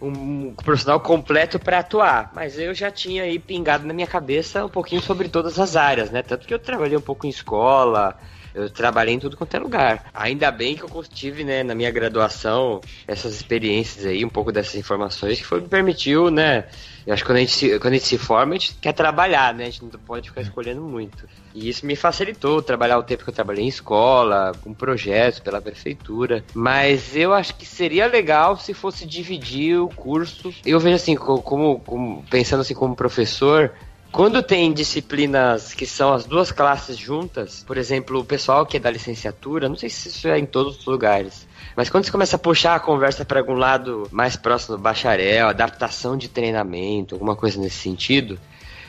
um 0.01 0.53
profissional 0.53 0.99
completo 0.99 1.59
para 1.59 1.79
atuar, 1.79 2.31
mas 2.33 2.59
eu 2.59 2.73
já 2.73 2.91
tinha 2.91 3.23
aí 3.23 3.39
pingado 3.39 3.85
na 3.85 3.93
minha 3.93 4.07
cabeça 4.07 4.65
um 4.65 4.69
pouquinho 4.69 5.01
sobre 5.01 5.29
todas 5.29 5.59
as 5.59 5.75
áreas, 5.75 6.11
né? 6.11 6.21
Tanto 6.21 6.47
que 6.47 6.53
eu 6.53 6.59
trabalhei 6.59 6.97
um 6.97 7.01
pouco 7.01 7.25
em 7.25 7.29
escola, 7.29 8.17
eu 8.53 8.69
trabalhei 8.69 9.13
em 9.13 9.19
tudo 9.19 9.35
quanto 9.35 9.55
é 9.55 9.59
lugar. 9.59 10.05
Ainda 10.13 10.49
bem 10.49 10.75
que 10.75 10.83
eu 10.83 11.03
tive, 11.03 11.43
né, 11.43 11.61
na 11.61 11.75
minha 11.75 11.91
graduação, 11.91 12.79
essas 13.05 13.35
experiências 13.35 14.05
aí, 14.05 14.23
um 14.23 14.29
pouco 14.29 14.51
dessas 14.51 14.75
informações 14.75 15.39
que 15.39 15.45
foi, 15.45 15.59
me 15.59 15.67
permitiu, 15.67 16.31
né, 16.31 16.65
eu 17.05 17.13
acho 17.13 17.23
que 17.23 17.29
quando 17.29 17.37
a, 17.37 17.41
gente 17.41 17.53
se, 17.53 17.79
quando 17.79 17.93
a 17.93 17.97
gente 17.97 18.07
se 18.07 18.17
forma, 18.17 18.55
a 18.55 18.57
gente 18.57 18.75
quer 18.81 18.93
trabalhar, 18.93 19.53
né? 19.53 19.63
A 19.63 19.69
gente 19.69 19.83
não 19.83 19.89
pode 19.91 20.29
ficar 20.29 20.41
escolhendo 20.41 20.81
muito. 20.81 21.27
E 21.53 21.69
isso 21.69 21.85
me 21.85 21.95
facilitou 21.95 22.61
trabalhar 22.61 22.97
o 22.97 23.03
tempo 23.03 23.23
que 23.23 23.29
eu 23.29 23.33
trabalhei 23.33 23.63
em 23.63 23.67
escola, 23.67 24.53
com 24.61 24.73
projetos 24.73 25.39
pela 25.39 25.61
prefeitura. 25.61 26.43
Mas 26.53 27.15
eu 27.15 27.31
acho 27.31 27.55
que 27.55 27.65
seria 27.65 28.07
legal 28.07 28.57
se 28.57 28.73
fosse 28.73 29.05
dividir 29.05 29.79
o 29.79 29.87
curso. 29.87 30.51
Eu 30.65 30.79
vejo 30.79 30.95
assim, 30.95 31.15
como, 31.15 31.79
como 31.79 32.25
pensando 32.29 32.61
assim 32.61 32.73
como 32.73 32.95
professor, 32.95 33.71
quando 34.15 34.41
tem 34.41 34.71
disciplinas 34.71 35.73
que 35.73 35.85
são 35.85 36.13
as 36.13 36.25
duas 36.25 36.49
classes 36.49 36.97
juntas, 36.97 37.65
por 37.67 37.77
exemplo, 37.77 38.21
o 38.21 38.23
pessoal 38.23 38.65
que 38.65 38.77
é 38.77 38.79
da 38.79 38.89
licenciatura, 38.89 39.67
não 39.67 39.75
sei 39.75 39.89
se 39.89 40.07
isso 40.07 40.27
é 40.29 40.39
em 40.39 40.45
todos 40.45 40.79
os 40.79 40.85
lugares, 40.85 41.44
mas 41.75 41.89
quando 41.89 42.05
você 42.05 42.11
começa 42.11 42.35
a 42.35 42.39
puxar 42.39 42.75
a 42.75 42.79
conversa 42.79 43.25
para 43.25 43.39
algum 43.39 43.55
lado 43.55 44.07
mais 44.11 44.35
próximo 44.35 44.77
do 44.77 44.81
bacharel, 44.81 45.47
adaptação 45.47 46.15
de 46.17 46.29
treinamento, 46.29 47.15
alguma 47.15 47.35
coisa 47.35 47.59
nesse 47.59 47.77
sentido, 47.77 48.39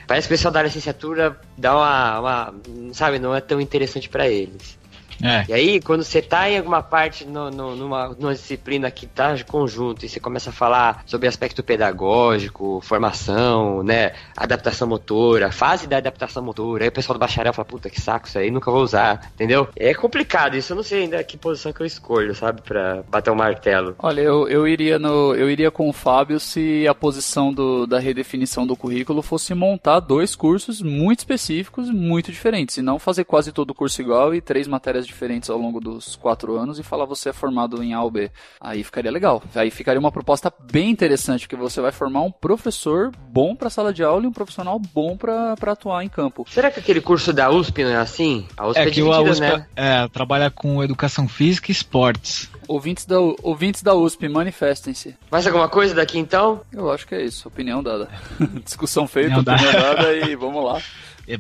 parece 0.06 0.28
que 0.28 0.34
o 0.34 0.36
pessoal 0.36 0.52
da 0.52 0.62
licenciatura 0.62 1.38
dá 1.58 1.74
uma, 1.76 2.20
uma 2.20 2.54
sabe, 2.92 3.18
não 3.18 3.34
é 3.34 3.40
tão 3.40 3.60
interessante 3.60 4.08
para 4.08 4.28
eles. 4.28 4.78
É. 5.22 5.44
E 5.48 5.52
aí, 5.52 5.80
quando 5.80 6.02
você 6.02 6.20
tá 6.20 6.48
em 6.50 6.58
alguma 6.58 6.82
parte 6.82 7.24
no, 7.24 7.50
no, 7.50 7.76
numa, 7.76 8.08
numa 8.08 8.34
disciplina 8.34 8.90
que 8.90 9.06
tá 9.06 9.34
de 9.34 9.44
conjunto 9.44 10.04
e 10.04 10.08
você 10.08 10.20
começa 10.20 10.50
a 10.50 10.52
falar 10.52 11.02
sobre 11.06 11.28
aspecto 11.28 11.62
pedagógico, 11.62 12.80
formação, 12.82 13.82
né, 13.82 14.12
adaptação 14.36 14.88
motora, 14.88 15.50
fase 15.50 15.86
da 15.86 15.96
adaptação 15.96 16.42
motora, 16.42 16.84
aí 16.84 16.88
o 16.88 16.92
pessoal 16.92 17.16
do 17.16 17.20
bacharel 17.20 17.52
fala, 17.52 17.66
puta, 17.66 17.90
que 17.90 18.00
saco 18.00 18.26
isso 18.26 18.38
aí, 18.38 18.50
nunca 18.50 18.70
vou 18.70 18.82
usar, 18.82 19.30
entendeu? 19.34 19.68
É 19.76 19.94
complicado, 19.94 20.56
isso 20.56 20.72
eu 20.72 20.76
não 20.76 20.82
sei 20.82 21.02
ainda 21.02 21.22
que 21.24 21.36
posição 21.36 21.72
que 21.72 21.80
eu 21.80 21.86
escolho, 21.86 22.34
sabe, 22.34 22.62
pra 22.62 23.02
bater 23.08 23.30
o 23.30 23.32
um 23.32 23.36
martelo. 23.36 23.94
Olha, 23.98 24.20
eu, 24.20 24.48
eu 24.48 24.68
iria 24.68 24.98
no, 24.98 25.34
eu 25.34 25.50
iria 25.50 25.70
com 25.70 25.88
o 25.88 25.92
Fábio 25.92 26.38
se 26.38 26.86
a 26.88 26.94
posição 26.94 27.52
do, 27.52 27.86
da 27.86 27.98
redefinição 27.98 28.66
do 28.66 28.76
currículo 28.76 29.22
fosse 29.22 29.54
montar 29.54 30.00
dois 30.00 30.34
cursos 30.34 30.82
muito 30.82 31.20
específicos, 31.20 31.90
muito 31.90 32.30
diferentes, 32.30 32.76
e 32.76 32.82
não 32.82 32.98
fazer 32.98 33.24
quase 33.24 33.52
todo 33.52 33.70
o 33.70 33.74
curso 33.74 34.00
igual 34.00 34.34
e 34.34 34.40
três 34.40 34.66
matérias 34.66 35.05
diferentes 35.06 35.48
ao 35.50 35.58
longo 35.58 35.80
dos 35.80 36.16
quatro 36.16 36.56
anos 36.56 36.78
e 36.78 36.82
falar 36.82 37.04
você 37.04 37.30
é 37.30 37.32
formado 37.32 37.82
em 37.82 37.94
A 37.94 38.02
ou 38.02 38.10
B. 38.10 38.30
Aí 38.60 38.82
ficaria 38.82 39.10
legal. 39.10 39.42
Aí 39.54 39.70
ficaria 39.70 40.00
uma 40.00 40.12
proposta 40.12 40.52
bem 40.70 40.90
interessante, 40.90 41.48
que 41.48 41.56
você 41.56 41.80
vai 41.80 41.92
formar 41.92 42.22
um 42.22 42.30
professor 42.30 43.10
bom 43.28 43.54
para 43.54 43.70
sala 43.70 43.92
de 43.92 44.02
aula 44.02 44.24
e 44.24 44.26
um 44.26 44.32
profissional 44.32 44.78
bom 44.78 45.16
para 45.16 45.54
atuar 45.66 46.04
em 46.04 46.08
campo. 46.08 46.44
Será 46.48 46.70
que 46.70 46.80
aquele 46.80 47.00
curso 47.00 47.32
da 47.32 47.50
USP 47.50 47.84
não 47.84 47.90
é 47.90 47.96
assim? 47.96 48.46
A 48.56 48.66
USP 48.66 48.80
é, 48.80 48.82
é 48.82 48.90
que 48.90 49.00
a 49.00 49.20
USP 49.20 49.40
né? 49.40 49.66
é, 49.76 50.08
trabalha 50.08 50.50
com 50.50 50.82
educação 50.82 51.28
física 51.28 51.70
e 51.70 51.72
esportes. 51.72 52.50
Ouvintes 52.68 53.04
da, 53.04 53.18
ouvintes 53.20 53.82
da 53.82 53.94
USP, 53.94 54.28
manifestem-se. 54.28 55.16
Mais 55.30 55.46
alguma 55.46 55.68
coisa 55.68 55.94
daqui 55.94 56.18
então? 56.18 56.62
Eu 56.72 56.90
acho 56.90 57.06
que 57.06 57.14
é 57.14 57.22
isso. 57.22 57.46
Opinião 57.46 57.82
dada. 57.82 58.08
Discussão 58.64 59.06
feita, 59.06 59.38
opinião, 59.38 59.56
opinião 59.56 59.94
dada 59.94 60.12
e 60.12 60.34
vamos 60.34 60.64
lá. 60.64 60.80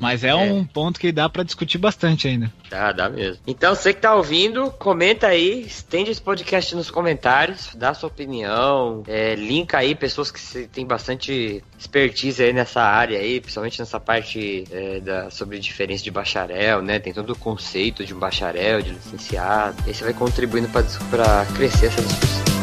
Mas 0.00 0.24
é, 0.24 0.28
é, 0.28 0.34
um 0.34 0.64
ponto 0.64 0.98
que 0.98 1.12
dá 1.12 1.28
para 1.28 1.42
discutir 1.42 1.78
bastante 1.78 2.26
ainda. 2.26 2.52
Dá, 2.68 2.92
dá 2.92 3.08
mesmo. 3.08 3.40
Então, 3.46 3.74
você 3.74 3.94
que 3.94 4.00
tá 4.00 4.14
ouvindo, 4.14 4.70
comenta 4.72 5.28
aí, 5.28 5.62
estende 5.62 6.10
esse 6.10 6.20
podcast 6.20 6.74
nos 6.74 6.90
comentários, 6.90 7.70
dá 7.74 7.94
sua 7.94 8.08
opinião, 8.08 9.02
é, 9.06 9.34
linka 9.34 9.78
aí 9.78 9.94
pessoas 9.94 10.30
que 10.30 10.66
têm 10.66 10.84
bastante 10.84 11.62
expertise 11.78 12.42
aí 12.42 12.52
nessa 12.52 12.82
área 12.82 13.18
aí, 13.18 13.40
principalmente 13.40 13.78
nessa 13.78 14.00
parte 14.00 14.64
é, 14.70 15.00
da, 15.00 15.30
sobre 15.30 15.58
diferença 15.58 16.02
de 16.02 16.10
bacharel, 16.10 16.82
né? 16.82 16.98
Tem 16.98 17.12
todo 17.12 17.30
o 17.30 17.38
conceito 17.38 18.04
de 18.04 18.14
um 18.14 18.18
bacharel, 18.18 18.82
de 18.82 18.90
licenciado. 18.90 19.76
Esse 19.86 20.02
vai 20.02 20.12
contribuindo 20.12 20.68
para 20.68 21.46
crescer 21.54 21.86
essa 21.86 22.02
discussão. 22.02 22.55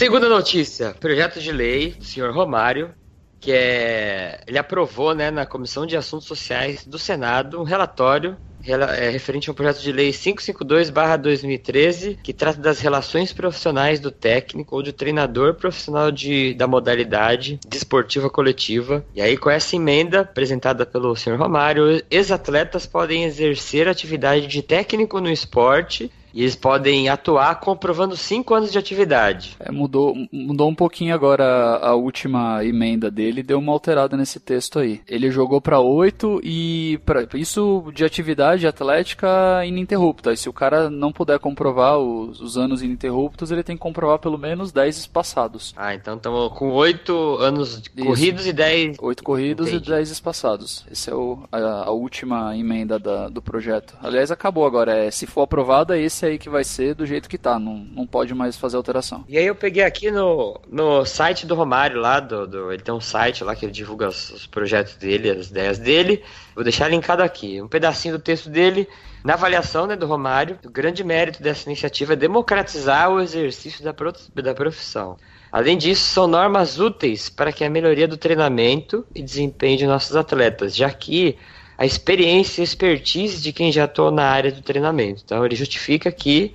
Segunda 0.00 0.30
notícia, 0.30 0.96
projeto 0.98 1.38
de 1.38 1.52
lei 1.52 1.90
do 1.90 2.06
senhor 2.06 2.32
Romário, 2.32 2.94
que 3.38 3.52
é. 3.52 4.40
Ele 4.46 4.56
aprovou 4.56 5.14
né, 5.14 5.30
na 5.30 5.44
Comissão 5.44 5.84
de 5.84 5.94
Assuntos 5.94 6.26
Sociais 6.26 6.86
do 6.86 6.98
Senado 6.98 7.60
um 7.60 7.64
relatório 7.64 8.34
é, 8.64 9.10
referente 9.10 9.50
ao 9.50 9.54
projeto 9.54 9.82
de 9.82 9.92
lei 9.92 10.10
552-2013, 10.10 12.16
que 12.22 12.32
trata 12.32 12.58
das 12.58 12.80
relações 12.80 13.34
profissionais 13.34 14.00
do 14.00 14.10
técnico 14.10 14.74
ou 14.74 14.82
do 14.82 14.90
treinador 14.90 15.52
profissional 15.52 16.10
de, 16.10 16.54
da 16.54 16.66
modalidade 16.66 17.60
desportiva 17.68 18.30
coletiva. 18.30 19.04
E 19.14 19.20
aí, 19.20 19.36
com 19.36 19.50
essa 19.50 19.76
emenda 19.76 20.20
apresentada 20.20 20.86
pelo 20.86 21.14
senhor 21.14 21.38
Romário, 21.38 22.02
ex-atletas 22.10 22.86
podem 22.86 23.24
exercer 23.24 23.86
atividade 23.86 24.46
de 24.46 24.62
técnico 24.62 25.20
no 25.20 25.30
esporte 25.30 26.10
e 26.32 26.42
eles 26.42 26.56
podem 26.56 27.08
atuar 27.08 27.60
comprovando 27.60 28.16
cinco 28.16 28.54
anos 28.54 28.72
de 28.72 28.78
atividade. 28.78 29.56
É, 29.58 29.70
mudou, 29.70 30.14
mudou 30.32 30.68
um 30.68 30.74
pouquinho 30.74 31.14
agora 31.14 31.44
a, 31.44 31.88
a, 31.88 31.94
última 31.94 32.64
emenda 32.64 33.10
dele, 33.10 33.42
deu 33.42 33.58
uma 33.58 33.72
alterada 33.72 34.16
nesse 34.16 34.40
texto 34.40 34.78
aí. 34.78 35.00
Ele 35.08 35.30
jogou 35.30 35.60
para 35.60 35.80
oito 35.80 36.40
e 36.42 37.00
pra, 37.04 37.26
isso 37.34 37.90
de 37.94 38.04
atividade 38.04 38.66
atlética 38.66 39.64
ininterrupta. 39.64 40.32
E 40.32 40.36
se 40.36 40.48
o 40.48 40.52
cara 40.52 40.88
não 40.88 41.12
puder 41.12 41.38
comprovar 41.38 41.98
os, 41.98 42.40
os 42.40 42.56
anos 42.56 42.82
ininterruptos, 42.82 43.50
ele 43.50 43.62
tem 43.62 43.76
que 43.76 43.82
comprovar 43.82 44.18
pelo 44.18 44.38
menos 44.38 44.72
dez 44.72 44.98
espaçados. 44.98 45.74
Ah, 45.76 45.94
então 45.94 46.16
estamos 46.16 46.52
com 46.52 46.70
oito 46.72 47.36
anos 47.38 47.82
isso. 47.96 48.06
corridos 48.06 48.46
e 48.46 48.52
dez. 48.52 48.96
Oito 49.00 49.22
corridos 49.22 49.68
Entendi. 49.68 49.90
e 49.90 49.94
dez 49.94 50.10
espaçados. 50.10 50.84
Essa 50.90 51.10
é 51.10 51.14
o, 51.14 51.42
a, 51.50 51.58
a, 51.86 51.90
última 51.90 52.56
emenda 52.56 52.98
da, 52.98 53.28
do 53.28 53.42
projeto. 53.42 53.94
Aliás, 54.02 54.30
acabou 54.30 54.66
agora. 54.66 54.94
É, 54.94 55.10
se 55.10 55.26
for 55.26 55.42
aprovada, 55.42 55.98
esse 55.98 56.19
esse 56.20 56.26
aí 56.26 56.38
que 56.38 56.50
vai 56.50 56.62
ser 56.62 56.94
do 56.94 57.06
jeito 57.06 57.28
que 57.28 57.38
tá, 57.38 57.58
não, 57.58 57.76
não 57.76 58.06
pode 58.06 58.34
mais 58.34 58.56
fazer 58.56 58.76
alteração. 58.76 59.24
E 59.28 59.38
aí 59.38 59.46
eu 59.46 59.54
peguei 59.54 59.82
aqui 59.82 60.10
no, 60.10 60.60
no 60.68 61.04
site 61.06 61.46
do 61.46 61.54
Romário 61.54 61.98
lá, 61.98 62.20
do, 62.20 62.46
do 62.46 62.72
ele 62.72 62.82
tem 62.82 62.92
um 62.92 63.00
site 63.00 63.42
lá 63.42 63.56
que 63.56 63.64
ele 63.64 63.72
divulga 63.72 64.08
os, 64.08 64.30
os 64.30 64.46
projetos 64.46 64.96
dele, 64.96 65.30
as 65.30 65.48
ideias 65.48 65.78
dele. 65.78 66.22
Vou 66.54 66.62
deixar 66.62 66.88
linkado 66.88 67.22
aqui. 67.22 67.60
Um 67.62 67.68
pedacinho 67.68 68.18
do 68.18 68.22
texto 68.22 68.50
dele, 68.50 68.86
na 69.24 69.34
avaliação 69.34 69.86
né, 69.86 69.96
do 69.96 70.06
Romário, 70.06 70.58
o 70.64 70.70
grande 70.70 71.02
mérito 71.02 71.42
dessa 71.42 71.68
iniciativa 71.68 72.12
é 72.12 72.16
democratizar 72.16 73.10
o 73.10 73.20
exercício 73.20 73.82
da, 73.82 73.94
da 74.42 74.54
profissão. 74.54 75.16
Além 75.50 75.76
disso, 75.76 76.02
são 76.02 76.26
normas 76.26 76.78
úteis 76.78 77.28
para 77.28 77.52
que 77.52 77.64
a 77.64 77.70
melhoria 77.70 78.06
do 78.06 78.16
treinamento 78.16 79.04
e 79.14 79.22
desempenho 79.22 79.78
de 79.78 79.86
nossos 79.86 80.14
atletas, 80.14 80.76
já 80.76 80.90
que 80.90 81.36
a 81.80 81.86
experiência 81.86 82.60
e 82.60 82.64
expertise 82.64 83.40
de 83.40 83.54
quem 83.54 83.72
já 83.72 83.84
atua 83.84 84.10
na 84.10 84.24
área 84.24 84.52
do 84.52 84.60
treinamento. 84.60 85.22
Então, 85.24 85.46
ele 85.46 85.56
justifica 85.56 86.12
que 86.12 86.52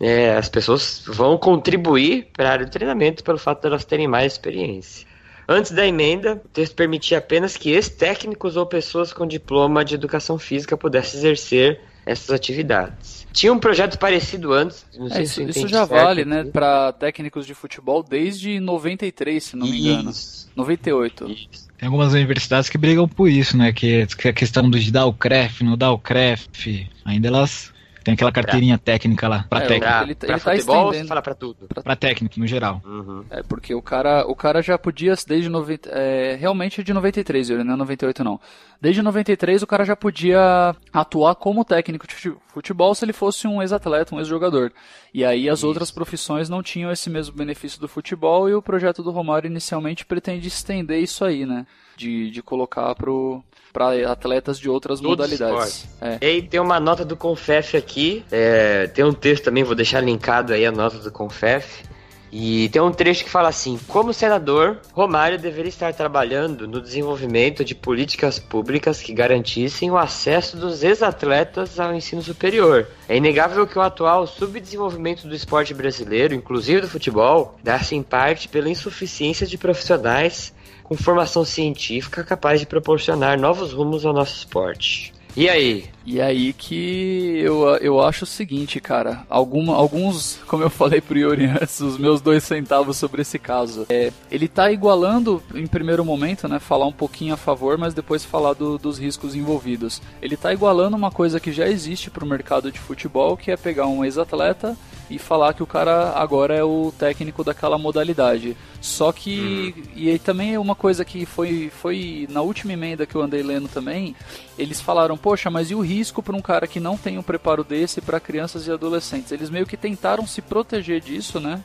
é, 0.00 0.36
as 0.36 0.48
pessoas 0.48 1.02
vão 1.04 1.36
contribuir 1.36 2.28
para 2.32 2.48
a 2.48 2.52
área 2.52 2.64
do 2.64 2.70
treinamento 2.70 3.24
pelo 3.24 3.38
fato 3.38 3.62
de 3.62 3.66
elas 3.66 3.84
terem 3.84 4.06
mais 4.06 4.34
experiência. 4.34 5.04
Antes 5.48 5.72
da 5.72 5.84
emenda, 5.84 6.40
o 6.44 6.48
texto 6.50 6.76
permitia 6.76 7.18
apenas 7.18 7.56
que 7.56 7.72
ex-técnicos 7.72 8.56
ou 8.56 8.66
pessoas 8.66 9.12
com 9.12 9.26
diploma 9.26 9.84
de 9.84 9.96
educação 9.96 10.38
física 10.38 10.76
pudessem 10.76 11.18
exercer 11.18 11.80
essas 12.08 12.30
atividades. 12.30 13.26
Tinha 13.32 13.52
um 13.52 13.58
projeto 13.58 13.98
parecido 13.98 14.52
antes. 14.52 14.84
É, 15.12 15.22
isso, 15.22 15.42
isso 15.42 15.68
já 15.68 15.84
vale, 15.84 16.24
né, 16.24 16.44
para 16.44 16.92
técnicos 16.92 17.46
de 17.46 17.54
futebol 17.54 18.02
desde 18.02 18.58
93, 18.58 19.44
se 19.44 19.56
não 19.56 19.66
me 19.66 19.78
engano. 19.78 20.10
98. 20.56 21.30
Isso. 21.30 21.68
Tem 21.78 21.86
algumas 21.86 22.12
universidades 22.12 22.68
que 22.68 22.76
brigam 22.76 23.06
por 23.06 23.28
isso, 23.28 23.56
né? 23.56 23.72
Que, 23.72 24.06
que 24.06 24.28
a 24.28 24.32
questão 24.32 24.68
do 24.68 24.78
de 24.80 24.90
dar 24.90 25.06
o 25.06 25.12
CREF, 25.12 25.62
não 25.62 25.76
dar 25.76 25.92
o 25.92 25.98
CREF, 25.98 26.88
ainda 27.04 27.28
elas 27.28 27.72
Tem 28.08 28.14
aquela 28.14 28.32
carteirinha 28.32 28.78
técnica 28.78 29.28
lá, 29.28 29.44
pra 29.50 29.58
É, 29.58 29.66
técnico. 29.66 29.86
Pra, 29.86 30.02
Ele- 30.02 30.14
pra 30.14 30.28
ele 30.28 30.40
tá 30.40 30.50
futebol 30.50 30.86
estendendo. 30.86 31.08
fala 31.08 31.22
pra 31.22 31.34
tudo? 31.34 31.68
Pra 31.84 31.94
técnico, 31.94 32.40
no 32.40 32.46
geral. 32.46 32.80
Uhum. 32.84 33.22
É, 33.30 33.42
porque 33.42 33.74
o 33.74 33.82
cara, 33.82 34.24
o 34.26 34.34
cara 34.34 34.62
já 34.62 34.78
podia, 34.78 35.14
desde 35.26 35.48
90, 35.50 35.90
é, 35.92 36.34
realmente 36.36 36.80
é 36.80 36.84
de 36.84 36.92
93, 36.94 37.50
ele 37.50 37.62
não 37.64 37.74
é 37.74 37.76
98 37.76 38.24
não. 38.24 38.40
Desde 38.80 39.02
93 39.02 39.62
o 39.62 39.66
cara 39.66 39.84
já 39.84 39.94
podia 39.94 40.74
atuar 40.92 41.34
como 41.34 41.64
técnico 41.64 42.06
de 42.06 42.14
fute- 42.14 42.36
futebol 42.48 42.94
se 42.94 43.04
ele 43.04 43.12
fosse 43.12 43.46
um 43.46 43.60
ex-atleta, 43.60 44.14
um 44.14 44.18
ex-jogador. 44.18 44.72
E 45.12 45.24
aí 45.24 45.48
as 45.48 45.62
outras 45.62 45.90
profissões 45.90 46.48
não 46.48 46.62
tinham 46.62 46.90
esse 46.90 47.10
mesmo 47.10 47.36
benefício 47.36 47.80
do 47.80 47.88
futebol 47.88 48.48
e 48.48 48.54
o 48.54 48.62
projeto 48.62 49.02
do 49.02 49.10
Romário 49.10 49.48
inicialmente 49.48 50.06
pretende 50.06 50.48
estender 50.48 51.02
isso 51.02 51.24
aí, 51.24 51.44
né? 51.44 51.66
De, 51.98 52.30
de 52.30 52.42
colocar 52.42 52.94
pro 52.94 53.42
para 53.72 54.10
atletas 54.10 54.58
de 54.58 54.68
outras 54.68 55.00
Todos 55.00 55.10
modalidades. 55.10 55.86
É. 56.00 56.18
E 56.20 56.26
aí 56.26 56.42
tem 56.42 56.58
uma 56.58 56.80
nota 56.80 57.04
do 57.04 57.16
Confef 57.16 57.76
aqui, 57.76 58.24
é, 58.30 58.86
tem 58.86 59.04
um 59.04 59.12
texto 59.12 59.44
também, 59.44 59.62
vou 59.62 59.74
deixar 59.74 60.00
linkado 60.00 60.52
aí 60.52 60.64
a 60.64 60.72
nota 60.72 60.98
do 60.98 61.12
Confef. 61.12 61.86
E 62.30 62.68
tem 62.68 62.82
um 62.82 62.92
trecho 62.92 63.24
que 63.24 63.30
fala 63.30 63.48
assim: 63.48 63.78
Como 63.88 64.12
senador, 64.12 64.78
Romário 64.92 65.38
deveria 65.38 65.70
estar 65.70 65.92
trabalhando 65.94 66.68
no 66.68 66.80
desenvolvimento 66.80 67.64
de 67.64 67.74
políticas 67.74 68.38
públicas 68.38 69.00
que 69.00 69.14
garantissem 69.14 69.90
o 69.90 69.96
acesso 69.96 70.56
dos 70.56 70.82
ex-atletas 70.82 71.80
ao 71.80 71.94
ensino 71.94 72.22
superior. 72.22 72.86
É 73.08 73.16
inegável 73.16 73.66
que 73.66 73.78
o 73.78 73.82
atual 73.82 74.26
subdesenvolvimento 74.26 75.26
do 75.26 75.34
esporte 75.34 75.72
brasileiro, 75.72 76.34
inclusive 76.34 76.82
do 76.82 76.88
futebol, 76.88 77.56
dá-se 77.62 77.94
em 77.94 78.02
parte 78.02 78.46
pela 78.48 78.68
insuficiência 78.68 79.46
de 79.46 79.56
profissionais 79.56 80.52
com 80.88 80.96
formação 80.96 81.44
científica 81.44 82.24
capaz 82.24 82.60
de 82.60 82.66
proporcionar 82.66 83.38
novos 83.38 83.74
rumos 83.74 84.06
ao 84.06 84.14
nosso 84.14 84.38
esporte. 84.38 85.12
E 85.36 85.46
aí? 85.48 85.84
E 86.10 86.22
aí 86.22 86.54
que 86.54 87.38
eu, 87.44 87.66
eu 87.82 88.00
acho 88.00 88.24
o 88.24 88.26
seguinte, 88.26 88.80
cara. 88.80 89.26
Alguma, 89.28 89.74
alguns, 89.74 90.38
como 90.46 90.62
eu 90.62 90.70
falei 90.70 91.02
pro 91.02 91.18
Yuri 91.18 91.44
antes, 91.60 91.80
os 91.80 91.98
meus 91.98 92.22
dois 92.22 92.42
centavos 92.44 92.96
sobre 92.96 93.20
esse 93.20 93.38
caso. 93.38 93.84
É, 93.90 94.10
ele 94.30 94.48
tá 94.48 94.72
igualando, 94.72 95.42
em 95.54 95.66
primeiro 95.66 96.02
momento, 96.06 96.48
né? 96.48 96.58
Falar 96.58 96.86
um 96.86 96.92
pouquinho 96.92 97.34
a 97.34 97.36
favor, 97.36 97.76
mas 97.76 97.92
depois 97.92 98.24
falar 98.24 98.54
do- 98.54 98.78
dos 98.78 98.96
riscos 98.98 99.34
envolvidos. 99.34 100.00
Ele 100.22 100.34
tá 100.34 100.50
igualando 100.50 100.96
uma 100.96 101.10
coisa 101.10 101.38
que 101.38 101.52
já 101.52 101.68
existe 101.68 102.08
pro 102.10 102.24
mercado 102.24 102.72
de 102.72 102.78
futebol, 102.78 103.36
que 103.36 103.50
é 103.50 103.56
pegar 103.58 103.86
um 103.86 104.02
ex-atleta 104.02 104.74
e 105.10 105.18
falar 105.18 105.52
que 105.54 105.62
o 105.62 105.66
cara 105.66 106.12
agora 106.16 106.54
é 106.54 106.64
o 106.64 106.90
técnico 106.98 107.44
daquela 107.44 107.76
modalidade. 107.76 108.56
Só 108.80 109.10
que. 109.12 109.74
E 109.94 110.08
aí 110.08 110.18
também 110.18 110.54
é 110.54 110.58
uma 110.58 110.74
coisa 110.74 111.04
que 111.04 111.26
foi, 111.26 111.70
foi 111.70 112.26
na 112.30 112.40
última 112.40 112.72
emenda 112.72 113.04
que 113.04 113.14
eu 113.14 113.20
andei 113.22 113.42
lendo 113.42 113.68
também. 113.68 114.14
Eles 114.58 114.80
falaram, 114.80 115.16
poxa, 115.16 115.50
mas 115.50 115.70
e 115.70 115.74
o 115.74 115.80
risco 115.80 115.97
para 116.22 116.36
um 116.36 116.40
cara 116.40 116.66
que 116.66 116.80
não 116.80 116.96
tem 116.96 117.18
um 117.18 117.22
preparo 117.22 117.64
desse 117.64 118.00
para 118.00 118.20
crianças 118.20 118.66
e 118.66 118.70
adolescentes? 118.70 119.32
Eles 119.32 119.50
meio 119.50 119.66
que 119.66 119.76
tentaram 119.76 120.26
se 120.26 120.40
proteger 120.40 121.00
disso, 121.00 121.40
né? 121.40 121.62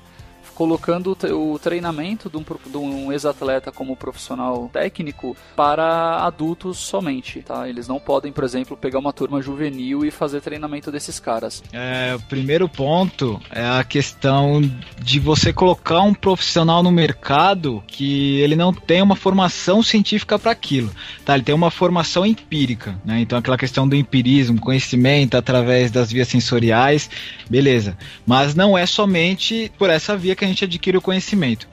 Colocando 0.55 1.11
o 1.11 1.15
tre- 1.15 1.31
o 1.31 1.57
treinamento 1.57 2.29
de 2.29 2.37
um, 2.37 3.05
um 3.07 3.11
ex-atleta 3.11 3.71
como 3.71 3.95
profissional 3.95 4.69
técnico 4.71 5.35
para 5.55 6.23
adultos 6.23 6.77
somente, 6.77 7.41
tá? 7.41 7.67
Eles 7.67 7.87
não 7.87 7.99
podem, 7.99 8.31
por 8.31 8.43
exemplo, 8.43 8.77
pegar 8.77 8.99
uma 8.99 9.11
turma 9.11 9.41
juvenil 9.41 10.05
e 10.05 10.11
fazer 10.11 10.41
treinamento 10.41 10.91
desses 10.91 11.19
caras. 11.19 11.63
É, 11.73 12.15
o 12.15 12.19
primeiro 12.21 12.69
ponto 12.69 13.41
é 13.51 13.65
a 13.65 13.83
questão 13.83 14.61
de 15.01 15.19
você 15.19 15.51
colocar 15.51 16.01
um 16.01 16.13
profissional 16.13 16.83
no 16.83 16.91
mercado 16.91 17.83
que 17.87 18.39
ele 18.39 18.55
não 18.55 18.73
tem 18.73 19.01
uma 19.01 19.15
formação 19.15 19.81
científica 19.81 20.37
para 20.37 20.51
aquilo, 20.51 20.91
tá? 21.25 21.33
Ele 21.33 21.43
tem 21.43 21.55
uma 21.55 21.71
formação 21.71 22.25
empírica, 22.25 22.99
né? 23.03 23.19
Então 23.19 23.37
aquela 23.39 23.57
questão 23.57 23.87
do 23.87 23.95
empirismo, 23.95 24.59
conhecimento 24.59 25.35
através 25.35 25.89
das 25.91 26.11
vias 26.11 26.27
sensoriais, 26.27 27.09
beleza. 27.49 27.97
Mas 28.25 28.53
não 28.53 28.77
é 28.77 28.85
somente 28.85 29.71
por 29.77 29.89
essa 29.89 30.15
via 30.15 30.35
que 30.35 30.42
a 30.43 30.47
gente 30.47 30.63
adquire 30.63 30.97
o 30.97 31.01
conhecimento. 31.01 31.67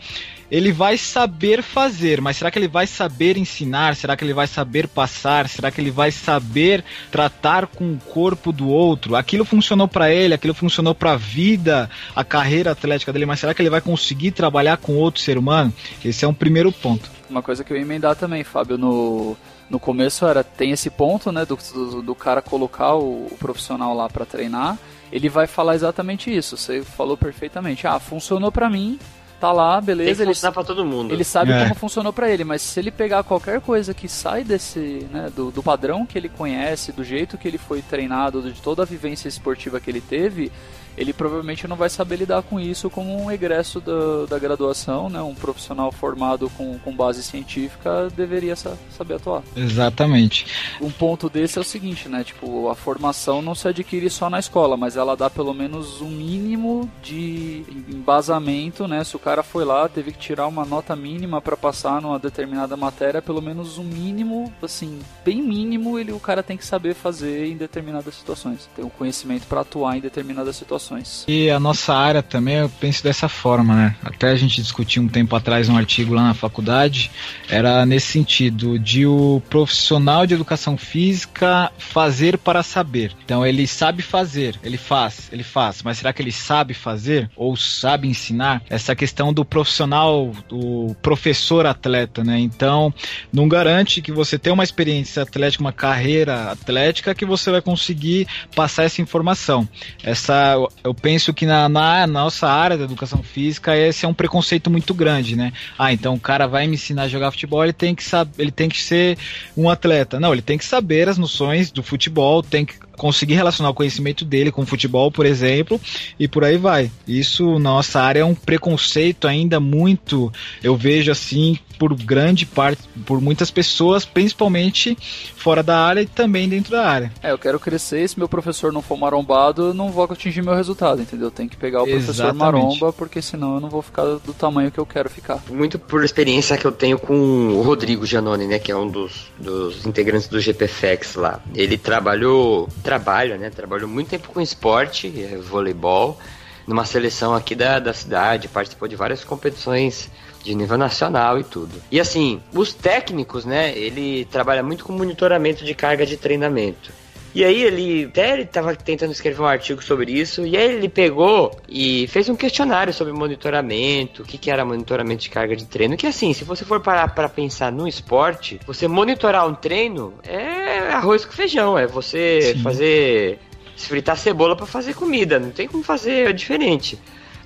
Ele 0.51 0.73
vai 0.73 0.99
saber 0.99 1.63
fazer, 1.63 2.21
mas 2.21 2.37
será 2.37 2.51
que 2.51 2.59
ele 2.59 2.67
vai 2.67 2.85
saber 2.85 3.37
ensinar? 3.37 3.95
Será 3.95 4.17
que 4.17 4.25
ele 4.25 4.35
vai 4.35 4.49
saber 4.49 4.89
passar? 4.89 5.49
Será 5.49 5.71
que 5.71 5.81
ele 5.81 5.93
vai 5.93 6.11
saber 6.11 6.85
tratar 7.09 7.69
com 7.69 7.93
o 7.93 7.99
corpo 7.99 8.51
do 8.51 8.69
outro? 8.69 9.15
Aquilo 9.15 9.45
funcionou 9.45 9.87
para 9.87 10.13
ele, 10.13 10.35
aquilo 10.35 10.53
funcionou 10.53 10.93
para 10.93 11.13
a 11.13 11.17
vida, 11.17 11.89
a 12.17 12.25
carreira 12.25 12.73
atlética 12.73 13.13
dele, 13.13 13.27
mas 13.27 13.39
será 13.39 13.55
que 13.55 13.63
ele 13.63 13.71
vai 13.71 13.81
conseguir 13.81 14.33
trabalhar 14.33 14.77
com 14.77 14.97
outro 14.97 15.21
ser 15.21 15.39
humano? 15.39 15.73
Esse 16.05 16.25
é 16.25 16.29
um 16.29 16.35
primeiro 16.35 16.73
ponto. 16.73 17.09
Uma 17.29 17.43
coisa 17.43 17.63
que 17.63 17.73
eu 17.73 17.77
ia 17.77 17.83
emendar 17.83 18.17
também, 18.17 18.43
Fábio, 18.43 18.77
no, 18.77 19.37
no 19.71 19.79
começo 19.79 20.27
era 20.27 20.43
tem 20.43 20.73
esse 20.73 20.91
ponto, 20.91 21.31
né, 21.31 21.47
do, 21.47 21.57
do, 21.73 22.03
do 22.03 22.15
cara 22.15 22.43
colocar 22.43 22.97
o, 22.97 23.27
o 23.27 23.37
profissional 23.39 23.95
lá 23.95 24.09
para 24.09 24.27
treinar. 24.27 24.77
Ele 25.13 25.29
vai 25.29 25.47
falar 25.47 25.75
exatamente 25.75 26.35
isso. 26.35 26.57
Você 26.57 26.83
falou 26.83 27.17
perfeitamente. 27.17 27.87
Ah, 27.87 27.99
funcionou 27.99 28.53
para 28.53 28.71
mim, 28.71 28.99
tá 29.41 29.51
lá, 29.53 29.75
Tem 29.75 29.81
que 29.81 29.87
beleza. 29.87 30.23
Ele, 30.23 30.31
funcionar 30.35 30.53
pra 30.53 30.65
todo 30.65 30.85
mundo. 30.85 31.13
ele 31.13 31.25
sabe 31.25 31.53
É. 31.53 31.63
como 31.63 31.75
funcionou 31.75 32.13
para 32.13 32.31
ele, 32.31 32.45
mas 32.45 32.63
se 32.63 32.79
ele 32.79 32.91
pegar 32.91 33.23
qualquer 33.25 33.61
coisa 33.61 33.93
que 33.95 34.09
sai 34.09 34.45
desse, 34.45 35.07
né, 35.11 35.31
do, 35.35 35.51
do 35.51 35.63
padrão 35.63 36.05
que 36.07 36.17
ele 36.19 36.29
conhece, 36.29 36.93
do 36.93 37.03
jeito 37.03 37.37
que 37.39 37.49
ele 37.49 37.59
foi 37.59 37.83
treinado, 37.83 38.43
de 38.53 38.61
toda 38.61 38.83
a 38.83 38.87
vivência 38.87 39.29
esportiva 39.29 39.81
que 39.81 39.91
ele 39.91 40.01
teve, 40.01 40.53
ele 40.97 41.13
provavelmente 41.13 41.67
não 41.67 41.77
vai 41.77 41.89
saber 41.89 42.17
lidar 42.17 42.43
com 42.43 42.59
isso 42.61 42.91
como 42.91 43.17
um 43.23 43.31
egresso 43.31 43.81
da, 43.81 44.27
da 44.29 44.39
graduação, 44.39 45.09
né? 45.09 45.21
Um 45.23 45.35
profissional 45.35 45.91
formado 45.93 46.51
com, 46.51 46.79
com 46.79 46.95
base 46.95 47.23
científica 47.23 48.09
deveria 48.15 48.55
sa- 48.57 48.77
saber 48.97 49.15
atuar. 49.15 49.43
Exatamente. 49.57 50.47
Um 50.81 50.91
ponto 50.91 51.29
desse 51.29 51.59
é 51.59 51.61
o 51.61 51.65
seguinte, 51.65 52.09
né? 52.09 52.25
Tipo, 52.25 52.69
a 52.69 52.75
formação 52.75 53.41
não 53.41 53.55
se 53.55 53.69
adquire 53.69 54.11
só 54.11 54.29
na 54.29 54.39
escola, 54.39 54.77
mas 54.77 54.97
ela 54.97 55.17
dá 55.17 55.29
pelo 55.31 55.55
menos 55.55 56.01
um 56.01 56.11
mínimo 56.11 56.91
de 57.03 57.65
embasamento, 57.89 58.89
né? 58.89 59.05
Se 59.05 59.17
o 59.17 59.19
cara 59.19 59.43
foi 59.43 59.65
lá, 59.65 59.89
teve 59.89 60.13
que 60.13 60.19
tirar 60.19 60.47
uma 60.47 60.65
nota 60.65 60.97
mínima 60.97 61.41
para 61.41 61.57
passar 61.57 62.01
numa 62.03 62.19
determinada 62.19 62.77
matéria, 62.77 63.23
pelo 63.23 63.41
menos 63.41 63.79
um 63.79 63.85
mínimo, 63.85 64.53
assim, 64.63 64.99
bem 65.25 65.41
mínimo, 65.43 65.99
ele 65.99 66.13
o 66.13 66.21
cara 66.21 66.43
tem 66.43 66.57
que 66.57 66.65
saber 66.65 66.95
fazer 66.95 67.47
em 67.47 67.57
determinadas 67.57 68.15
situações. 68.15 68.69
Ter 68.75 68.83
o 68.83 68.91
conhecimento 68.91 69.47
para 69.47 69.61
atuar 69.61 69.97
em 69.97 70.01
determinadas 70.01 70.57
situações. 70.81 71.25
E 71.29 71.51
a 71.51 71.61
nossa 71.61 71.95
área 71.95 72.23
também, 72.23 72.57
eu 72.57 72.69
penso 72.69 73.05
dessa 73.05 73.29
forma, 73.29 73.75
né? 73.75 73.97
Até 74.03 74.31
a 74.31 74.37
gente 74.37 74.61
discutiu 74.61 75.03
um 75.03 75.09
tempo 75.09 75.37
atrás 75.37 75.69
um 75.69 75.77
artigo 75.77 76.15
lá 76.15 76.23
na 76.23 76.35
faculdade, 76.35 77.11
era 77.49 77.85
nesse 77.85 78.09
sentido, 78.09 78.79
de 78.79 79.07
o 79.07 79.43
profissional 79.49 80.27
de 80.27 80.35
educação 80.35 80.77
física 80.77 81.71
fazer 81.79 82.39
para 82.39 82.63
saber. 82.63 83.13
Então 83.25 83.47
ele 83.47 83.67
sabe 83.67 84.03
fazer, 84.03 84.59
ele 84.65 84.77
faz, 84.77 85.29
ele 85.31 85.43
faz, 85.43 85.83
mas 85.83 85.99
será 85.99 86.13
que 86.13 86.23
ele 86.23 86.33
sabe 86.33 86.75
fazer 86.75 87.31
ou 87.37 87.57
sabe 87.57 88.09
ensinar? 88.09 88.63
Essa 88.69 88.97
questão 88.97 89.33
do 89.33 89.45
profissional, 89.45 90.33
do 90.49 90.97
professor 91.03 91.67
atleta, 91.67 92.25
né? 92.25 92.39
Então, 92.39 92.93
não 93.33 93.49
garante 93.49 94.01
que 94.01 94.13
você 94.13 94.39
tenha 94.39 94.55
uma 94.55 94.65
experiência 94.65 95.23
atlética, 95.23 95.63
uma 95.63 95.73
carreira 95.73 96.51
atlética, 96.51 97.15
que 97.15 97.25
você 97.25 97.51
vai 97.51 97.61
conseguir 97.61 98.27
passar 98.55 98.85
essa 98.85 99.03
informação. 99.03 99.69
Essa, 100.03 100.57
eu- 100.83 100.95
penso 100.95 101.33
que 101.35 101.45
na, 101.47 101.69
na 101.69 102.07
nossa 102.07 102.49
área 102.49 102.77
da 102.77 102.85
educação 102.85 103.23
física 103.23 103.77
esse 103.77 104.05
é 104.05 104.09
um 104.09 104.15
preconceito 104.15 104.71
muito 104.71 104.95
grande, 104.95 105.37
né? 105.37 105.53
Ah, 105.79 105.93
então 105.93 106.15
o 106.15 106.21
cara 106.21 106.47
vai 106.47 106.67
me 106.67 106.75
ensinar 106.75 107.03
a 107.03 107.09
jogar 107.09 107.31
futebol, 107.31 107.63
ele 107.63 107.73
tem 107.73 107.95
que 107.95 108.05
saber, 108.05 108.33
ele 108.39 108.51
tem 108.51 108.69
que 108.69 108.81
ser 108.81 109.19
um 109.57 109.69
atleta. 109.69 110.19
Não, 110.21 110.33
ele 110.33 110.43
tem 110.43 110.59
que 110.59 110.65
saber 110.65 111.09
as 111.09 111.19
noções 111.19 111.71
do 111.71 111.83
futebol, 111.83 112.43
tem 112.43 112.65
que 112.65 112.75
conseguir 113.01 113.33
relacionar 113.33 113.71
o 113.71 113.75
conhecimento 113.75 114.27
dele 114.27 114.53
com 114.53 114.61
o 114.61 114.67
futebol, 114.67 115.11
por 115.11 115.25
exemplo, 115.25 115.81
e 116.19 116.29
por 116.29 116.45
aí 116.45 116.59
vai. 116.59 116.91
Isso 117.09 117.59
na 117.59 117.71
nossa 117.71 117.99
área 117.99 118.21
é 118.21 118.25
um 118.25 118.35
preconceito 118.35 119.27
ainda 119.27 119.59
muito, 119.59 120.31
eu 120.63 120.77
vejo 120.77 121.11
assim, 121.11 121.59
por 121.79 121.95
grande 121.95 122.45
parte, 122.45 122.83
por 123.07 123.19
muitas 123.23 123.51
pessoas, 123.51 124.05
principalmente 124.05 124.99
fora 125.35 125.63
da 125.63 125.79
área 125.79 126.03
e 126.03 126.07
também 126.07 126.47
dentro 126.47 126.73
da 126.73 126.87
área. 126.87 127.11
É, 127.23 127.31
eu 127.33 127.39
quero 127.39 127.59
crescer, 127.59 128.07
se 128.07 128.19
meu 128.19 128.29
professor 128.29 128.71
não 128.71 128.83
for 128.83 128.99
marombado, 128.99 129.69
eu 129.69 129.75
não 129.75 129.91
vou 129.91 130.05
atingir 130.05 130.43
meu 130.43 130.55
resultado, 130.55 131.01
entendeu? 131.01 131.29
Eu 131.29 131.31
tenho 131.31 131.49
que 131.49 131.57
pegar 131.57 131.83
o 131.83 131.87
professor 131.87 132.11
Exatamente. 132.11 132.39
maromba, 132.39 132.93
porque 132.93 133.23
senão 133.23 133.55
eu 133.55 133.61
não 133.61 133.71
vou 133.71 133.81
ficar 133.81 134.05
do 134.05 134.35
tamanho 134.35 134.71
que 134.71 134.79
eu 134.79 134.85
quero 134.85 135.09
ficar. 135.09 135.43
Muito 135.49 135.79
por 135.79 136.05
experiência 136.05 136.59
que 136.59 136.67
eu 136.67 136.73
tenho 136.73 136.99
com 136.99 137.15
o 137.15 137.63
Rodrigo 137.63 138.05
Giannone, 138.05 138.47
né? 138.47 138.59
Que 138.59 138.71
é 138.71 138.77
um 138.77 138.87
dos, 138.87 139.31
dos 139.39 139.87
integrantes 139.87 140.29
do 140.29 140.39
GPFX 140.39 141.15
lá. 141.15 141.41
Ele 141.55 141.79
trabalhou, 141.79 142.69
trabalha, 142.91 143.39
né? 143.39 143.51
Trabalhou 143.51 143.89
muito 143.89 144.09
tempo 144.09 144.29
com 144.33 144.41
esporte, 144.41 145.07
é, 145.23 145.37
voleibol, 145.37 146.19
numa 146.67 146.85
seleção 146.85 147.33
aqui 147.33 147.55
da, 147.55 147.79
da 147.79 147.95
cidade, 147.95 148.49
participou 148.49 148.89
de 148.89 148.97
várias 148.97 149.23
competições 149.23 150.11
de 150.43 150.53
nível 150.57 150.77
nacional 150.77 151.39
e 151.39 151.45
tudo. 151.45 151.81
E 151.89 152.01
assim, 152.01 152.43
os 152.53 152.75
técnicos, 152.75 153.45
né? 153.45 153.77
Ele 153.79 154.25
trabalha 154.25 154.61
muito 154.61 154.85
com 154.85 154.93
monitoramento 154.93 155.65
de 155.65 155.73
carga 155.73 156.05
de 156.05 156.17
treinamento. 156.17 156.91
E 157.35 157.45
aí 157.45 157.63
ele 157.63 158.05
até 158.07 158.33
ele 158.33 158.45
tava 158.45 158.75
tentando 158.75 159.13
escrever 159.13 159.41
um 159.41 159.47
artigo 159.47 159.83
sobre 159.83 160.13
isso, 160.13 160.45
e 160.47 160.57
aí 160.57 160.75
ele 160.75 160.89
pegou 160.89 161.57
e 161.69 162.07
fez 162.09 162.29
um 162.29 162.35
questionário 162.35 162.93
sobre 162.93 163.13
monitoramento, 163.13 164.23
o 164.23 164.25
que, 164.25 164.37
que 164.37 164.51
era 164.51 164.65
monitoramento 164.65 165.23
de 165.23 165.31
carga 165.31 165.55
de 165.55 165.65
treino, 165.65 165.97
que 165.97 166.07
assim, 166.07 166.33
se 166.33 166.45
você 166.45 166.65
for 166.65 166.81
parar 166.81 167.15
para 167.15 167.29
pensar 167.29 167.71
no 167.71 167.87
esporte, 167.87 168.61
você 168.67 168.89
monitorar 168.89 169.47
um 169.47 169.55
treino 169.55 170.15
é 170.25 170.93
arroz 170.93 171.25
com 171.25 171.33
feijão, 171.33 171.79
é 171.79 171.87
você 171.87 172.55
Sim. 172.55 172.63
fazer 172.63 173.39
fritar 173.77 174.17
cebola 174.17 174.57
para 174.57 174.67
fazer 174.67 174.95
comida, 174.95 175.39
não 175.39 175.51
tem 175.51 175.67
como 175.67 175.83
fazer 175.83 176.33
diferente. 176.35 176.99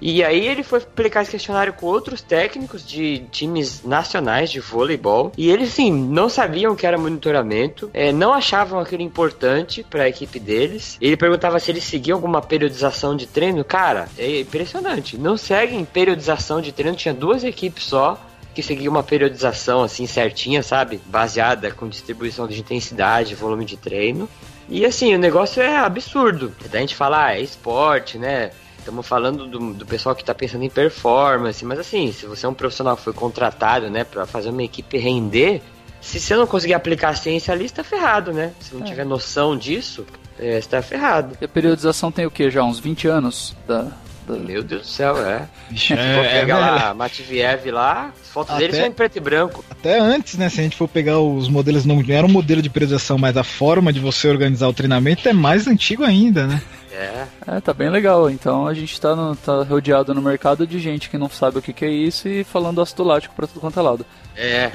E 0.07 0.23
aí 0.23 0.47
ele 0.47 0.63
foi 0.63 0.81
aplicar 0.81 1.23
esse 1.23 1.31
questionário 1.31 1.73
com 1.73 1.87
outros 1.87 2.21
técnicos 2.21 2.87
de 2.87 3.21
times 3.31 3.83
nacionais 3.83 4.51
de 4.51 4.61
voleibol. 4.61 5.33
E 5.35 5.51
eles, 5.51 5.71
sim, 5.71 5.91
não 5.91 6.29
sabiam 6.29 6.77
que 6.77 6.87
era 6.87 6.99
monitoramento, 6.99 7.91
é, 7.95 8.13
não 8.13 8.35
achavam 8.35 8.79
aquilo 8.79 9.01
importante 9.01 9.83
para 9.83 10.03
a 10.03 10.09
equipe 10.09 10.39
deles. 10.39 10.99
Ele 11.01 11.17
perguntava 11.17 11.59
se 11.59 11.71
eles 11.71 11.85
seguiam 11.85 12.17
alguma 12.17 12.43
periodização 12.43 13.17
de 13.17 13.27
treino. 13.27 13.65
Cara, 13.65 14.07
é 14.19 14.41
impressionante. 14.41 15.17
Não 15.17 15.39
seguem 15.39 15.83
periodização 15.87 16.61
de 16.61 16.71
treino, 16.71 16.95
tinha 16.95 17.15
duas 17.15 17.43
equipes 17.43 17.85
só 17.85 18.21
que 18.55 18.63
seguia 18.63 18.91
uma 18.91 19.03
periodização 19.03 19.83
assim 19.83 20.07
certinha, 20.07 20.63
sabe? 20.63 21.01
Baseada 21.07 21.71
com 21.71 21.89
distribuição 21.89 22.47
de 22.47 22.61
intensidade, 22.61 23.35
volume 23.35 23.65
de 23.65 23.79
treino. 23.79 24.29
E 24.69 24.85
assim, 24.85 25.15
o 25.15 25.19
negócio 25.19 25.63
é 25.63 25.79
absurdo. 25.79 26.55
Da 26.71 26.79
gente 26.79 26.95
falar, 26.95 27.27
ah, 27.27 27.37
é 27.37 27.41
esporte, 27.41 28.19
né? 28.19 28.51
Estamos 28.85 29.07
falando 29.07 29.47
do, 29.47 29.73
do, 29.73 29.87
pessoal 29.87 30.15
que 30.15 30.21
está 30.21 30.35
pensando 30.35 30.63
em 30.63 30.69
performance, 30.69 31.65
mas 31.65 31.79
assim, 31.79 32.13
se 32.13 32.27
você 32.27 32.45
é 32.45 32.49
um 32.51 32.53
profissional 32.53 32.95
que 32.95 33.03
foi 33.03 33.15
contratado, 33.15 33.89
né, 33.89 34.05
para 34.05 34.27
fazer 34.27 34.51
uma 34.51 34.63
equipe 34.63 34.99
render, 34.99 35.63
se 36.03 36.21
você 36.21 36.37
não 36.37 36.47
conseguir 36.47 36.75
aplicar 36.75 37.09
a 37.09 37.15
ciência 37.15 37.55
ali, 37.55 37.65
está 37.65 37.83
ferrado, 37.83 38.31
né? 38.31 38.53
Se 38.61 38.75
não 38.75 38.83
é. 38.83 38.85
tiver 38.85 39.07
noção 39.07 39.57
disso, 39.57 40.05
é, 40.39 40.59
está 40.59 40.83
ferrado. 40.83 41.35
E 41.41 41.47
a 41.47 41.49
periodização 41.49 42.13
tem 42.13 42.27
o 42.27 42.31
que 42.31 42.51
já? 42.51 42.63
Uns 42.63 42.79
20 42.79 43.09
anos 43.09 43.57
da, 43.67 43.91
meu 44.29 44.63
Deus 44.63 44.83
do 44.83 44.87
céu, 44.87 45.17
é. 45.27 45.49
Se 45.75 45.95
é, 45.95 45.97
for 45.97 46.31
pegar 46.31 46.57
é, 46.57 46.61
lá 46.61 46.95
Matviev 46.95 47.71
lá, 47.71 48.13
as 48.21 48.29
fotos 48.29 48.55
até, 48.55 48.67
dele 48.67 48.77
são 48.77 48.87
em 48.87 48.93
preto 48.93 49.17
e 49.17 49.21
branco. 49.21 49.65
Até 49.71 49.99
antes, 49.99 50.37
né? 50.37 50.51
Se 50.51 50.61
a 50.61 50.63
gente 50.63 50.77
for 50.77 50.89
pegar 50.89 51.19
os 51.21 51.49
modelos, 51.49 51.87
não 51.87 52.03
era 52.07 52.27
um 52.27 52.31
modelo 52.31 52.61
de 52.61 52.69
periodização, 52.69 53.17
mas 53.17 53.35
a 53.37 53.45
forma 53.45 53.93
de 53.93 54.01
você 54.01 54.29
organizar 54.29 54.69
o 54.69 54.75
treinamento 54.75 55.27
é 55.27 55.33
mais 55.33 55.67
antigo 55.67 56.05
ainda, 56.05 56.47
né? 56.47 56.63
É. 56.95 57.27
É, 57.47 57.61
tá 57.61 57.75
bem 57.75 57.91
legal. 57.91 58.31
Então 58.31 58.67
a 58.67 58.75
gente 58.75 59.01
tá, 59.01 59.17
no, 59.17 59.35
tá 59.35 59.63
rodeado 59.63 60.15
no 60.15 60.23
mercado 60.23 60.67
de 60.67 60.79
gente 60.79 61.11
que 61.11 61.19
não 61.19 61.29
sabe 61.29 61.59
o 61.59 61.63
que, 61.63 61.73
que 61.73 61.85
é 61.85 61.91
isso 61.91 62.29
e 62.29 62.45
falando 62.45 62.81
astolático 62.81 63.35
pra 63.35 63.47
tudo 63.47 63.61
quanto 63.61 63.79
é 63.79 63.83
lado. 63.83 64.07
É, 64.37 64.71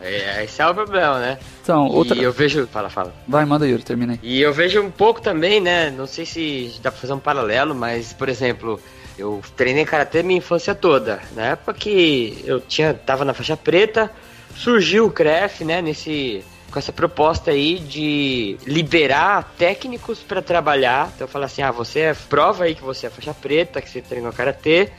é, 0.00 0.10
é, 0.40 0.44
esse 0.44 0.60
é 0.60 0.66
o 0.66 0.74
problema, 0.74 1.18
né? 1.18 1.38
Então, 1.62 1.86
outra... 1.86 2.16
E 2.16 2.22
eu 2.22 2.32
vejo... 2.32 2.66
Fala, 2.66 2.90
fala. 2.90 3.14
Vai, 3.26 3.44
manda 3.44 3.66
Yuri, 3.66 3.82
termina 3.82 4.14
aí. 4.14 4.18
E 4.22 4.40
eu 4.40 4.52
vejo 4.52 4.82
um 4.82 4.90
pouco 4.90 5.20
também, 5.20 5.60
né? 5.60 5.90
Não 5.90 6.06
sei 6.06 6.26
se 6.26 6.74
dá 6.82 6.90
pra 6.90 7.00
fazer 7.00 7.12
um 7.12 7.18
paralelo, 7.18 7.74
mas, 7.74 8.12
por 8.12 8.28
exemplo... 8.28 8.80
Eu 9.16 9.42
treinei 9.56 9.84
karatê 9.84 10.22
minha 10.22 10.38
infância 10.38 10.76
toda. 10.76 11.18
Na 11.34 11.46
época 11.46 11.74
que 11.74 12.40
eu 12.46 12.60
tinha, 12.60 12.94
tava 12.94 13.24
na 13.24 13.34
faixa 13.34 13.56
preta, 13.56 14.08
surgiu 14.54 15.06
o 15.06 15.10
CREF, 15.10 15.64
né? 15.64 15.82
Nesse 15.82 16.44
com 16.70 16.78
essa 16.78 16.92
proposta 16.92 17.50
aí 17.50 17.78
de 17.78 18.58
liberar 18.66 19.54
técnicos 19.56 20.20
para 20.20 20.42
trabalhar. 20.42 21.10
Então 21.14 21.26
fala 21.26 21.46
assim: 21.46 21.62
"Ah, 21.62 21.70
você 21.70 22.00
é 22.00 22.14
prova 22.14 22.64
aí 22.64 22.74
que 22.74 22.82
você 22.82 23.06
é 23.06 23.10
faixa 23.10 23.34
preta, 23.34 23.80
que 23.80 23.88
você 23.88 24.02
treinou 24.02 24.32
karatê". 24.32 24.90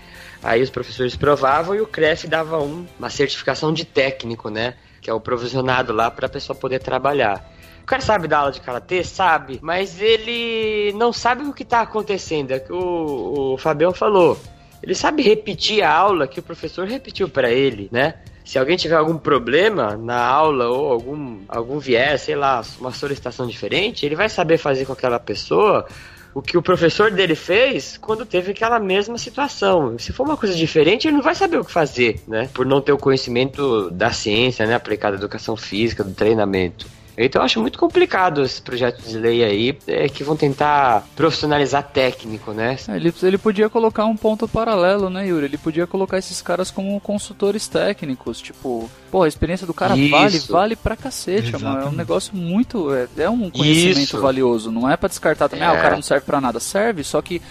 Aí 0.42 0.62
os 0.62 0.70
professores 0.70 1.16
provavam 1.16 1.76
e 1.76 1.82
o 1.82 1.88
CREF 1.88 2.26
dava 2.28 2.60
um, 2.60 2.86
uma 2.98 3.10
certificação 3.10 3.74
de 3.74 3.84
técnico, 3.86 4.50
né? 4.50 4.76
Que 5.02 5.10
é 5.10 5.14
o 5.14 5.20
provisionado 5.20 5.94
lá 5.94 6.10
para 6.10 6.28
a 6.28 6.30
pessoa 6.30 6.58
poder 6.58 6.80
trabalhar. 6.80 7.52
O 7.82 7.86
cara 7.86 8.02
sabe 8.02 8.28
dar 8.28 8.40
aula 8.40 8.52
de 8.52 8.62
karatê? 8.62 9.04
Sabe, 9.04 9.60
mas 9.62 10.00
ele 10.00 10.94
não 10.94 11.12
sabe 11.12 11.44
o 11.44 11.54
que 11.54 11.64
está 11.64 11.82
acontecendo. 11.82 12.52
É 12.52 12.60
que 12.60 12.72
o, 12.72 13.54
o 13.54 13.58
Fabião 13.58 13.94
falou. 13.94 14.40
Ele 14.82 14.96
sabe 14.96 15.22
repetir 15.22 15.84
a 15.84 15.92
aula 15.92 16.28
que 16.28 16.40
o 16.40 16.44
professor 16.44 16.88
repetiu 16.88 17.28
para 17.28 17.52
ele, 17.52 17.90
né? 17.92 18.16
Se 18.50 18.58
alguém 18.58 18.76
tiver 18.76 18.96
algum 18.96 19.16
problema 19.16 19.96
na 19.96 20.20
aula 20.26 20.70
ou 20.70 20.92
algum, 20.92 21.38
algum 21.48 21.78
viés, 21.78 22.22
sei 22.22 22.36
lá, 22.36 22.64
uma 22.80 22.92
solicitação 22.92 23.46
diferente, 23.46 24.08
ele 24.08 24.16
vai 24.16 24.28
saber 24.28 24.58
fazer 24.58 24.88
com 24.88 24.92
aquela 24.92 25.20
pessoa 25.20 25.86
o 26.34 26.42
que 26.42 26.58
o 26.58 26.62
professor 26.64 27.12
dele 27.12 27.36
fez 27.36 27.96
quando 27.96 28.26
teve 28.26 28.50
aquela 28.50 28.80
mesma 28.80 29.20
situação. 29.20 30.00
Se 30.00 30.12
for 30.12 30.24
uma 30.24 30.36
coisa 30.36 30.56
diferente, 30.56 31.08
ele 31.08 31.18
não 31.18 31.22
vai 31.22 31.36
saber 31.36 31.60
o 31.60 31.64
que 31.64 31.72
fazer, 31.72 32.24
né? 32.28 32.50
Por 32.52 32.66
não 32.66 32.82
ter 32.82 32.92
o 32.92 32.98
conhecimento 32.98 33.92
da 33.92 34.12
ciência, 34.12 34.66
né? 34.66 34.74
Aplicada 34.74 35.16
à 35.16 35.20
educação 35.20 35.56
física, 35.56 36.04
do 36.04 36.16
treinamento. 36.16 36.88
Então 37.26 37.42
eu 37.42 37.46
acho 37.46 37.60
muito 37.60 37.78
complicado 37.78 38.42
esse 38.42 38.62
projeto 38.62 39.02
de 39.02 39.18
lei 39.18 39.44
aí, 39.44 39.78
é, 39.86 40.08
que 40.08 40.24
vão 40.24 40.38
tentar 40.38 41.06
profissionalizar 41.16 41.84
técnico, 41.84 42.54
né? 42.54 42.78
É, 42.88 42.96
ele, 42.96 43.14
ele 43.22 43.38
podia 43.38 43.70
colocar 43.70 44.06
um 44.06 44.16
ponto 44.16 44.48
paralelo, 44.48 45.10
né, 45.10 45.28
Yuri? 45.28 45.46
Ele 45.46 45.58
podia 45.58 45.86
colocar 45.86 46.18
esses 46.18 46.42
caras 46.42 46.72
como 46.72 47.00
consultores 47.02 47.68
técnicos, 47.68 48.40
tipo, 48.40 48.90
pô, 49.12 49.24
a 49.24 49.28
experiência 49.28 49.68
do 49.68 49.74
cara 49.74 49.98
Isso. 49.98 50.12
vale, 50.12 50.40
vale 50.40 50.76
pra 50.76 50.96
cacete, 50.96 51.52
mano. 51.62 51.82
É 51.82 51.86
um 51.86 51.92
negócio 51.92 52.36
muito. 52.36 52.94
É, 52.94 53.08
é 53.18 53.30
um 53.30 53.50
conhecimento 53.50 54.00
Isso. 54.00 54.22
valioso, 54.22 54.72
não 54.72 54.90
é 54.90 54.96
para 54.96 55.10
descartar 55.10 55.50
também, 55.50 55.66
é. 55.66 55.70
ah, 55.70 55.74
o 55.74 55.82
cara 55.82 55.96
não 55.96 56.02
serve 56.02 56.26
para 56.26 56.40
nada. 56.40 56.60
Serve, 56.60 57.04
só 57.04 57.22
que 57.22 57.42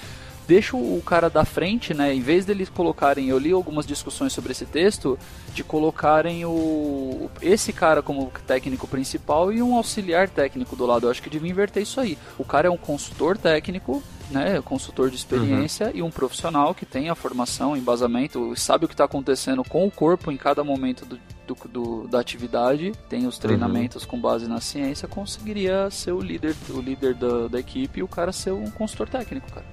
deixa 0.49 0.75
o 0.75 1.03
cara 1.05 1.29
da 1.29 1.45
frente, 1.45 1.93
né? 1.93 2.15
Em 2.15 2.23
vez 2.23 2.47
deles 2.47 2.71
colocarem, 2.71 3.29
eu 3.29 3.39
li 3.39 3.53
algumas 3.53 3.87
discussões 3.87 4.33
sobre 4.33 4.53
esse 4.53 4.65
texto, 4.65 5.19
de 5.53 5.63
colocarem 5.63 6.47
o 6.47 7.31
esse 7.43 7.71
cara 7.71 8.01
como 8.03 8.33
técnico 8.47 8.89
principal 8.89 9.53
e 9.53 9.63
um 9.63 9.77
auxiliar 9.77 10.27
técnico 10.27 10.75
do 10.75 10.87
lado. 10.87 11.07
Eu 11.07 11.11
acho 11.11 11.23
que 11.23 11.29
devia 11.29 11.51
inverter 11.51 11.83
isso 11.83 12.01
aí. 12.01 12.17
O 12.39 12.45
cara 12.45 12.67
é 12.67 12.71
um 12.71 12.79
consultor 12.79 13.37
técnico, 13.37 14.03
né, 14.31 14.63
consultor 14.63 15.11
de 15.11 15.17
experiência 15.17 15.89
uhum. 15.89 15.97
e 15.97 16.03
um 16.03 16.11
profissional 16.11 16.75
que 16.75 16.87
tem 16.87 17.11
a 17.11 17.15
formação, 17.15 17.77
embasamento, 17.77 18.55
sabe 18.57 18.87
o 18.87 18.89
que 18.89 18.95
está 18.95 19.05
acontecendo 19.05 19.63
com 19.63 19.87
o 19.87 19.91
corpo 19.91 20.33
em 20.33 20.37
cada 20.39 20.65
momento 20.65 21.05
do, 21.05 21.21
do, 21.47 21.69
do, 21.69 22.09
da 22.09 22.21
atividade, 22.21 22.93
tem 23.09 23.27
os 23.27 23.39
treinamentos 23.39 24.05
uhum. 24.05 24.11
com 24.11 24.21
base 24.21 24.49
na 24.49 24.61
ciência, 24.63 25.07
conseguiria 25.07 25.91
ser 25.91 26.13
o 26.13 26.21
líder, 26.21 26.55
o 26.71 26.81
líder 26.81 27.15
da, 27.15 27.49
da 27.49 27.61
equipe 27.61 28.01
e 28.01 28.03
o 28.03 28.09
cara 28.09 28.33
ser 28.33 28.53
um 28.53 28.71
consultor 28.71 29.09
técnico, 29.09 29.51
cara. 29.53 29.67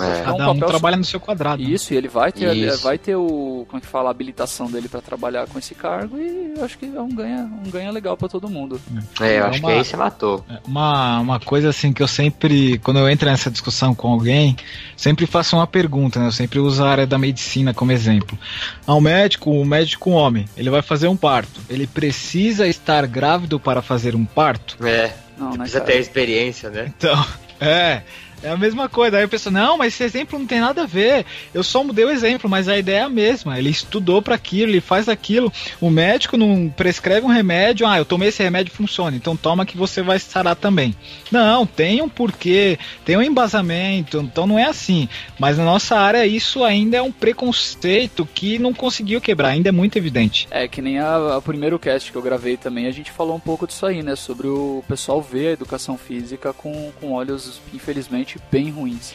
É. 0.00 0.22
Cada 0.22 0.50
um, 0.50 0.54
um 0.54 0.60
trabalha 0.60 0.96
no 0.96 1.04
seu 1.04 1.20
quadrado. 1.20 1.62
Né? 1.62 1.70
Isso, 1.70 1.92
e 1.92 1.96
ele 1.96 2.08
vai 2.08 2.32
ter, 2.32 2.76
vai 2.78 2.98
ter 2.98 3.16
o, 3.16 3.64
como 3.68 3.78
é 3.78 3.80
que 3.80 3.86
fala, 3.86 4.08
a 4.08 4.10
habilitação 4.10 4.70
dele 4.70 4.88
para 4.88 5.00
trabalhar 5.00 5.46
com 5.46 5.58
esse 5.58 5.74
cargo 5.74 6.18
e 6.18 6.54
eu 6.56 6.64
acho 6.64 6.78
que 6.78 6.86
é 6.86 7.00
um 7.00 7.08
ganha, 7.08 7.50
um 7.64 7.70
ganha 7.70 7.90
legal 7.90 8.16
para 8.16 8.28
todo 8.28 8.48
mundo. 8.48 8.80
É, 9.20 9.38
eu 9.38 9.44
é 9.44 9.48
acho 9.48 9.58
uma, 9.60 9.68
que 9.68 9.74
aí 9.74 9.84
você 9.84 9.96
matou. 9.96 10.44
É, 10.48 10.58
uma, 10.66 11.20
uma 11.20 11.40
coisa 11.40 11.68
assim 11.68 11.92
que 11.92 12.02
eu 12.02 12.08
sempre, 12.08 12.78
quando 12.78 12.98
eu 12.98 13.08
entro 13.08 13.28
nessa 13.28 13.50
discussão 13.50 13.94
com 13.94 14.08
alguém, 14.08 14.56
sempre 14.96 15.26
faço 15.26 15.56
uma 15.56 15.66
pergunta, 15.66 16.20
né? 16.20 16.26
Eu 16.26 16.32
sempre 16.32 16.58
uso 16.58 16.82
a 16.84 16.88
área 16.88 17.06
da 17.06 17.18
medicina 17.18 17.74
como 17.74 17.92
exemplo. 17.92 18.38
Ao 18.86 19.00
médico, 19.00 19.50
o 19.50 19.64
médico 19.64 20.10
homem, 20.10 20.46
ele 20.56 20.70
vai 20.70 20.82
fazer 20.82 21.08
um 21.08 21.16
parto. 21.16 21.60
Ele 21.68 21.86
precisa 21.86 22.66
estar 22.66 23.06
grávido 23.06 23.58
para 23.58 23.82
fazer 23.82 24.14
um 24.14 24.24
parto? 24.24 24.76
É. 24.84 25.12
Não, 25.38 25.50
né, 25.52 25.58
precisa 25.58 25.80
ter 25.80 25.98
experiência, 25.98 26.70
né? 26.70 26.92
Então, 26.96 27.26
é. 27.60 28.02
É 28.42 28.50
a 28.50 28.56
mesma 28.56 28.88
coisa. 28.88 29.16
Aí 29.16 29.24
a 29.24 29.28
pessoa, 29.28 29.52
não, 29.52 29.78
mas 29.78 29.94
esse 29.94 30.04
exemplo 30.04 30.38
não 30.38 30.46
tem 30.46 30.60
nada 30.60 30.82
a 30.82 30.86
ver. 30.86 31.24
Eu 31.54 31.62
só 31.62 31.82
mudei 31.84 32.04
o 32.04 32.10
exemplo, 32.10 32.48
mas 32.48 32.68
a 32.68 32.76
ideia 32.76 32.98
é 32.98 33.02
a 33.02 33.08
mesma. 33.08 33.58
Ele 33.58 33.70
estudou 33.70 34.20
para 34.20 34.34
aquilo, 34.34 34.72
ele 34.72 34.80
faz 34.80 35.08
aquilo. 35.08 35.52
O 35.80 35.90
médico 35.90 36.36
não 36.36 36.68
prescreve 36.68 37.26
um 37.26 37.30
remédio, 37.30 37.86
ah, 37.86 37.98
eu 37.98 38.04
tomei 38.04 38.28
esse 38.28 38.42
remédio 38.42 38.72
funciona, 38.72 39.16
então 39.16 39.36
toma 39.36 39.66
que 39.66 39.76
você 39.76 40.02
vai 40.02 40.18
sarar 40.18 40.56
também. 40.56 40.94
Não, 41.30 41.66
tem 41.66 42.02
um 42.02 42.08
porquê, 42.08 42.78
tem 43.04 43.16
um 43.16 43.22
embasamento, 43.22 44.18
então 44.18 44.46
não 44.46 44.58
é 44.58 44.64
assim. 44.64 45.08
Mas 45.38 45.58
na 45.58 45.64
nossa 45.64 45.96
área 45.96 46.26
isso 46.26 46.64
ainda 46.64 46.96
é 46.96 47.02
um 47.02 47.12
preconceito 47.12 48.26
que 48.34 48.58
não 48.58 48.72
conseguiu 48.72 49.20
quebrar, 49.20 49.48
ainda 49.48 49.68
é 49.68 49.72
muito 49.72 49.96
evidente. 49.96 50.48
É, 50.50 50.66
que 50.66 50.82
nem 50.82 50.98
a, 50.98 51.36
a 51.36 51.42
primeiro 51.42 51.78
cast 51.78 52.10
que 52.10 52.16
eu 52.16 52.22
gravei 52.22 52.56
também, 52.56 52.86
a 52.86 52.92
gente 52.92 53.10
falou 53.10 53.36
um 53.36 53.40
pouco 53.40 53.66
disso 53.66 53.86
aí, 53.86 54.02
né? 54.02 54.16
Sobre 54.16 54.46
o 54.46 54.82
pessoal 54.88 55.20
ver 55.20 55.48
a 55.48 55.52
educação 55.52 55.96
física 55.96 56.52
com, 56.52 56.92
com 57.00 57.12
olhos, 57.12 57.60
infelizmente, 57.72 58.31
realmente 58.32 58.40
bem 58.50 58.70
ruins. 58.70 59.14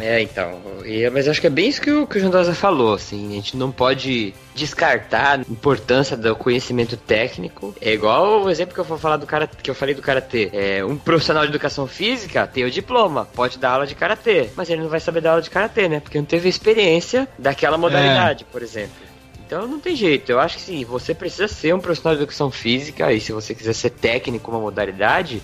É, 0.00 0.22
então. 0.22 0.58
E, 0.86 1.08
mas 1.10 1.28
acho 1.28 1.38
que 1.38 1.46
é 1.46 1.50
bem 1.50 1.68
isso 1.68 1.82
que 1.82 1.90
o, 1.90 2.06
que 2.06 2.16
o 2.16 2.20
Jandosa 2.20 2.54
falou, 2.54 2.94
assim. 2.94 3.28
A 3.28 3.34
gente 3.34 3.56
não 3.56 3.70
pode 3.70 4.32
descartar 4.54 5.38
a 5.38 5.42
importância 5.42 6.16
do 6.16 6.34
conhecimento 6.34 6.96
técnico. 6.96 7.74
É 7.80 7.92
igual 7.92 8.44
o 8.44 8.50
exemplo 8.50 8.74
que 8.74 8.80
eu 8.80 8.84
vou 8.84 8.96
falar 8.96 9.18
do 9.18 9.26
cara 9.26 9.46
que 9.46 9.70
eu 9.70 9.74
falei 9.74 9.94
do 9.94 10.00
karatê. 10.00 10.48
É, 10.52 10.84
um 10.84 10.96
profissional 10.96 11.42
de 11.42 11.50
educação 11.50 11.86
física 11.86 12.46
tem 12.46 12.64
o 12.64 12.70
diploma, 12.70 13.26
pode 13.34 13.58
dar 13.58 13.72
aula 13.72 13.86
de 13.86 13.94
karatê, 13.94 14.48
mas 14.56 14.70
ele 14.70 14.80
não 14.80 14.88
vai 14.88 15.00
saber 15.00 15.20
dar 15.20 15.32
aula 15.32 15.42
de 15.42 15.50
karatê, 15.50 15.88
né? 15.88 16.00
Porque 16.00 16.16
não 16.16 16.24
teve 16.24 16.48
experiência 16.48 17.28
daquela 17.38 17.76
modalidade, 17.76 18.46
é. 18.48 18.52
por 18.52 18.62
exemplo. 18.62 19.04
Então 19.46 19.68
não 19.68 19.78
tem 19.78 19.94
jeito. 19.94 20.32
Eu 20.32 20.40
acho 20.40 20.56
que 20.56 20.62
sim, 20.62 20.84
você 20.86 21.14
precisa 21.14 21.46
ser 21.48 21.74
um 21.74 21.80
profissional 21.80 22.16
de 22.16 22.22
educação 22.22 22.50
física 22.50 23.12
e 23.12 23.20
se 23.20 23.30
você 23.30 23.54
quiser 23.54 23.74
ser 23.74 23.90
técnico 23.90 24.50
uma 24.50 24.58
modalidade, 24.58 25.42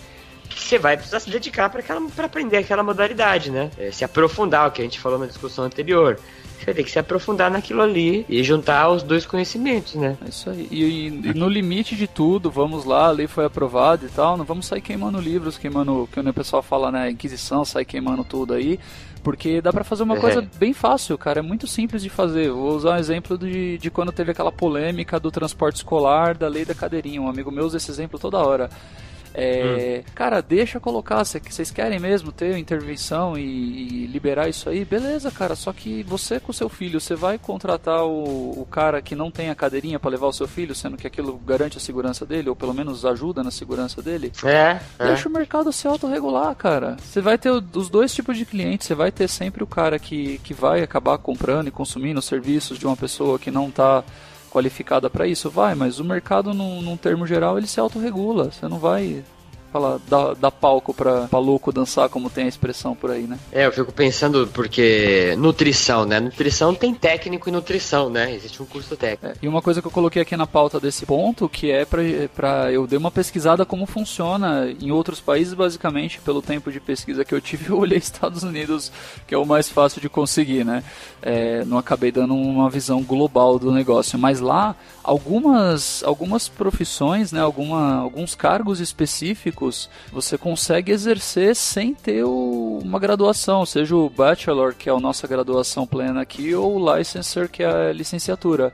você 0.54 0.78
vai 0.78 0.96
precisar 0.96 1.20
se 1.20 1.30
dedicar 1.30 1.70
para 1.70 2.26
aprender 2.26 2.58
aquela 2.58 2.82
modalidade, 2.82 3.50
né? 3.50 3.70
É, 3.78 3.90
se 3.90 4.04
aprofundar, 4.04 4.68
o 4.68 4.70
que 4.70 4.80
a 4.80 4.84
gente 4.84 5.00
falou 5.00 5.18
na 5.18 5.26
discussão 5.26 5.64
anterior. 5.64 6.18
Você 6.62 6.66
vai 6.66 6.74
ter 6.74 6.84
que 6.84 6.90
se 6.92 6.98
aprofundar 6.98 7.50
naquilo 7.50 7.82
ali 7.82 8.24
e 8.28 8.42
juntar 8.44 8.88
os 8.88 9.02
dois 9.02 9.26
conhecimentos, 9.26 9.96
né? 9.96 10.16
É 10.24 10.28
isso 10.28 10.48
aí. 10.48 10.68
E, 10.70 11.06
e, 11.08 11.34
no 11.34 11.48
limite 11.48 11.96
de 11.96 12.06
tudo, 12.06 12.50
vamos 12.50 12.84
lá, 12.84 13.06
a 13.06 13.10
lei 13.10 13.26
foi 13.26 13.44
aprovada 13.44 14.06
e 14.06 14.08
tal, 14.08 14.36
não 14.36 14.44
vamos 14.44 14.66
sair 14.66 14.80
queimando 14.80 15.20
livros, 15.20 15.58
queimando, 15.58 16.08
que 16.12 16.20
o 16.20 16.32
pessoal 16.32 16.62
fala, 16.62 16.92
né, 16.92 17.10
Inquisição, 17.10 17.64
sai 17.64 17.84
queimando 17.84 18.22
tudo 18.22 18.54
aí. 18.54 18.78
Porque 19.24 19.60
dá 19.60 19.72
para 19.72 19.84
fazer 19.84 20.02
uma 20.02 20.16
coisa 20.16 20.44
bem 20.58 20.72
fácil, 20.72 21.16
cara. 21.16 21.38
É 21.38 21.42
muito 21.42 21.64
simples 21.68 22.02
de 22.02 22.08
fazer. 22.08 22.50
Vou 22.50 22.74
usar 22.74 22.96
um 22.96 22.98
exemplo 22.98 23.38
de, 23.38 23.78
de 23.78 23.88
quando 23.88 24.10
teve 24.10 24.32
aquela 24.32 24.50
polêmica 24.50 25.20
do 25.20 25.30
transporte 25.30 25.76
escolar, 25.76 26.36
da 26.36 26.48
lei 26.48 26.64
da 26.64 26.74
cadeirinha. 26.74 27.22
Um 27.22 27.28
amigo 27.28 27.50
meu 27.50 27.64
usa 27.64 27.76
esse 27.76 27.88
exemplo 27.88 28.18
toda 28.18 28.38
hora 28.38 28.68
É, 29.34 30.02
Cara, 30.14 30.40
deixa 30.40 30.78
colocar. 30.80 31.24
cê- 31.24 31.40
Vocês 31.40 31.70
querem 31.70 31.98
mesmo 31.98 32.30
ter 32.32 32.56
intervenção 32.58 33.36
e, 33.36 33.42
e 33.42 34.06
liberar 34.06 34.48
isso 34.48 34.68
aí? 34.68 34.84
Beleza, 34.84 35.30
cara. 35.30 35.54
Só 35.54 35.72
que 35.72 36.02
você 36.02 36.38
com 36.40 36.52
seu 36.52 36.68
filho, 36.68 37.00
você 37.00 37.14
vai 37.14 37.38
contratar 37.38 38.04
o, 38.04 38.60
o 38.60 38.66
cara 38.70 39.00
que 39.02 39.14
não 39.14 39.30
tem 39.30 39.50
a 39.50 39.54
cadeirinha 39.54 39.98
pra 39.98 40.10
levar 40.10 40.26
o 40.26 40.32
seu 40.32 40.46
filho, 40.48 40.74
sendo 40.74 40.96
que 40.96 41.06
aquilo 41.06 41.38
garante 41.38 41.76
a 41.76 41.80
segurança 41.80 42.24
dele, 42.26 42.48
ou 42.48 42.56
pelo 42.56 42.74
menos 42.74 43.04
ajuda 43.04 43.42
na 43.42 43.50
segurança 43.50 44.02
dele? 44.02 44.32
É, 44.44 44.78
é. 44.98 45.06
Deixa 45.06 45.28
o 45.28 45.32
mercado 45.32 45.72
se 45.72 45.86
autorregular, 45.86 46.54
cara. 46.54 46.96
Você 47.00 47.20
vai 47.20 47.38
ter 47.38 47.50
os 47.50 47.88
dois 47.88 48.14
tipos 48.14 48.36
de 48.36 48.44
clientes. 48.44 48.86
Você 48.86 48.94
vai 48.94 49.10
ter 49.10 49.28
sempre 49.28 49.62
o 49.62 49.66
cara 49.66 49.98
que, 49.98 50.38
que 50.38 50.52
vai 50.54 50.82
acabar 50.82 51.18
comprando 51.18 51.68
e 51.68 51.70
consumindo 51.70 52.18
os 52.18 52.24
serviços 52.26 52.78
de 52.78 52.86
uma 52.86 52.96
pessoa 52.96 53.38
que 53.38 53.50
não 53.50 53.70
tá 53.70 54.02
qualificada 54.52 55.08
para 55.08 55.26
isso. 55.26 55.50
Vai, 55.50 55.74
mas 55.74 55.98
o 55.98 56.04
mercado, 56.04 56.52
num, 56.52 56.82
num 56.82 56.96
termo 56.96 57.26
geral, 57.26 57.56
ele 57.56 57.66
se 57.66 57.80
autorregula. 57.80 58.52
Você 58.52 58.68
não 58.68 58.78
vai 58.78 59.24
falar, 59.72 59.98
dar, 60.06 60.34
dar 60.34 60.50
palco 60.50 60.92
pra, 60.92 61.22
pra 61.28 61.38
louco 61.38 61.72
dançar, 61.72 62.08
como 62.08 62.28
tem 62.28 62.44
a 62.44 62.48
expressão 62.48 62.94
por 62.94 63.10
aí, 63.10 63.22
né? 63.22 63.38
É, 63.50 63.66
eu 63.66 63.72
fico 63.72 63.92
pensando 63.92 64.48
porque 64.52 65.34
nutrição, 65.38 66.04
né? 66.04 66.20
Nutrição 66.20 66.74
tem 66.74 66.94
técnico 66.94 67.48
em 67.48 67.52
nutrição, 67.52 68.10
né? 68.10 68.34
Existe 68.34 68.62
um 68.62 68.66
curso 68.66 68.96
técnico. 68.96 69.34
É, 69.34 69.44
e 69.44 69.48
uma 69.48 69.62
coisa 69.62 69.80
que 69.80 69.86
eu 69.86 69.90
coloquei 69.90 70.20
aqui 70.20 70.36
na 70.36 70.46
pauta 70.46 70.78
desse 70.78 71.06
ponto, 71.06 71.48
que 71.48 71.70
é 71.70 71.84
pra, 71.84 72.02
pra 72.34 72.72
eu 72.72 72.86
dei 72.86 72.98
uma 72.98 73.10
pesquisada 73.10 73.64
como 73.64 73.86
funciona 73.86 74.70
em 74.80 74.90
outros 74.90 75.20
países, 75.20 75.54
basicamente, 75.54 76.20
pelo 76.20 76.42
tempo 76.42 76.70
de 76.70 76.78
pesquisa 76.78 77.24
que 77.24 77.34
eu 77.34 77.40
tive, 77.40 77.70
eu 77.72 77.78
olhei 77.78 77.98
Estados 77.98 78.42
Unidos, 78.42 78.92
que 79.26 79.34
é 79.34 79.38
o 79.38 79.46
mais 79.46 79.68
fácil 79.68 80.00
de 80.00 80.08
conseguir, 80.08 80.64
né? 80.64 80.84
É, 81.22 81.64
não 81.64 81.78
acabei 81.78 82.12
dando 82.12 82.34
uma 82.34 82.68
visão 82.68 83.02
global 83.02 83.58
do 83.58 83.72
negócio, 83.72 84.18
mas 84.18 84.40
lá 84.40 84.76
algumas 85.02 86.02
algumas 86.04 86.48
profissões, 86.48 87.32
né, 87.32 87.40
alguma, 87.40 87.96
alguns 87.96 88.34
cargos 88.34 88.80
específicos, 88.80 89.61
você 90.12 90.36
consegue 90.38 90.92
exercer 90.92 91.54
sem 91.56 91.94
ter 91.94 92.24
o- 92.24 92.80
uma 92.82 92.98
graduação, 92.98 93.64
seja 93.66 93.94
o 93.96 94.08
bachelor, 94.10 94.74
que 94.74 94.88
é 94.88 94.92
a 94.92 94.98
nossa 95.00 95.26
graduação 95.26 95.86
plena 95.86 96.20
aqui, 96.22 96.54
ou 96.54 96.80
o 96.80 96.96
licensor, 96.96 97.48
que 97.48 97.62
é 97.62 97.90
a 97.90 97.92
licenciatura. 97.92 98.72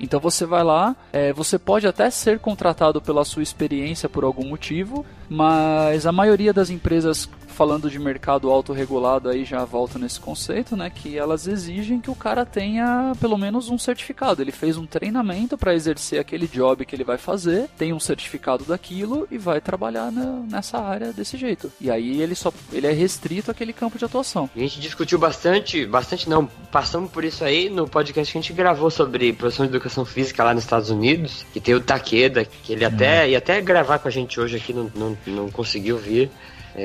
Então 0.00 0.18
você 0.18 0.44
vai 0.44 0.64
lá, 0.64 0.96
é, 1.12 1.32
você 1.32 1.58
pode 1.58 1.86
até 1.86 2.10
ser 2.10 2.40
contratado 2.40 3.00
pela 3.00 3.24
sua 3.24 3.42
experiência 3.42 4.08
por 4.08 4.24
algum 4.24 4.44
motivo, 4.44 5.06
mas 5.28 6.06
a 6.06 6.10
maioria 6.12 6.52
das 6.52 6.70
empresas, 6.70 7.28
falando 7.52 7.88
de 7.90 7.98
mercado 7.98 8.50
autorregulado, 8.50 9.28
aí 9.28 9.44
já 9.44 9.64
volta 9.64 9.98
nesse 9.98 10.18
conceito, 10.18 10.76
né? 10.76 10.90
Que 10.90 11.16
elas 11.16 11.46
exigem 11.46 12.00
que 12.00 12.10
o 12.10 12.14
cara 12.14 12.44
tenha 12.44 13.12
pelo 13.20 13.38
menos 13.38 13.68
um 13.70 13.78
certificado. 13.78 14.42
Ele 14.42 14.50
fez 14.52 14.76
um 14.76 14.86
treinamento 14.86 15.56
para 15.56 15.74
exercer 15.74 16.18
aquele 16.18 16.48
job 16.48 16.84
que 16.84 16.94
ele 16.96 17.04
vai 17.04 17.18
fazer, 17.18 17.68
tem 17.76 17.92
um 17.92 18.00
certificado 18.00 18.64
daquilo 18.64 19.26
e 19.30 19.38
vai 19.38 19.60
trabalhar 19.60 20.10
na- 20.10 20.40
nessa 20.50 20.78
área 20.78 21.12
desse 21.12 21.36
jeito. 21.36 21.70
E 21.80 21.90
aí 21.90 22.20
ele 22.20 22.34
só 22.34 22.52
ele 22.72 22.86
é 22.86 22.92
restrito 22.92 23.50
àquele 23.50 23.72
campo 23.72 23.98
de 23.98 24.04
atuação. 24.04 24.48
A 24.54 24.58
gente 24.58 24.80
discutiu 24.80 25.18
bastante, 25.18 25.84
bastante 25.86 26.28
não, 26.28 26.46
passamos 26.70 27.10
por 27.10 27.24
isso 27.24 27.44
aí 27.44 27.68
no 27.68 27.86
podcast 27.86 28.32
que 28.32 28.38
a 28.38 28.40
gente 28.40 28.52
gravou 28.52 28.90
sobre 28.90 29.32
professor 29.32 29.64
de 29.66 29.70
educação 29.72 30.04
física 30.04 30.42
lá 30.42 30.54
nos 30.54 30.64
Estados 30.64 30.90
Unidos, 30.90 31.44
que 31.52 31.60
tem 31.60 31.74
o 31.74 31.80
Takeda, 31.80 32.44
que 32.44 32.72
ele 32.72 32.84
até 32.84 33.28
ia 33.28 33.38
até 33.38 33.60
gravar 33.60 33.98
com 33.98 34.08
a 34.08 34.10
gente 34.10 34.40
hoje 34.40 34.56
aqui, 34.56 34.72
não, 34.72 34.90
não, 34.94 35.18
não 35.26 35.50
conseguiu 35.50 35.98
vir, 35.98 36.30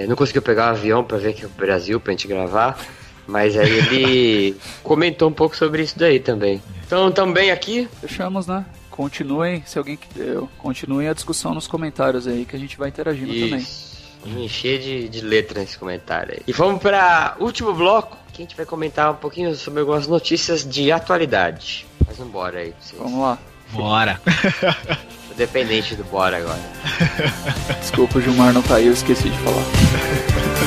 não 0.07 0.15
conseguiu 0.15 0.41
pegar 0.41 0.67
o 0.67 0.69
avião 0.71 1.03
pra 1.03 1.17
vir 1.17 1.29
aqui 1.29 1.41
pro 1.41 1.65
Brasil 1.65 1.99
pra 1.99 2.11
gente 2.11 2.27
gravar, 2.27 2.79
mas 3.25 3.57
aí 3.57 3.69
ele 3.69 4.57
comentou 4.83 5.29
um 5.29 5.33
pouco 5.33 5.55
sobre 5.55 5.83
isso 5.83 5.97
daí 5.97 6.19
também. 6.19 6.61
Então 6.85 7.11
também 7.11 7.51
aqui, 7.51 7.87
Fechamos, 8.01 8.47
né? 8.47 8.65
Continuem, 8.89 9.63
se 9.65 9.77
alguém 9.77 9.99
eu, 10.15 10.49
continuem 10.57 11.07
a 11.07 11.13
discussão 11.13 11.53
nos 11.53 11.67
comentários 11.67 12.25
aí 12.27 12.45
que 12.45 12.55
a 12.55 12.59
gente 12.59 12.77
vai 12.77 12.89
interagindo 12.89 13.31
também. 13.31 13.59
Isso. 13.59 13.97
Vamos 14.25 14.41
encher 14.41 14.79
de, 14.79 15.07
de 15.07 15.21
letra 15.21 15.61
nesse 15.61 15.77
comentário 15.77 16.33
aí. 16.33 16.41
E 16.47 16.51
vamos 16.51 16.81
para 16.81 17.37
último 17.39 17.73
bloco, 17.73 18.17
que 18.33 18.41
a 18.41 18.45
gente 18.45 18.57
vai 18.57 18.65
comentar 18.65 19.11
um 19.11 19.15
pouquinho 19.15 19.55
sobre 19.55 19.81
algumas 19.81 20.07
notícias 20.07 20.67
de 20.67 20.91
atualidade. 20.91 21.85
Mas 22.05 22.17
vambora 22.17 22.59
aí, 22.59 22.71
pra 22.71 22.81
vocês. 22.81 23.01
Vamos 23.01 23.19
lá. 23.19 23.37
Bora. 23.71 24.21
Dependente 25.37 25.95
do 25.95 26.03
bora 26.03 26.37
agora. 26.37 26.59
Desculpa, 27.79 28.17
o 28.17 28.21
Gilmar 28.21 28.51
não 28.51 28.63
tá 28.63 28.75
aí, 28.75 28.87
eu 28.87 28.93
esqueci 28.93 29.29
de 29.29 29.37
falar. 29.37 29.63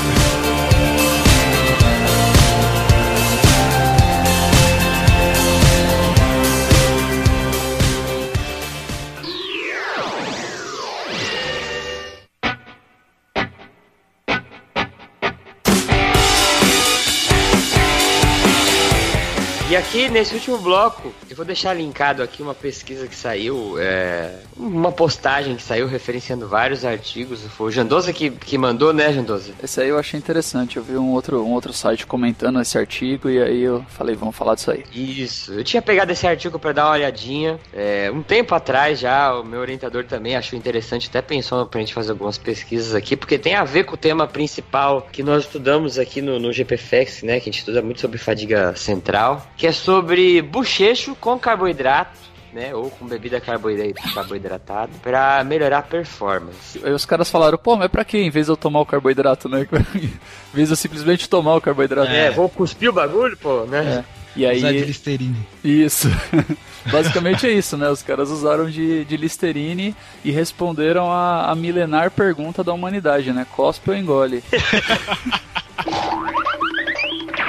aqui 19.80 20.10
nesse 20.10 20.34
último 20.34 20.58
bloco, 20.58 21.12
eu 21.28 21.34
vou 21.34 21.44
deixar 21.44 21.72
linkado 21.72 22.22
aqui 22.22 22.42
uma 22.42 22.54
pesquisa 22.54 23.06
que 23.06 23.16
saiu, 23.16 23.76
é, 23.78 24.34
uma 24.54 24.92
postagem 24.92 25.56
que 25.56 25.62
saiu 25.62 25.86
referenciando 25.86 26.46
vários 26.46 26.84
artigos. 26.84 27.40
Foi 27.46 27.68
o 27.68 27.70
Jandoza 27.70 28.12
que, 28.12 28.30
que 28.30 28.58
mandou, 28.58 28.92
né, 28.92 29.10
Jandoza? 29.10 29.52
Esse 29.62 29.80
aí 29.80 29.88
eu 29.88 29.98
achei 29.98 30.18
interessante. 30.18 30.76
Eu 30.76 30.82
vi 30.82 30.96
um 30.96 31.12
outro, 31.12 31.42
um 31.42 31.52
outro 31.52 31.72
site 31.72 32.06
comentando 32.06 32.60
esse 32.60 32.76
artigo 32.76 33.30
e 33.30 33.42
aí 33.42 33.62
eu 33.62 33.82
falei, 33.88 34.14
vamos 34.14 34.36
falar 34.36 34.54
disso 34.54 34.70
aí. 34.70 34.84
Isso, 34.94 35.54
eu 35.54 35.64
tinha 35.64 35.80
pegado 35.80 36.12
esse 36.12 36.26
artigo 36.26 36.58
para 36.58 36.72
dar 36.72 36.84
uma 36.84 36.92
olhadinha. 36.92 37.58
É, 37.72 38.10
um 38.12 38.22
tempo 38.22 38.54
atrás 38.54 39.00
já, 39.00 39.34
o 39.34 39.42
meu 39.44 39.60
orientador 39.60 40.04
também 40.04 40.36
achou 40.36 40.58
interessante, 40.58 41.08
até 41.08 41.22
pensou 41.22 41.64
pra 41.64 41.80
gente 41.80 41.94
fazer 41.94 42.10
algumas 42.10 42.36
pesquisas 42.36 42.94
aqui, 42.94 43.16
porque 43.16 43.38
tem 43.38 43.54
a 43.54 43.64
ver 43.64 43.84
com 43.84 43.94
o 43.94 43.98
tema 43.98 44.26
principal 44.26 45.08
que 45.10 45.22
nós 45.22 45.44
estudamos 45.44 45.98
aqui 45.98 46.20
no, 46.20 46.38
no 46.38 46.52
GPFX, 46.52 47.22
né? 47.22 47.40
Que 47.40 47.48
a 47.48 47.52
gente 47.52 47.60
estuda 47.60 47.80
muito 47.80 48.00
sobre 48.00 48.18
fadiga 48.18 48.76
central, 48.76 49.46
que 49.56 49.66
é 49.66 49.69
sobre 49.72 50.40
bochecho 50.42 51.14
com 51.16 51.38
carboidrato. 51.38 52.18
Né, 52.52 52.74
ou 52.74 52.90
com 52.90 53.06
bebida 53.06 53.40
carboidra- 53.40 53.92
carboidratada 54.12 54.90
para 55.00 55.44
melhorar 55.44 55.78
a 55.78 55.82
performance. 55.82 56.80
Aí 56.82 56.90
os 56.92 57.04
caras 57.06 57.30
falaram, 57.30 57.56
pô, 57.56 57.76
mas 57.76 57.86
pra 57.88 58.04
quê? 58.04 58.18
Em 58.18 58.28
vez 58.30 58.46
de 58.46 58.50
eu 58.52 58.56
tomar 58.56 58.80
o 58.80 58.84
carboidrato, 58.86 59.48
né? 59.48 59.60
em 59.94 60.10
vez 60.52 60.66
de 60.66 60.72
eu 60.72 60.76
simplesmente 60.76 61.28
tomar 61.28 61.54
o 61.54 61.60
carboidrato. 61.60 62.10
É, 62.10 62.28
vou 62.32 62.48
cuspir 62.48 62.90
o 62.90 62.92
bagulho, 62.92 63.36
pô, 63.36 63.66
né? 63.66 64.04
E 64.34 64.44
Usar 64.44 64.54
de 64.72 64.78
aí, 64.78 64.82
Listerine. 64.84 65.46
isso. 65.62 66.08
Basicamente 66.90 67.46
é 67.46 67.52
isso, 67.52 67.76
né? 67.76 67.88
Os 67.88 68.02
caras 68.02 68.30
usaram 68.30 68.68
de, 68.68 69.04
de 69.04 69.16
Listerine 69.16 69.94
e 70.24 70.32
responderam 70.32 71.08
a, 71.08 71.52
a 71.52 71.54
milenar 71.54 72.10
pergunta 72.10 72.64
da 72.64 72.72
humanidade, 72.72 73.32
né? 73.32 73.46
Cospe 73.54 73.90
ou 73.92 73.96
engole? 73.96 74.42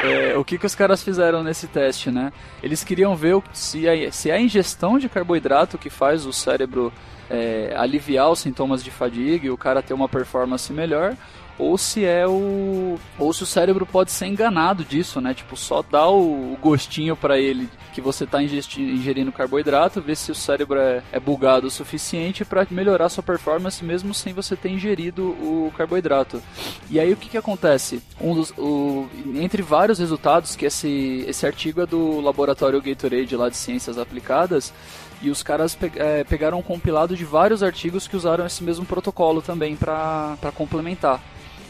É, 0.04 0.38
o 0.38 0.44
que, 0.44 0.58
que 0.58 0.66
os 0.66 0.74
caras 0.74 1.04
fizeram 1.04 1.44
nesse 1.44 1.68
teste, 1.68 2.10
né? 2.10 2.34
Eles 2.64 2.84
queriam 2.84 3.16
ver 3.16 3.42
se 3.54 3.88
a, 3.88 4.12
se 4.12 4.32
a 4.32 4.40
ingestão 4.40 4.98
de 4.98 5.08
carboidrato 5.08 5.78
que 5.78 5.90
faz 5.90 6.26
o 6.26 6.34
cérebro 6.34 6.92
é, 7.30 7.74
aliviar 7.78 8.30
os 8.30 8.40
sintomas 8.40 8.84
de 8.84 8.92
fadiga 8.92 9.48
e 9.48 9.52
o 9.52 9.58
cara 9.58 9.82
ter 9.82 9.94
uma 9.94 10.10
performance 10.10 10.72
melhor, 10.74 11.16
ou 11.58 11.78
se 11.78 12.06
é 12.06 12.28
o 12.28 12.98
ou 13.20 13.32
se 13.34 13.44
o 13.44 13.46
cérebro 13.46 13.86
pode 13.86 14.12
ser 14.12 14.26
enganado 14.28 14.84
disso, 14.84 15.22
né? 15.22 15.34
Tipo, 15.34 15.56
só 15.56 15.82
dá 15.84 16.10
o, 16.10 16.58
gostinho 16.62 17.16
pra 17.16 17.38
ele 17.40 17.70
que 17.94 18.00
você 18.02 18.26
tá 18.26 18.42
ingerindo 18.42 19.32
carboidrato, 19.32 20.02
ver 20.02 20.16
se 20.16 20.32
o 20.32 20.36
cérebro 20.36 20.80
é, 20.80 21.04
é 21.12 21.20
bugado 21.20 21.68
o 21.68 21.72
suficiente 21.72 22.46
pra 22.46 22.66
melhorar 22.72 23.10
sua 23.10 23.22
performance 23.24 23.84
mesmo 23.84 24.14
sem 24.14 24.34
você 24.34 24.56
ter 24.56 24.70
ingerido 24.70 25.24
o 25.24 25.72
carboidrato. 25.78 26.42
E 26.90 27.00
aí 27.00 27.12
o 27.12 27.18
que 27.18 27.30
que 27.30 27.38
acontece? 27.38 28.02
Um 28.20 28.34
dos, 28.34 28.52
o, 28.58 29.08
entre 29.36 29.62
vários 29.62 30.00
resultados 30.00 30.56
que 30.56 30.66
esse 30.66 31.26
esse 31.28 31.46
artigo 31.46 31.82
é 31.82 31.86
do 31.86 32.20
laboratório 32.22 32.82
Gatorade 32.82 33.36
lá 33.36 33.50
de 33.50 33.58
ciências 33.58 33.98
aplicadas 33.98 34.74
e 35.22 35.30
os 35.30 35.44
caras 35.44 35.76
pe- 35.76 35.92
eh, 35.96 36.24
pegaram 36.24 36.58
um 36.58 36.64
compilado 36.64 37.16
de 37.16 37.24
vários 37.24 37.62
artigos 37.62 38.08
que 38.08 38.16
usaram 38.16 38.46
esse 38.46 38.64
mesmo 38.64 38.86
protocolo 38.86 39.42
também 39.42 39.76
para 39.76 40.36
complementar. 40.56 41.22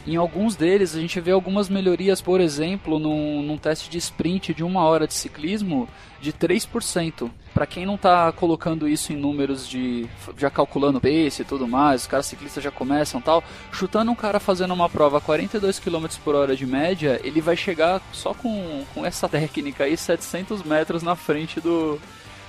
Em 0.08 0.16
alguns 0.16 0.56
deles 0.56 0.96
a 0.96 1.00
gente 1.00 1.20
vê 1.20 1.32
algumas 1.32 1.70
melhorias, 1.70 2.22
por 2.22 2.42
exemplo, 2.42 2.98
num, 2.98 3.42
num 3.44 3.58
teste 3.58 3.90
de 3.90 3.98
sprint 3.98 4.54
de 4.54 4.64
uma 4.64 4.84
hora 4.84 5.08
de 5.08 5.14
ciclismo 5.14 5.88
de 6.20 6.34
3%. 6.34 7.30
Para 7.54 7.66
quem 7.66 7.86
não 7.86 7.96
está 7.96 8.32
colocando 8.32 8.88
isso 8.88 9.12
em 9.14 9.16
números 9.16 9.68
de 9.68 10.08
já 10.38 10.50
calculando 10.50 11.02
pace 11.02 11.42
e 11.42 11.46
tudo 11.46 11.68
mais, 11.68 12.02
os 12.02 12.08
caras 12.08 12.26
ciclistas 12.26 12.64
já 12.64 12.72
começam 12.72 13.22
tal, 13.22 13.44
chutando 13.72 14.12
um 14.12 14.16
cara 14.16 14.40
fazendo 14.40 14.74
uma 14.74 14.90
prova 14.90 15.18
a 15.18 15.22
42 15.22 15.78
km 15.80 16.06
por 16.24 16.34
hora 16.34 16.56
de 16.56 16.66
média, 16.66 17.20
ele 17.24 17.42
vai 17.42 17.58
chegar 17.58 18.02
só 18.14 18.34
com, 18.34 18.84
com 18.94 19.06
essa 19.06 19.28
técnica 19.30 19.84
aí 19.84 19.98
700 19.98 20.64
metros 20.64 21.04
na 21.04 21.16
frente 21.16 21.60
do, 21.60 22.00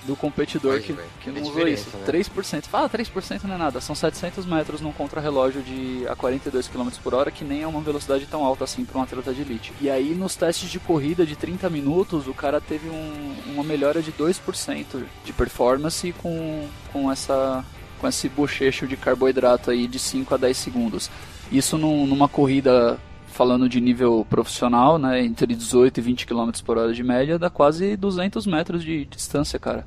do 0.06 0.16
competidor 0.16 0.72
Olha, 0.72 0.82
que, 0.82 0.92
velho, 0.92 1.08
que 1.20 1.30
não 1.30 1.42
usou 1.42 1.66
isso. 1.68 1.88
né? 1.96 2.04
3%. 2.06 2.64
Fala, 2.66 2.88
3% 2.88 3.44
não 3.44 3.54
é 3.54 3.58
nada. 3.58 3.80
São 3.80 3.94
700 3.94 4.44
metros 4.46 4.80
num 4.80 4.92
contrarrelógio 4.92 5.62
de 5.62 6.04
a 6.08 6.16
42 6.16 6.66
km 6.68 6.88
por 7.02 7.14
hora, 7.14 7.30
que 7.30 7.44
nem 7.44 7.62
é 7.62 7.66
uma 7.66 7.80
velocidade 7.80 8.26
tão 8.26 8.44
alta 8.44 8.64
assim 8.64 8.84
para 8.84 8.98
um 8.98 9.02
atleta 9.02 9.32
de 9.32 9.42
elite. 9.42 9.72
E 9.80 9.88
aí, 9.88 10.14
nos 10.14 10.34
testes 10.34 10.70
de 10.70 10.78
corrida 10.80 11.24
de 11.24 11.36
30 11.36 11.70
minutos, 11.70 12.26
o 12.26 12.34
cara 12.34 12.60
teve 12.60 12.88
um- 12.88 13.34
uma 13.52 13.62
melhora 13.64 14.02
de 14.02 14.10
2% 14.12 15.04
de 15.24 15.32
performance 15.32 16.12
com, 16.18 16.66
com 16.92 17.10
essa 17.10 17.64
com 18.00 18.08
esse 18.08 18.28
bochecho 18.28 18.84
de 18.88 18.96
carboidrato 18.96 19.70
aí 19.70 19.86
de 19.86 19.96
5 19.96 20.34
a 20.34 20.36
10 20.36 20.56
segundos. 20.56 21.08
Isso 21.52 21.78
num, 21.78 22.04
numa 22.04 22.28
corrida 22.28 22.98
falando 23.32 23.68
de 23.68 23.80
nível 23.80 24.26
profissional, 24.28 24.98
né, 24.98 25.22
entre 25.24 25.54
18 25.54 25.98
e 25.98 26.00
20 26.00 26.26
km 26.26 26.50
por 26.64 26.78
hora 26.78 26.92
de 26.92 27.02
média, 27.02 27.38
dá 27.38 27.50
quase 27.50 27.96
200 27.96 28.46
metros 28.46 28.84
de 28.84 29.04
distância, 29.06 29.58
cara. 29.58 29.84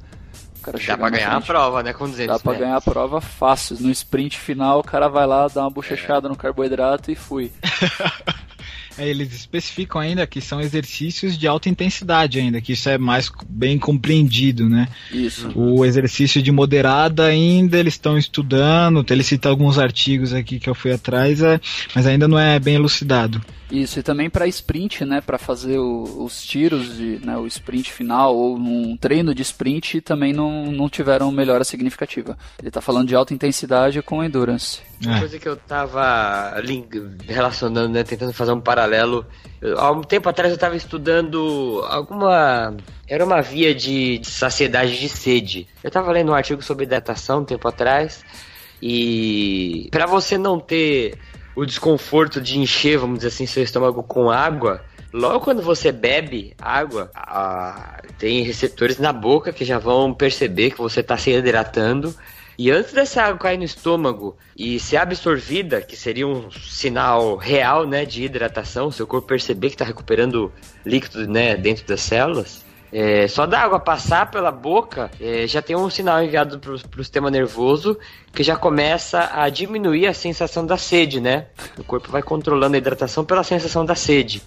cara 0.62 0.78
dá 0.86 0.98
pra 0.98 1.10
ganhar 1.10 1.36
a 1.36 1.42
prova, 1.42 1.84
né, 1.84 1.94
com 1.94 2.06
200 2.10 2.28
Dá 2.36 2.40
pra 2.40 2.52
metros. 2.52 2.68
ganhar 2.68 2.78
a 2.78 2.82
prova 2.82 3.22
fácil. 3.22 3.78
No 3.80 3.92
sprint 3.92 4.38
final, 4.38 4.80
o 4.80 4.84
cara 4.84 5.08
vai 5.08 5.26
lá, 5.26 5.48
dá 5.48 5.62
uma 5.62 5.70
bochechada 5.70 6.28
é. 6.28 6.30
no 6.30 6.36
carboidrato 6.36 7.12
e 7.12 7.16
fui. 7.16 7.52
É, 8.98 9.08
eles 9.08 9.34
especificam 9.34 10.00
ainda 10.00 10.26
que 10.26 10.40
são 10.40 10.62
exercícios 10.62 11.38
de 11.38 11.48
alta 11.48 11.70
intensidade 11.70 12.40
ainda, 12.40 12.62
que 12.62 12.74
isso 12.74 12.90
é 12.90 12.98
mais 12.98 13.32
bem 13.48 13.78
compreendido, 13.78 14.70
né? 14.70 14.88
Isso. 15.12 15.52
O 15.56 15.84
exercício 15.86 16.42
de 16.42 16.52
moderada 16.52 17.26
ainda 17.26 17.78
eles 17.78 17.96
estão 17.96 18.18
estudando, 18.18 19.06
ele 19.10 19.24
cita 19.24 19.50
alguns 19.50 19.78
artigos 19.78 20.34
aqui 20.34 20.60
que 20.60 20.70
eu 20.70 20.76
fui 20.76 20.92
atrás, 20.92 21.42
é, 21.42 21.60
mas 21.94 22.06
ainda 22.06 22.28
não 22.28 22.40
é 22.40 22.60
bem 22.60 22.76
elucidado. 22.76 23.42
Isso, 23.70 24.00
e 24.00 24.04
também 24.04 24.30
para 24.30 24.48
sprint, 24.48 25.04
né, 25.04 25.22
para 25.22 25.38
fazer 25.38 25.80
o, 25.80 26.24
os 26.24 26.44
tiros, 26.44 26.98
de, 26.98 27.20
né, 27.26 27.36
o 27.36 27.48
sprint 27.48 27.92
final 27.92 28.36
ou 28.36 28.56
um 28.56 28.96
treino 28.96 29.34
de 29.34 29.42
sprint 29.42 30.02
também 30.02 30.32
não, 30.32 30.72
não 30.72 30.88
tiveram 30.88 31.32
melhora 31.32 31.64
significativa. 31.64 32.38
Ele 32.60 32.68
está 32.68 32.80
falando 32.80 33.08
de 33.08 33.16
alta 33.16 33.34
intensidade 33.34 34.02
com 34.04 34.24
endurance. 34.24 34.82
Uma 35.04 35.18
é. 35.18 35.20
coisa 35.20 35.40
que 35.40 35.48
eu 35.48 35.56
estava 35.56 36.62
relacionando, 37.28 37.90
né, 37.90 38.04
tentando 38.04 38.34
fazer 38.34 38.52
um 38.52 38.62
paralelo. 38.62 39.26
há 39.78 39.92
um 39.92 40.02
tempo 40.02 40.30
atrás 40.30 40.52
eu 40.52 40.56
estava 40.56 40.76
estudando 40.76 41.84
alguma. 41.90 42.76
Era 43.08 43.26
uma 43.26 43.42
via 43.42 43.74
de, 43.74 44.20
de 44.20 44.28
saciedade 44.28 45.00
de 45.00 45.10
sede. 45.10 45.68
Eu 45.84 45.88
estava 45.88 46.12
lendo 46.12 46.32
um 46.32 46.36
artigo 46.36 46.62
sobre 46.62 46.86
hidratação 46.86 47.42
um 47.42 47.46
tempo 47.46 47.68
atrás. 47.68 48.24
E 48.82 49.88
para 49.92 50.06
você 50.06 50.38
não 50.38 50.60
ter 50.60 51.18
o 51.56 51.66
desconforto 51.66 52.42
de 52.42 52.60
encher, 52.60 52.98
vamos 52.98 53.20
dizer 53.20 53.30
assim, 53.30 53.46
seu 53.46 53.64
estômago 53.64 54.04
com 54.04 54.30
água, 54.30 54.84
logo 55.14 55.40
quando 55.40 55.62
você 55.62 55.92
bebe 55.92 56.54
água, 56.60 57.10
a, 57.16 58.02
tem 58.18 58.44
receptores 58.44 59.00
na 59.00 59.14
boca 59.14 59.54
que 59.54 59.64
já 59.64 59.80
vão 59.80 60.14
perceber 60.14 60.72
que 60.72 60.78
você 60.78 61.00
está 61.00 61.18
se 61.18 61.32
hidratando. 61.32 62.14
E 62.58 62.72
antes 62.72 62.94
dessa 62.94 63.22
água 63.22 63.38
cair 63.38 63.58
no 63.58 63.64
estômago 63.64 64.38
e 64.56 64.80
ser 64.80 64.98
absorvida, 64.98 65.82
que 65.82 65.96
seria 65.96 66.26
um 66.26 66.50
sinal 66.52 67.36
real 67.36 67.86
né, 67.86 68.06
de 68.06 68.24
hidratação, 68.24 68.92
seu 68.92 69.06
corpo 69.06 69.28
perceber 69.28 69.70
que 69.70 69.76
está 69.76 69.86
recuperando 69.86 70.52
líquido 70.86 71.28
né, 71.28 71.56
dentro 71.56 71.86
das 71.86 72.02
células, 72.02 72.65
é, 72.98 73.28
só 73.28 73.46
da 73.46 73.60
água 73.60 73.78
passar 73.78 74.32
pela 74.32 74.54
boca, 74.54 75.12
é, 75.20 75.46
já 75.46 75.62
tem 75.62 75.76
um 75.76 75.90
sinal 75.90 76.24
enviado 76.24 76.58
para 76.60 76.72
o 76.72 77.04
sistema 77.04 77.30
nervoso 77.30 78.00
que 78.32 78.42
já 78.42 78.56
começa 78.56 79.32
a 79.34 79.50
diminuir 79.50 80.08
a 80.08 80.14
sensação 80.14 80.66
da 80.66 80.78
sede, 80.78 81.20
né? 81.20 81.48
O 81.78 81.84
corpo 81.84 82.10
vai 82.10 82.24
controlando 82.24 82.74
a 82.74 82.78
hidratação 82.78 83.26
pela 83.26 83.44
sensação 83.44 83.84
da 83.84 83.96
sede. 83.96 84.42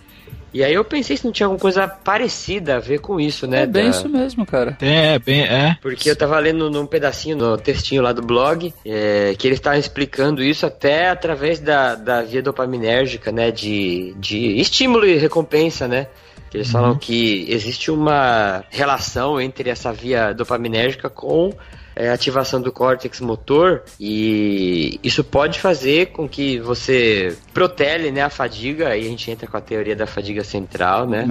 E 0.54 0.64
aí 0.64 0.72
eu 0.72 0.82
pensei 0.82 1.14
se 1.14 1.26
não 1.26 1.30
tinha 1.30 1.46
alguma 1.46 1.60
coisa 1.60 1.86
parecida 1.86 2.76
a 2.76 2.80
ver 2.80 3.00
com 3.00 3.20
isso, 3.20 3.46
né? 3.46 3.64
É 3.64 3.66
bem 3.66 3.84
da... 3.84 3.90
isso 3.90 4.08
mesmo, 4.08 4.46
cara. 4.46 4.78
É, 4.80 5.18
bem, 5.18 5.42
é. 5.42 5.76
Porque 5.82 6.08
eu 6.08 6.16
tava 6.16 6.38
lendo 6.38 6.70
num 6.70 6.86
pedacinho, 6.86 7.36
no 7.36 7.58
textinho 7.58 8.00
lá 8.00 8.14
do 8.14 8.22
blog, 8.22 8.72
é, 8.82 9.34
que 9.38 9.46
eles 9.46 9.58
estavam 9.58 9.78
explicando 9.78 10.42
isso 10.42 10.64
até 10.64 11.10
através 11.10 11.60
da, 11.60 11.94
da 11.94 12.22
via 12.22 12.42
dopaminérgica, 12.42 13.30
né? 13.30 13.50
De, 13.50 14.14
de 14.16 14.58
estímulo 14.58 15.06
e 15.06 15.18
recompensa, 15.18 15.86
né? 15.86 16.06
Eles 16.52 16.68
uhum. 16.68 16.72
falam 16.72 16.96
que 16.96 17.46
existe 17.48 17.90
uma 17.90 18.64
relação 18.70 19.40
entre 19.40 19.68
essa 19.70 19.92
via 19.92 20.32
dopaminérgica 20.32 21.10
com 21.10 21.52
é, 21.98 22.10
ativação 22.10 22.62
do 22.62 22.70
córtex 22.70 23.20
motor 23.20 23.82
e 23.98 25.00
isso 25.02 25.24
pode 25.24 25.58
fazer 25.58 26.12
com 26.12 26.28
que 26.28 26.60
você 26.60 27.36
protele 27.52 28.12
né, 28.12 28.22
a 28.22 28.30
fadiga, 28.30 28.90
aí 28.90 29.00
a 29.04 29.10
gente 29.10 29.28
entra 29.28 29.48
com 29.48 29.56
a 29.56 29.60
teoria 29.60 29.96
da 29.96 30.06
fadiga 30.06 30.44
central, 30.44 31.08
né? 31.08 31.26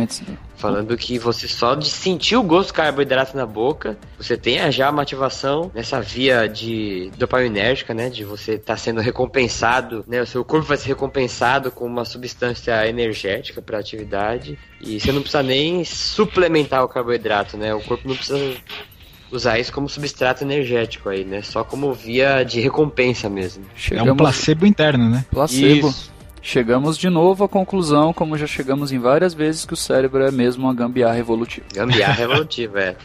Falando 0.57 0.97
que 0.97 1.17
você 1.17 1.47
só 1.47 1.73
de 1.73 1.89
sentir 1.89 2.35
o 2.35 2.43
gosto 2.43 2.69
do 2.69 2.73
carboidrato 2.73 3.37
na 3.37 3.45
boca, 3.45 3.97
você 4.17 4.35
tem 4.35 4.69
já 4.69 4.89
uma 4.89 5.03
ativação 5.03 5.71
nessa 5.73 6.01
via 6.01 6.49
de 6.49 7.11
dopaminérgica, 7.17 7.93
né? 7.93 8.09
De 8.09 8.25
você 8.25 8.53
estar 8.53 8.73
tá 8.73 8.77
sendo 8.77 8.99
recompensado, 8.99 10.03
né? 10.05 10.21
O 10.21 10.25
seu 10.25 10.43
corpo 10.43 10.67
vai 10.67 10.75
ser 10.75 10.89
recompensado 10.89 11.71
com 11.71 11.85
uma 11.85 12.03
substância 12.03 12.85
energética 12.87 13.61
para 13.61 13.77
a 13.77 13.79
atividade 13.79 14.59
e 14.81 14.99
você 14.99 15.13
não 15.13 15.21
precisa 15.21 15.43
nem 15.43 15.85
suplementar 15.85 16.83
o 16.83 16.89
carboidrato, 16.89 17.55
né? 17.55 17.73
O 17.73 17.81
corpo 17.81 18.05
não 18.05 18.15
precisa 18.15 18.37
usar 19.31 19.59
isso 19.59 19.71
como 19.73 19.89
substrato 19.89 20.43
energético 20.43 21.09
aí, 21.09 21.23
né? 21.23 21.41
Só 21.41 21.63
como 21.63 21.93
via 21.93 22.43
de 22.43 22.59
recompensa 22.59 23.29
mesmo. 23.29 23.65
Chegamos... 23.75 24.09
É 24.09 24.11
um 24.11 24.15
placebo 24.15 24.65
interno, 24.65 25.09
né? 25.09 25.25
Placebo. 25.29 25.89
Isso. 25.89 26.17
Chegamos 26.41 26.97
de 26.97 27.09
novo 27.09 27.43
à 27.43 27.49
conclusão, 27.49 28.13
como 28.13 28.37
já 28.37 28.47
chegamos 28.47 28.93
em 28.93 28.99
várias 28.99 29.33
vezes, 29.33 29.65
que 29.65 29.73
o 29.73 29.77
cérebro 29.77 30.23
é 30.23 30.31
mesmo 30.31 30.65
uma 30.65 30.73
gambiarra 30.73 31.19
evolutiva. 31.19 31.65
Gambiarra 31.73 32.23
evolutiva, 32.23 32.79
é. 32.79 32.95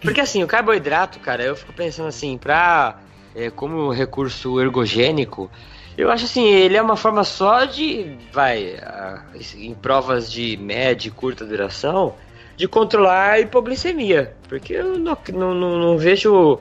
Porque 0.00 0.20
assim, 0.20 0.42
o 0.42 0.48
carboidrato, 0.48 1.20
cara, 1.20 1.44
eu 1.44 1.54
fico 1.54 1.72
pensando 1.72 2.08
assim, 2.08 2.36
pra. 2.36 2.98
É, 3.34 3.50
como 3.50 3.90
recurso 3.90 4.60
ergogênico, 4.60 5.50
eu 5.96 6.10
acho 6.10 6.24
assim, 6.24 6.44
ele 6.44 6.76
é 6.76 6.82
uma 6.82 6.96
forma 6.96 7.22
só 7.22 7.64
de. 7.64 8.16
Vai. 8.32 8.76
em 9.56 9.74
provas 9.74 10.30
de 10.30 10.56
média 10.56 11.08
e 11.08 11.12
curta 11.12 11.44
duração 11.44 12.14
de 12.62 12.68
controlar 12.68 13.32
a 13.32 13.40
hipoglicemia. 13.40 14.34
Porque 14.48 14.74
eu 14.74 14.96
não, 14.96 15.18
não, 15.32 15.52
não, 15.54 15.78
não 15.78 15.98
vejo 15.98 16.60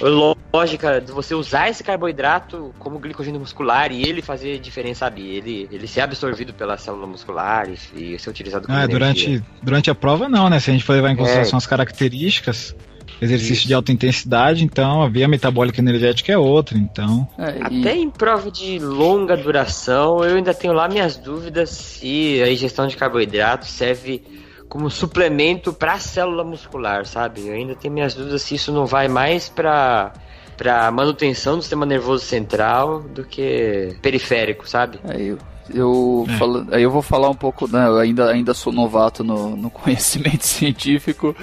lógica 0.00 0.98
de 0.98 1.12
você 1.12 1.34
usar 1.34 1.68
esse 1.68 1.84
carboidrato 1.84 2.74
como 2.78 2.98
glicogênio 2.98 3.38
muscular 3.38 3.92
e 3.92 4.02
ele 4.02 4.22
fazer 4.22 4.58
diferença, 4.58 5.00
sabe? 5.00 5.28
Ele, 5.28 5.68
ele 5.70 5.86
ser 5.86 6.00
absorvido 6.00 6.54
pela 6.54 6.78
célula 6.78 7.06
muscular 7.06 7.68
e, 7.68 8.14
e 8.14 8.18
ser 8.18 8.30
utilizado 8.30 8.66
como 8.66 8.78
ah, 8.78 8.86
durante, 8.86 9.42
durante 9.62 9.90
a 9.90 9.94
prova 9.94 10.26
não, 10.26 10.48
né? 10.48 10.58
Se 10.58 10.70
a 10.70 10.72
gente 10.72 10.84
for 10.84 10.94
levar 10.94 11.10
em 11.10 11.16
consideração 11.16 11.58
é. 11.58 11.58
as 11.58 11.66
características, 11.66 12.74
exercício 13.20 13.52
Isso. 13.52 13.68
de 13.68 13.74
alta 13.74 13.92
intensidade, 13.92 14.64
então 14.64 15.02
a 15.02 15.08
via 15.08 15.28
metabólica 15.28 15.82
energética 15.82 16.32
é 16.32 16.38
outra, 16.38 16.78
então... 16.78 17.28
É, 17.38 17.58
e... 17.70 17.80
Até 17.80 17.94
em 17.94 18.08
prova 18.08 18.50
de 18.50 18.78
longa 18.78 19.36
duração, 19.36 20.24
eu 20.24 20.36
ainda 20.36 20.54
tenho 20.54 20.72
lá 20.72 20.88
minhas 20.88 21.18
dúvidas 21.18 21.68
se 21.68 22.42
a 22.42 22.50
ingestão 22.50 22.86
de 22.86 22.96
carboidrato 22.96 23.66
serve 23.66 24.22
como 24.68 24.90
suplemento 24.90 25.72
para 25.72 25.94
a 25.94 25.98
célula 25.98 26.44
muscular, 26.44 27.06
sabe? 27.06 27.46
Eu 27.46 27.54
ainda 27.54 27.74
tenho 27.74 27.94
minhas 27.94 28.14
dúvidas 28.14 28.42
se 28.42 28.54
isso 28.54 28.72
não 28.72 28.86
vai 28.86 29.08
mais 29.08 29.48
para 29.48 30.12
para 30.56 30.90
manutenção 30.90 31.56
do 31.56 31.62
sistema 31.62 31.84
nervoso 31.84 32.24
central 32.24 33.02
do 33.02 33.24
que 33.24 33.94
periférico, 34.00 34.66
sabe? 34.66 34.98
É, 35.04 35.36
eu, 35.74 36.26
é. 36.28 36.36
falo, 36.36 36.66
aí 36.70 36.82
eu 36.82 36.90
vou 36.90 37.02
falar 37.02 37.28
um 37.28 37.34
pouco, 37.34 37.66
né, 37.70 37.86
eu 37.86 37.98
ainda, 37.98 38.30
ainda 38.30 38.54
sou 38.54 38.72
novato 38.72 39.24
no, 39.24 39.56
no 39.56 39.68
conhecimento 39.70 40.44
científico, 40.44 41.34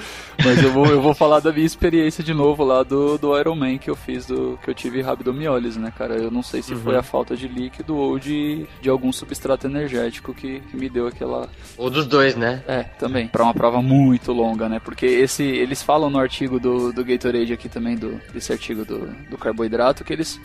mas 0.44 0.62
eu 0.64 0.72
vou, 0.72 0.86
eu 0.86 1.02
vou 1.02 1.14
falar 1.14 1.40
da 1.40 1.52
minha 1.52 1.66
experiência 1.66 2.24
de 2.24 2.34
novo 2.34 2.64
lá 2.64 2.84
do, 2.84 3.18
do 3.18 3.38
Iron 3.38 3.56
Man 3.56 3.78
que 3.78 3.90
eu 3.90 3.96
fiz, 3.96 4.26
do, 4.26 4.58
que 4.64 4.70
eu 4.70 4.74
tive 4.74 5.02
rabdomiólise, 5.02 5.80
né, 5.80 5.92
cara? 5.96 6.16
Eu 6.16 6.32
não 6.32 6.44
sei 6.44 6.62
se 6.62 6.74
uhum. 6.74 6.80
foi 6.80 6.96
a 6.96 7.04
falta 7.04 7.36
de 7.36 7.48
líquido 7.48 7.96
ou 7.96 8.18
de, 8.18 8.66
de 8.82 8.90
algum 8.90 9.12
substrato 9.12 9.68
energético 9.68 10.34
que, 10.34 10.60
que 10.62 10.78
me 10.78 10.90
deu 10.90 11.08
aquela... 11.08 11.50
Ou 11.78 11.90
dos 11.90 12.06
dois, 12.06 12.36
né? 12.36 12.64
É, 12.68 12.84
também. 12.84 13.28
Para 13.28 13.44
uma 13.44 13.54
prova 13.54 13.82
muito 13.82 14.32
longa, 14.32 14.70
né? 14.70 14.80
Porque 14.84 15.06
esse, 15.06 15.44
eles 15.44 15.82
falam 15.82 16.10
no 16.10 16.20
artigo 16.20 16.60
do, 16.60 16.92
do 16.92 17.04
Gatorade 17.04 17.54
aqui 17.54 17.70
também, 17.70 17.96
do, 17.96 18.20
desse 18.34 18.52
artigo 18.52 18.86
do, 18.86 19.08
do 19.30 19.38
carboidrato, 19.38 20.04
que 20.04 20.14
eles 20.14 20.40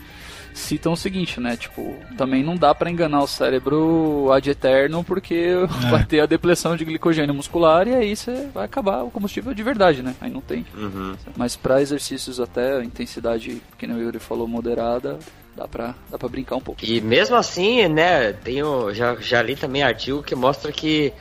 citam 0.59 0.93
o 0.93 0.97
seguinte, 0.97 1.39
né? 1.39 1.57
Tipo, 1.57 1.95
também 2.17 2.43
não 2.43 2.55
dá 2.55 2.73
para 2.75 2.89
enganar 2.89 3.23
o 3.23 3.27
cérebro 3.27 4.31
ad 4.31 4.49
eterno 4.49 5.03
porque 5.03 5.53
é. 5.85 5.89
vai 5.89 6.05
ter 6.05 6.19
a 6.19 6.25
depressão 6.25 6.75
de 6.75 6.85
glicogênio 6.85 7.33
muscular 7.33 7.87
e 7.87 7.95
aí 7.95 8.15
você 8.15 8.47
vai 8.53 8.65
acabar 8.65 9.03
o 9.03 9.11
combustível 9.11 9.53
de 9.53 9.63
verdade, 9.63 10.03
né? 10.03 10.15
Aí 10.21 10.29
não 10.29 10.41
tem. 10.41 10.65
Uhum. 10.75 11.15
Mas 11.35 11.55
para 11.55 11.81
exercícios 11.81 12.39
até 12.39 12.83
intensidade, 12.83 13.61
que 13.77 13.85
o 13.85 13.99
Yuri 13.99 14.19
falou, 14.19 14.47
moderada, 14.47 15.17
dá 15.55 15.67
pra, 15.67 15.95
dá 16.09 16.17
pra 16.17 16.29
brincar 16.29 16.55
um 16.55 16.61
pouco. 16.61 16.83
E 16.83 17.01
mesmo 17.01 17.35
assim, 17.35 17.87
né, 17.87 18.33
tenho, 18.33 18.93
já, 18.93 19.15
já 19.15 19.41
li 19.41 19.55
também 19.55 19.83
artigo 19.83 20.23
que 20.23 20.35
mostra 20.35 20.71
que 20.71 21.13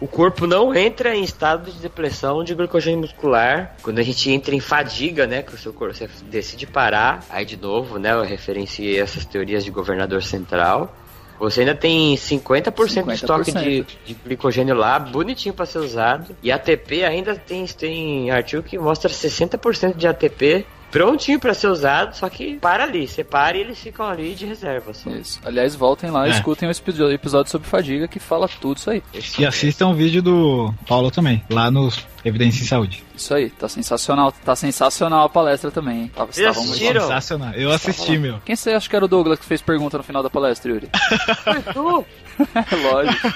o 0.00 0.06
corpo 0.06 0.46
não 0.46 0.74
entra 0.74 1.14
em 1.14 1.22
estado 1.22 1.70
de 1.70 1.78
depressão 1.78 2.44
de 2.44 2.54
glicogênio 2.54 3.00
muscular. 3.00 3.74
Quando 3.82 3.98
a 3.98 4.02
gente 4.02 4.30
entra 4.30 4.54
em 4.54 4.60
fadiga, 4.60 5.26
né, 5.26 5.42
que 5.42 5.54
o 5.54 5.58
seu 5.58 5.72
corpo 5.72 5.94
decide 6.30 6.66
parar, 6.66 7.24
aí 7.28 7.44
de 7.44 7.56
novo, 7.56 7.98
né, 7.98 8.12
eu 8.12 8.22
referenciei 8.22 9.00
essas 9.00 9.24
teorias 9.24 9.64
de 9.64 9.70
governador 9.70 10.22
central. 10.22 10.94
Você 11.38 11.60
ainda 11.60 11.74
tem 11.74 12.16
50%, 12.16 12.72
50%. 12.72 13.04
de 13.04 13.12
estoque 13.12 13.52
de, 13.52 13.86
de, 14.06 14.14
glicogênio 14.24 14.74
lá, 14.74 14.98
bonitinho 14.98 15.54
para 15.54 15.66
ser 15.66 15.78
usado. 15.78 16.36
E 16.42 16.50
ATP 16.50 17.04
ainda 17.04 17.36
tem, 17.36 17.64
tem 17.66 18.30
artigo 18.30 18.62
que 18.62 18.76
mostra 18.76 19.10
60% 19.10 19.96
de 19.96 20.08
ATP 20.08 20.66
prontinho 20.90 21.38
para 21.38 21.54
ser 21.54 21.68
usado, 21.68 22.14
só 22.14 22.28
que 22.28 22.56
para 22.58 22.84
ali, 22.84 23.06
você 23.06 23.24
para 23.24 23.56
e 23.56 23.60
eles 23.60 23.78
ficam 23.78 24.06
ali 24.06 24.34
de 24.34 24.46
reserva. 24.46 24.92
Só. 24.94 25.10
Isso. 25.10 25.40
Aliás, 25.44 25.74
voltem 25.74 26.10
lá 26.10 26.26
e 26.26 26.30
é. 26.30 26.34
escutem 26.34 26.68
o 26.68 27.12
episódio 27.12 27.50
sobre 27.50 27.68
fadiga 27.68 28.08
que 28.08 28.18
fala 28.18 28.48
tudo 28.48 28.78
isso 28.78 28.90
aí. 28.90 29.02
E 29.38 29.46
assistam 29.46 29.88
o 29.88 29.94
vídeo 29.94 30.22
do 30.22 30.72
Paulo 30.86 31.10
também, 31.10 31.42
lá 31.50 31.70
no 31.70 31.90
Evidência 32.24 32.62
em 32.62 32.66
Saúde. 32.66 33.07
Isso 33.18 33.34
aí, 33.34 33.50
tá 33.50 33.68
sensacional. 33.68 34.32
Tá 34.32 34.54
sensacional 34.54 35.24
a 35.24 35.28
palestra 35.28 35.70
também, 35.70 36.02
hein? 36.02 36.12
Tava, 36.14 36.32
Vocês 36.32 36.46
tava 36.46 36.58
muito- 36.60 36.70
assistiram? 36.72 37.00
Sensacional. 37.02 37.52
Eu 37.54 37.70
assisti, 37.72 38.16
meu. 38.16 38.40
Quem 38.44 38.54
você 38.56 38.70
acha 38.70 38.88
que 38.88 38.94
era 38.96 39.04
o 39.04 39.08
Douglas 39.08 39.38
que 39.40 39.44
fez 39.44 39.60
pergunta 39.60 39.98
no 39.98 40.04
final 40.04 40.22
da 40.22 40.30
palestra, 40.30 40.70
Yuri? 40.70 40.88
Tu? 41.74 42.04
Lógico. 42.82 43.28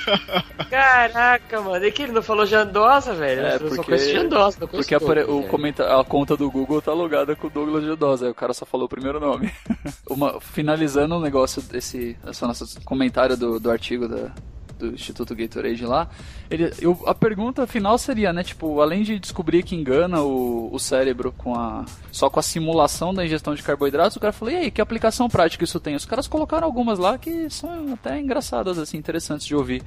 Caraca, 0.70 1.60
mano. 1.60 1.84
É 1.84 1.90
que 1.90 2.02
ele 2.04 2.12
não 2.12 2.22
falou 2.22 2.46
Jandosa, 2.46 3.12
velho. 3.14 3.40
É, 3.42 3.54
eu 3.56 3.58
só 3.58 3.64
porque- 3.76 3.82
conheço 3.82 4.12
Jandosa, 4.12 4.56
não 4.60 4.68
conheço 4.68 4.88
Porque 4.88 4.94
apare- 4.94 5.24
Douglas, 5.24 5.44
o 5.46 5.48
comenta 5.48 6.00
a 6.00 6.04
conta 6.04 6.36
do 6.36 6.50
Google 6.50 6.80
tá 6.80 6.92
logada 6.92 7.34
com 7.34 7.48
o 7.48 7.50
Douglas 7.50 7.84
Gedosa, 7.84 8.26
aí 8.26 8.30
o 8.30 8.34
cara 8.34 8.54
só 8.54 8.64
falou 8.64 8.86
o 8.86 8.88
primeiro 8.88 9.18
nome. 9.18 9.52
Uma- 10.08 10.40
finalizando 10.40 11.16
o 11.16 11.20
negócio, 11.20 11.62
esse, 11.74 12.16
esse 12.28 12.42
nosso 12.42 12.80
comentário 12.84 13.36
do, 13.36 13.58
do 13.58 13.70
artigo 13.70 14.06
da, 14.08 14.30
do 14.78 14.88
Instituto 14.94 15.34
Gatorade 15.34 15.84
lá, 15.84 16.08
ele, 16.50 16.72
eu- 16.80 16.98
a 17.06 17.14
pergunta 17.14 17.66
final 17.66 17.96
seria, 17.98 18.32
né, 18.32 18.42
tipo, 18.42 18.80
além 18.80 19.02
de 19.02 19.18
descobrir 19.18 19.62
que 19.62 19.74
engana 19.76 20.22
o, 20.22 20.68
o 20.72 20.78
cérebro 20.78 21.32
com 21.36 21.54
a, 21.54 21.84
só 22.10 22.28
com 22.30 22.40
a 22.40 22.42
simulação 22.42 23.12
da 23.14 23.24
ingestão 23.24 23.54
de 23.54 23.62
carboidratos, 23.62 24.16
o 24.16 24.20
cara 24.20 24.32
falou, 24.32 24.52
e 24.52 24.56
aí, 24.56 24.70
que 24.70 24.80
aplicação 24.80 25.28
prática 25.28 25.64
isso 25.64 25.78
tem? 25.80 25.94
Os 25.94 26.04
caras 26.04 26.26
colocaram 26.26 26.66
algumas 26.66 26.98
lá 26.98 27.18
que 27.18 27.48
são 27.50 27.92
até 27.92 28.18
engraçadas, 28.20 28.78
assim, 28.78 28.96
interessantes 28.96 29.46
de 29.46 29.54
ouvir. 29.54 29.82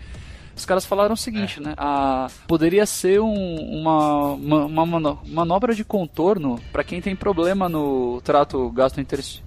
Os 0.58 0.64
caras 0.66 0.86
falaram 0.86 1.16
o 1.16 1.18
seguinte, 1.18 1.60
né? 1.60 1.74
A, 1.76 2.30
poderia 2.48 2.86
ser 2.86 3.20
um- 3.20 3.80
uma, 3.82 4.28
uma, 4.36 4.66
uma 4.66 4.86
mano- 4.86 5.20
manobra 5.28 5.76
de 5.76 5.84
contorno 5.84 6.58
para 6.72 6.82
quem 6.82 7.02
tem 7.02 7.14
problema 7.14 7.68
no 7.68 8.22
trato 8.22 8.70
gastrointestinal 8.70 9.44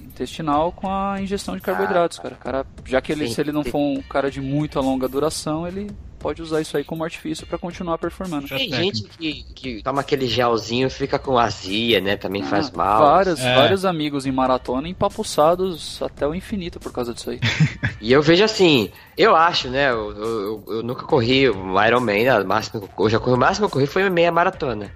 com 0.77 0.89
a 0.91 1.21
ingestão 1.21 1.55
de 1.57 1.61
carboidratos, 1.63 2.19
cara. 2.19 2.35
cara. 2.37 2.67
Já 2.87 3.01
que 3.01 3.13
ele, 3.13 3.29
Sim, 3.29 3.35
se 3.35 3.41
ele 3.41 3.53
não 3.53 3.63
sim. 3.63 3.71
for 3.71 3.79
um 3.79 4.03
cara 4.03 4.31
de 4.31 4.41
muito 4.41 4.81
longa 4.81 5.07
duração, 5.09 5.67
ele 5.67 5.91
pode 6.19 6.43
usar 6.43 6.61
isso 6.61 6.77
aí 6.77 6.83
como 6.83 7.05
artifício 7.05 7.47
para 7.47 7.57
continuar 7.59 7.97
performando. 7.99 8.49
Tem 8.49 8.73
gente 8.73 9.05
que, 9.05 9.45
que 9.55 9.83
toma 9.85 10.01
aquele 10.01 10.27
gelzinho 10.27 10.89
e 10.89 10.91
fica 10.91 11.17
com 11.17 11.39
azia, 11.39 12.01
né? 12.01 12.17
Também 12.17 12.43
faz 12.43 12.69
Ah, 12.69 12.77
mal. 12.77 13.03
Vários, 13.03 13.39
É. 13.41 13.55
vários 13.55 13.85
amigos 13.85 14.27
em 14.27 14.33
maratona 14.33 14.89
empapuçados 14.89 16.03
até 16.03 16.27
o 16.27 16.35
infinito 16.35 16.81
por 16.81 16.93
causa 16.93 17.15
disso 17.15 17.31
aí. 17.31 17.39
E 18.01 18.13
eu 18.13 18.23
vejo 18.23 18.45
assim, 18.45 18.91
eu 19.17 19.35
acho, 19.35 19.69
né? 19.69 19.91
Eu, 19.91 20.11
eu, 20.13 20.25
eu- 20.41 20.65
eu 20.77 20.83
nunca 20.85 21.05
corri 21.05 21.49
o 21.49 21.85
Ironman, 21.85 22.25
né, 22.25 22.41
o 22.41 22.47
máximo, 22.47 22.89
eu 22.99 23.09
já 23.11 23.19
corri, 23.19 23.35
o 23.35 23.39
máximo 23.39 23.67
que 23.67 23.73
eu 23.73 23.75
corri 23.75 23.87
foi 23.87 24.09
meia 24.09 24.31
maratona. 24.31 24.91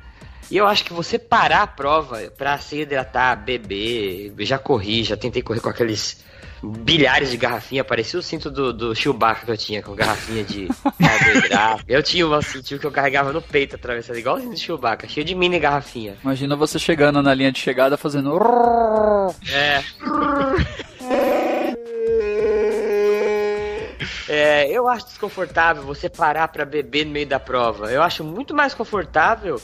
E 0.52 0.58
eu 0.58 0.66
acho 0.66 0.84
que 0.84 0.92
você 0.92 1.18
parar 1.18 1.62
a 1.62 1.66
prova 1.66 2.30
pra 2.36 2.58
se 2.58 2.82
hidratar, 2.82 3.36
beber, 3.36 4.34
já 4.40 4.58
corri, 4.58 5.02
já 5.02 5.16
tentei 5.16 5.40
correr 5.40 5.60
com 5.60 5.70
aqueles 5.70 6.22
bilhares 6.62 7.30
de 7.30 7.38
garrafinha, 7.38 7.82
parecia 7.82 8.18
o 8.18 8.22
cinto 8.22 8.50
do, 8.50 8.70
do 8.70 8.94
Chewbacca 8.94 9.46
que 9.46 9.50
eu 9.50 9.56
tinha 9.56 9.82
com 9.82 9.94
garrafinha 9.94 10.44
de 10.44 10.68
carboidrato. 11.00 11.84
eu 11.88 12.02
tinha 12.02 12.26
uma 12.26 12.42
cintinho 12.42 12.78
que 12.78 12.86
eu 12.86 12.90
carregava 12.90 13.32
no 13.32 13.40
peito 13.40 13.76
atravessado, 13.76 14.18
igualzinho 14.18 14.50
do 14.50 14.58
Chewbacca, 14.58 15.08
cheio 15.08 15.24
de 15.24 15.34
mini 15.34 15.58
garrafinha. 15.58 16.18
Imagina 16.22 16.54
você 16.54 16.78
chegando 16.78 17.22
na 17.22 17.32
linha 17.32 17.50
de 17.50 17.58
chegada 17.58 17.96
fazendo. 17.96 18.38
É. 19.50 19.82
É, 24.28 24.70
eu 24.70 24.86
acho 24.86 25.06
desconfortável 25.06 25.82
você 25.82 26.10
parar 26.10 26.48
pra 26.48 26.66
beber 26.66 27.06
no 27.06 27.12
meio 27.12 27.26
da 27.26 27.40
prova. 27.40 27.90
Eu 27.90 28.02
acho 28.02 28.22
muito 28.22 28.52
mais 28.54 28.74
confortável. 28.74 29.58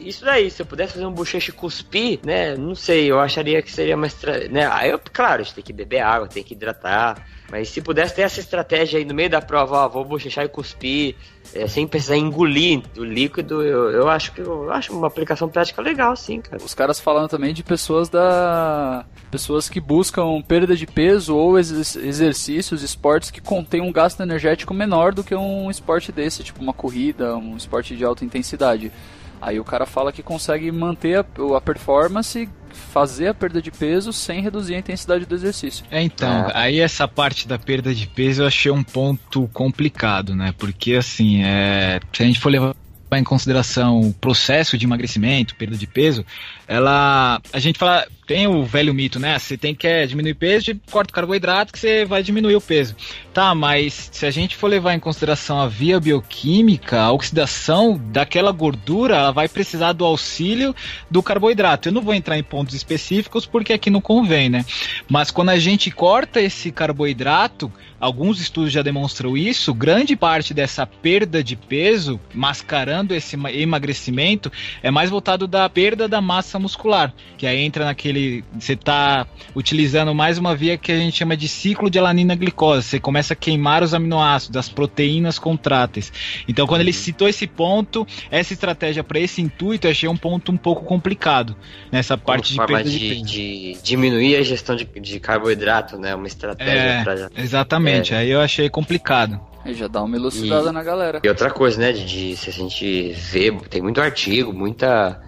Isso 0.00 0.24
daí, 0.24 0.50
se 0.50 0.62
eu 0.62 0.66
pudesse 0.66 0.94
fazer 0.94 1.06
um 1.06 1.12
bochecho 1.12 1.52
cuspir, 1.52 2.20
né? 2.24 2.56
Não 2.56 2.74
sei, 2.74 3.10
eu 3.10 3.20
acharia 3.20 3.60
que 3.62 3.70
seria 3.70 3.96
mais. 3.96 4.16
Né? 4.50 4.66
Aí 4.70 4.90
eu, 4.90 5.00
claro, 5.12 5.42
a 5.42 5.44
gente 5.44 5.54
tem 5.54 5.64
que 5.64 5.72
beber 5.72 6.00
água, 6.00 6.26
tem 6.28 6.42
que 6.42 6.54
hidratar. 6.54 7.26
Mas 7.50 7.68
se 7.68 7.80
pudesse 7.80 8.14
ter 8.14 8.22
essa 8.22 8.38
estratégia 8.38 8.98
aí 8.98 9.04
no 9.04 9.12
meio 9.12 9.28
da 9.28 9.40
prova, 9.40 9.78
ó, 9.78 9.88
vou 9.88 10.04
bochechar 10.04 10.44
e 10.44 10.48
cuspir, 10.48 11.16
é, 11.52 11.66
sem 11.66 11.84
precisar 11.84 12.16
engolir 12.16 12.80
o 12.96 13.02
líquido, 13.02 13.60
eu, 13.60 13.90
eu 13.90 14.08
acho 14.08 14.30
que 14.32 14.40
eu 14.40 14.70
acho 14.70 14.92
uma 14.92 15.08
aplicação 15.08 15.48
prática 15.48 15.82
legal, 15.82 16.14
sim, 16.14 16.40
cara. 16.40 16.62
Os 16.62 16.74
caras 16.74 17.00
falando 17.00 17.28
também 17.28 17.52
de 17.52 17.64
pessoas 17.64 18.08
da. 18.08 19.04
pessoas 19.32 19.68
que 19.68 19.80
buscam 19.80 20.40
perda 20.42 20.76
de 20.76 20.86
peso 20.86 21.34
ou 21.36 21.58
exer- 21.58 22.04
exercícios, 22.04 22.84
esportes 22.84 23.32
que 23.32 23.40
contêm 23.40 23.80
um 23.80 23.90
gasto 23.90 24.20
energético 24.20 24.72
menor 24.72 25.12
do 25.12 25.24
que 25.24 25.34
um 25.34 25.68
esporte 25.68 26.12
desse, 26.12 26.44
tipo 26.44 26.62
uma 26.62 26.72
corrida, 26.72 27.36
um 27.36 27.56
esporte 27.56 27.96
de 27.96 28.04
alta 28.04 28.24
intensidade. 28.24 28.92
Aí 29.40 29.58
o 29.58 29.64
cara 29.64 29.86
fala 29.86 30.12
que 30.12 30.22
consegue 30.22 30.70
manter 30.70 31.18
a, 31.18 31.24
a 31.56 31.60
performance, 31.60 32.48
fazer 32.72 33.28
a 33.28 33.34
perda 33.34 33.60
de 33.62 33.70
peso 33.70 34.12
sem 34.12 34.42
reduzir 34.42 34.74
a 34.74 34.78
intensidade 34.78 35.24
do 35.24 35.34
exercício. 35.34 35.84
É, 35.90 36.02
então, 36.02 36.48
aí 36.54 36.80
essa 36.80 37.08
parte 37.08 37.48
da 37.48 37.58
perda 37.58 37.94
de 37.94 38.06
peso 38.06 38.42
eu 38.42 38.46
achei 38.46 38.70
um 38.70 38.82
ponto 38.82 39.48
complicado, 39.52 40.34
né? 40.34 40.54
Porque, 40.58 40.94
assim, 40.94 41.42
é, 41.42 42.00
se 42.12 42.22
a 42.22 42.26
gente 42.26 42.38
for 42.38 42.50
levar 42.50 42.74
em 43.14 43.24
consideração 43.24 44.00
o 44.00 44.14
processo 44.14 44.78
de 44.78 44.86
emagrecimento, 44.86 45.56
perda 45.56 45.76
de 45.76 45.86
peso, 45.86 46.24
ela. 46.66 47.40
A 47.52 47.58
gente 47.58 47.78
fala. 47.78 48.06
Tem 48.30 48.46
o 48.46 48.62
velho 48.62 48.94
mito, 48.94 49.18
né? 49.18 49.36
Você 49.36 49.56
tem 49.56 49.74
que 49.74 49.88
é, 49.88 50.06
diminuir 50.06 50.34
peso, 50.34 50.70
corta 50.88 51.10
o 51.10 51.12
carboidrato 51.12 51.72
que 51.72 51.78
você 51.80 52.04
vai 52.04 52.22
diminuir 52.22 52.54
o 52.54 52.60
peso. 52.60 52.94
Tá, 53.34 53.56
mas 53.56 54.08
se 54.12 54.24
a 54.24 54.30
gente 54.30 54.54
for 54.54 54.68
levar 54.68 54.94
em 54.94 55.00
consideração 55.00 55.60
a 55.60 55.66
via 55.66 55.98
bioquímica, 55.98 57.00
a 57.00 57.10
oxidação 57.10 58.00
daquela 58.12 58.52
gordura, 58.52 59.16
ela 59.16 59.32
vai 59.32 59.48
precisar 59.48 59.94
do 59.94 60.04
auxílio 60.04 60.72
do 61.10 61.24
carboidrato. 61.24 61.88
Eu 61.88 61.92
não 61.92 62.02
vou 62.02 62.14
entrar 62.14 62.38
em 62.38 62.42
pontos 62.44 62.72
específicos 62.72 63.46
porque 63.46 63.72
aqui 63.72 63.90
não 63.90 64.00
convém, 64.00 64.48
né? 64.48 64.64
Mas 65.08 65.32
quando 65.32 65.48
a 65.48 65.58
gente 65.58 65.90
corta 65.90 66.40
esse 66.40 66.70
carboidrato, 66.70 67.72
alguns 67.98 68.40
estudos 68.40 68.72
já 68.72 68.80
demonstram 68.80 69.36
isso, 69.36 69.74
grande 69.74 70.14
parte 70.14 70.54
dessa 70.54 70.86
perda 70.86 71.42
de 71.42 71.56
peso, 71.56 72.20
mascarando 72.32 73.12
esse 73.12 73.36
ma- 73.36 73.52
emagrecimento, 73.52 74.52
é 74.84 74.90
mais 74.90 75.10
voltado 75.10 75.48
da 75.48 75.68
perda 75.68 76.06
da 76.06 76.20
massa 76.20 76.60
muscular, 76.60 77.12
que 77.36 77.44
aí 77.44 77.58
entra 77.58 77.84
naquele 77.84 78.19
você 78.58 78.74
está 78.74 79.26
utilizando 79.54 80.14
mais 80.14 80.38
uma 80.38 80.54
via 80.54 80.76
que 80.76 80.90
a 80.92 80.96
gente 80.96 81.16
chama 81.16 81.36
de 81.36 81.48
ciclo 81.48 81.90
de 81.90 81.98
alanina 81.98 82.34
glicose. 82.34 82.82
Você 82.86 83.00
começa 83.00 83.32
a 83.32 83.36
queimar 83.36 83.82
os 83.82 83.94
aminoácidos, 83.94 84.56
as 84.56 84.68
proteínas 84.68 85.38
contráteis. 85.38 86.12
Então, 86.48 86.66
quando 86.66 86.80
ele 86.82 86.92
citou 86.92 87.28
esse 87.28 87.46
ponto, 87.46 88.06
essa 88.30 88.52
estratégia 88.52 89.02
para 89.04 89.18
esse 89.18 89.40
intuito, 89.42 89.86
eu 89.86 89.90
achei 89.90 90.08
um 90.08 90.16
ponto 90.16 90.52
um 90.52 90.56
pouco 90.56 90.84
complicado 90.84 91.56
nessa 91.90 92.16
parte 92.16 92.52
de 92.52 92.66
perda 92.66 92.84
de, 92.90 92.98
de, 93.22 93.22
de 93.22 93.82
diminuir 93.82 94.36
a 94.36 94.40
ingestão 94.40 94.76
de, 94.76 94.84
de 94.84 95.20
carboidrato, 95.20 95.96
né? 95.98 96.14
Uma 96.14 96.26
estratégia 96.26 96.72
É, 96.72 97.02
pra. 97.04 97.28
exatamente. 97.36 98.14
É. 98.14 98.18
Aí 98.18 98.30
eu 98.30 98.40
achei 98.40 98.68
complicado. 98.68 99.40
Aí 99.64 99.74
já 99.74 99.86
dá 99.88 100.02
uma 100.02 100.16
elucidada 100.16 100.70
E- 100.70 100.72
na 100.72 100.82
galera. 100.82 101.20
E 101.22 101.28
outra 101.28 101.50
coisa, 101.50 101.78
né, 101.78 101.92
de, 101.92 102.04
de- 102.06 102.36
se 102.36 102.48
a 102.48 102.52
gente 102.52 103.12
vê, 103.12 103.52
tem 103.68 103.82
muito 103.82 104.00
artigo, 104.00 104.52
muita 104.54 105.20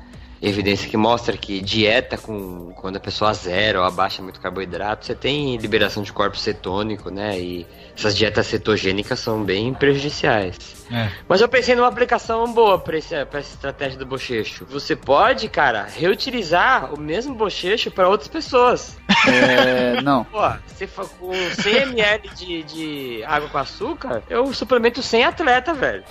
evidência 0.43 0.91
que 0.91 0.97
mostra 0.97 1.37
que 1.37 1.61
dieta 1.61 2.19
com 2.19 2.73
quando 2.73 2.97
a 2.97 3.01
pessoa 3.01 3.33
zera 3.33 3.79
ou 3.79 3.87
abaixa 3.87 4.21
muito 4.21 4.41
carboidrato, 4.41 5.07
você 5.07 5.15
tem 5.15 5.57
liberação 5.57 6.03
de 6.03 6.13
corpo 6.13 6.37
cetônico, 6.37 7.11
né? 7.11 7.39
E 7.39 7.67
essas 7.97 8.17
dietas 8.17 8.47
cetogênicas 8.47 9.19
são 9.21 9.45
bem 9.45 9.73
prejudiciais. 9.75 10.57
É. 10.91 11.11
Mas 11.29 11.41
eu 11.41 11.49
pensei 11.49 11.75
numa 11.75 11.89
aplicação 11.89 12.53
boa 12.53 12.79
pra 12.79 12.99
essa 12.99 13.27
estratégia 13.39 13.99
do 13.99 14.05
bochecho. 14.05 14.67
Você 14.67 14.95
pode, 14.95 15.49
cara, 15.49 15.85
reutilizar 15.85 16.93
o 16.93 17.01
mesmo 17.01 17.35
bochecho 17.35 17.91
para 17.91 18.09
outras 18.09 18.29
pessoas. 18.29 18.97
É, 19.27 20.03
não. 20.03 20.25
Pô, 20.25 20.41
você 20.67 20.87
com 21.19 21.33
100 21.33 21.77
ml 21.77 22.29
de, 22.35 22.63
de 22.63 23.25
água 23.25 23.49
com 23.49 23.59
açúcar, 23.59 24.23
eu 24.29 24.53
suplemento 24.53 25.03
100 25.03 25.25
atleta, 25.25 25.73
velho. 25.73 26.05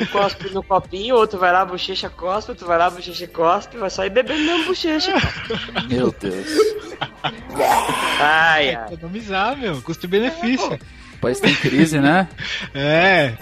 Um 0.00 0.06
cospe 0.06 0.50
no 0.50 0.62
copinho, 0.62 1.14
outro 1.14 1.38
vai 1.38 1.52
lá, 1.52 1.64
bochecha 1.64 2.10
cospe, 2.10 2.50
outro 2.50 2.66
vai 2.66 2.76
lá, 2.78 2.90
bochecha 2.90 3.26
cospe, 3.28 3.76
vai 3.76 3.90
sair 3.90 4.10
bebendo 4.10 4.42
mesmo 4.42 4.64
bochecha. 4.66 5.12
cara. 5.12 5.86
Meu 5.88 6.12
Deus. 6.12 6.46
Ai, 8.20 8.74
ai. 8.74 8.94
Economizar, 8.94 9.56
meu. 9.56 9.80
Custo-benefício. 9.82 10.78
O 11.19 11.19
país 11.20 11.40
tem 11.40 11.54
crise, 11.54 11.98
né? 12.00 12.28
É. 12.74 13.34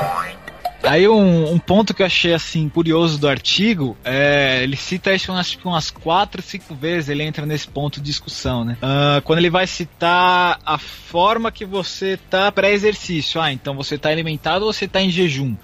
Aí 0.82 1.08
um, 1.08 1.52
um 1.52 1.58
ponto 1.58 1.92
que 1.92 2.02
eu 2.02 2.06
achei 2.06 2.32
assim 2.32 2.68
curioso 2.68 3.18
do 3.18 3.28
artigo, 3.28 3.96
é, 4.04 4.62
ele 4.62 4.76
cita 4.76 5.12
isso 5.12 5.32
umas, 5.32 5.54
que 5.54 5.66
umas 5.66 5.90
quatro, 5.90 6.40
cinco 6.40 6.74
vezes, 6.74 7.10
ele 7.10 7.24
entra 7.24 7.44
nesse 7.44 7.66
ponto 7.66 8.00
de 8.00 8.06
discussão, 8.06 8.64
né? 8.64 8.76
Ah, 8.80 9.20
quando 9.24 9.40
ele 9.40 9.50
vai 9.50 9.66
citar 9.66 10.60
a 10.64 10.78
forma 10.78 11.50
que 11.50 11.64
você 11.64 12.18
tá 12.30 12.50
pré-exercício, 12.52 13.40
ah, 13.40 13.52
então 13.52 13.74
você 13.74 13.98
tá 13.98 14.08
alimentado 14.08 14.64
ou 14.64 14.72
você 14.72 14.86
tá 14.86 15.00
em 15.00 15.10
jejum? 15.10 15.56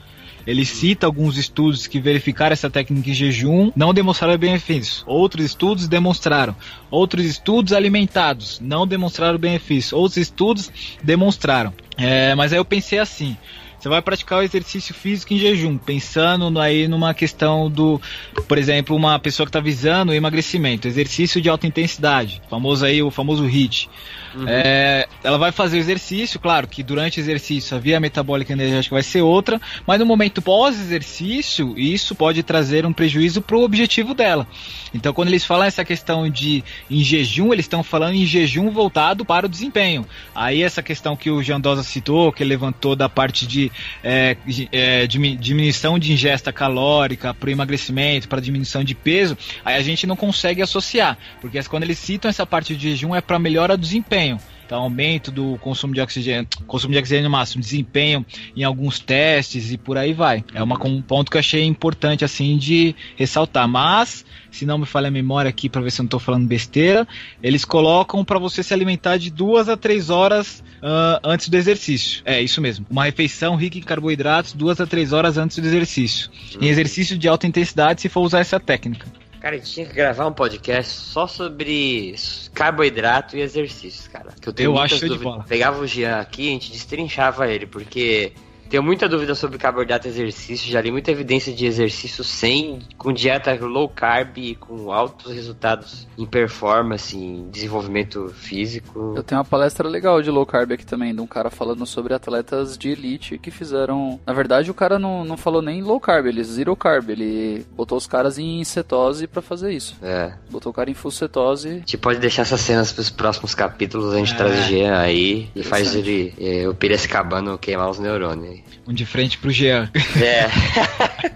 Ele 0.46 0.64
cita 0.64 1.06
alguns 1.06 1.36
estudos 1.36 1.86
que 1.86 2.00
verificaram 2.00 2.52
essa 2.52 2.68
técnica 2.70 3.10
em 3.10 3.14
jejum, 3.14 3.72
não 3.74 3.94
demonstraram 3.94 4.36
benefícios. 4.36 5.02
Outros 5.06 5.44
estudos 5.44 5.88
demonstraram. 5.88 6.54
Outros 6.90 7.24
estudos 7.24 7.72
alimentados 7.72 8.60
não 8.60 8.86
demonstraram 8.86 9.38
benefícios. 9.38 9.92
Outros 9.92 10.18
estudos 10.18 10.70
demonstraram. 11.02 11.72
É, 11.96 12.34
mas 12.34 12.52
aí 12.52 12.58
eu 12.58 12.64
pensei 12.64 12.98
assim: 12.98 13.36
você 13.84 13.88
vai 13.90 14.00
praticar 14.00 14.38
o 14.38 14.42
exercício 14.42 14.94
físico 14.94 15.34
em 15.34 15.38
jejum, 15.38 15.76
pensando 15.76 16.58
aí 16.58 16.88
numa 16.88 17.12
questão 17.12 17.70
do, 17.70 18.00
por 18.48 18.56
exemplo, 18.56 18.96
uma 18.96 19.18
pessoa 19.18 19.46
que 19.46 19.50
está 19.50 19.60
visando 19.60 20.14
emagrecimento, 20.14 20.88
exercício 20.88 21.38
de 21.38 21.50
alta 21.50 21.66
intensidade, 21.66 22.40
famoso 22.48 22.86
aí 22.86 23.02
o 23.02 23.10
famoso 23.10 23.44
HIIT. 23.44 23.90
Uhum. 24.34 24.46
É, 24.48 25.06
ela 25.22 25.38
vai 25.38 25.52
fazer 25.52 25.76
o 25.76 25.80
exercício, 25.80 26.40
claro 26.40 26.66
que 26.66 26.82
durante 26.82 27.18
o 27.18 27.20
exercício 27.20 27.76
a 27.76 27.80
via 27.80 28.00
metabólica 28.00 28.52
energética 28.52 28.94
vai 28.94 29.02
ser 29.02 29.22
outra, 29.22 29.60
mas 29.86 29.98
no 30.00 30.06
momento 30.06 30.42
pós-exercício, 30.42 31.74
isso 31.78 32.14
pode 32.14 32.42
trazer 32.42 32.84
um 32.84 32.92
prejuízo 32.92 33.40
para 33.40 33.56
o 33.56 33.62
objetivo 33.62 34.12
dela. 34.12 34.46
Então, 34.92 35.12
quando 35.12 35.28
eles 35.28 35.44
falam 35.44 35.66
essa 35.66 35.84
questão 35.84 36.28
de 36.28 36.64
em 36.90 37.02
jejum, 37.02 37.52
eles 37.52 37.64
estão 37.64 37.82
falando 37.82 38.14
em 38.14 38.26
jejum 38.26 38.70
voltado 38.70 39.24
para 39.24 39.46
o 39.46 39.48
desempenho. 39.48 40.06
Aí, 40.34 40.62
essa 40.62 40.82
questão 40.82 41.16
que 41.16 41.30
o 41.30 41.42
Jandosa 41.42 41.82
citou, 41.82 42.32
que 42.32 42.44
levantou 42.44 42.96
da 42.96 43.08
parte 43.08 43.46
de 43.46 43.70
é, 44.02 44.36
é, 44.72 45.06
diminuição 45.06 45.98
de 45.98 46.12
ingesta 46.12 46.52
calórica 46.52 47.32
para 47.34 47.48
o 47.48 47.50
emagrecimento, 47.50 48.28
para 48.28 48.40
diminuição 48.40 48.82
de 48.82 48.94
peso, 48.94 49.36
aí 49.64 49.76
a 49.76 49.82
gente 49.82 50.06
não 50.06 50.16
consegue 50.16 50.62
associar, 50.62 51.18
porque 51.40 51.62
quando 51.64 51.84
eles 51.84 51.98
citam 51.98 52.28
essa 52.28 52.46
parte 52.46 52.76
de 52.76 52.90
jejum 52.90 53.14
é 53.14 53.20
para 53.20 53.38
melhora 53.38 53.76
do 53.76 53.80
desempenho 53.80 54.23
desempenho. 54.24 54.40
Então, 54.66 54.80
aumento 54.80 55.30
do 55.30 55.58
consumo 55.58 55.92
de 55.92 56.00
oxigênio, 56.00 56.48
consumo 56.66 56.92
de 56.92 56.98
oxigênio 56.98 57.30
máximo, 57.30 57.62
desempenho 57.62 58.24
em 58.56 58.64
alguns 58.64 58.98
testes 58.98 59.70
e 59.70 59.76
por 59.76 59.98
aí 59.98 60.14
vai. 60.14 60.42
É 60.54 60.62
uma, 60.62 60.82
um 60.86 61.02
ponto 61.02 61.30
que 61.30 61.36
eu 61.36 61.40
achei 61.40 61.64
importante 61.64 62.24
assim 62.24 62.56
de 62.56 62.96
ressaltar. 63.14 63.68
Mas, 63.68 64.24
se 64.50 64.64
não 64.64 64.78
me 64.78 64.86
falha 64.86 65.08
a 65.08 65.10
memória 65.10 65.50
aqui 65.50 65.68
para 65.68 65.82
ver 65.82 65.90
se 65.90 66.00
eu 66.00 66.04
não 66.04 66.06
estou 66.06 66.18
falando 66.18 66.46
besteira, 66.46 67.06
eles 67.42 67.62
colocam 67.62 68.24
para 68.24 68.38
você 68.38 68.62
se 68.62 68.72
alimentar 68.72 69.18
de 69.18 69.30
duas 69.30 69.68
a 69.68 69.76
três 69.76 70.08
horas 70.08 70.64
uh, 70.82 71.20
antes 71.22 71.50
do 71.50 71.56
exercício. 71.58 72.22
É 72.24 72.40
isso 72.40 72.62
mesmo. 72.62 72.86
Uma 72.88 73.04
refeição 73.04 73.56
rica 73.56 73.76
em 73.76 73.82
carboidratos 73.82 74.54
duas 74.54 74.80
a 74.80 74.86
três 74.86 75.12
horas 75.12 75.36
antes 75.36 75.58
do 75.58 75.66
exercício. 75.66 76.30
Em 76.58 76.68
exercício 76.68 77.18
de 77.18 77.28
alta 77.28 77.46
intensidade, 77.46 78.00
se 78.00 78.08
for 78.08 78.22
usar 78.22 78.40
essa 78.40 78.58
técnica. 78.58 79.06
Cara, 79.44 79.56
a 79.56 79.58
gente 79.58 79.72
tinha 79.72 79.84
que 79.84 79.92
gravar 79.92 80.26
um 80.26 80.32
podcast 80.32 80.90
só 80.90 81.26
sobre 81.26 82.14
carboidrato 82.54 83.36
e 83.36 83.42
exercícios, 83.42 84.08
cara. 84.08 84.32
Que 84.40 84.48
eu 84.48 84.54
tenho 84.54 84.68
eu 84.68 84.72
muitas 84.72 84.94
acho 84.94 85.06
dúvidas. 85.06 85.44
Pegava 85.44 85.82
o 85.82 85.86
Jean 85.86 86.18
aqui, 86.18 86.48
a 86.48 86.52
gente 86.52 86.72
destrinchava 86.72 87.46
ele, 87.46 87.66
porque 87.66 88.32
tenho 88.74 88.82
muita 88.82 89.08
dúvida 89.08 89.36
sobre 89.36 89.56
carboidrato 89.56 90.08
e 90.08 90.10
exercício. 90.10 90.68
Já 90.68 90.80
li 90.80 90.90
muita 90.90 91.12
evidência 91.12 91.52
de 91.52 91.64
exercício 91.64 92.24
sem, 92.24 92.80
com 92.98 93.12
dieta 93.12 93.54
low 93.64 93.88
carb 93.88 94.36
e 94.36 94.56
com 94.56 94.90
altos 94.90 95.32
resultados 95.32 96.08
em 96.18 96.26
performance, 96.26 97.16
em 97.16 97.48
desenvolvimento 97.50 98.30
físico. 98.30 99.14
Eu 99.16 99.22
tenho 99.22 99.38
uma 99.38 99.44
palestra 99.44 99.88
legal 99.88 100.20
de 100.20 100.28
low 100.28 100.44
carb 100.44 100.72
aqui 100.72 100.84
também, 100.84 101.14
de 101.14 101.20
um 101.20 101.26
cara 101.26 101.50
falando 101.50 101.86
sobre 101.86 102.14
atletas 102.14 102.76
de 102.76 102.88
elite 102.88 103.38
que 103.38 103.52
fizeram. 103.52 104.18
Na 104.26 104.32
verdade, 104.32 104.72
o 104.72 104.74
cara 104.74 104.98
não, 104.98 105.24
não 105.24 105.36
falou 105.36 105.62
nem 105.62 105.80
low 105.80 106.00
carb, 106.00 106.26
ele 106.26 106.42
zero 106.42 106.74
carb. 106.74 107.10
Ele 107.10 107.64
botou 107.76 107.96
os 107.96 108.08
caras 108.08 108.40
em 108.40 108.64
cetose 108.64 109.28
para 109.28 109.40
fazer 109.40 109.72
isso. 109.72 109.96
É. 110.02 110.32
Botou 110.50 110.70
o 110.70 110.74
cara 110.74 110.90
em 110.90 110.94
full 110.94 111.12
cetose. 111.12 111.68
A 111.68 111.72
gente 111.74 111.98
pode 111.98 112.18
deixar 112.18 112.42
essas 112.42 112.60
cenas 112.60 112.90
pros 112.90 113.08
próximos 113.08 113.54
capítulos, 113.54 114.12
a 114.12 114.18
gente 114.18 114.32
é. 114.32 114.36
traz 114.36 114.58
o 114.58 114.62
Jean 114.62 114.98
aí 114.98 115.48
e 115.54 115.62
faz 115.62 115.94
ele, 115.94 116.34
é, 116.40 116.68
o 116.68 116.74
Piracicabano 116.74 117.56
queimar 117.56 117.88
os 117.88 118.00
neurônios. 118.00 118.63
Um 118.86 118.92
de 118.92 119.06
frente 119.06 119.38
pro 119.38 119.50
Jean. 119.50 119.90
É. 120.20 120.48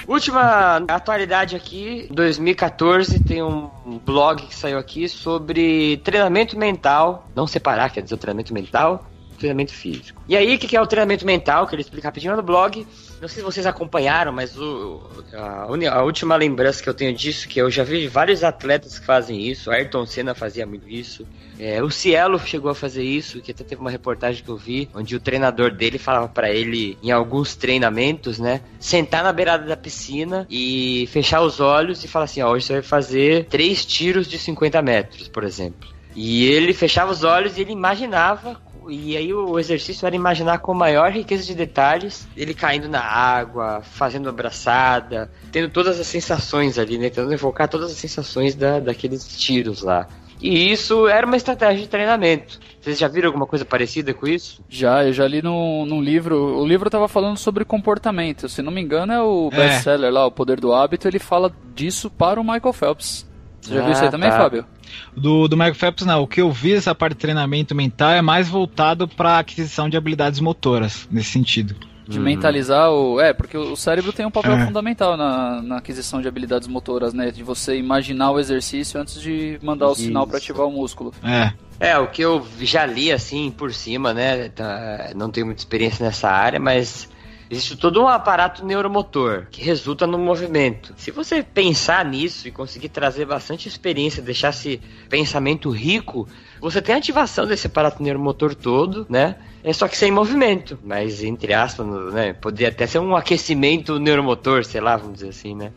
Última 0.07 0.83
atualidade 0.89 1.55
aqui, 1.55 2.07
2014 2.11 3.23
tem 3.23 3.41
um 3.41 3.69
blog 4.05 4.45
que 4.45 4.53
saiu 4.53 4.77
aqui 4.77 5.07
sobre 5.07 5.97
treinamento 6.03 6.57
mental, 6.57 7.29
não 7.33 7.47
separar, 7.47 7.91
quer 7.91 8.01
dizer, 8.01 8.15
o 8.15 8.17
treinamento 8.17 8.53
mental, 8.53 9.09
treinamento 9.41 9.73
físico. 9.73 10.21
E 10.27 10.37
aí, 10.37 10.55
o 10.55 10.59
que 10.59 10.75
é 10.75 10.81
o 10.81 10.87
treinamento 10.87 11.25
mental, 11.25 11.67
que 11.67 11.75
ele 11.75 11.81
explica 11.81 12.07
rapidinho 12.07 12.35
no 12.35 12.43
blog, 12.43 12.85
não 13.19 13.27
sei 13.27 13.37
se 13.37 13.41
vocês 13.41 13.65
acompanharam, 13.65 14.31
mas 14.31 14.57
o, 14.57 15.01
a, 15.33 15.67
a, 15.91 16.03
última 16.03 16.35
lembrança 16.35 16.81
que 16.81 16.87
eu 16.87 16.93
tenho 16.93 17.13
disso, 17.13 17.47
que 17.47 17.59
eu 17.59 17.69
já 17.69 17.83
vi 17.83 18.07
vários 18.07 18.43
atletas 18.43 18.99
que 18.99 19.05
fazem 19.05 19.41
isso, 19.47 19.69
Ayrton 19.69 20.05
Senna 20.05 20.33
fazia 20.33 20.65
muito 20.65 20.87
isso, 20.87 21.27
é, 21.59 21.81
o 21.83 21.91
Cielo 21.91 22.39
chegou 22.39 22.71
a 22.71 22.75
fazer 22.75 23.03
isso, 23.03 23.41
que 23.41 23.51
até 23.51 23.63
teve 23.63 23.81
uma 23.81 23.91
reportagem 23.91 24.43
que 24.43 24.49
eu 24.49 24.57
vi, 24.57 24.89
onde 24.93 25.15
o 25.15 25.19
treinador 25.19 25.71
dele 25.71 25.97
falava 25.97 26.27
para 26.27 26.49
ele, 26.49 26.97
em 27.03 27.11
alguns 27.11 27.55
treinamentos, 27.55 28.39
né, 28.39 28.61
sentar 28.79 29.23
na 29.23 29.33
beirada 29.33 29.65
da 29.65 29.77
piscina 29.77 30.47
e 30.49 31.07
fechar 31.11 31.41
os 31.41 31.59
olhos 31.59 32.03
e 32.03 32.07
falar 32.07 32.25
assim, 32.25 32.41
ó, 32.41 32.51
hoje 32.51 32.65
você 32.65 32.73
vai 32.73 32.81
fazer 32.81 33.45
três 33.45 33.85
tiros 33.85 34.27
de 34.27 34.39
50 34.39 34.81
metros, 34.81 35.27
por 35.27 35.43
exemplo. 35.43 35.89
E 36.15 36.45
ele 36.45 36.73
fechava 36.73 37.11
os 37.11 37.23
olhos 37.23 37.57
e 37.57 37.61
ele 37.61 37.71
imaginava 37.71 38.59
e 38.89 39.15
aí 39.15 39.33
o 39.33 39.59
exercício 39.59 40.05
era 40.05 40.15
imaginar 40.15 40.59
com 40.59 40.73
maior 40.73 41.11
riqueza 41.11 41.43
de 41.43 41.53
detalhes 41.53 42.27
ele 42.35 42.53
caindo 42.53 42.87
na 42.87 43.01
água, 43.01 43.81
fazendo 43.81 44.29
abraçada, 44.29 45.31
tendo 45.51 45.69
todas 45.69 45.99
as 45.99 46.07
sensações 46.07 46.79
ali, 46.79 46.97
né? 46.97 47.09
Tentando 47.09 47.33
evocar 47.33 47.67
todas 47.67 47.91
as 47.91 47.97
sensações 47.97 48.55
da, 48.55 48.79
daqueles 48.79 49.37
tiros 49.37 49.81
lá. 49.81 50.07
E 50.41 50.71
isso 50.71 51.07
era 51.07 51.25
uma 51.25 51.37
estratégia 51.37 51.83
de 51.83 51.87
treinamento. 51.87 52.59
Vocês 52.81 52.97
já 52.97 53.07
viram 53.07 53.27
alguma 53.27 53.45
coisa 53.45 53.63
parecida 53.63 54.11
com 54.11 54.27
isso? 54.27 54.63
Já, 54.67 55.05
eu 55.05 55.13
já 55.13 55.27
li 55.27 55.39
num, 55.39 55.85
num 55.85 56.01
livro. 56.01 56.57
O 56.57 56.65
livro 56.65 56.87
estava 56.87 57.07
falando 57.07 57.37
sobre 57.37 57.63
comportamento. 57.63 58.49
Se 58.49 58.63
não 58.63 58.71
me 58.71 58.81
engano, 58.81 59.13
é 59.13 59.21
o 59.21 59.49
é. 59.51 59.55
best-seller 59.55 60.11
lá, 60.11 60.25
O 60.25 60.31
Poder 60.31 60.59
do 60.59 60.73
Hábito. 60.73 61.07
Ele 61.07 61.19
fala 61.19 61.53
disso 61.75 62.09
para 62.09 62.41
o 62.41 62.43
Michael 62.43 62.73
Phelps. 62.73 63.29
Você 63.61 63.75
já 63.75 63.81
ah, 63.81 63.83
viu 63.83 63.93
isso 63.93 64.03
aí 64.03 64.09
também, 64.09 64.29
tá. 64.29 64.37
Fábio? 64.37 64.65
Do, 65.15 65.47
do 65.47 65.55
Michael 65.55 65.75
Phelps, 65.75 66.05
não. 66.05 66.23
O 66.23 66.27
que 66.27 66.41
eu 66.41 66.51
vi 66.51 66.73
essa 66.73 66.95
parte 66.95 67.13
de 67.13 67.19
treinamento 67.19 67.75
mental 67.75 68.11
é 68.11 68.21
mais 68.21 68.49
voltado 68.49 69.07
para 69.07 69.39
aquisição 69.39 69.87
de 69.87 69.95
habilidades 69.95 70.39
motoras, 70.39 71.07
nesse 71.11 71.29
sentido. 71.29 71.75
De 72.07 72.17
uhum. 72.17 72.25
mentalizar 72.25 72.89
o. 72.89 73.21
É, 73.21 73.31
porque 73.31 73.55
o 73.55 73.75
cérebro 73.75 74.11
tem 74.11 74.25
um 74.25 74.31
papel 74.31 74.53
é. 74.53 74.65
fundamental 74.65 75.15
na, 75.15 75.61
na 75.61 75.77
aquisição 75.77 76.21
de 76.21 76.27
habilidades 76.27 76.67
motoras, 76.67 77.13
né? 77.13 77.31
De 77.31 77.43
você 77.43 77.77
imaginar 77.77 78.31
o 78.31 78.39
exercício 78.39 78.99
antes 78.99 79.21
de 79.21 79.59
mandar 79.61 79.87
o 79.87 79.93
Isso. 79.93 80.01
sinal 80.01 80.27
para 80.27 80.37
ativar 80.37 80.67
o 80.67 80.71
músculo. 80.71 81.13
É. 81.23 81.53
É, 81.79 81.97
o 81.97 82.07
que 82.07 82.21
eu 82.21 82.45
já 82.59 82.85
li 82.85 83.11
assim 83.11 83.49
por 83.49 83.73
cima, 83.73 84.13
né? 84.13 84.49
Tá, 84.49 85.11
não 85.15 85.29
tenho 85.29 85.45
muita 85.45 85.61
experiência 85.61 86.05
nessa 86.05 86.29
área, 86.29 86.59
mas 86.59 87.09
Existe 87.51 87.75
todo 87.75 88.01
um 88.01 88.07
aparato 88.07 88.65
neuromotor 88.65 89.47
que 89.51 89.61
resulta 89.61 90.07
no 90.07 90.17
movimento. 90.17 90.93
Se 90.95 91.11
você 91.11 91.43
pensar 91.43 92.05
nisso 92.05 92.47
e 92.47 92.51
conseguir 92.51 92.87
trazer 92.87 93.25
bastante 93.25 93.67
experiência, 93.67 94.23
deixar 94.23 94.51
esse 94.51 94.79
pensamento 95.09 95.69
rico, 95.69 96.25
você 96.61 96.81
tem 96.81 96.95
ativação 96.95 97.45
desse 97.45 97.67
aparato 97.67 98.01
neuromotor 98.01 98.55
todo, 98.55 99.05
né? 99.09 99.35
É 99.65 99.73
só 99.73 99.89
que 99.89 99.97
sem 99.97 100.09
movimento, 100.09 100.79
mas 100.81 101.21
entre 101.25 101.53
aspas, 101.53 101.85
né? 102.13 102.31
Poderia 102.31 102.69
até 102.69 102.87
ser 102.87 102.99
um 102.99 103.17
aquecimento 103.17 103.99
neuromotor, 103.99 104.63
sei 104.63 104.79
lá, 104.79 104.95
vamos 104.95 105.15
dizer 105.15 105.29
assim, 105.31 105.53
né? 105.53 105.73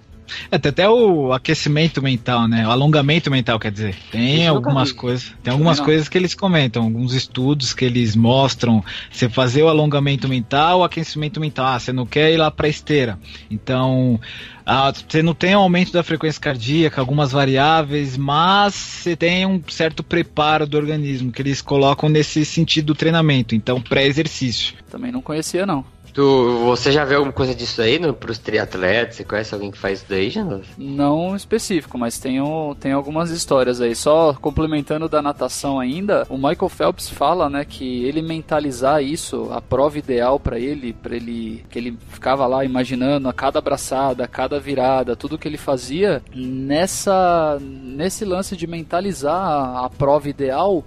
É, 0.51 0.59
tem 0.59 0.70
até 0.70 0.89
o 0.89 1.33
aquecimento 1.33 2.03
mental, 2.03 2.49
né? 2.49 2.66
O 2.66 2.70
alongamento 2.70 3.31
mental, 3.31 3.59
quer 3.59 3.70
dizer. 3.70 3.95
Tem 4.11 4.43
Isso 4.43 4.51
algumas 4.51 4.93
coisas. 4.93 5.33
Tem 5.43 5.53
algumas 5.53 5.79
não. 5.79 5.85
coisas 5.85 6.09
que 6.09 6.16
eles 6.16 6.35
comentam, 6.35 6.85
alguns 6.85 7.12
estudos 7.14 7.72
que 7.75 7.85
eles 7.85 8.16
mostram. 8.16 8.85
Você 9.11 9.29
fazer 9.29 9.62
o 9.62 9.68
alongamento 9.68 10.29
mental, 10.29 10.81
o 10.81 10.85
aquecimento 10.85 11.41
mental. 11.41 11.66
Ah, 11.66 11.79
você 11.79 11.93
não 11.93 12.07
quer 12.07 12.33
ir 12.33 12.37
lá 12.37 12.51
pra 12.51 12.68
esteira. 12.68 13.18
Então, 13.51 14.20
ah, 14.66 14.93
você 14.93 15.22
não 15.22 15.35
tem 15.35 15.55
um 15.55 15.61
aumento 15.61 15.93
da 15.93 16.03
frequência 16.03 16.41
cardíaca, 16.41 17.01
algumas 17.01 17.33
variáveis, 17.33 18.16
mas 18.16 18.75
você 18.75 19.16
tem 19.16 19.45
um 19.47 19.62
certo 19.68 20.03
preparo 20.03 20.66
do 20.66 20.77
organismo 20.77 21.31
que 21.31 21.43
eles 21.43 21.61
colocam 21.61 22.09
nesse 22.09 22.45
sentido 22.45 22.87
do 22.87 22.95
treinamento. 22.95 23.55
Então, 23.55 23.81
pré-exercício. 23.81 24.75
Também 24.91 25.12
não 25.12 25.20
conhecia, 25.20 25.66
não. 25.66 25.85
Tu, 26.15 26.61
você 26.65 26.93
já 26.93 27.05
viu 27.05 27.17
alguma 27.17 27.33
coisa 27.33 27.53
disso 27.53 27.83
aí 27.83 27.99
no, 27.99 28.15
pros 28.15 28.39
triatletas? 28.39 29.17
Você 29.17 29.25
conhece 29.25 29.53
alguém 29.53 29.73
que 29.73 29.79
faz 29.79 29.99
isso 29.99 30.07
daí, 30.09 30.31
Janus? 30.31 30.69
Não 30.79 31.35
específico, 31.35 31.99
mas 31.99 32.21
tem, 32.21 32.39
tem 32.79 32.93
algumas 32.93 33.33
histórias 33.33 33.81
aí. 33.81 33.97
Só 33.97 34.33
complementando 34.35 35.09
da 35.09 35.21
natação 35.21 35.81
ainda, 35.81 36.25
o 36.31 36.37
Michael 36.37 36.69
Phelps 36.69 37.09
fala, 37.09 37.51
né, 37.51 37.65
que 37.65 38.05
ele 38.05 38.23
mentalizar 38.23 39.03
isso, 39.03 39.49
a 39.51 39.61
prova 39.61 39.99
ideal 39.99 40.39
para 40.39 40.57
ele, 40.57 40.93
para 40.93 41.17
ele 41.17 41.65
que 41.69 41.79
ele 41.81 41.99
ficava 42.11 42.47
lá 42.47 42.65
imaginando 42.65 43.29
a 43.29 43.33
cada 43.33 43.59
abraçada, 43.59 44.23
a 44.25 44.29
cada 44.29 44.61
virada, 44.61 45.17
tudo 45.17 45.37
que 45.37 45.49
ele 45.49 45.59
fazia, 45.59 46.23
nessa 46.33 47.59
nesse 47.61 48.25
lance 48.25 48.57
de 48.57 48.69
mentalizar 48.69 49.35
a, 49.35 49.87
a 49.87 49.91
prova 49.91 50.29
ideal, 50.29 50.85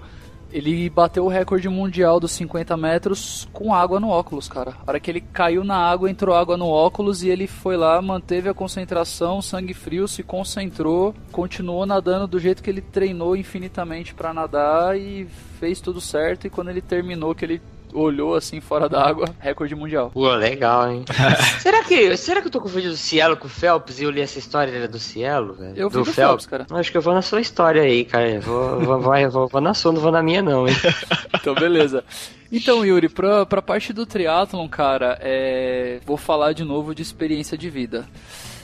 ele 0.52 0.90
bateu 0.90 1.26
o 1.26 1.30
recorde 1.30 1.68
mundial 1.70 2.20
dos 2.20 2.32
50 2.32 2.76
metros 2.78 3.48
com 3.52 3.74
água 3.74 4.00
no 4.00 4.10
óculos, 4.10 4.48
cara. 4.48 4.76
A 4.86 4.92
hora 4.92 5.00
que 5.00 5.12
ele 5.12 5.22
caiu 5.22 5.64
na 5.64 5.78
água, 5.78 6.10
entrou 6.10 6.36
água 6.36 6.58
no 6.58 6.68
óculos 6.68 7.24
e 7.24 7.30
ele 7.30 7.48
foi 7.48 7.76
lá, 7.76 8.02
manteve 8.02 8.50
a 8.50 8.54
concentração, 8.54 9.42
sangue 9.42 9.74
frio, 9.74 10.08
se 10.08 10.24
concentrou, 10.24 11.14
continuou 11.32 11.86
nadando 11.86 12.28
do 12.28 12.40
jeito 12.40 12.64
que 12.64 12.70
ele 12.70 12.82
treinou 12.82 13.36
infinitamente 13.36 14.14
para 14.14 14.34
nadar 14.34 14.98
e 14.98 15.28
fez 15.60 15.82
tudo 15.82 16.00
certo. 16.00 16.48
E 16.48 16.50
quando 16.50 16.70
ele 16.70 16.82
terminou, 16.82 17.36
que 17.36 17.46
ele 17.46 17.62
olhou 17.94 18.36
assim 18.36 18.60
fora 18.60 18.88
da 18.88 19.06
água, 19.06 19.30
recorde 19.40 19.76
mundial. 19.76 20.12
Pô, 20.12 20.30
legal, 20.36 20.92
hein? 20.92 21.06
será, 21.60 21.84
que, 21.84 22.16
será 22.18 22.42
que 22.42 22.48
eu 22.48 22.52
tô 22.52 22.62
confundindo 22.62 22.94
o 22.94 22.98
Cielo 22.98 23.38
com 23.38 23.48
o 23.48 23.50
Phelps 23.50 24.00
e 24.00 24.04
eu 24.04 24.10
li 24.10 24.22
essa 24.22 24.40
história 24.40 24.88
do 24.88 25.00
Cielo, 25.00 25.54
velho? 25.54 25.74
Eu 25.76 25.90
do, 25.90 26.04
do 26.04 26.06
Phelps, 26.06 26.46
cara. 26.46 26.66
Acho 26.72 26.92
que 26.92 26.98
eu 26.98 27.02
vou 27.02 27.14
na 27.14 27.22
sua 27.22 27.42
história 27.42 27.82
aí, 27.82 28.06
cara. 28.06 28.40
Vou, 28.40 28.80
vou, 28.80 29.00
vou, 29.00 29.30
vou, 29.30 29.48
vou 29.48 29.62
na 29.62 29.74
sua, 29.74 29.92
não 29.92 30.02
vou 30.02 30.12
na 30.12 30.22
minha, 30.22 30.42
não, 30.42 30.68
hein? 30.68 30.76
então, 31.34 31.54
beleza. 31.56 32.04
Então, 32.52 32.86
Yuri, 32.86 33.10
pra, 33.10 33.46
pra 33.46 33.62
parte 33.62 33.92
do 33.92 34.06
triatlon, 34.06 34.68
cara, 34.68 35.18
é... 35.22 36.00
vou 36.06 36.18
falar 36.18 36.54
de 36.54 36.64
novo 36.64 36.96
de 36.96 37.02
experiência 37.02 37.58
de 37.58 37.70
vida. 37.70 38.08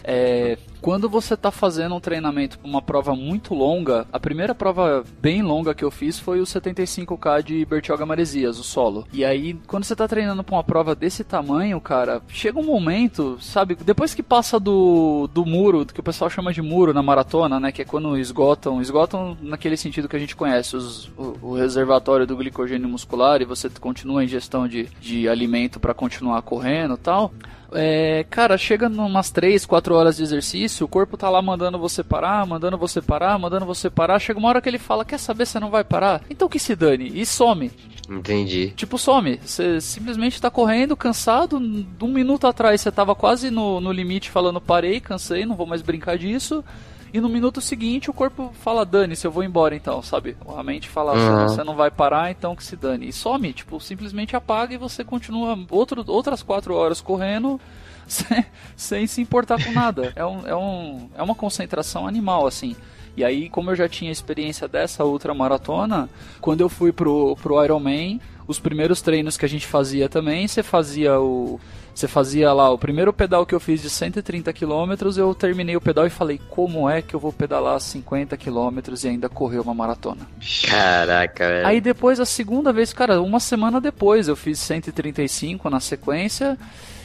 É, 0.04 0.58
quando 0.82 1.08
você 1.08 1.34
está 1.34 1.50
fazendo 1.50 1.96
um 1.96 2.00
treinamento 2.00 2.60
para 2.60 2.68
uma 2.68 2.82
prova 2.82 3.16
muito 3.16 3.54
longa, 3.54 4.06
a 4.12 4.20
primeira 4.20 4.54
prova 4.54 5.04
bem 5.22 5.42
longa 5.42 5.74
que 5.74 5.84
eu 5.84 5.90
fiz 5.90 6.20
foi 6.20 6.42
o 6.42 6.44
75K 6.44 7.42
de 7.42 7.66
Bertioga 7.66 8.06
Maresias, 8.06 8.60
o 8.60 8.64
solo. 8.64 9.08
E 9.14 9.24
aí, 9.24 9.54
quando 9.66 9.86
você 9.86 9.94
está 9.94 10.08
treinando 10.08 10.44
para 10.44 10.56
uma 10.56 10.64
prova 10.64 10.94
desse 10.94 11.24
tamanho, 11.24 11.80
cara, 11.80 12.22
chega 12.28 12.60
um 12.60 12.66
momento, 12.66 13.38
sabe, 13.40 13.76
depois 13.76 14.14
que 14.14 14.22
passa 14.22 14.60
do, 14.60 15.30
do 15.34 15.46
muro, 15.46 15.86
que 15.86 16.02
o 16.02 16.04
pessoal 16.04 16.30
chama 16.30 16.52
de 16.52 16.62
muro 16.62 16.94
na 16.94 17.02
maratona, 17.02 17.60
né, 17.62 17.72
que 17.72 17.82
é 17.82 17.86
quando 17.86 18.18
esgotam, 18.18 18.82
esgotam 18.82 19.38
naquele 19.42 19.78
sentido 19.78 20.10
que 20.10 20.18
a 20.18 20.20
gente 20.20 20.36
conhece, 20.36 20.76
os, 20.76 21.08
o, 21.18 21.38
o 21.42 21.56
reservatório 21.56 22.28
do 22.28 22.36
glicogênio 22.36 22.90
muscular 22.90 23.42
e 23.42 23.46
você 23.46 23.70
continua 23.70 24.20
a 24.20 24.24
ingestão 24.26 24.68
de, 24.68 24.90
de 25.00 25.30
alimento 25.30 25.80
para 25.80 25.94
continuar 25.94 26.42
correndo 26.42 26.98
tal 26.98 27.32
é, 27.76 28.26
cara, 28.30 28.58
chega 28.58 28.88
umas 28.88 29.30
3, 29.32 29.66
4 29.66 29.96
horas 29.96 30.18
de 30.18 30.24
exercício, 30.24 30.86
o 30.86 30.90
corpo 30.90 31.18
tá 31.18 31.30
lá 31.30 31.42
mandando 31.42 31.78
você 31.78 32.04
parar, 32.04 32.46
mandando 32.46 32.78
você 32.78 33.02
parar, 33.02 33.38
mandando 33.38 33.66
você 33.66 33.90
parar. 33.90 34.20
Chega 34.20 34.40
uma 34.40 34.50
hora 34.50 34.62
que 34.62 34.70
ele 34.70 34.80
fala: 34.80 35.06
Quer 35.06 35.20
saber, 35.20 35.46
você 35.46 35.60
não 35.60 35.70
vai 35.70 35.84
parar? 35.84 36.22
Então 36.30 36.50
que 36.50 36.60
se 36.60 36.76
dane, 36.76 37.12
e 37.14 37.26
some. 37.26 37.72
Entendi. 38.10 38.74
Tipo, 38.76 38.98
some. 38.98 39.40
Você 39.44 39.80
simplesmente 39.80 40.42
tá 40.42 40.50
correndo, 40.50 40.96
cansado. 40.96 41.58
Um 41.58 42.08
minuto 42.08 42.48
atrás 42.48 42.82
você 42.82 42.92
tava 42.92 43.16
quase 43.16 43.50
no, 43.50 43.80
no 43.80 43.92
limite 43.92 44.30
falando: 44.30 44.62
Parei, 44.62 45.00
cansei, 45.00 45.46
não 45.46 45.56
vou 45.56 45.66
mais 45.66 45.82
brincar 45.82 46.18
disso. 46.18 46.64
E 47.14 47.22
no 47.22 47.30
minuto 47.30 47.62
seguinte 47.62 48.10
o 48.10 48.14
corpo 48.14 48.52
fala, 48.60 48.84
dane-se, 48.84 49.28
eu 49.28 49.32
vou 49.32 49.44
embora 49.44 49.76
então, 49.76 50.02
sabe? 50.02 50.36
A 50.58 50.64
mente 50.64 50.90
fala, 50.90 51.14
uhum. 51.14 51.48
você 51.48 51.64
não 51.64 51.76
vai 51.76 51.92
parar, 51.92 52.32
então 52.32 52.56
que 52.56 52.64
se 52.64 52.76
dane. 52.76 53.08
E 53.08 53.14
some, 53.14 53.54
tipo, 53.54 53.80
simplesmente 53.80 54.36
apaga 54.36 54.74
e 54.74 54.78
você 54.80 55.04
continua 55.04 55.56
outro, 55.70 56.04
outras 56.08 56.42
quatro 56.42 56.74
horas 56.74 57.02
correndo 57.02 57.62
sem, 58.08 58.46
sem 58.76 59.06
se 59.06 59.22
importar 59.22 59.64
com 59.64 59.72
nada. 59.72 60.12
É, 60.18 60.26
um, 60.26 60.48
é, 60.48 60.56
um, 60.56 61.10
é 61.16 61.22
uma 61.22 61.36
concentração 61.36 62.08
animal, 62.08 62.48
assim. 62.48 62.76
E 63.16 63.24
aí, 63.24 63.48
como 63.48 63.70
eu 63.70 63.76
já 63.76 63.88
tinha 63.88 64.12
experiência 64.12 64.68
dessa 64.68 65.04
outra 65.04 65.36
maratona, 65.36 66.10
quando 66.42 66.62
eu 66.62 66.70
fui 66.70 66.92
pro, 66.92 67.36
pro 67.36 67.64
Ironman, 67.64 68.20
os 68.48 68.60
primeiros 68.60 69.02
treinos 69.02 69.38
que 69.38 69.46
a 69.46 69.50
gente 69.50 69.68
fazia 69.68 70.10
também, 70.10 70.48
você 70.48 70.64
fazia 70.64 71.20
o 71.20 71.60
você 71.94 72.08
fazia 72.08 72.52
lá 72.52 72.70
o 72.72 72.78
primeiro 72.78 73.14
pedal 73.14 73.46
que 73.46 73.54
eu 73.54 73.60
fiz 73.60 73.82
de 73.82 73.90
130 73.90 74.52
km, 74.52 75.18
eu 75.18 75.34
terminei 75.36 75.76
o 75.76 75.82
pedal 75.82 76.08
e 76.08 76.10
falei, 76.10 76.40
como 76.50 76.90
é 76.90 77.02
que 77.02 77.14
eu 77.14 77.20
vou 77.20 77.32
pedalar 77.32 77.80
50 77.80 78.36
km 78.36 78.80
e 79.04 79.08
ainda 79.08 79.30
correr 79.30 79.60
uma 79.60 79.74
maratona? 79.74 80.28
Caraca, 80.68 81.48
velho. 81.48 81.68
Aí 81.68 81.80
depois, 81.80 82.20
a 82.20 82.26
segunda 82.26 82.74
vez, 82.74 82.92
cara, 82.94 83.22
uma 83.22 83.40
semana 83.40 83.80
depois, 83.80 84.28
eu 84.28 84.36
fiz 84.36 84.60
135 84.60 85.70
na 85.70 85.80
sequência. 85.80 86.58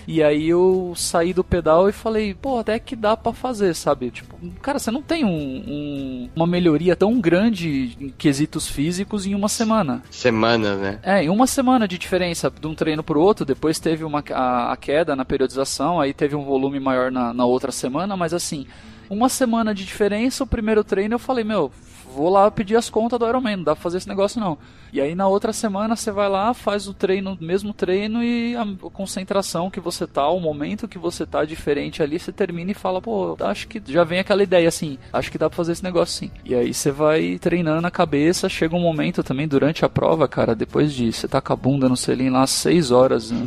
E 0.09 0.23
aí 0.23 0.49
eu 0.49 0.95
saí 0.97 1.35
do 1.35 1.45
pedal 1.45 1.87
e 1.87 1.93
falei, 1.93 2.33
pô, 2.33 2.59
até 2.59 2.79
que 2.79 2.97
dá 2.97 3.15
para 3.15 3.31
fazer, 3.35 3.75
sabe? 3.75 4.11
Tipo, 4.11 4.39
cara, 4.63 4.79
você 4.79 4.91
não 4.91 5.03
tem 5.03 5.23
um, 5.23 5.29
um, 5.29 6.31
uma 6.35 6.47
melhoria 6.47 6.97
tão 6.97 7.21
grande 7.21 7.95
em 8.01 8.09
quesitos 8.09 8.67
físicos 8.67 9.27
em 9.27 9.35
uma 9.35 9.51
semana. 9.51 10.03
Semana, 10.11 10.77
né? 10.77 10.99
É, 11.03 11.25
em 11.25 11.29
uma 11.29 11.47
semana 11.47 11.87
de 11.87 11.99
diferença 11.99 12.51
de 12.51 12.67
um 12.67 12.75
treino 12.75 13.03
pro 13.03 13.21
outro, 13.21 13.45
depois 13.45 13.79
teve 13.79 14.03
uma, 14.03 14.25
a, 14.33 14.73
a 14.73 14.77
queda 14.79 15.15
na 15.15 15.27
periodização, 15.27 16.01
aí 16.01 16.15
teve 16.15 16.35
um 16.35 16.43
volume 16.43 16.81
maior 16.81 17.13
na, 17.13 17.35
na 17.35 17.45
outra 17.45 17.71
semana, 17.71 18.17
mas 18.17 18.33
assim, 18.33 18.67
uma 19.11 19.29
semana 19.29 19.75
de 19.75 19.85
diferença, 19.85 20.43
o 20.43 20.47
primeiro 20.47 20.83
treino 20.83 21.17
eu 21.17 21.19
falei, 21.19 21.45
meu, 21.45 21.71
vou 22.19 22.29
lá 22.29 22.51
pedir 22.51 22.75
as 22.75 22.91
contas 22.91 23.16
do 23.16 23.29
Ironman, 23.29 23.59
não 23.59 23.64
dá 23.64 23.77
pra 23.77 23.83
fazer 23.83 23.99
esse 23.99 24.09
negócio 24.09 24.41
não. 24.41 24.59
E 24.93 25.01
aí 25.01 25.14
na 25.14 25.29
outra 25.29 25.53
semana 25.53 25.95
você 25.95 26.11
vai 26.11 26.29
lá, 26.29 26.53
faz 26.53 26.89
o 26.89 26.93
treino, 26.93 27.39
mesmo 27.41 27.73
treino 27.73 28.25
e 28.25 28.57
a 28.57 28.66
concentração 28.91 29.71
que 29.71 29.79
você 29.79 30.05
tá, 30.05 30.29
o 30.29 30.41
momento 30.41 30.89
que 30.89 30.99
você 30.99 31.25
tá 31.25 31.45
diferente 31.45 32.03
ali, 32.03 32.19
você 32.19 32.33
termina 32.33 32.73
e 32.73 32.75
fala, 32.75 33.01
pô, 33.01 33.37
acho 33.41 33.69
que 33.69 33.81
já 33.87 34.03
vem 34.03 34.19
aquela 34.19 34.43
ideia 34.43 34.66
assim, 34.66 34.99
acho 35.12 35.31
que 35.31 35.39
dá 35.39 35.49
pra 35.49 35.57
fazer 35.57 35.73
esse 35.73 35.85
negócio 35.85 36.19
sim. 36.27 36.31
E 36.45 36.57
aí 36.57 36.75
você 36.75 36.91
vai 36.91 37.39
treinando 37.39 37.87
a 37.87 37.91
cabeça, 37.91 38.49
chega 38.49 38.75
um 38.75 38.81
momento 38.81 39.23
também 39.23 39.47
durante 39.47 39.85
a 39.85 39.89
prova, 39.89 40.27
cara, 40.27 40.57
depois 40.57 40.93
de 40.93 41.12
você 41.12 41.29
tá 41.29 41.41
com 41.41 41.53
a 41.53 41.57
bunda 41.57 41.89
no 41.89 41.97
selim 41.97 42.31
lá 42.31 42.45
6 42.49 42.91
horas, 42.91 43.31
né? 43.31 43.47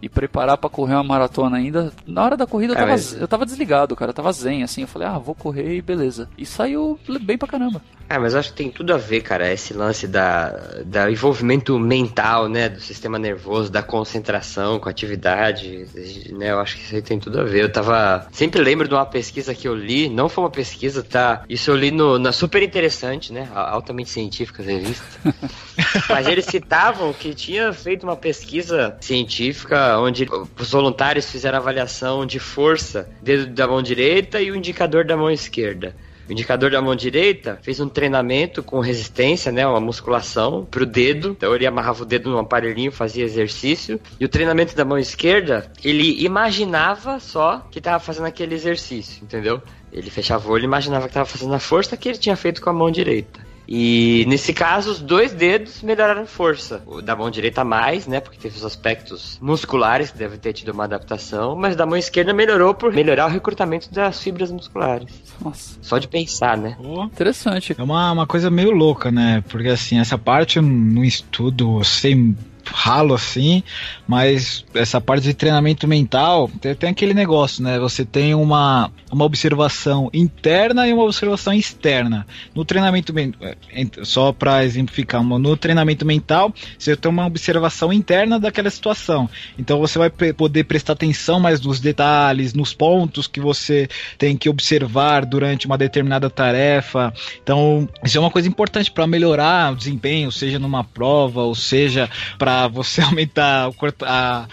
E 0.00 0.08
preparar 0.08 0.56
para 0.58 0.70
correr 0.70 0.94
uma 0.94 1.04
maratona 1.04 1.56
ainda. 1.56 1.92
Na 2.06 2.24
hora 2.24 2.36
da 2.36 2.46
corrida 2.46 2.72
eu 2.72 2.76
é, 2.76 2.80
tava, 2.80 2.90
mas... 2.92 3.12
eu 3.20 3.28
tava 3.28 3.46
desligado, 3.46 3.96
cara. 3.96 4.10
Eu 4.10 4.14
tava 4.14 4.32
zen, 4.32 4.62
assim. 4.62 4.82
Eu 4.82 4.88
falei, 4.88 5.08
ah, 5.08 5.18
vou 5.18 5.34
correr 5.34 5.76
e 5.76 5.82
beleza. 5.82 6.28
E 6.36 6.44
saiu 6.46 6.98
bem 7.22 7.38
pra 7.38 7.48
caramba. 7.48 7.80
É, 8.08 8.18
mas 8.18 8.34
acho 8.34 8.50
que 8.50 8.56
tem 8.56 8.70
tudo 8.70 8.92
a 8.92 8.98
ver, 8.98 9.22
cara, 9.22 9.50
esse 9.50 9.72
lance 9.72 10.06
da, 10.06 10.50
da 10.84 11.10
envolvimento 11.10 11.78
mental, 11.78 12.48
né, 12.48 12.68
do 12.68 12.80
sistema 12.80 13.18
nervoso, 13.18 13.72
da 13.72 13.82
concentração 13.82 14.78
com 14.78 14.88
a 14.88 14.92
atividade, 14.92 15.86
né, 16.32 16.50
eu 16.50 16.60
acho 16.60 16.76
que 16.76 16.82
isso 16.82 16.94
aí 16.94 17.02
tem 17.02 17.18
tudo 17.18 17.40
a 17.40 17.44
ver. 17.44 17.62
Eu 17.62 17.72
tava, 17.72 18.26
sempre 18.30 18.60
lembro 18.60 18.86
de 18.86 18.94
uma 18.94 19.06
pesquisa 19.06 19.54
que 19.54 19.66
eu 19.66 19.74
li, 19.74 20.08
não 20.08 20.28
foi 20.28 20.44
uma 20.44 20.50
pesquisa, 20.50 21.02
tá, 21.02 21.44
isso 21.48 21.70
eu 21.70 21.76
li 21.76 21.90
no, 21.90 22.18
na 22.18 22.30
super 22.30 22.62
interessante, 22.62 23.32
né, 23.32 23.48
altamente 23.54 24.10
científica 24.10 24.62
revista, 24.62 25.04
mas 26.08 26.28
eles 26.28 26.44
citavam 26.44 27.12
que 27.12 27.34
tinha 27.34 27.72
feito 27.72 28.04
uma 28.04 28.16
pesquisa 28.16 28.96
científica 29.00 29.93
onde 30.00 30.26
os 30.58 30.70
voluntários 30.70 31.30
fizeram 31.30 31.58
avaliação 31.58 32.26
de 32.26 32.38
força, 32.38 33.08
dedo 33.22 33.46
da 33.46 33.66
mão 33.66 33.82
direita 33.82 34.40
e 34.40 34.50
o 34.50 34.56
indicador 34.56 35.04
da 35.04 35.16
mão 35.16 35.30
esquerda. 35.30 35.94
O 36.26 36.32
indicador 36.32 36.70
da 36.70 36.80
mão 36.80 36.96
direita 36.96 37.58
fez 37.62 37.80
um 37.80 37.88
treinamento 37.88 38.62
com 38.62 38.80
resistência, 38.80 39.52
né, 39.52 39.66
uma 39.66 39.80
musculação 39.80 40.64
pro 40.64 40.86
dedo. 40.86 41.32
Então 41.36 41.54
ele 41.54 41.66
amarrava 41.66 42.02
o 42.02 42.06
dedo 42.06 42.30
num 42.30 42.38
aparelhinho, 42.38 42.90
fazia 42.90 43.24
exercício. 43.24 44.00
E 44.18 44.24
o 44.24 44.28
treinamento 44.28 44.74
da 44.74 44.86
mão 44.86 44.96
esquerda, 44.96 45.70
ele 45.84 46.24
imaginava 46.24 47.20
só 47.20 47.66
que 47.70 47.78
estava 47.78 47.98
fazendo 47.98 48.26
aquele 48.26 48.54
exercício, 48.54 49.22
entendeu? 49.22 49.62
Ele 49.92 50.10
fechava 50.10 50.48
o 50.48 50.52
olho 50.52 50.62
e 50.62 50.64
imaginava 50.64 51.04
que 51.04 51.10
estava 51.10 51.26
fazendo 51.26 51.54
a 51.54 51.58
força 51.58 51.96
que 51.96 52.08
ele 52.08 52.18
tinha 52.18 52.36
feito 52.36 52.62
com 52.62 52.70
a 52.70 52.72
mão 52.72 52.90
direita. 52.90 53.43
E 53.66 54.24
nesse 54.28 54.52
caso, 54.52 54.90
os 54.90 55.00
dois 55.00 55.32
dedos 55.32 55.82
melhoraram 55.82 56.26
força. 56.26 56.82
O 56.86 57.00
da 57.00 57.16
mão 57.16 57.30
direita 57.30 57.64
mais, 57.64 58.06
né? 58.06 58.20
Porque 58.20 58.38
teve 58.38 58.56
os 58.56 58.64
aspectos 58.64 59.38
musculares 59.40 60.10
que 60.10 60.18
deve 60.18 60.36
ter 60.36 60.52
tido 60.52 60.70
uma 60.70 60.84
adaptação, 60.84 61.56
mas 61.56 61.76
da 61.76 61.86
mão 61.86 61.96
esquerda 61.96 62.32
melhorou 62.32 62.74
por 62.74 62.92
melhorar 62.92 63.26
o 63.26 63.30
recrutamento 63.30 63.92
das 63.92 64.22
fibras 64.22 64.50
musculares. 64.50 65.08
Nossa. 65.42 65.78
Só 65.80 65.98
de 65.98 66.08
pensar, 66.08 66.56
né? 66.56 66.76
Oh, 66.78 67.04
interessante. 67.04 67.74
É 67.76 67.82
uma, 67.82 68.12
uma 68.12 68.26
coisa 68.26 68.50
meio 68.50 68.70
louca, 68.70 69.10
né? 69.10 69.42
Porque 69.48 69.68
assim, 69.68 69.98
essa 69.98 70.18
parte 70.18 70.60
no 70.60 71.04
estudo, 71.04 71.82
sei 71.84 72.34
ralo 72.66 73.14
assim, 73.14 73.62
mas 74.06 74.64
essa 74.74 75.00
parte 75.00 75.24
de 75.24 75.34
treinamento 75.34 75.86
mental 75.86 76.50
tem, 76.60 76.74
tem, 76.74 76.90
aquele 76.90 77.14
negócio, 77.14 77.62
né? 77.62 77.78
Você 77.78 78.04
tem 78.04 78.34
uma, 78.34 78.90
uma 79.10 79.24
observação 79.24 80.10
interna 80.12 80.86
e 80.88 80.92
uma 80.92 81.04
observação 81.04 81.52
externa. 81.52 82.26
No 82.54 82.64
treinamento 82.64 83.12
é, 83.18 83.56
só 84.02 84.32
para 84.32 84.64
exemplificar, 84.64 85.22
no 85.22 85.56
treinamento 85.56 86.04
mental, 86.04 86.52
você 86.78 86.96
tem 86.96 87.10
uma 87.10 87.26
observação 87.26 87.92
interna 87.92 88.38
daquela 88.38 88.70
situação. 88.70 89.28
Então 89.58 89.78
você 89.78 89.98
vai 89.98 90.10
poder 90.10 90.64
prestar 90.64 90.94
atenção 90.94 91.40
mais 91.40 91.60
nos 91.60 91.80
detalhes, 91.80 92.54
nos 92.54 92.72
pontos 92.72 93.26
que 93.26 93.40
você 93.40 93.88
tem 94.18 94.36
que 94.36 94.48
observar 94.48 95.24
durante 95.24 95.66
uma 95.66 95.78
determinada 95.78 96.30
tarefa. 96.30 97.12
Então, 97.42 97.88
isso 98.04 98.16
é 98.16 98.20
uma 98.20 98.30
coisa 98.30 98.48
importante 98.48 98.90
para 98.90 99.06
melhorar 99.06 99.72
o 99.72 99.76
desempenho, 99.76 100.30
seja 100.30 100.58
numa 100.58 100.84
prova, 100.84 101.42
ou 101.42 101.54
seja, 101.54 102.08
para 102.38 102.53
você 102.68 103.00
aumentar 103.02 103.70
a, 104.02 104.46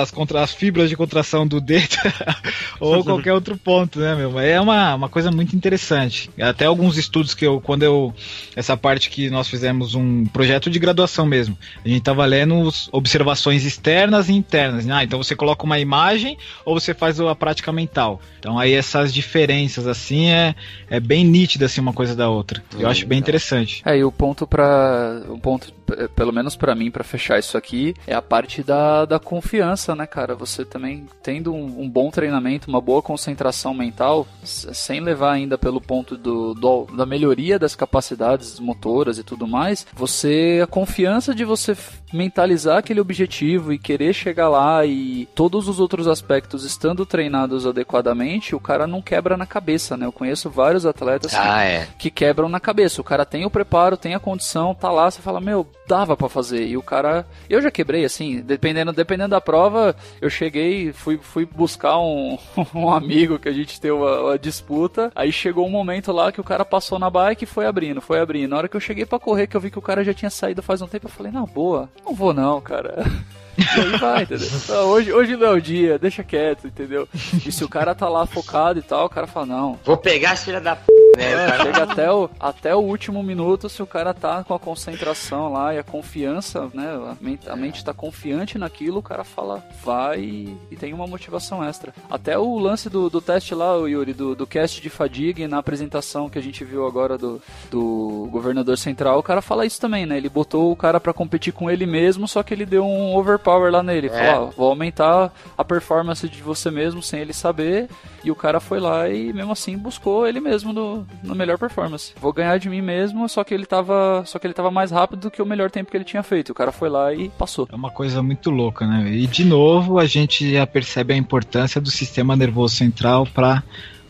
as, 0.00 0.10
contra, 0.10 0.42
as 0.42 0.52
fibras 0.52 0.88
de 0.88 0.96
contração 0.96 1.46
do 1.46 1.60
dedo 1.60 1.96
ou 2.80 3.04
qualquer 3.04 3.32
outro 3.32 3.56
ponto, 3.56 3.98
né, 3.98 4.14
meu? 4.14 4.38
É 4.38 4.60
uma, 4.60 4.94
uma 4.94 5.08
coisa 5.08 5.30
muito 5.30 5.54
interessante. 5.56 6.30
Até 6.40 6.66
alguns 6.66 6.96
estudos 6.96 7.34
que 7.34 7.46
eu, 7.46 7.60
quando 7.60 7.82
eu, 7.82 8.14
essa 8.54 8.76
parte 8.76 9.10
que 9.10 9.28
nós 9.30 9.48
fizemos 9.48 9.94
um 9.94 10.24
projeto 10.26 10.70
de 10.70 10.78
graduação 10.78 11.26
mesmo, 11.26 11.56
a 11.84 11.88
gente 11.88 12.02
tava 12.02 12.24
lendo 12.24 12.70
observações 12.92 13.64
externas 13.64 14.28
e 14.28 14.32
internas. 14.32 14.88
Ah, 14.88 15.02
então 15.02 15.22
você 15.22 15.34
coloca 15.34 15.64
uma 15.64 15.78
imagem 15.78 16.38
ou 16.64 16.78
você 16.78 16.94
faz 16.94 17.20
a 17.20 17.34
prática 17.34 17.72
mental. 17.72 18.20
Então 18.38 18.58
aí 18.58 18.72
essas 18.72 19.12
diferenças, 19.12 19.86
assim, 19.86 20.30
é, 20.30 20.54
é 20.88 21.00
bem 21.00 21.24
nítida, 21.24 21.66
assim, 21.66 21.80
uma 21.80 21.92
coisa 21.92 22.14
da 22.14 22.28
outra. 22.28 22.62
Eu 22.78 22.88
acho 22.88 23.06
bem 23.06 23.18
interessante. 23.18 23.82
É, 23.84 23.96
e 23.96 24.04
o 24.04 24.12
ponto 24.12 24.46
para 24.46 25.22
o 25.28 25.38
ponto, 25.38 25.72
pelo 26.14 26.32
menos 26.32 26.54
para 26.54 26.74
mim, 26.74 26.90
para 26.90 27.02
fechar 27.02 27.38
isso 27.38 27.56
aqui, 27.56 27.94
é 28.06 28.14
a 28.14 28.22
parte 28.22 28.62
da, 28.62 29.04
da 29.04 29.18
confiança 29.18 29.63
confiança, 29.64 29.94
né, 29.94 30.06
cara? 30.06 30.34
Você 30.34 30.64
também 30.64 31.06
tendo 31.22 31.52
um, 31.52 31.82
um, 31.82 31.88
bom 31.88 32.10
treinamento, 32.10 32.68
uma 32.68 32.80
boa 32.80 33.00
concentração 33.00 33.72
mental, 33.72 34.26
sem 34.42 35.00
levar 35.00 35.32
ainda 35.32 35.56
pelo 35.56 35.80
ponto 35.80 36.16
do, 36.16 36.54
do, 36.54 36.84
da 36.96 37.06
melhoria 37.06 37.58
das 37.58 37.74
capacidades 37.74 38.60
motoras 38.60 39.18
e 39.18 39.24
tudo 39.24 39.46
mais, 39.46 39.86
você 39.94 40.60
a 40.62 40.66
confiança 40.66 41.34
de 41.34 41.44
você 41.44 41.76
mentalizar 42.12 42.78
aquele 42.78 43.00
objetivo 43.00 43.72
e 43.72 43.78
querer 43.78 44.12
chegar 44.12 44.48
lá 44.48 44.84
e 44.84 45.26
todos 45.34 45.68
os 45.68 45.80
outros 45.80 46.06
aspectos 46.06 46.64
estando 46.64 47.04
treinados 47.04 47.66
adequadamente, 47.66 48.54
o 48.54 48.60
cara 48.60 48.86
não 48.86 49.02
quebra 49.02 49.36
na 49.36 49.46
cabeça, 49.46 49.96
né? 49.96 50.06
Eu 50.06 50.12
conheço 50.12 50.48
vários 50.48 50.86
atletas 50.86 51.34
ah, 51.34 51.42
que, 51.42 51.48
é. 51.48 51.88
que 51.98 52.10
quebram 52.10 52.48
na 52.48 52.60
cabeça. 52.60 53.00
O 53.00 53.04
cara 53.04 53.24
tem 53.24 53.44
o 53.44 53.50
preparo, 53.50 53.96
tem 53.96 54.14
a 54.14 54.20
condição, 54.20 54.74
tá 54.74 54.90
lá, 54.90 55.10
você 55.10 55.20
fala, 55.20 55.40
meu, 55.40 55.66
dava 55.86 56.16
para 56.16 56.28
fazer. 56.28 56.66
E 56.66 56.76
o 56.76 56.82
cara. 56.82 57.26
Eu 57.48 57.60
já 57.60 57.70
quebrei, 57.70 58.04
assim, 58.04 58.40
dependendo, 58.40 58.92
dependendo 58.92 59.30
da 59.30 59.40
prova, 59.40 59.94
eu 60.20 60.30
cheguei, 60.30 60.92
fui, 60.92 61.18
fui 61.18 61.46
buscar 61.46 61.98
um, 61.98 62.38
um 62.74 62.90
amigo 62.90 63.38
que 63.38 63.48
a 63.48 63.52
gente 63.52 63.80
teve 63.80 63.94
uma, 63.94 64.20
uma, 64.20 64.38
disputa. 64.38 65.12
Aí 65.14 65.32
chegou 65.32 65.66
um 65.66 65.70
momento 65.70 66.12
lá 66.12 66.32
que 66.32 66.40
o 66.40 66.44
cara 66.44 66.64
passou 66.64 66.98
na 66.98 67.10
bike 67.10 67.44
e 67.44 67.46
foi 67.46 67.66
abrindo, 67.66 68.00
foi 68.00 68.20
abrindo. 68.20 68.50
Na 68.50 68.58
hora 68.58 68.68
que 68.68 68.76
eu 68.76 68.80
cheguei 68.80 69.06
para 69.06 69.18
correr, 69.18 69.46
que 69.46 69.56
eu 69.56 69.60
vi 69.60 69.70
que 69.70 69.78
o 69.78 69.82
cara 69.82 70.04
já 70.04 70.14
tinha 70.14 70.30
saído 70.30 70.62
faz 70.62 70.80
um 70.82 70.86
tempo, 70.86 71.06
eu 71.06 71.10
falei, 71.10 71.32
na 71.32 71.44
boa, 71.46 71.88
não 72.04 72.14
vou 72.14 72.32
não, 72.32 72.60
cara. 72.60 73.04
E 73.58 73.80
aí 73.80 73.98
vai, 73.98 74.22
entendeu? 74.22 74.48
Não, 74.68 74.86
hoje, 74.88 75.12
hoje 75.12 75.36
não 75.36 75.46
é 75.46 75.50
o 75.50 75.60
dia, 75.60 75.98
deixa 75.98 76.22
quieto, 76.22 76.66
entendeu? 76.66 77.08
E 77.14 77.52
se 77.52 77.64
o 77.64 77.68
cara 77.68 77.94
tá 77.94 78.08
lá 78.08 78.26
focado 78.26 78.78
e 78.78 78.82
tal, 78.82 79.06
o 79.06 79.08
cara 79.08 79.26
fala, 79.26 79.46
não. 79.46 79.78
Vou 79.84 79.96
pegar 79.96 80.32
as 80.32 80.44
filha 80.44 80.60
da 80.60 80.74
p, 80.76 80.92
né? 81.16 81.34
O 81.34 81.50
cara 81.50 81.64
chega 81.64 81.82
até 81.82 82.12
o, 82.12 82.30
até 82.40 82.74
o 82.74 82.80
último 82.80 83.22
minuto, 83.22 83.68
se 83.68 83.82
o 83.82 83.86
cara 83.86 84.12
tá 84.14 84.42
com 84.42 84.54
a 84.54 84.58
concentração 84.58 85.52
lá 85.52 85.74
e 85.74 85.78
a 85.78 85.82
confiança, 85.82 86.70
né? 86.72 86.86
A 86.86 87.16
mente, 87.20 87.50
a 87.50 87.56
mente 87.56 87.84
tá 87.84 87.92
confiante 87.92 88.58
naquilo, 88.58 88.98
o 88.98 89.02
cara 89.02 89.24
fala, 89.24 89.62
vai 89.84 90.20
e 90.20 90.76
tem 90.78 90.92
uma 90.92 91.06
motivação 91.06 91.64
extra. 91.64 91.94
Até 92.10 92.38
o 92.38 92.58
lance 92.58 92.88
do, 92.88 93.08
do 93.08 93.20
teste 93.20 93.54
lá, 93.54 93.76
o 93.76 93.88
Yuri, 93.88 94.12
do, 94.12 94.34
do 94.34 94.46
cast 94.46 94.80
de 94.80 94.90
fadiga 94.90 95.46
na 95.48 95.58
apresentação 95.58 96.28
que 96.28 96.38
a 96.38 96.42
gente 96.42 96.64
viu 96.64 96.86
agora 96.86 97.16
do, 97.16 97.40
do 97.70 98.28
governador 98.30 98.76
central, 98.78 99.18
o 99.18 99.22
cara 99.22 99.42
fala 99.42 99.66
isso 99.66 99.80
também, 99.80 100.06
né? 100.06 100.16
Ele 100.16 100.28
botou 100.28 100.70
o 100.70 100.76
cara 100.76 101.00
para 101.00 101.12
competir 101.12 101.52
com 101.52 101.70
ele 101.70 101.86
mesmo, 101.86 102.28
só 102.28 102.42
que 102.42 102.54
ele 102.54 102.66
deu 102.66 102.84
um 102.84 103.14
over 103.14 103.38
power 103.44 103.70
lá 103.70 103.82
nele. 103.82 104.08
É. 104.08 104.10
Falou, 104.10 104.48
ó, 104.48 104.50
vou 104.50 104.68
aumentar 104.70 105.32
a 105.56 105.64
performance 105.64 106.28
de 106.28 106.42
você 106.42 106.70
mesmo 106.70 107.02
sem 107.02 107.20
ele 107.20 107.32
saber. 107.32 107.88
E 108.24 108.30
o 108.30 108.34
cara 108.34 108.58
foi 108.58 108.80
lá 108.80 109.08
e 109.08 109.32
mesmo 109.32 109.52
assim 109.52 109.76
buscou 109.76 110.26
ele 110.26 110.40
mesmo 110.40 110.72
no, 110.72 111.06
no 111.22 111.34
melhor 111.34 111.58
performance. 111.58 112.14
Vou 112.18 112.32
ganhar 112.32 112.58
de 112.58 112.70
mim 112.70 112.80
mesmo, 112.80 113.28
só 113.28 113.44
que 113.44 113.52
ele 113.52 113.66
tava. 113.66 114.22
Só 114.24 114.38
que 114.38 114.46
ele 114.46 114.54
tava 114.54 114.70
mais 114.70 114.90
rápido 114.90 115.20
do 115.20 115.30
que 115.30 115.42
o 115.42 115.46
melhor 115.46 115.70
tempo 115.70 115.90
que 115.90 115.96
ele 115.96 116.04
tinha 116.04 116.22
feito. 116.22 116.50
O 116.50 116.54
cara 116.54 116.72
foi 116.72 116.88
lá 116.88 117.12
e 117.12 117.28
passou. 117.28 117.68
É 117.70 117.76
uma 117.76 117.90
coisa 117.90 118.22
muito 118.22 118.50
louca, 118.50 118.86
né? 118.86 119.10
E 119.10 119.26
de 119.26 119.44
novo 119.44 119.98
a 119.98 120.06
gente 120.06 120.52
já 120.52 120.66
percebe 120.66 121.12
a 121.12 121.16
importância 121.16 121.80
do 121.80 121.90
sistema 121.90 122.34
nervoso 122.34 122.74
central 122.74 123.26
para 123.26 123.62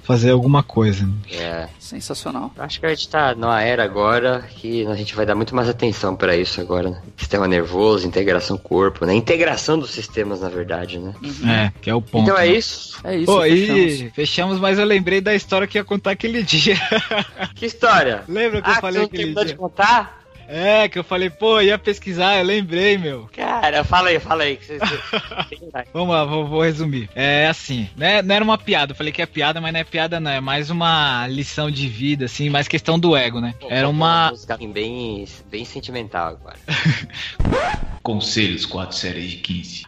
fazer 0.05 0.31
alguma 0.31 0.63
coisa. 0.63 1.09
É. 1.33 1.67
Sensacional. 1.79 2.53
Acho 2.59 2.79
que 2.79 2.87
a 2.87 2.91
gente 2.91 3.09
tá 3.09 3.35
numa 3.35 3.61
era 3.63 3.83
agora 3.83 4.47
que 4.57 4.87
a 4.87 4.95
gente 4.95 5.15
vai 5.15 5.27
dar 5.27 5.35
muito 5.35 5.55
mais 5.55 5.69
atenção 5.69 6.15
para 6.15 6.37
isso 6.37 6.61
agora, 6.61 6.91
né? 6.91 7.03
Sistema 7.17 7.49
nervoso, 7.49 8.07
integração 8.07 8.57
corpo, 8.57 9.05
né? 9.07 9.15
Integração 9.15 9.79
dos 9.79 9.91
sistemas, 9.91 10.41
na 10.41 10.49
verdade, 10.49 10.99
né? 10.99 11.15
Uhum. 11.23 11.51
É, 11.51 11.73
que 11.81 11.91
é 11.91 11.95
o 11.95 12.03
ponto. 12.03 12.25
Então 12.25 12.39
é 12.39 12.47
né? 12.47 12.55
isso. 12.55 12.99
É 13.03 13.17
isso. 13.17 13.27
Pô, 13.27 13.43
fechamos. 13.43 14.13
fechamos, 14.15 14.61
mas 14.61 14.79
eu 14.79 14.85
lembrei 14.85 15.21
da 15.21 15.35
história 15.35 15.67
que 15.67 15.79
ia 15.79 15.85
contar 15.85 16.13
aquele 16.13 16.43
dia. 16.43 16.77
Que 17.55 17.67
história? 17.67 18.25
Lembra 18.29 18.61
que 18.61 18.71
ah, 18.71 18.75
eu 18.75 18.81
falei 18.81 19.09
que 19.09 19.17
aquele 19.17 19.35
dia? 19.35 19.45
dia? 19.45 19.53
de 19.53 19.57
contar? 19.57 20.24
É, 20.49 20.89
que 20.89 20.99
eu 20.99 21.05
falei, 21.05 21.31
pô, 21.31 21.61
ia 21.61 21.79
pesquisar, 21.79 22.39
eu 22.39 22.45
lembrei, 22.45 22.99
meu. 22.99 23.29
Cara, 23.33 23.85
fala 23.85 24.09
aí, 24.09 24.19
fala 24.19 24.45
aí. 24.45 24.59
Vamos 25.93 26.15
lá, 26.15 26.25
vou, 26.25 26.47
vou, 26.47 26.63
resumir. 26.63 27.09
É 27.15 27.47
assim, 27.47 27.89
né, 27.97 28.23
não 28.23 28.35
era 28.35 28.45
uma 28.45 28.59
piada, 28.59 28.93
eu 28.93 28.97
falei 28.97 29.13
que 29.13 29.23
é 29.23 29.27
piada, 29.27 29.61
mas 29.61 29.73
não 29.73 29.81
é 29.81 29.85
piada 29.85 30.21
não, 30.21 30.31
é 30.31 30.41
mais 30.41 30.71
uma 30.71 31.27
lição 31.29 31.71
de 31.71 31.89
vida, 31.89 32.27
assim, 32.27 32.51
mais 32.51 32.69
questão 32.69 32.99
do 32.99 33.17
ego, 33.17 33.41
né? 33.41 33.55
Pô, 33.61 33.69
era 33.71 33.89
uma... 33.89 34.31
música 34.31 34.57
bem, 34.57 35.27
bem 35.51 35.65
sentimental 35.65 36.29
agora. 36.29 36.57
Conselhos 38.03 38.67
4 38.67 38.97
séries 38.97 39.31
de 39.31 39.37
15. 39.39 39.85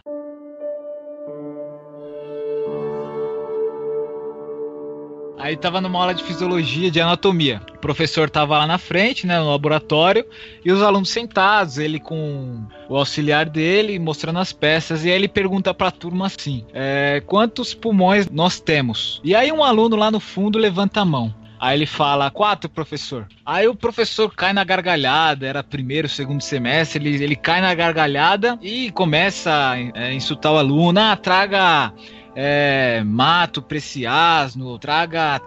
Aí 5.37 5.55
tava 5.55 5.79
numa 5.79 5.99
aula 5.99 6.13
de 6.13 6.23
fisiologia, 6.23 6.89
de 6.89 6.99
anatomia. 6.99 7.61
O 7.75 7.77
professor 7.77 8.29
tava 8.29 8.57
lá 8.57 8.65
na 8.65 8.77
frente, 8.77 9.27
né, 9.27 9.39
no 9.39 9.51
laboratório, 9.51 10.25
e 10.65 10.71
os 10.71 10.81
alunos 10.81 11.09
sentados, 11.09 11.77
ele 11.77 11.99
com 11.99 12.63
o 12.89 12.97
auxiliar 12.97 13.47
dele, 13.47 13.99
mostrando 13.99 14.39
as 14.39 14.51
peças, 14.51 15.05
e 15.05 15.09
aí 15.09 15.15
ele 15.15 15.27
pergunta 15.27 15.73
pra 15.73 15.91
turma 15.91 16.25
assim: 16.25 16.65
é, 16.73 17.21
quantos 17.25 17.73
pulmões 17.73 18.29
nós 18.29 18.59
temos? 18.59 19.21
E 19.23 19.35
aí 19.35 19.51
um 19.51 19.63
aluno 19.63 19.95
lá 19.95 20.09
no 20.09 20.19
fundo 20.19 20.57
levanta 20.57 21.01
a 21.01 21.05
mão. 21.05 21.33
Aí 21.59 21.75
ele 21.75 21.85
fala, 21.87 22.29
quatro, 22.29 22.69
professor. 22.69 23.27
Aí 23.43 23.67
o 23.67 23.73
professor 23.73 24.31
cai 24.33 24.53
na 24.53 24.63
gargalhada, 24.63 25.47
era 25.47 25.63
primeiro, 25.63 26.07
segundo 26.07 26.41
semestre, 26.41 27.03
ele, 27.03 27.23
ele 27.23 27.35
cai 27.35 27.61
na 27.61 27.73
gargalhada 27.73 28.59
e 28.61 28.91
começa 28.91 29.51
a 29.51 29.79
é, 29.79 30.13
insultar 30.13 30.53
o 30.53 30.57
aluno, 30.57 30.99
ah, 30.99 31.15
traga 31.15 31.91
é, 32.39 33.01
mato, 33.03 33.63
preciasno, 33.63 34.77
traga. 34.77 35.41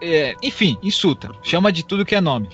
É, 0.00 0.36
enfim, 0.40 0.78
insulta. 0.80 1.32
Chama 1.42 1.72
de 1.72 1.84
tudo 1.84 2.04
que 2.04 2.14
é 2.14 2.20
nome. 2.20 2.48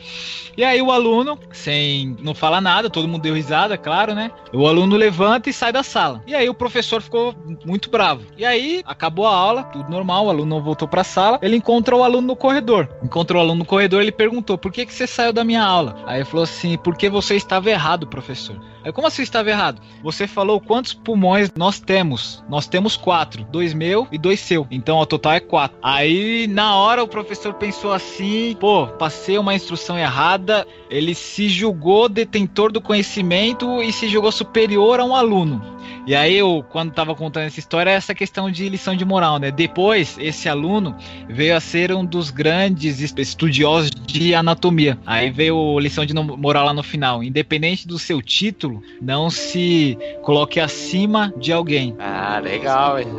E 0.57 0.65
aí 0.65 0.81
o 0.81 0.91
aluno, 0.91 1.39
sem 1.53 2.17
não 2.21 2.35
falar 2.35 2.63
nada, 2.63 2.89
todo 2.89 3.07
mundo 3.07 3.21
deu 3.21 3.35
risada, 3.35 3.77
claro, 3.77 4.15
né? 4.15 4.31
O 4.51 4.67
aluno 4.67 4.97
levanta 4.97 5.51
e 5.51 5.53
sai 5.53 5.73
da 5.73 5.83
sala. 5.83 6.23
E 6.27 6.35
aí 6.35 6.49
o 6.49 6.55
professor 6.55 7.03
ficou 7.03 7.35
muito 7.67 7.91
bravo. 7.91 8.23
E 8.39 8.47
aí 8.47 8.83
acabou 8.87 9.27
a 9.27 9.37
aula, 9.37 9.65
tudo 9.65 9.91
normal, 9.91 10.25
o 10.25 10.31
aluno 10.31 10.57
não 10.57 10.63
voltou 10.63 10.89
para 10.89 11.03
a 11.03 11.05
sala. 11.05 11.39
Ele 11.43 11.57
encontrou 11.57 12.01
o 12.01 12.05
aluno 12.05 12.29
no 12.29 12.37
corredor. 12.37 12.89
Encontrou 13.03 13.43
o 13.43 13.45
aluno 13.45 13.59
no 13.59 13.65
corredor, 13.67 14.01
ele 14.01 14.13
perguntou: 14.13 14.57
"Por 14.57 14.73
que 14.73 14.87
que 14.87 14.95
você 14.95 15.07
saiu 15.07 15.35
da 15.35 15.45
minha 15.45 15.63
aula?" 15.63 15.97
Aí 16.07 16.19
ele 16.19 16.25
falou 16.25 16.45
assim: 16.45 16.79
"Porque 16.79 17.11
você 17.11 17.37
estava 17.37 17.69
errado, 17.69 18.07
professor." 18.07 18.59
Como 18.93 19.07
assim 19.07 19.23
estava 19.23 19.51
errado? 19.51 19.81
Você 20.03 20.27
falou 20.27 20.61
quantos 20.61 20.95
pulmões 20.95 21.51
nós 21.57 21.81
temos? 21.81 22.45
Nós 22.49 22.67
temos 22.67 22.97
quatro, 22.97 23.45
dois 23.45 23.75
meu 23.75 24.07
e 24.11 24.19
dois 24.19 24.41
seu. 24.41 24.67
Então 24.71 24.99
o 24.99 25.07
total 25.07 25.33
é 25.33 25.41
quatro. 25.41 25.77
Aí 25.83 26.47
na 26.47 26.77
hora 26.77 27.03
o 27.03 27.09
professor 27.09 27.55
pensou 27.55 27.93
assim: 27.93 28.57
"Pô, 28.59 28.87
passei 28.87 29.39
uma 29.39 29.55
instrução 29.55 29.99
errada." 29.99 30.67
ele 30.91 31.15
se 31.15 31.49
julgou 31.49 32.09
detentor 32.09 32.71
do 32.71 32.81
conhecimento 32.81 33.83
e 33.83 33.93
se 33.93 34.09
julgou 34.09 34.33
superior 34.33 35.01
a 35.01 35.05
um 35.05 35.15
aluno. 35.15 35.76
E 36.07 36.15
aí, 36.15 36.37
eu, 36.37 36.65
quando 36.71 36.91
estava 36.91 37.17
contando 37.17 37.47
essa 37.47 37.59
história, 37.59 37.91
essa 37.91 38.15
questão 38.15 38.49
de 38.49 38.69
lição 38.69 38.95
de 38.95 39.05
moral, 39.05 39.41
né? 39.41 39.51
Depois, 39.51 40.17
esse 40.21 40.49
aluno 40.49 40.97
veio 41.29 41.57
a 41.57 41.61
ser 41.61 41.93
um 41.93 42.05
dos 42.05 42.31
grandes 42.31 43.01
estudiosos 43.01 43.91
de 43.91 44.33
anatomia. 44.33 44.97
Aí 45.05 45.31
veio 45.31 45.81
lição 45.81 46.07
de 46.07 46.15
moral 46.15 46.67
lá 46.67 46.73
no 46.73 46.85
final. 46.85 47.25
Independente 47.25 47.89
do 47.89 47.99
seu 47.99 48.23
título, 48.23 48.81
não 49.03 49.29
se 49.29 49.99
coloque 50.23 50.61
acima 50.61 51.35
de 51.37 51.53
alguém. 51.53 51.97
Ah, 51.99 52.39
legal, 52.39 53.01
esse 53.01 53.11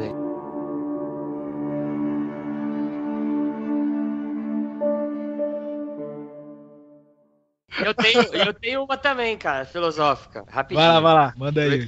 Eu 7.84 7.94
tenho, 7.94 8.22
eu 8.22 8.54
tenho 8.54 8.84
uma 8.84 8.98
também, 8.98 9.38
cara, 9.38 9.66
filosófica. 9.66 10.46
Rapidinho. 10.48 10.80
Vai 10.80 10.96
lá, 10.96 11.00
vai 11.00 11.14
lá, 11.14 11.34
manda 11.38 11.62
aí. 11.62 11.88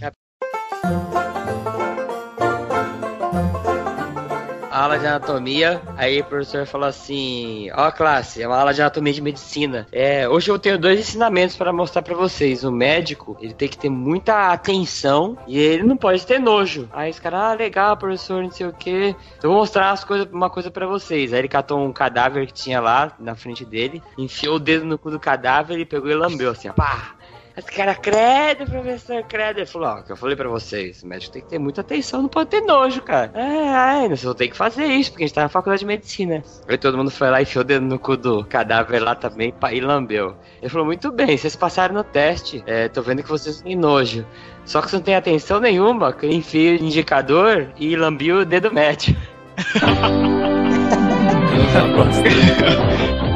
Aula 4.80 4.98
de 4.98 5.06
anatomia, 5.06 5.82
aí 5.98 6.22
o 6.22 6.24
professor 6.24 6.66
falou 6.66 6.88
assim: 6.88 7.70
Ó, 7.76 7.92
classe, 7.92 8.42
é 8.42 8.48
uma 8.48 8.58
aula 8.58 8.74
de 8.74 8.82
anatomia 8.82 9.14
de 9.14 9.22
medicina. 9.22 9.88
É, 9.92 10.28
hoje 10.28 10.50
eu 10.50 10.58
tenho 10.58 10.78
dois 10.78 11.00
ensinamentos 11.00 11.56
para 11.58 11.74
mostrar 11.74 12.02
para 12.02 12.16
vocês. 12.16 12.64
O 12.64 12.72
médico, 12.72 13.38
ele 13.42 13.54
tem 13.54 13.68
que 13.68 13.78
ter 13.78 13.90
muita 13.90 14.52
atenção 14.52 15.38
e 15.46 15.60
ele 15.60 15.84
não 15.84 15.98
pode 15.98 16.26
ter 16.26 16.40
nojo. 16.40 16.88
Aí 16.94 17.12
os 17.12 17.20
caras, 17.20 17.40
ah, 17.40 17.54
legal, 17.54 17.98
professor, 17.98 18.42
não 18.42 18.52
sei 18.52 18.68
o 18.68 18.74
que. 18.74 19.16
Então 19.38 19.50
eu 19.50 19.52
vou 19.52 19.60
mostrar 19.60 19.92
as 19.92 20.04
coisas, 20.04 20.28
uma 20.32 20.50
coisa 20.50 20.72
para 20.72 20.88
vocês. 20.88 21.34
Aí 21.34 21.40
ele 21.40 21.48
catou 21.48 21.80
um 21.84 21.92
cadáver 21.92 22.48
que 22.48 22.54
tinha 22.54 22.80
lá 22.80 23.12
na 23.20 23.36
frente 23.36 23.66
dele, 23.66 24.02
enfiou 24.18 24.56
o 24.56 24.60
dedo 24.60 24.86
no 24.86 24.98
cu 24.98 25.12
do 25.12 25.20
cadáver 25.20 25.78
e 25.78 25.86
pegou 25.86 26.10
e 26.10 26.16
lambeu 26.16 26.52
assim, 26.52 26.72
pá! 26.72 27.19
Esse 27.60 27.74
cara, 27.74 27.94
credo, 27.94 28.66
professor, 28.72 29.22
credo. 29.24 29.60
Ele 29.60 29.66
falou, 29.66 29.90
ó, 29.90 30.02
que 30.02 30.14
eu 30.14 30.16
falei 30.16 30.34
pra 30.34 30.48
vocês, 30.48 31.04
o 31.04 31.08
médico 31.08 31.34
tem 31.34 31.42
que 31.42 31.50
ter 31.50 31.60
muita 31.60 31.82
atenção, 31.82 32.22
não 32.22 32.30
pode 32.30 32.50
ter 32.50 32.62
nojo, 32.62 33.02
cara. 33.02 33.32
É, 33.34 34.06
é, 34.06 34.08
você 34.08 34.26
vai 34.26 34.36
ter 34.36 34.48
que 34.48 34.56
fazer 34.56 34.86
isso, 34.86 35.12
porque 35.12 35.26
a 35.26 35.28
gente 35.28 35.36
tá 35.36 35.42
na 35.42 35.50
faculdade 35.50 35.82
de 35.82 35.86
medicina. 35.86 36.42
Aí 36.70 36.78
todo 36.78 36.98
mundo 36.98 37.12
foi 37.12 37.30
lá 37.30 37.42
e 37.42 37.44
enfiou 37.44 37.66
o 37.66 37.68
dedo 37.68 37.86
no 37.86 38.00
cu 38.00 38.16
do 38.16 38.46
cadáver 38.46 39.04
lá 39.04 39.14
também 39.14 39.54
e 39.74 39.82
lambeu. 39.82 40.38
Ele 40.62 40.70
falou, 40.70 40.86
muito 40.86 41.12
bem, 41.12 41.38
vocês 41.38 41.54
passaram 41.54 41.96
no 41.96 42.04
teste, 42.04 42.64
é, 42.66 42.88
tô 42.88 43.02
vendo 43.02 43.24
que 43.24 43.30
vocês 43.30 43.62
têm 43.62 43.76
nojo. 43.76 44.26
Só 44.64 44.82
que 44.82 44.90
você 44.90 44.96
não 44.96 45.04
tem 45.04 45.16
atenção 45.16 45.60
nenhuma, 45.60 46.14
que 46.14 46.28
enfia 46.28 46.72
o 46.72 46.76
indicador 46.76 47.68
e 47.78 47.94
lambiu 47.98 48.38
o 48.38 48.46
dedo 48.46 48.72
médio. 48.72 49.18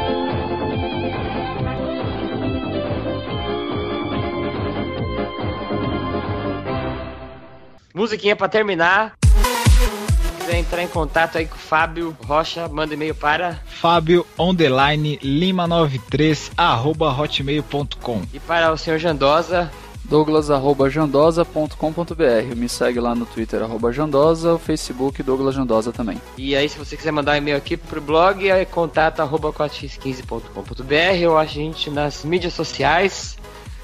Musiquinha 8.04 8.36
pra 8.36 8.50
terminar. 8.50 9.14
Se 9.22 10.44
quiser 10.44 10.58
entrar 10.58 10.82
em 10.82 10.88
contato 10.88 11.38
aí 11.38 11.46
com 11.46 11.56
o 11.56 11.58
Fábio 11.58 12.14
Rocha, 12.26 12.68
manda 12.68 12.92
e-mail 12.92 13.14
para 13.14 13.58
Fábio 13.64 14.26
Underline 14.38 15.18
Lima 15.22 15.66
93 15.66 16.52
arroba 16.54 17.10
hotmail.com 17.10 18.20
E 18.30 18.38
para 18.40 18.70
o 18.70 18.76
senhor 18.76 18.98
Jandosa, 18.98 19.72
douglas.jandosa.com.br. 20.04 22.54
Me 22.54 22.68
segue 22.68 23.00
lá 23.00 23.14
no 23.14 23.24
Twitter, 23.24 23.62
arroba 23.62 23.90
Jandosa, 23.90 24.52
o 24.52 24.58
Facebook 24.58 25.22
Douglas 25.22 25.54
Jandosa 25.54 25.90
também. 25.90 26.20
E 26.36 26.54
aí, 26.54 26.68
se 26.68 26.78
você 26.78 26.98
quiser 26.98 27.10
mandar 27.10 27.32
um 27.32 27.36
e-mail 27.36 27.56
aqui 27.56 27.74
pro 27.74 28.02
blog, 28.02 28.46
é 28.46 28.66
contato 28.66 29.20
arroba 29.20 29.50
4x15.com.br 29.50 31.30
ou 31.30 31.38
a 31.38 31.46
gente 31.46 31.88
nas 31.88 32.22
mídias 32.22 32.52
sociais, 32.52 33.38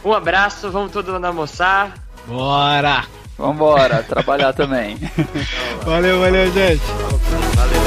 Um 0.05 0.13
abraço, 0.13 0.71
vamos 0.71 0.93
todo 0.93 1.11
mundo 1.11 1.25
almoçar. 1.25 1.95
Bora! 2.27 3.07
Vambora, 3.41 4.03
trabalhar 4.03 4.53
também. 4.53 4.99
Valeu, 5.83 6.21
valeu, 6.21 6.53
gente. 6.53 6.83
Valeu. 7.57 7.81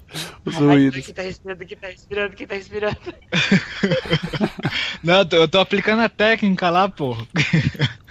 os 0.44 0.56
Ai, 0.56 0.62
ruídos. 0.62 1.04
Quem 1.04 1.14
tá 1.14 1.22
respirando, 1.22 1.66
quem 1.66 1.76
tá 1.76 1.86
respirando, 1.88 2.36
quem 2.36 2.46
tá 2.46 2.54
respirando. 2.54 2.98
Não, 5.02 5.26
eu 5.32 5.48
tô, 5.48 5.60
aplicando 5.60 6.02
a 6.02 6.08
técnica 6.08 6.68
lá, 6.68 6.88
pô. 6.88 7.16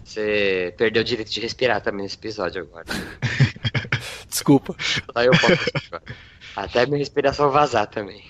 Você 0.03 0.73
perdeu 0.77 1.01
o 1.01 1.05
direito 1.05 1.31
de 1.31 1.39
respirar 1.39 1.81
também 1.81 2.03
nesse 2.03 2.15
episódio 2.15 2.63
agora. 2.63 2.85
Desculpa. 4.27 4.75
Só 4.79 5.23
eu 5.23 5.31
posso. 5.31 6.13
Até 6.55 6.85
minha 6.85 6.97
respiração 6.97 7.51
vazar 7.51 7.87
também. 7.87 8.23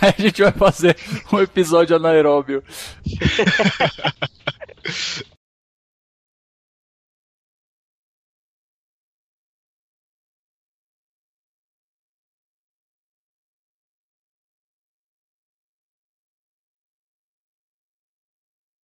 Aí 0.00 0.14
a 0.18 0.22
gente 0.22 0.42
vai 0.42 0.52
fazer 0.52 0.96
um 1.32 1.40
episódio 1.40 1.96
anaeróbio. 1.96 2.62